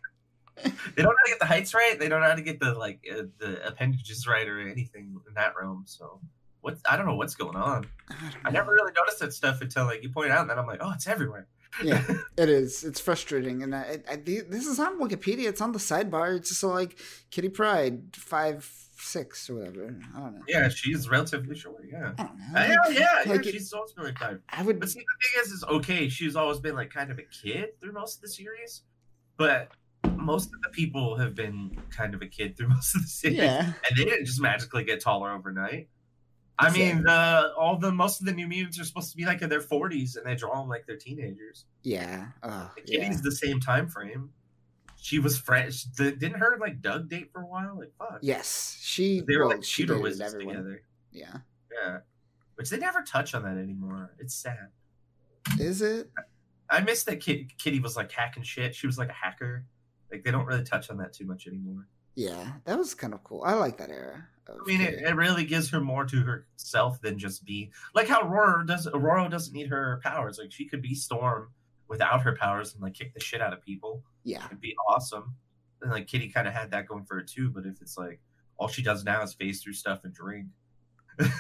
they 0.64 1.04
don't 1.04 1.06
know 1.06 1.16
how 1.18 1.26
to 1.26 1.30
get 1.30 1.40
the 1.40 1.46
heights 1.46 1.74
right. 1.74 2.00
They 2.00 2.10
don't 2.10 2.22
know 2.22 2.28
how 2.28 2.36
to 2.36 2.42
get 2.42 2.60
the 2.60 2.74
like 2.74 3.06
uh, 3.12 3.24
the 3.40 3.66
appendages 3.68 4.28
right 4.28 4.48
or 4.48 4.60
anything 4.60 5.16
in 5.28 5.34
that 5.36 5.54
realm. 5.60 5.84
So 5.86 6.20
what? 6.62 6.78
I 6.90 6.98
don't 6.98 7.06
know 7.06 7.16
what's 7.16 7.36
going 7.36 7.56
on. 7.56 7.88
I, 8.10 8.16
I 8.46 8.52
never 8.52 8.72
really 8.72 8.92
noticed 8.96 9.20
that 9.20 9.34
stuff 9.34 9.62
until 9.62 9.86
like 9.86 10.04
you 10.04 10.10
point 10.10 10.32
out, 10.32 10.42
and 10.42 10.50
then 10.50 10.58
I'm 10.60 10.68
like, 10.68 10.80
oh, 10.82 10.92
it's 10.94 11.08
everywhere. 11.08 11.48
Yeah, 11.84 12.04
it 12.38 12.50
is. 12.50 12.84
It's 12.84 13.00
frustrating, 13.00 13.62
and 13.64 13.76
I, 13.76 14.00
I, 14.10 14.16
this 14.16 14.66
is 14.66 14.80
on 14.80 15.00
Wikipedia. 15.00 15.48
It's 15.50 15.62
on 15.62 15.74
the 15.74 15.80
sidebar. 15.80 16.36
It's 16.38 16.50
just 16.50 16.64
like 16.64 16.98
Kitty 17.30 17.50
Pryde 17.50 18.16
five 18.16 18.70
six 19.00 19.48
or 19.50 19.56
whatever. 19.56 19.96
I 20.16 20.20
don't 20.20 20.34
know. 20.36 20.42
yeah, 20.48 20.70
she's 20.70 21.08
relatively 21.08 21.56
short. 21.56 21.84
Yeah. 21.90 22.14
I 22.18 22.24
don't 22.24 22.38
know. 22.40 22.46
Yeah, 22.56 22.76
yeah, 22.90 23.00
yeah. 23.26 23.32
Like 23.32 23.46
it- 23.46 23.52
she's 23.52 23.72
always 23.74 23.92
been 23.92 24.06
like 24.06 24.18
five. 24.18 24.42
I 24.50 24.64
would. 24.64 24.80
But 24.80 24.90
see, 24.90 25.00
the 25.02 25.06
thing 25.06 25.44
is, 25.46 25.52
is 25.52 25.64
okay. 25.66 26.10
She's 26.10 26.36
always 26.36 26.60
been 26.60 26.74
like 26.76 26.90
kind 26.90 27.12
of 27.12 27.20
a 27.20 27.24
kid 27.24 27.80
through 27.80 27.92
most 27.94 28.16
of 28.16 28.22
the 28.24 28.30
series, 28.30 28.82
but 29.38 29.70
most 30.16 30.54
of 30.54 30.62
the 30.62 30.70
people 30.70 31.16
have 31.18 31.36
been 31.36 31.78
kind 31.90 32.14
of 32.14 32.22
a 32.22 32.28
kid 32.28 32.58
through 32.58 32.68
most 32.76 32.96
of 32.96 33.02
the 33.02 33.08
series, 33.08 33.38
Yeah, 33.38 33.62
and 33.66 33.98
they 33.98 34.04
didn't 34.06 34.26
just 34.26 34.42
magically 34.42 34.84
get 34.84 35.00
taller 35.02 35.32
overnight. 35.32 35.90
I 36.60 36.72
mean, 36.72 37.04
the 37.04 37.54
all 37.56 37.78
the 37.78 37.92
most 37.92 38.20
of 38.20 38.26
the 38.26 38.32
new 38.34 38.48
mutants 38.48 38.80
are 38.80 38.84
supposed 38.84 39.12
to 39.12 39.18
be 39.18 39.26
like 39.26 39.42
in 39.44 39.50
their 39.50 39.62
forties, 39.62 40.16
and 40.16 40.26
they 40.26 40.34
draw 40.36 40.60
them 40.60 40.68
like 40.68 40.86
they're 40.88 40.98
teenagers. 40.98 41.66
yeah. 41.84 42.30
Oh, 42.42 42.72
The 42.76 42.94
yeah. 42.94 43.00
Kitty's 43.02 43.22
the 43.22 43.32
same 43.32 43.60
time 43.60 43.88
frame. 43.88 44.32
She 45.00 45.20
was 45.20 45.38
fresh. 45.38 45.84
The, 45.98 46.12
didn't 46.12 46.40
her 46.40 46.58
like 46.60 46.82
Doug 46.82 47.10
date 47.10 47.32
for 47.32 47.42
a 47.44 47.46
while? 47.46 47.78
Like 47.78 47.92
fuck. 48.00 48.18
Yes, 48.22 48.76
she. 48.82 49.22
They 49.28 49.38
were 49.38 49.44
well, 49.48 49.58
like 49.58 49.64
she 49.64 49.84
shooter 49.84 50.00
wizards 50.00 50.34
everyone. 50.34 50.56
together. 50.56 50.82
Yeah. 51.12 51.38
Yeah, 51.72 51.98
which 52.56 52.72
they 52.72 52.78
never 52.80 53.04
touch 53.04 53.36
on 53.36 53.44
that 53.44 53.58
anymore. 53.58 54.16
It's 54.18 54.34
sad. 54.34 54.70
Is 55.60 55.84
it? 55.84 56.10
I 56.72 56.80
miss 56.82 57.04
that 57.04 57.20
kid, 57.20 57.56
Kitty 57.60 57.80
was 57.80 57.96
like 57.96 58.12
hacking 58.12 58.42
shit. 58.44 58.74
She 58.74 58.88
was 58.88 58.98
like 58.98 59.10
a 59.10 59.14
hacker. 59.14 59.66
Like 60.12 60.24
they 60.24 60.32
don't 60.32 60.46
really 60.46 60.64
touch 60.64 60.90
on 60.90 60.98
that 60.98 61.14
too 61.14 61.26
much 61.26 61.48
anymore. 61.48 61.88
Yeah, 62.16 62.54
that 62.66 62.78
was 62.78 62.96
kind 62.96 63.14
of 63.14 63.24
cool. 63.24 63.44
I 63.46 63.54
like 63.54 63.78
that 63.78 63.90
era. 63.90 64.28
I 64.50 64.54
mean, 64.66 64.82
it, 64.82 64.96
it 64.96 65.16
really 65.16 65.44
gives 65.44 65.70
her 65.72 65.82
more 65.82 66.06
to 66.06 66.22
herself 66.22 67.02
than 67.02 67.20
just 67.20 67.44
be 67.46 67.72
like 67.94 68.08
how 68.08 68.22
Ororo 68.24 68.66
does. 68.66 68.88
Ororo 68.88 69.30
doesn't 69.30 69.54
need 69.54 69.68
her 69.68 70.00
powers. 70.04 70.40
Like 70.40 70.52
she 70.52 70.66
could 70.66 70.82
be 70.82 70.96
Storm 70.96 71.50
without 71.90 72.22
her 72.22 72.36
powers 72.36 72.74
and 72.74 72.82
like 72.82 72.94
kick 72.94 73.14
the 73.14 73.20
shit 73.20 73.42
out 73.42 73.54
of 73.54 73.62
people. 73.62 74.04
yeah. 74.24 74.46
It'd 74.46 74.62
be 74.62 74.76
awesome. 74.90 75.36
And 75.82 75.92
like 75.92 76.08
Kitty 76.08 76.30
kind 76.30 76.48
of 76.48 76.54
had 76.54 76.72
that 76.72 76.88
going 76.88 77.04
for 77.06 77.16
her 77.16 77.22
too. 77.22 77.50
But 77.50 77.66
if 77.66 77.82
it's 77.82 77.98
like 77.98 78.20
all 78.58 78.68
she 78.68 78.82
does 78.82 79.04
now 79.04 79.22
is 79.22 79.34
phase 79.34 79.62
through 79.62 79.74
stuff 79.74 80.04
and 80.04 80.14
drink, 80.14 80.48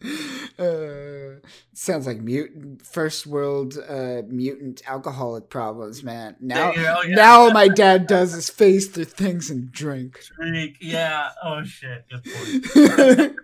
uh, 0.58 1.40
sounds 1.72 2.06
like 2.06 2.20
mutant 2.20 2.84
first 2.84 3.26
world 3.26 3.78
uh, 3.88 4.22
mutant 4.26 4.82
alcoholic 4.86 5.50
problems, 5.50 6.02
man. 6.02 6.36
Now, 6.40 6.72
yeah. 6.72 7.02
now 7.08 7.40
all 7.40 7.52
my 7.52 7.68
dad 7.68 8.06
does 8.06 8.34
is 8.34 8.50
face 8.50 8.88
through 8.88 9.04
things 9.06 9.50
and 9.50 9.70
drink. 9.70 10.20
drink, 10.36 10.76
yeah. 10.80 11.30
Oh 11.42 11.62
shit, 11.64 12.06
good 12.10 12.24
point. 12.24 13.36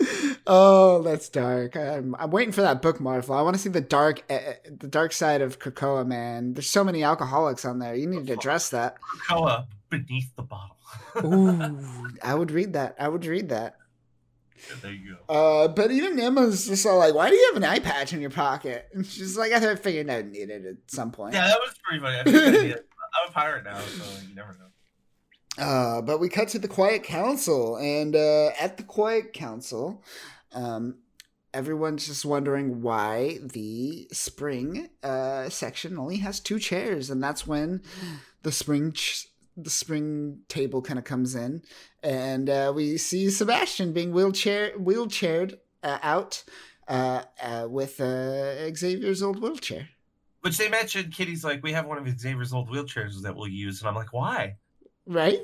oh, 0.46 1.02
that's 1.02 1.28
dark. 1.28 1.76
I'm, 1.76 2.14
I'm 2.18 2.30
waiting 2.30 2.52
for 2.52 2.62
that 2.62 2.82
book, 2.82 3.00
Marvel. 3.00 3.34
I 3.34 3.42
want 3.42 3.56
to 3.56 3.62
see 3.62 3.68
the 3.68 3.80
dark, 3.80 4.22
uh, 4.30 4.54
the 4.64 4.88
dark 4.88 5.12
side 5.12 5.42
of 5.42 5.58
Krakoa, 5.58 6.06
man. 6.06 6.54
There's 6.54 6.70
so 6.70 6.84
many 6.84 7.02
alcoholics 7.02 7.64
on 7.64 7.78
there. 7.78 7.94
You 7.94 8.06
need 8.06 8.26
to 8.26 8.32
address 8.32 8.70
that. 8.70 8.96
Krakoa 9.28 9.66
beneath 9.90 10.34
the 10.36 10.42
bottle. 10.42 10.76
Ooh, 11.24 11.78
I 12.22 12.34
would 12.34 12.50
read 12.50 12.72
that. 12.72 12.96
I 12.98 13.08
would 13.08 13.26
read 13.26 13.50
that. 13.50 13.76
There 14.82 14.92
you 14.92 15.16
go. 15.28 15.34
Uh, 15.34 15.68
but 15.68 15.90
even 15.90 16.18
Emma's 16.18 16.66
just 16.66 16.86
all 16.86 16.98
like, 16.98 17.14
"Why 17.14 17.30
do 17.30 17.36
you 17.36 17.46
have 17.52 17.56
an 17.56 17.64
eye 17.64 17.78
patch 17.78 18.12
in 18.12 18.20
your 18.20 18.30
pocket?" 18.30 18.88
And 18.94 19.06
she's 19.06 19.36
like, 19.36 19.52
"I 19.52 19.74
figured 19.76 20.08
I 20.10 20.16
would 20.16 20.32
need 20.32 20.50
it 20.50 20.64
at 20.64 20.76
some 20.86 21.10
point." 21.10 21.34
Yeah, 21.34 21.46
that 21.48 21.58
was 21.60 21.74
pretty 21.82 22.02
funny. 22.02 22.18
I 22.18 22.22
think 22.24 22.36
I 22.36 22.50
did. 22.50 22.72
I'm 23.24 23.30
a 23.30 23.32
pirate 23.32 23.64
now, 23.64 23.78
so 23.78 24.04
you 24.28 24.34
never 24.34 24.52
know. 24.58 25.62
Uh, 25.64 26.02
but 26.02 26.18
we 26.18 26.28
cut 26.28 26.48
to 26.48 26.58
the 26.58 26.68
Quiet 26.68 27.04
Council, 27.04 27.76
and 27.76 28.16
uh, 28.16 28.50
at 28.58 28.76
the 28.76 28.82
Quiet 28.82 29.32
Council, 29.32 30.02
um, 30.52 30.96
everyone's 31.52 32.08
just 32.08 32.24
wondering 32.24 32.82
why 32.82 33.38
the 33.40 34.08
spring 34.10 34.88
uh, 35.04 35.48
section 35.48 35.96
only 35.96 36.16
has 36.16 36.40
two 36.40 36.58
chairs, 36.58 37.08
and 37.08 37.22
that's 37.22 37.46
when 37.46 37.82
the 38.42 38.50
spring 38.50 38.92
ch- 38.92 39.28
the 39.56 39.70
spring 39.70 40.40
table 40.48 40.82
kind 40.82 40.98
of 40.98 41.04
comes 41.04 41.34
in, 41.34 41.62
and 42.02 42.50
uh, 42.50 42.72
we 42.74 42.96
see 42.96 43.30
Sebastian 43.30 43.92
being 43.92 44.12
wheelchair 44.12 44.72
wheelchaired 44.78 45.58
uh, 45.82 45.98
out 46.02 46.44
uh, 46.88 47.22
uh, 47.42 47.66
with 47.68 48.00
uh, 48.00 48.74
Xavier's 48.74 49.22
old 49.22 49.40
wheelchair. 49.40 49.88
Which 50.40 50.58
they 50.58 50.68
mentioned, 50.68 51.12
Kitty's 51.12 51.44
like, 51.44 51.62
we 51.62 51.72
have 51.72 51.86
one 51.86 51.96
of 51.96 52.20
Xavier's 52.20 52.52
old 52.52 52.68
wheelchairs 52.68 53.22
that 53.22 53.34
we'll 53.34 53.48
use, 53.48 53.80
and 53.80 53.88
I'm 53.88 53.94
like, 53.94 54.12
why? 54.12 54.56
Right? 55.06 55.40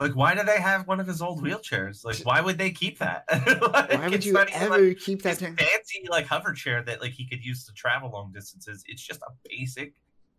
Like, 0.00 0.14
why 0.14 0.34
do 0.36 0.44
they 0.44 0.60
have 0.60 0.86
one 0.86 1.00
of 1.00 1.08
his 1.08 1.20
old 1.20 1.42
wheelchairs? 1.42 2.04
Like, 2.04 2.18
why 2.18 2.40
would 2.40 2.56
they 2.56 2.70
keep 2.70 2.98
that? 3.00 3.24
like, 3.30 3.92
why 3.92 4.08
would 4.08 4.24
you 4.24 4.36
ever 4.36 4.88
like, 4.88 4.98
keep 4.98 5.22
that 5.22 5.38
thing? 5.38 5.56
fancy 5.56 6.06
like 6.08 6.26
hover 6.26 6.52
chair 6.52 6.82
that 6.84 7.00
like 7.00 7.12
he 7.12 7.26
could 7.26 7.44
use 7.44 7.64
to 7.66 7.72
travel 7.72 8.10
long 8.10 8.30
distances? 8.32 8.84
It's 8.86 9.02
just 9.02 9.20
a 9.22 9.30
basic 9.48 9.94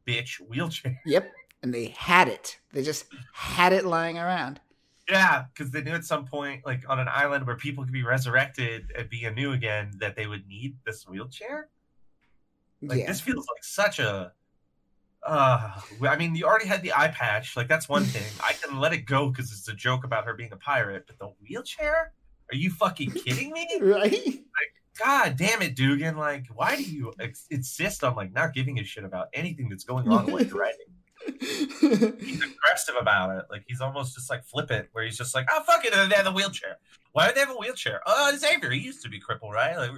bitch 0.07 0.37
wheelchair. 0.47 1.01
Yep, 1.05 1.29
and 1.61 1.73
they 1.73 1.87
had 1.87 2.27
it. 2.27 2.59
They 2.73 2.83
just 2.83 3.05
had 3.33 3.73
it 3.73 3.85
lying 3.85 4.17
around. 4.17 4.59
Yeah, 5.09 5.45
because 5.53 5.71
they 5.71 5.81
knew 5.81 5.93
at 5.93 6.05
some 6.05 6.25
point, 6.25 6.65
like 6.65 6.83
on 6.87 6.99
an 6.99 7.07
island 7.09 7.47
where 7.47 7.55
people 7.55 7.83
could 7.83 7.93
be 7.93 8.03
resurrected 8.03 8.91
and 8.95 9.09
be 9.09 9.25
anew 9.25 9.53
again, 9.53 9.91
that 9.99 10.15
they 10.15 10.27
would 10.27 10.47
need 10.47 10.77
this 10.85 11.07
wheelchair. 11.07 11.69
Like 12.81 12.99
yeah. 12.99 13.07
this 13.07 13.19
feels 13.19 13.45
like 13.47 13.63
such 13.63 13.99
a 13.99 14.31
uh 15.23 15.71
I 16.01 16.15
mean 16.15 16.33
you 16.33 16.45
already 16.45 16.67
had 16.67 16.81
the 16.81 16.93
eye 16.93 17.09
patch, 17.09 17.57
like 17.57 17.67
that's 17.67 17.89
one 17.89 18.03
thing. 18.03 18.23
I 18.41 18.53
can 18.53 18.79
let 18.79 18.93
it 18.93 19.05
go 19.05 19.29
because 19.29 19.51
it's 19.51 19.67
a 19.67 19.73
joke 19.73 20.03
about 20.03 20.25
her 20.25 20.33
being 20.33 20.53
a 20.53 20.57
pirate, 20.57 21.05
but 21.07 21.17
the 21.17 21.33
wheelchair? 21.41 22.13
Are 22.51 22.55
you 22.55 22.69
fucking 22.69 23.11
kidding 23.11 23.51
me? 23.51 23.67
right? 23.81 24.11
Like, 24.11 24.73
God 24.97 25.37
damn 25.37 25.61
it, 25.61 25.75
Duggan. 25.75 26.17
Like, 26.17 26.45
why 26.53 26.75
do 26.75 26.83
you 26.83 27.13
ex- 27.19 27.47
insist 27.49 28.03
on 28.03 28.15
like 28.15 28.33
not 28.33 28.53
giving 28.53 28.79
a 28.79 28.83
shit 28.83 29.03
about 29.03 29.27
anything 29.33 29.69
that's 29.69 29.83
going 29.83 30.07
on 30.07 30.31
with 30.31 30.49
you're 30.49 30.59
writing? 30.61 30.88
He's 31.39 32.43
aggressive 32.43 32.95
about 32.99 33.37
it. 33.37 33.45
Like 33.49 33.63
he's 33.67 33.81
almost 33.81 34.15
just 34.15 34.29
like 34.29 34.43
flippant, 34.45 34.87
where 34.91 35.03
he's 35.03 35.17
just 35.17 35.35
like, 35.35 35.47
"Oh 35.51 35.63
fuck 35.63 35.85
it, 35.85 35.93
they 36.09 36.15
have 36.15 36.27
a 36.27 36.31
wheelchair. 36.31 36.77
Why 37.11 37.27
do 37.27 37.33
they 37.33 37.39
have 37.41 37.49
a 37.49 37.57
wheelchair? 37.57 38.01
Oh, 38.05 38.35
Xavier, 38.37 38.71
he 38.71 38.79
used 38.79 39.01
to 39.03 39.09
be 39.09 39.19
crippled, 39.19 39.53
right? 39.53 39.75
Like, 39.75 39.91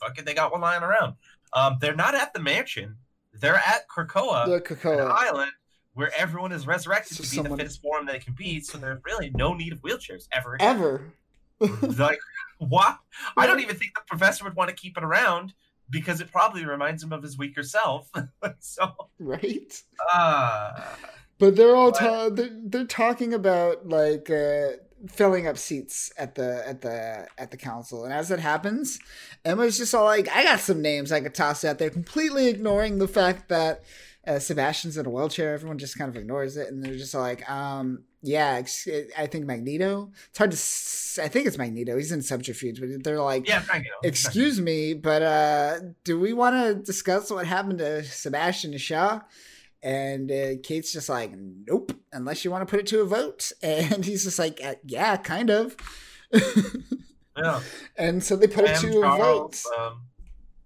fuck 0.00 0.18
it, 0.18 0.26
they 0.26 0.34
got 0.34 0.52
one 0.52 0.60
lying 0.60 0.82
around. 0.82 1.14
Um, 1.52 1.78
they're 1.80 1.96
not 1.96 2.14
at 2.14 2.34
the 2.34 2.40
mansion. 2.40 2.96
They're 3.32 3.56
at 3.56 3.88
Krakoa, 3.88 4.46
the 4.46 4.60
Krakoa. 4.60 5.10
island, 5.10 5.52
where 5.94 6.12
everyone 6.16 6.52
is 6.52 6.66
resurrected 6.66 7.16
so 7.16 7.22
to 7.24 7.30
be 7.30 7.36
someone... 7.36 7.52
the 7.52 7.56
fittest 7.58 7.82
form 7.82 8.06
they 8.06 8.18
can 8.18 8.34
be. 8.34 8.60
So 8.60 8.78
there's 8.78 9.00
really 9.04 9.30
no 9.34 9.54
need 9.54 9.72
of 9.72 9.80
wheelchairs 9.80 10.28
ever. 10.32 10.54
Again. 10.54 10.76
Ever. 10.76 11.12
like 11.98 12.18
what? 12.58 12.98
I 13.36 13.46
don't 13.46 13.60
even 13.60 13.76
think 13.76 13.94
the 13.94 14.02
professor 14.06 14.44
would 14.44 14.54
want 14.54 14.70
to 14.70 14.76
keep 14.76 14.96
it 14.96 15.04
around 15.04 15.54
because 15.90 16.20
it 16.20 16.30
probably 16.30 16.64
reminds 16.64 17.02
him 17.02 17.12
of 17.12 17.22
his 17.22 17.38
weaker 17.38 17.62
self. 17.62 18.10
so 18.58 18.92
right. 19.18 19.82
Uh, 20.12 20.72
but 21.38 21.56
they're 21.56 21.74
all 21.74 21.92
ta- 21.92 22.28
they're, 22.30 22.56
they're 22.64 22.84
talking 22.84 23.34
about 23.34 23.88
like 23.88 24.30
uh, 24.30 24.68
filling 25.08 25.46
up 25.46 25.58
seats 25.58 26.12
at 26.16 26.34
the 26.34 26.66
at 26.66 26.80
the 26.80 27.26
at 27.38 27.50
the 27.50 27.56
council. 27.56 28.04
And 28.04 28.12
as 28.12 28.30
it 28.30 28.40
happens, 28.40 28.98
Emma's 29.44 29.78
just 29.78 29.94
all 29.94 30.04
like, 30.04 30.28
"I 30.34 30.44
got 30.44 30.60
some 30.60 30.80
names 30.80 31.12
I 31.12 31.20
could 31.20 31.34
toss 31.34 31.64
out 31.64 31.78
there," 31.78 31.90
completely 31.90 32.48
ignoring 32.48 32.98
the 32.98 33.08
fact 33.08 33.48
that 33.48 33.82
uh, 34.26 34.38
Sebastian's 34.38 34.96
in 34.96 35.06
a 35.06 35.10
wheelchair. 35.10 35.54
Everyone 35.54 35.78
just 35.78 35.98
kind 35.98 36.08
of 36.08 36.16
ignores 36.16 36.56
it, 36.56 36.68
and 36.68 36.82
they're 36.82 36.96
just 36.96 37.14
like, 37.14 37.48
um, 37.50 38.04
"Yeah, 38.24 38.62
I 39.16 39.26
think 39.26 39.46
Magneto." 39.46 40.10
It's 40.30 40.38
hard 40.38 40.50
to. 40.50 41.22
I 41.22 41.28
think 41.28 41.46
it's 41.46 41.58
Magneto. 41.58 41.96
He's 41.96 42.10
in 42.10 42.22
subterfuge, 42.22 42.80
but 42.80 43.04
they're 43.04 43.20
like, 43.20 43.46
"Yeah, 43.46 43.62
Magneto." 43.68 43.94
Excuse 44.02 44.60
me, 44.60 44.94
but 44.94 45.22
uh, 45.22 45.78
do 46.02 46.18
we 46.18 46.32
want 46.32 46.56
to 46.56 46.74
discuss 46.74 47.30
what 47.30 47.46
happened 47.46 47.78
to 47.78 48.02
Sebastian 48.04 48.76
Shaw? 48.78 49.20
And 49.84 50.32
uh, 50.32 50.56
Kate's 50.62 50.94
just 50.94 51.10
like, 51.10 51.32
nope, 51.36 51.92
unless 52.10 52.42
you 52.42 52.50
want 52.50 52.66
to 52.66 52.70
put 52.70 52.80
it 52.80 52.86
to 52.86 53.02
a 53.02 53.04
vote. 53.04 53.52
And 53.62 54.02
he's 54.02 54.24
just 54.24 54.38
like, 54.38 54.58
uh, 54.64 54.76
yeah, 54.86 55.18
kind 55.18 55.50
of. 55.50 55.76
yeah. 57.36 57.60
And 57.96 58.24
so 58.24 58.34
they 58.34 58.46
put 58.46 58.66
Sam 58.66 58.88
it 58.88 58.92
to 58.92 59.00
Charles, 59.02 59.66
a 59.66 59.76
vote. 59.78 59.78
Um, 59.78 60.00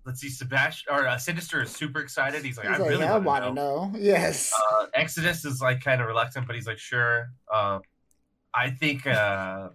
let's 0.09 0.22
see, 0.22 0.30
Sebastian 0.30 0.90
or 0.90 1.06
uh, 1.06 1.18
Sinister 1.18 1.61
is 1.62 1.70
super 1.70 2.00
excited. 2.00 2.42
He's 2.42 2.56
like, 2.56 2.66
he's 2.66 2.76
I 2.76 2.78
like, 2.78 2.88
really 2.88 3.04
yeah, 3.04 3.18
want 3.18 3.44
to 3.44 3.52
know. 3.52 3.90
know. 3.90 3.98
Yes. 3.98 4.54
Uh, 4.59 4.86
Exodus 4.94 5.44
is 5.44 5.61
like 5.61 5.84
kind 5.84 6.00
of 6.00 6.06
reluctant, 6.06 6.46
but 6.46 6.56
he's 6.56 6.66
like, 6.66 6.78
sure. 6.78 7.30
Uh, 7.52 7.80
I 8.54 8.70
think 8.70 9.06
uh, 9.06 9.68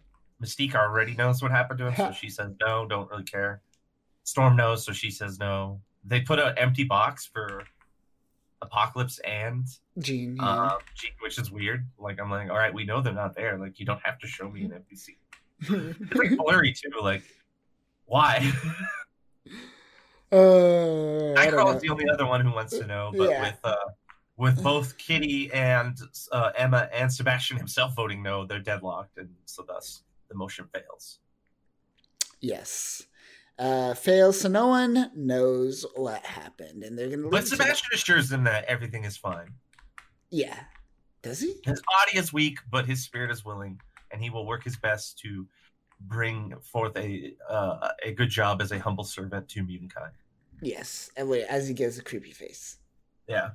Mystique 0.44 0.74
already 0.74 1.14
knows 1.14 1.44
what 1.44 1.52
happened 1.52 1.78
to 1.80 1.92
him, 1.92 1.96
so 1.96 2.12
she 2.20 2.30
says 2.30 2.52
no, 2.60 2.88
don't 2.88 3.08
really 3.12 3.24
care. 3.24 3.62
Storm 4.24 4.56
knows, 4.56 4.84
so 4.84 4.92
she 4.92 5.12
says 5.12 5.38
no. 5.38 5.80
They 6.04 6.22
put 6.22 6.40
an 6.40 6.58
empty 6.58 6.84
box 6.84 7.30
for 7.32 7.62
Apocalypse 8.64 9.20
and 9.20 9.68
Jean, 10.00 10.38
yeah. 10.38 10.46
uh, 10.46 10.78
Jean, 10.96 11.12
which 11.22 11.38
is 11.38 11.52
weird. 11.52 11.86
Like 12.00 12.20
I'm 12.20 12.32
like, 12.32 12.50
all 12.50 12.58
right, 12.58 12.74
we 12.74 12.86
know 12.86 13.02
they're 13.02 13.14
not 13.14 13.36
there. 13.36 13.60
Like 13.60 13.80
you 13.80 13.86
don't 13.86 14.02
have 14.04 14.18
to 14.18 14.28
show 14.28 14.50
me 14.50 14.64
an 14.64 14.72
NPC. 14.92 15.10
it's 15.62 16.16
like 16.16 16.36
blurry 16.38 16.74
too. 16.74 16.90
Like 17.00 17.22
why? 18.06 18.52
uh, 20.34 21.36
Nightcrawler 21.36 21.76
is 21.76 21.82
the 21.82 21.90
only 21.90 22.06
other 22.12 22.26
one 22.26 22.42
who 22.42 22.52
wants 22.52 22.78
to 22.78 22.86
know, 22.86 23.12
but 23.16 23.30
yeah. 23.30 23.42
with 23.42 23.60
uh, 23.64 23.76
with 24.38 24.64
both 24.64 24.98
Kitty 24.98 25.52
and 25.54 25.98
uh, 26.32 26.52
Emma 26.58 26.90
and 26.94 27.12
Sebastian 27.12 27.58
himself 27.58 27.96
voting 27.96 28.24
no, 28.24 28.46
they're 28.46 28.60
deadlocked, 28.60 29.18
and 29.18 29.30
so 29.46 29.64
thus 29.68 30.04
the 30.30 30.36
motion 30.36 30.68
fails. 30.74 31.20
Yes 32.42 33.06
uh, 33.60 33.94
fails, 33.94 34.42
so 34.42 34.50
no 34.50 34.68
one 34.68 35.12
knows 35.16 35.86
what 35.96 36.26
happened, 36.26 36.84
and 36.84 36.98
they're 36.98 37.10
gonna. 37.10 37.30
But 37.30 37.48
Sebastian 37.48 37.90
assures 37.94 38.30
them 38.30 38.44
that 38.46 38.66
everything 38.66 39.04
is 39.04 39.16
fine. 39.16 39.54
Yeah, 40.30 40.60
does 41.22 41.40
he? 41.40 41.56
His 41.64 41.82
body 41.82 42.18
is 42.18 42.34
weak, 42.34 42.60
but 42.72 42.86
his 42.86 43.04
spirit 43.04 43.32
is 43.32 43.46
willing, 43.46 43.80
and 44.12 44.22
he 44.22 44.30
will 44.30 44.46
work 44.46 44.64
his 44.64 44.76
best 44.78 45.20
to 45.20 45.48
bring 46.02 46.54
forth 46.62 46.98
a 46.98 47.36
uh, 47.48 47.90
a 48.04 48.12
good 48.12 48.30
job 48.30 48.62
as 48.62 48.72
a 48.72 48.80
humble 48.80 49.04
servant 49.04 49.48
to 49.50 49.64
mutant 49.64 49.94
Yes, 50.64 51.12
and 51.18 51.30
wait, 51.30 51.46
as 51.46 51.68
he 51.68 51.74
gives 51.74 51.98
a 51.98 52.04
creepy 52.04 52.32
face. 52.32 52.78
Yeah, 53.28 53.52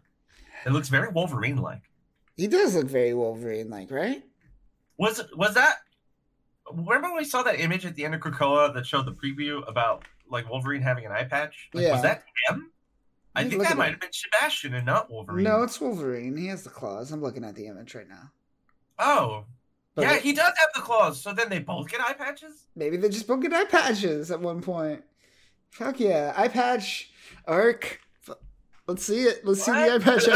it 0.67 0.73
looks 0.73 0.89
very 0.89 1.09
Wolverine-like. 1.09 1.83
He 2.37 2.47
does 2.47 2.75
look 2.75 2.87
very 2.87 3.15
Wolverine-like, 3.15 3.91
right? 3.91 4.23
Was 4.99 5.23
was 5.37 5.55
that 5.55 5.77
remember 6.73 7.09
when 7.09 7.19
we 7.19 7.25
saw 7.25 7.43
that 7.43 7.61
image 7.61 7.87
at 7.87 7.95
the 7.95 8.05
end 8.05 8.15
of 8.15 8.21
Krakoa 8.21 8.75
that 8.75 8.87
showed 8.87 9.07
the 9.07 9.13
preview 9.13 9.67
about 9.69 10.05
like 10.31 10.49
Wolverine 10.51 10.83
having 10.83 11.07
an 11.07 11.13
eye 11.13 11.25
patch? 11.25 11.69
Like, 11.73 11.85
yeah. 11.85 11.93
Was 11.93 12.03
that 12.03 12.25
him? 12.49 12.71
I 13.35 13.45
think 13.45 13.63
that 13.63 13.77
might 13.77 13.91
have 13.91 14.01
been 14.01 14.11
Sebastian 14.13 14.75
and 14.75 14.85
not 14.85 15.11
Wolverine. 15.11 15.45
No, 15.45 15.63
it's 15.63 15.81
Wolverine. 15.81 16.37
He 16.37 16.49
has 16.49 16.65
the 16.65 16.71
claws. 16.71 17.13
I'm 17.13 17.23
looking 17.23 17.45
at 17.45 17.55
the 17.55 17.67
image 17.67 17.95
right 17.95 18.09
now. 18.09 18.33
Oh. 18.99 19.45
But 19.95 20.03
yeah, 20.03 20.15
it, 20.15 20.23
he 20.23 20.33
does 20.33 20.47
have 20.47 20.71
the 20.75 20.81
claws. 20.81 21.21
So 21.21 21.33
then 21.33 21.49
they 21.49 21.61
both 21.61 21.89
get 21.89 22.01
eye 22.01 22.15
patches? 22.15 22.67
Maybe 22.75 22.97
they 22.97 23.09
just 23.09 23.29
both 23.29 23.41
get 23.41 23.53
eye 23.53 23.65
patches 23.65 24.31
at 24.31 24.41
one 24.41 24.61
point. 24.61 25.05
Fuck 25.71 26.01
yeah. 26.01 26.33
Eye 26.37 26.49
patch, 26.49 27.11
arc. 27.47 28.01
Let's 28.87 29.05
see 29.05 29.25
it. 29.25 29.45
Let's 29.45 29.67
what? 29.67 29.77
see 29.77 29.89
the 29.89 29.95
eye 29.95 29.99
patch. 29.99 30.29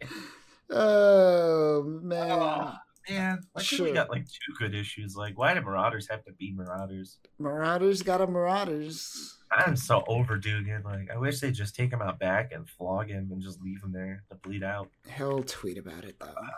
oh, 0.70 1.82
man. 2.02 2.30
Oh. 2.30 2.74
Man, 3.08 3.40
sure. 3.58 3.86
we 3.86 3.92
got 3.92 4.10
like 4.10 4.26
two 4.26 4.52
good 4.58 4.74
issues? 4.74 5.16
Like, 5.16 5.38
why 5.38 5.54
do 5.54 5.62
Marauders 5.62 6.08
have 6.10 6.24
to 6.26 6.32
be 6.32 6.52
Marauders? 6.52 7.16
Marauders 7.38 8.02
got 8.02 8.20
a 8.20 8.26
Marauders. 8.26 9.38
I'm 9.50 9.76
so 9.76 10.04
over 10.06 10.36
Duggan. 10.36 10.82
Like, 10.84 11.10
I 11.10 11.16
wish 11.16 11.40
they'd 11.40 11.54
just 11.54 11.74
take 11.74 11.90
him 11.90 12.02
out 12.02 12.18
back 12.18 12.52
and 12.52 12.68
flog 12.68 13.08
him 13.08 13.30
and 13.32 13.40
just 13.40 13.62
leave 13.62 13.82
him 13.82 13.92
there 13.92 14.24
to 14.30 14.36
bleed 14.36 14.62
out. 14.62 14.90
He'll 15.16 15.42
tweet 15.42 15.78
about 15.78 16.04
it 16.04 16.16
though. 16.20 16.26
Uh, 16.26 16.50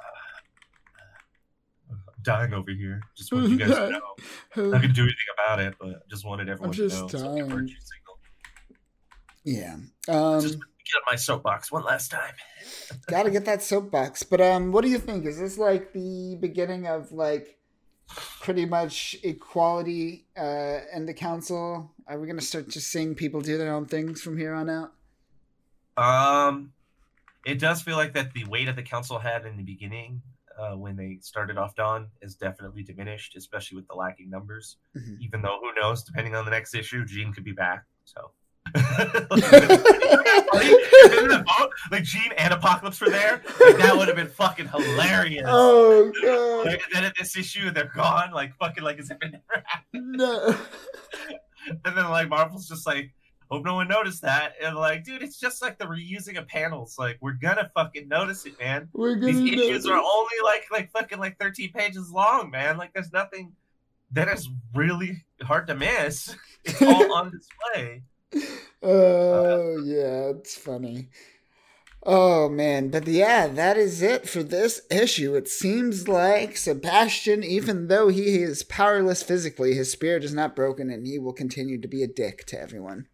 dying 2.22 2.52
over 2.52 2.70
here. 2.70 3.00
Just 3.16 3.32
want 3.32 3.48
you 3.48 3.56
guys 3.56 3.70
to 3.70 3.90
know. 3.90 4.00
I'm 4.56 4.70
not 4.70 4.82
gonna 4.82 4.92
do 4.92 5.02
anything 5.02 5.16
about 5.34 5.60
it, 5.60 5.74
but 5.80 6.08
just 6.08 6.24
wanted 6.24 6.48
everyone 6.48 6.74
to 6.74 6.88
know. 6.88 7.08
Dying. 7.08 7.68
So 7.68 8.18
yeah. 9.44 9.76
Um, 10.08 10.40
just 10.40 10.58
get 10.58 11.02
my 11.08 11.16
soapbox 11.16 11.72
one 11.72 11.84
last 11.84 12.10
time. 12.10 12.34
Gotta 13.06 13.30
get 13.30 13.44
that 13.46 13.62
soapbox. 13.62 14.22
But 14.22 14.40
um, 14.40 14.72
what 14.72 14.82
do 14.82 14.90
you 14.90 14.98
think? 14.98 15.26
Is 15.26 15.38
this 15.38 15.58
like 15.58 15.92
the 15.92 16.36
beginning 16.40 16.86
of 16.86 17.12
like 17.12 17.58
pretty 18.40 18.66
much 18.66 19.16
equality 19.22 20.26
uh, 20.36 20.80
in 20.94 21.06
the 21.06 21.14
council? 21.14 21.92
Are 22.06 22.18
we 22.18 22.26
gonna 22.26 22.40
start 22.40 22.68
just 22.68 22.88
seeing 22.88 23.14
people 23.14 23.40
do 23.40 23.56
their 23.56 23.74
own 23.74 23.86
things 23.86 24.20
from 24.20 24.36
here 24.36 24.54
on 24.54 24.68
out? 24.68 24.92
Um, 25.96 26.72
it 27.46 27.58
does 27.58 27.82
feel 27.82 27.96
like 27.96 28.14
that 28.14 28.32
the 28.32 28.44
weight 28.44 28.66
that 28.66 28.76
the 28.76 28.82
council 28.82 29.18
had 29.18 29.46
in 29.46 29.56
the 29.56 29.62
beginning 29.62 30.22
uh, 30.60 30.76
when 30.76 30.96
they 30.96 31.18
started 31.20 31.56
off 31.56 31.74
Dawn 31.74 32.08
is 32.20 32.34
definitely 32.34 32.82
diminished, 32.82 33.36
especially 33.36 33.76
with 33.76 33.88
the 33.88 33.94
lacking 33.94 34.28
numbers. 34.28 34.76
Mm-hmm. 34.96 35.22
Even 35.22 35.42
though 35.42 35.58
who 35.60 35.80
knows, 35.80 36.02
depending 36.02 36.34
on 36.34 36.44
the 36.44 36.50
next 36.50 36.74
issue, 36.74 37.04
Jean 37.04 37.32
could 37.32 37.44
be 37.44 37.52
back. 37.52 37.84
So 38.04 38.32
like 41.90 42.02
Jean 42.04 42.32
and 42.36 42.52
Apocalypse 42.52 43.00
were 43.00 43.10
there, 43.10 43.42
like, 43.60 43.78
that 43.78 43.94
would 43.96 44.06
have 44.06 44.16
been 44.16 44.28
fucking 44.28 44.68
hilarious. 44.68 45.44
Oh 45.48 46.12
god! 46.22 46.66
Like, 46.66 46.82
then 46.92 47.04
at 47.04 47.14
this 47.18 47.36
issue, 47.36 47.70
they're 47.70 47.90
gone, 47.94 48.32
like 48.32 48.54
fucking 48.56 48.84
like 48.84 48.98
as 48.98 49.10
if 49.10 49.16
it 49.22 49.32
never 49.32 49.64
happened. 49.64 50.12
No. 50.16 50.56
and 51.84 51.96
then 51.96 52.10
like 52.10 52.28
Marvel's 52.28 52.68
just 52.68 52.86
like, 52.86 53.12
Hope 53.50 53.64
no 53.64 53.74
one 53.74 53.88
noticed 53.88 54.22
that. 54.22 54.54
And 54.62 54.76
like, 54.76 55.04
dude, 55.04 55.22
it's 55.22 55.38
just 55.38 55.60
like 55.60 55.76
the 55.78 55.86
reusing 55.86 56.38
of 56.38 56.46
panels. 56.46 56.96
Like, 56.98 57.18
we're 57.20 57.32
gonna 57.32 57.70
fucking 57.74 58.06
notice 58.08 58.46
it, 58.46 58.58
man. 58.60 58.88
We're 58.92 59.16
gonna 59.16 59.32
These 59.32 59.54
issues 59.54 59.86
are 59.86 59.98
only 59.98 60.36
like 60.44 60.66
like 60.70 60.92
fucking 60.92 61.18
like 61.18 61.38
13 61.38 61.72
pages 61.72 62.10
long, 62.10 62.50
man. 62.50 62.76
Like, 62.76 62.92
there's 62.92 63.12
nothing 63.12 63.52
that 64.12 64.28
is 64.28 64.48
really 64.74 65.24
hard 65.42 65.66
to 65.66 65.74
miss. 65.74 66.36
It's 66.64 66.80
all 66.80 67.12
on 67.16 67.32
display. 67.32 68.02
Oh 68.82 69.78
yeah, 69.84 70.30
it's 70.36 70.56
funny. 70.56 71.08
Oh 72.04 72.48
man, 72.48 72.88
but 72.88 73.06
yeah, 73.06 73.46
that 73.48 73.76
is 73.76 74.00
it 74.00 74.28
for 74.28 74.42
this 74.42 74.80
issue. 74.90 75.34
It 75.34 75.48
seems 75.48 76.08
like 76.08 76.56
Sebastian, 76.56 77.44
even 77.44 77.88
though 77.88 78.08
he 78.08 78.42
is 78.42 78.62
powerless 78.62 79.22
physically, 79.22 79.74
his 79.74 79.92
spirit 79.92 80.24
is 80.24 80.32
not 80.32 80.56
broken 80.56 80.88
and 80.88 81.06
he 81.06 81.18
will 81.18 81.34
continue 81.34 81.80
to 81.80 81.88
be 81.88 82.02
a 82.02 82.08
dick 82.08 82.46
to 82.46 82.60
everyone. 82.60 83.08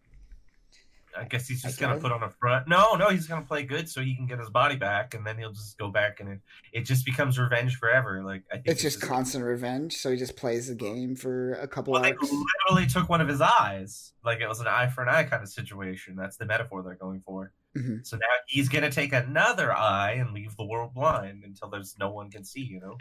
I 1.18 1.24
guess 1.24 1.48
he's 1.48 1.62
just 1.62 1.78
Okay. 1.80 1.88
gonna 1.90 2.01
put 2.01 2.12
on 2.12 2.22
a 2.22 2.30
front. 2.30 2.68
No, 2.68 2.94
no, 2.94 3.09
he's 3.10 3.26
gonna 3.26 3.44
play 3.44 3.62
good 3.64 3.88
so 3.88 4.01
he 4.02 4.14
can 4.14 4.26
get 4.26 4.38
his 4.38 4.51
body 4.51 4.76
back, 4.76 5.14
and 5.14 5.26
then 5.26 5.38
he'll 5.38 5.52
just 5.52 5.78
go 5.78 5.90
back, 5.90 6.20
and 6.20 6.28
it, 6.28 6.40
it 6.72 6.82
just 6.82 7.05
becomes 7.06 7.38
revenge 7.38 7.76
forever. 7.76 8.22
Like 8.24 8.43
I 8.51 8.56
think 8.56 8.68
It's 8.68 8.82
this 8.82 8.94
just 8.94 9.05
constant 9.06 9.44
revenge, 9.44 9.97
so 9.97 10.10
he 10.10 10.16
just 10.16 10.36
plays 10.36 10.68
the 10.68 10.74
game 10.74 11.16
for 11.16 11.55
a 11.55 11.66
couple 11.68 11.93
Well, 11.94 12.02
they 12.02 12.12
literally 12.12 12.86
took 12.86 13.09
one 13.09 13.20
of 13.20 13.28
his 13.28 13.40
eyes, 13.40 14.12
like 14.24 14.40
it 14.40 14.48
was 14.48 14.60
an 14.60 14.66
eye 14.68 14.88
for 14.88 15.02
an 15.02 15.09
eye 15.09 15.24
kind 15.24 15.43
of 15.43 15.48
situation. 15.48 16.16
That's 16.16 16.36
the 16.36 16.47
metaphor 16.47 16.82
they're 16.82 16.94
going 16.94 17.22
for. 17.24 17.52
Mhm. 17.76 18.06
So 18.06 18.16
now 18.16 18.26
he's 18.47 18.68
gonna 18.68 18.90
take 18.90 19.12
another 19.12 19.72
eye 19.72 20.12
and 20.12 20.32
leave 20.32 20.56
the 20.56 20.64
world 20.64 20.94
blind 20.94 21.44
until 21.44 21.68
there's 21.68 21.97
no 21.98 22.10
one 22.10 22.30
can 22.30 22.44
see. 22.44 22.62
You 22.62 22.80
know, 22.80 22.97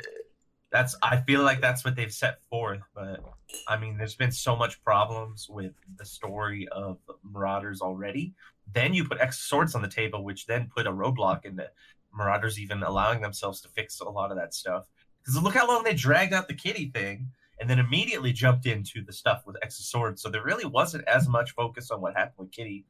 that's 0.76 0.95
I 1.02 1.18
feel 1.18 1.41
like 1.41 1.61
that's 1.61 1.85
what 1.85 1.95
they've 1.95 2.11
set 2.11 2.41
forth. 2.49 2.81
But 2.93 3.23
I 3.68 3.77
mean, 3.77 3.97
there's 3.97 4.15
been 4.15 4.31
so 4.31 4.56
much 4.56 4.84
problems 4.84 5.47
with 5.49 5.73
the 5.97 6.06
story 6.06 6.68
of 6.69 6.97
Marauders 7.23 7.81
already. 7.81 8.34
Then 8.73 8.93
you 8.93 9.06
put 9.06 9.22
X 9.22 9.39
swords 9.39 9.73
on 9.73 9.81
the 9.81 9.88
table, 9.88 10.23
which 10.23 10.47
then 10.47 10.69
put 10.76 10.88
a 10.88 10.91
roadblock 10.91 11.45
into 11.45 11.69
Marauders 12.14 12.60
even 12.60 12.84
allowing 12.84 13.22
themselves 13.22 13.61
to 13.61 13.69
fix 13.69 14.02
a 14.02 14.10
lot 14.10 14.31
of 14.31 14.38
that 14.38 14.53
stuff. 14.53 14.88
Because 15.22 15.41
look 15.41 15.53
how 15.53 15.68
long 15.68 15.84
they 15.84 15.93
dragged 15.93 16.34
out 16.34 16.47
the 16.47 16.53
kitty 16.53 16.91
thing 16.93 17.30
and 17.60 17.69
then 17.69 17.80
immediately 17.80 18.34
jumped 18.34 18.65
into 18.65 19.02
the 19.03 19.14
stuff 19.14 19.43
with 19.45 19.56
X 19.64 19.77
Swords. 19.77 20.22
So 20.22 20.30
there 20.30 20.43
really 20.43 20.65
wasn't 20.65 21.07
as 21.07 21.27
much 21.30 21.52
focus 21.52 21.89
on 21.89 22.02
what 22.02 22.15
happened 22.15 22.47
with 22.47 22.52
Kitty 22.52 22.85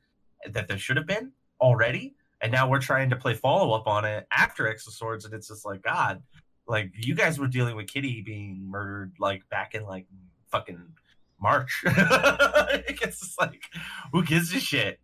that 0.49 0.67
there 0.67 0.79
should 0.79 0.97
have 0.97 1.05
been 1.07 1.31
already. 1.61 2.15
And 2.41 2.51
now 2.51 2.67
we're 2.67 2.81
trying 2.81 3.09
to 3.11 3.15
play 3.15 3.33
follow 3.35 3.73
up 3.73 3.87
on 3.87 4.05
it 4.05 4.27
after 4.35 4.67
X 4.67 4.85
Swords, 4.85 5.25
and 5.25 5.33
it's 5.33 5.47
just 5.47 5.65
like 5.65 5.83
God, 5.83 6.21
like 6.67 6.91
you 6.95 7.15
guys 7.15 7.39
were 7.39 7.47
dealing 7.47 7.75
with 7.75 7.87
Kitty 7.87 8.21
being 8.21 8.69
murdered 8.69 9.13
like 9.19 9.47
back 9.49 9.75
in 9.75 9.83
like 9.83 10.07
fucking 10.51 10.93
March. 11.39 11.83
I 11.87 12.83
guess 12.87 13.09
it's 13.09 13.19
just 13.19 13.41
like 13.41 13.63
who 14.11 14.23
gives 14.23 14.53
a 14.53 14.59
shit? 14.59 14.99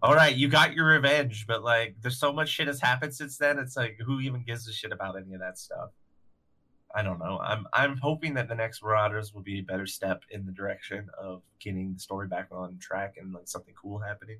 All 0.00 0.14
right, 0.14 0.34
you 0.34 0.48
got 0.48 0.74
your 0.74 0.86
revenge, 0.86 1.46
but 1.46 1.62
like 1.62 1.96
there's 2.00 2.18
so 2.18 2.32
much 2.32 2.48
shit 2.48 2.68
has 2.68 2.80
happened 2.80 3.14
since 3.14 3.36
then. 3.36 3.58
It's 3.58 3.76
like 3.76 3.98
who 4.04 4.20
even 4.20 4.42
gives 4.44 4.68
a 4.68 4.72
shit 4.72 4.92
about 4.92 5.16
any 5.16 5.34
of 5.34 5.40
that 5.40 5.58
stuff? 5.58 5.90
I 6.94 7.02
don't 7.02 7.18
know. 7.18 7.38
I'm 7.42 7.66
I'm 7.72 7.96
hoping 7.98 8.34
that 8.34 8.48
the 8.48 8.54
next 8.54 8.82
Marauders 8.82 9.34
will 9.34 9.42
be 9.42 9.58
a 9.58 9.62
better 9.62 9.86
step 9.86 10.22
in 10.30 10.46
the 10.46 10.52
direction 10.52 11.08
of 11.20 11.42
getting 11.60 11.94
the 11.94 12.00
story 12.00 12.28
back 12.28 12.48
on 12.50 12.78
track 12.78 13.14
and 13.20 13.32
like 13.32 13.48
something 13.48 13.74
cool 13.80 13.98
happening. 13.98 14.38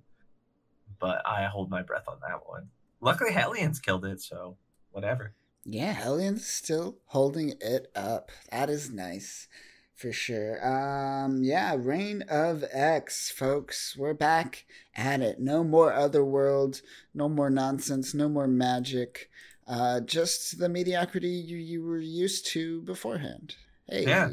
But 0.98 1.22
I 1.26 1.44
hold 1.44 1.70
my 1.70 1.82
breath 1.82 2.08
on 2.08 2.18
that 2.26 2.46
one. 2.46 2.68
Luckily, 3.00 3.32
Hellions 3.32 3.80
killed 3.80 4.04
it, 4.04 4.20
so 4.20 4.56
whatever. 4.90 5.34
Yeah, 5.70 5.92
Hellions 5.92 6.46
still 6.46 6.96
holding 7.08 7.52
it 7.60 7.92
up. 7.94 8.30
That 8.50 8.70
is 8.70 8.90
nice. 8.90 9.48
For 9.94 10.12
sure. 10.12 10.66
Um, 10.66 11.42
yeah, 11.42 11.76
Reign 11.76 12.22
of 12.30 12.64
X, 12.72 13.30
folks. 13.30 13.94
We're 13.94 14.14
back 14.14 14.64
at 14.96 15.20
it. 15.20 15.40
No 15.40 15.62
more 15.62 15.92
Otherworld, 15.92 16.80
no 17.12 17.28
more 17.28 17.50
nonsense, 17.50 18.14
no 18.14 18.30
more 18.30 18.46
magic. 18.46 19.28
Uh, 19.66 20.00
just 20.00 20.58
the 20.58 20.70
mediocrity 20.70 21.28
you, 21.28 21.58
you 21.58 21.82
were 21.84 21.98
used 21.98 22.46
to 22.46 22.80
beforehand. 22.82 23.56
Hey. 23.86 24.06
Yeah. 24.06 24.30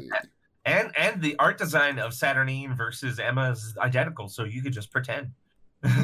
And 0.64 0.90
and 0.96 1.20
the 1.20 1.36
art 1.38 1.58
design 1.58 1.98
of 1.98 2.14
Saturnine 2.14 2.74
versus 2.74 3.18
Emma 3.18 3.50
is 3.50 3.76
identical, 3.78 4.28
so 4.28 4.44
you 4.44 4.62
could 4.62 4.72
just 4.72 4.90
pretend. 4.90 5.32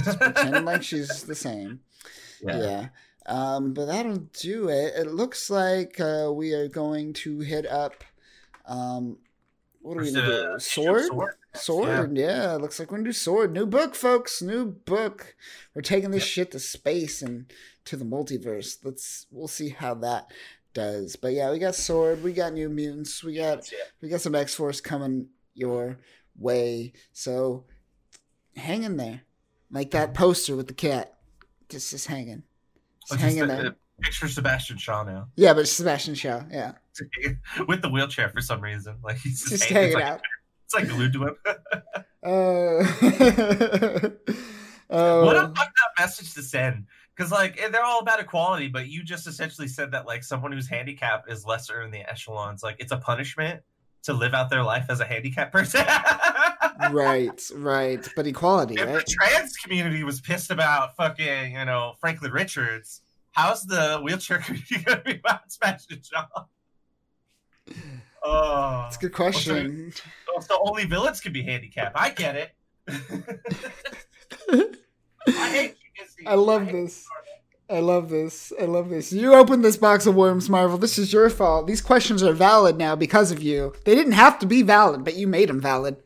Just 0.04 0.20
pretend 0.20 0.66
like 0.66 0.82
she's 0.82 1.22
the 1.22 1.34
same. 1.34 1.80
Yeah. 2.42 2.88
Um, 3.26 3.72
but 3.72 3.86
that'll 3.86 4.28
do 4.40 4.68
it. 4.68 4.94
It 4.96 5.12
looks 5.12 5.48
like 5.48 6.00
uh, 6.00 6.30
we 6.32 6.52
are 6.52 6.68
going 6.68 7.12
to 7.14 7.40
hit 7.40 7.66
up. 7.66 8.02
Um, 8.66 9.18
what 9.80 9.96
are 9.96 10.02
we 10.02 10.12
gonna 10.12 10.54
do? 10.54 10.58
Sword? 10.58 11.10
Sword, 11.54 12.16
yeah. 12.16 12.54
Looks 12.54 12.78
like 12.78 12.90
we're 12.90 12.98
gonna 12.98 13.08
do 13.08 13.12
sword. 13.12 13.52
New 13.52 13.66
book, 13.66 13.94
folks. 13.94 14.40
New 14.40 14.66
book. 14.66 15.34
We're 15.74 15.82
taking 15.82 16.12
this 16.12 16.24
shit 16.24 16.52
to 16.52 16.58
space 16.60 17.20
and 17.20 17.52
to 17.84 17.96
the 17.96 18.04
multiverse. 18.04 18.78
Let's 18.84 19.26
we'll 19.30 19.48
see 19.48 19.70
how 19.70 19.94
that 19.94 20.30
does. 20.72 21.16
But 21.16 21.32
yeah, 21.32 21.50
we 21.50 21.58
got 21.58 21.74
sword. 21.74 22.22
We 22.22 22.32
got 22.32 22.52
new 22.52 22.68
mutants. 22.68 23.24
We 23.24 23.34
got 23.34 23.68
we 24.00 24.08
got 24.08 24.20
some 24.20 24.34
X 24.34 24.54
Force 24.54 24.80
coming 24.80 25.28
your 25.54 25.98
way. 26.38 26.92
So 27.12 27.64
hang 28.56 28.84
in 28.84 28.96
there, 28.96 29.22
like 29.70 29.90
that 29.90 30.14
poster 30.14 30.56
with 30.56 30.68
the 30.68 30.74
cat. 30.74 31.14
Just 31.68 31.90
just 31.90 32.06
hanging, 32.06 32.44
just 33.08 33.20
hanging 33.20 33.40
the- 33.40 33.46
there. 33.46 33.62
the 33.62 33.76
picture 34.02 34.28
Sebastian 34.28 34.78
Shaw 34.78 35.04
now 35.04 35.28
Yeah, 35.36 35.54
but 35.54 35.68
Sebastian 35.68 36.14
Shaw. 36.14 36.42
Yeah, 36.50 36.72
with 37.68 37.82
the 37.82 37.88
wheelchair 37.88 38.28
for 38.28 38.40
some 38.40 38.60
reason. 38.60 38.96
Like 39.02 39.18
he's 39.18 39.40
just, 39.40 39.50
just 39.50 39.64
hanging, 39.64 39.92
hanging 39.92 39.92
it's 39.92 39.94
like, 39.94 40.04
out. 40.04 40.20
It's 40.64 40.74
like 40.74 40.88
glued 40.88 41.12
to 41.12 41.28
him. 41.28 41.36
Uh, 42.24 42.84
what 45.24 45.36
a 45.36 45.40
uh, 45.40 45.48
fucked 45.48 45.58
up 45.58 45.92
message 45.98 46.34
to 46.34 46.42
send. 46.42 46.86
Because 47.16 47.32
like 47.32 47.60
eh, 47.60 47.68
they're 47.68 47.82
all 47.82 47.98
about 47.98 48.20
equality, 48.20 48.68
but 48.68 48.86
you 48.86 49.02
just 49.02 49.26
essentially 49.26 49.66
said 49.66 49.90
that 49.92 50.06
like 50.06 50.22
someone 50.22 50.52
who's 50.52 50.68
handicapped 50.68 51.30
is 51.30 51.44
lesser 51.44 51.82
in 51.82 51.90
the 51.90 52.08
echelons. 52.08 52.62
Like 52.62 52.76
it's 52.78 52.92
a 52.92 52.96
punishment 52.96 53.62
to 54.04 54.12
live 54.12 54.34
out 54.34 54.50
their 54.50 54.62
life 54.62 54.86
as 54.88 55.00
a 55.00 55.04
handicapped 55.04 55.52
person. 55.52 55.84
Right, 56.90 57.50
right. 57.54 58.08
But 58.16 58.26
equality, 58.26 58.74
if 58.74 58.86
right? 58.86 59.04
the 59.04 59.16
trans 59.18 59.56
community 59.56 60.04
was 60.04 60.20
pissed 60.20 60.50
about 60.50 60.96
fucking, 60.96 61.52
you 61.52 61.64
know, 61.64 61.94
Franklin 62.00 62.32
Richards, 62.32 63.02
how's 63.32 63.64
the 63.64 64.00
wheelchair 64.02 64.38
community 64.44 64.78
gonna 64.84 65.02
be 65.02 65.16
about 65.16 65.50
Sebastian 65.52 66.00
Shaw? 66.02 66.26
Oh, 68.24 68.82
That's 68.84 68.96
a 68.96 68.98
oh. 68.98 69.00
good 69.00 69.12
question. 69.12 69.92
so, 69.92 70.40
so 70.40 70.62
only 70.66 70.84
villains 70.84 71.20
can 71.20 71.32
be 71.32 71.42
handicapped. 71.42 71.96
I 71.96 72.10
get 72.10 72.36
it. 72.36 72.54
I 75.28 75.50
hate. 75.50 75.76
I 76.26 76.34
love 76.34 76.66
this. 76.66 77.06
I 77.70 77.80
love 77.80 78.10
this. 78.10 78.52
I 78.60 78.64
love 78.66 78.90
this. 78.90 79.12
You 79.12 79.34
opened 79.34 79.64
this 79.64 79.76
box 79.76 80.06
of 80.06 80.14
worms, 80.14 80.50
Marvel. 80.50 80.76
This 80.76 80.98
is 80.98 81.12
your 81.12 81.30
fault. 81.30 81.66
These 81.66 81.80
questions 81.80 82.22
are 82.22 82.34
valid 82.34 82.76
now 82.76 82.94
because 82.94 83.30
of 83.30 83.42
you. 83.42 83.72
They 83.84 83.94
didn't 83.94 84.12
have 84.12 84.38
to 84.40 84.46
be 84.46 84.62
valid, 84.62 85.04
but 85.04 85.16
you 85.16 85.26
made 85.26 85.48
them 85.48 85.60
valid. 85.60 85.96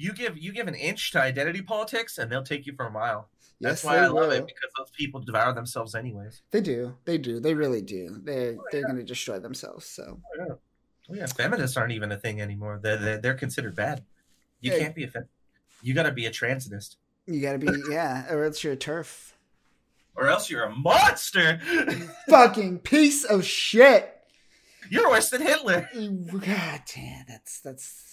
You 0.00 0.12
give 0.14 0.38
you 0.38 0.52
give 0.52 0.66
an 0.68 0.74
inch 0.74 1.10
to 1.12 1.20
identity 1.20 1.62
politics, 1.62 2.18
and 2.18 2.30
they'll 2.32 2.42
take 2.42 2.66
you 2.66 2.72
for 2.74 2.86
a 2.86 2.90
mile. 2.90 3.28
That's 3.60 3.82
Yes, 3.82 3.84
why 3.84 3.96
they 3.96 4.00
I 4.04 4.06
love 4.06 4.14
will. 4.14 4.30
it 4.30 4.46
because 4.46 4.70
those 4.78 4.90
people 4.90 5.20
devour 5.20 5.52
themselves 5.52 5.94
anyways. 5.94 6.40
They 6.50 6.62
do. 6.62 6.96
They 7.04 7.18
do. 7.18 7.40
They 7.40 7.52
really 7.54 7.82
do. 7.82 8.08
Oh, 8.16 8.20
they're 8.24 8.56
Oh, 8.58 8.62
they're 8.72 8.82
going 8.84 8.96
to 8.96 9.02
destroy 9.04 9.38
themselves. 9.38 9.84
So 9.86 10.18
oh, 10.40 10.58
oh 11.10 11.14
yeah, 11.14 11.26
feminists 11.26 11.76
aren't 11.76 11.92
even 11.92 12.10
a 12.12 12.16
thing 12.16 12.40
anymore. 12.40 12.80
They're 12.82 12.96
they're, 12.96 13.18
they're 13.18 13.34
considered 13.34 13.76
bad. 13.76 14.02
You 14.60 14.72
Yeah. 14.72 14.78
can't 14.78 14.94
be 14.94 15.04
a 15.04 15.08
fem. 15.08 15.24
You 15.82 15.92
got 15.94 16.04
to 16.04 16.12
be 16.12 16.24
a 16.26 16.30
transinist, 16.30 16.96
you 17.26 17.40
got 17.42 17.52
to 17.52 17.58
be 17.58 17.68
yeah, 17.90 18.32
or 18.32 18.44
else 18.44 18.64
you're 18.64 18.72
a 18.72 18.76
TERF. 18.78 19.32
or 20.16 20.28
else 20.28 20.48
you're 20.50 20.64
a 20.64 20.74
monster. 20.74 21.60
Fucking 22.28 22.78
piece 22.80 23.24
of 23.24 23.44
shit. 23.44 24.16
you're 24.90 25.08
worse 25.10 25.28
than 25.30 25.42
Hitler. 25.42 25.88
God 25.94 26.80
damn, 26.94 27.24
that's 27.28 27.60
that's 27.60 28.09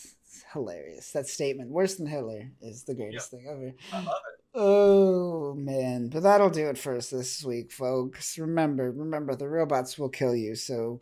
hilarious. 0.54 1.12
That 1.12 1.28
statement, 1.28 1.70
worse 1.70 1.96
than 1.96 2.08
Hitler, 2.08 2.52
is 2.62 2.84
the 2.84 2.96
greatest 2.96 3.32
thing 3.32 3.46
ever. 3.50 3.74
I 3.94 3.98
love 3.98 4.22
it. 4.34 4.42
Oh 4.60 5.54
man, 5.54 6.10
but 6.10 6.24
that'll 6.24 6.50
do 6.50 6.68
it 6.70 6.78
for 6.78 6.96
us 6.96 7.10
this 7.12 7.44
week, 7.44 7.72
folks. 7.72 8.38
Remember, 8.40 8.92
remember, 8.92 9.36
the 9.36 9.48
robots 9.48 10.00
will 10.00 10.10
kill 10.10 10.36
you. 10.36 10.56
So 10.56 11.02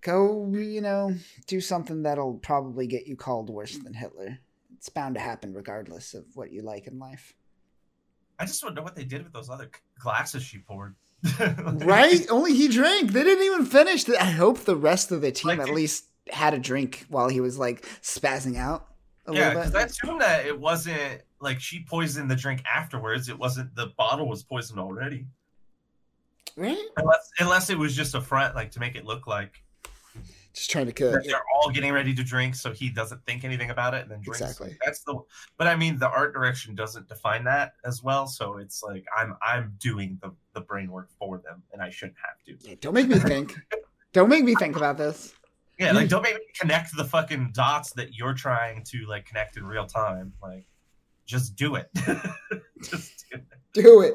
go, 0.00 0.48
you 0.54 0.80
know, 0.80 1.12
do 1.46 1.60
something 1.60 2.02
that'll 2.02 2.34
probably 2.34 2.86
get 2.86 3.06
you 3.06 3.16
called 3.16 3.50
worse 3.50 3.76
than 3.78 3.94
Hitler. 3.94 4.38
It's 4.76 4.88
bound 4.90 5.14
to 5.16 5.20
happen, 5.20 5.54
regardless 5.54 6.14
of 6.14 6.24
what 6.34 6.52
you 6.52 6.62
like 6.62 6.86
in 6.86 6.98
life. 6.98 7.34
I 8.38 8.44
just 8.46 8.62
want 8.62 8.74
to 8.76 8.80
know 8.80 8.84
what 8.84 8.94
they 8.96 9.04
did 9.04 9.24
with 9.24 9.32
those 9.32 9.48
other 9.50 9.70
glasses 9.98 10.42
she 10.42 10.58
poured. 10.58 10.94
Right? 11.38 12.26
Only 12.30 12.54
he 12.54 12.68
drank. 12.68 13.12
They 13.12 13.24
didn't 13.24 13.44
even 13.44 13.64
finish. 13.64 14.08
I 14.08 14.24
hope 14.30 14.58
the 14.60 14.76
rest 14.76 15.10
of 15.10 15.20
the 15.22 15.32
team 15.32 15.56
Like- 15.58 15.68
at 15.68 15.74
least 15.74 16.04
had 16.30 16.54
a 16.54 16.58
drink 16.58 17.06
while 17.08 17.28
he 17.28 17.40
was 17.40 17.58
like 17.58 17.82
spazzing 18.02 18.56
out 18.56 18.88
a 19.26 19.34
Yeah, 19.34 19.48
little 19.48 19.60
because 19.62 19.72
bit. 19.72 19.80
I 19.80 19.84
assume 19.84 20.18
that 20.20 20.46
it 20.46 20.58
wasn't 20.58 21.22
like 21.40 21.60
she 21.60 21.84
poisoned 21.84 22.30
the 22.30 22.36
drink 22.36 22.62
afterwards. 22.72 23.28
It 23.28 23.38
wasn't 23.38 23.74
the 23.74 23.88
bottle 23.98 24.28
was 24.28 24.42
poisoned 24.42 24.80
already. 24.80 25.26
Right? 26.56 26.78
Unless 26.96 27.30
unless 27.40 27.70
it 27.70 27.78
was 27.78 27.96
just 27.96 28.14
a 28.14 28.20
front, 28.20 28.54
like 28.54 28.70
to 28.72 28.80
make 28.80 28.94
it 28.94 29.04
look 29.04 29.26
like 29.26 29.62
just 30.54 30.70
trying 30.70 30.86
to 30.86 30.92
kill. 30.92 31.10
that 31.10 31.24
they're 31.24 31.42
all 31.56 31.70
getting 31.70 31.92
ready 31.92 32.14
to 32.14 32.22
drink, 32.22 32.54
so 32.54 32.72
he 32.72 32.88
doesn't 32.88 33.20
think 33.26 33.42
anything 33.42 33.70
about 33.70 33.92
it, 33.92 34.02
and 34.02 34.10
then 34.10 34.20
drinks. 34.20 34.40
Exactly. 34.40 34.76
That's 34.84 35.02
the. 35.02 35.18
But 35.58 35.66
I 35.66 35.74
mean, 35.74 35.98
the 35.98 36.08
art 36.08 36.32
direction 36.32 36.76
doesn't 36.76 37.08
define 37.08 37.42
that 37.44 37.72
as 37.84 38.04
well, 38.04 38.28
so 38.28 38.58
it's 38.58 38.82
like 38.82 39.04
I'm 39.18 39.36
I'm 39.46 39.74
doing 39.78 40.16
the 40.22 40.32
the 40.52 40.60
brain 40.60 40.92
work 40.92 41.10
for 41.18 41.38
them, 41.38 41.62
and 41.72 41.82
I 41.82 41.90
shouldn't 41.90 42.18
have 42.24 42.40
to. 42.44 42.68
Yeah, 42.68 42.76
don't 42.80 42.94
make 42.94 43.08
me 43.08 43.18
think. 43.18 43.56
don't 44.12 44.28
make 44.28 44.44
me 44.44 44.54
think 44.54 44.76
about 44.76 44.96
this. 44.96 45.34
Yeah, 45.78 45.92
like 45.92 46.08
don't 46.08 46.22
make 46.22 46.34
me 46.34 46.40
connect 46.58 46.96
the 46.96 47.04
fucking 47.04 47.50
dots 47.52 47.92
that 47.92 48.14
you're 48.14 48.34
trying 48.34 48.84
to 48.84 49.06
like 49.06 49.26
connect 49.26 49.56
in 49.56 49.64
real 49.66 49.86
time. 49.86 50.32
Like, 50.40 50.66
just 51.26 51.56
do 51.56 51.74
it. 51.74 51.88
just 52.82 53.24
do 53.30 53.38
it. 53.38 53.44
Do 53.72 54.00
it. 54.02 54.14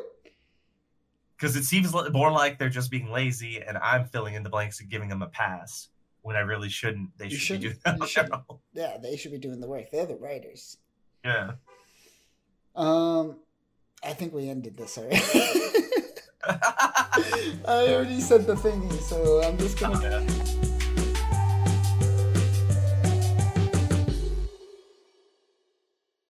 Because 1.35 1.55
it 1.55 1.63
seems 1.63 1.93
more 2.13 2.31
like 2.31 2.59
they're 2.59 2.69
just 2.69 2.91
being 2.91 3.11
lazy, 3.11 3.61
and 3.61 3.77
I'm 3.77 4.05
filling 4.05 4.35
in 4.35 4.43
the 4.43 4.49
blanks 4.49 4.79
and 4.81 4.89
giving 4.89 5.09
them 5.09 5.21
a 5.21 5.27
pass 5.27 5.89
when 6.21 6.35
I 6.35 6.41
really 6.41 6.69
shouldn't. 6.69 7.17
They 7.17 7.27
You 7.27 7.37
should 7.37 7.61
be 7.61 7.67
doing 7.67 7.79
that. 7.85 7.99
You 7.99 8.07
shouldn't. 8.07 8.31
their 8.31 8.41
own. 8.49 8.59
Yeah, 8.73 8.97
they 9.01 9.15
should 9.17 9.31
be 9.31 9.37
doing 9.37 9.59
the 9.59 9.67
work. 9.67 9.91
They're 9.91 10.05
the 10.05 10.15
writers. 10.17 10.77
Yeah. 11.23 11.51
Um, 12.75 13.37
I 14.03 14.13
think 14.13 14.33
we 14.33 14.49
ended 14.49 14.77
this 14.77 14.97
already. 14.97 15.17
I 16.45 17.87
already 17.93 18.21
said 18.21 18.47
the 18.47 18.55
thingy, 18.55 18.99
so 19.01 19.43
I'm 19.43 19.57
just 19.57 19.77
gonna. 19.79 20.25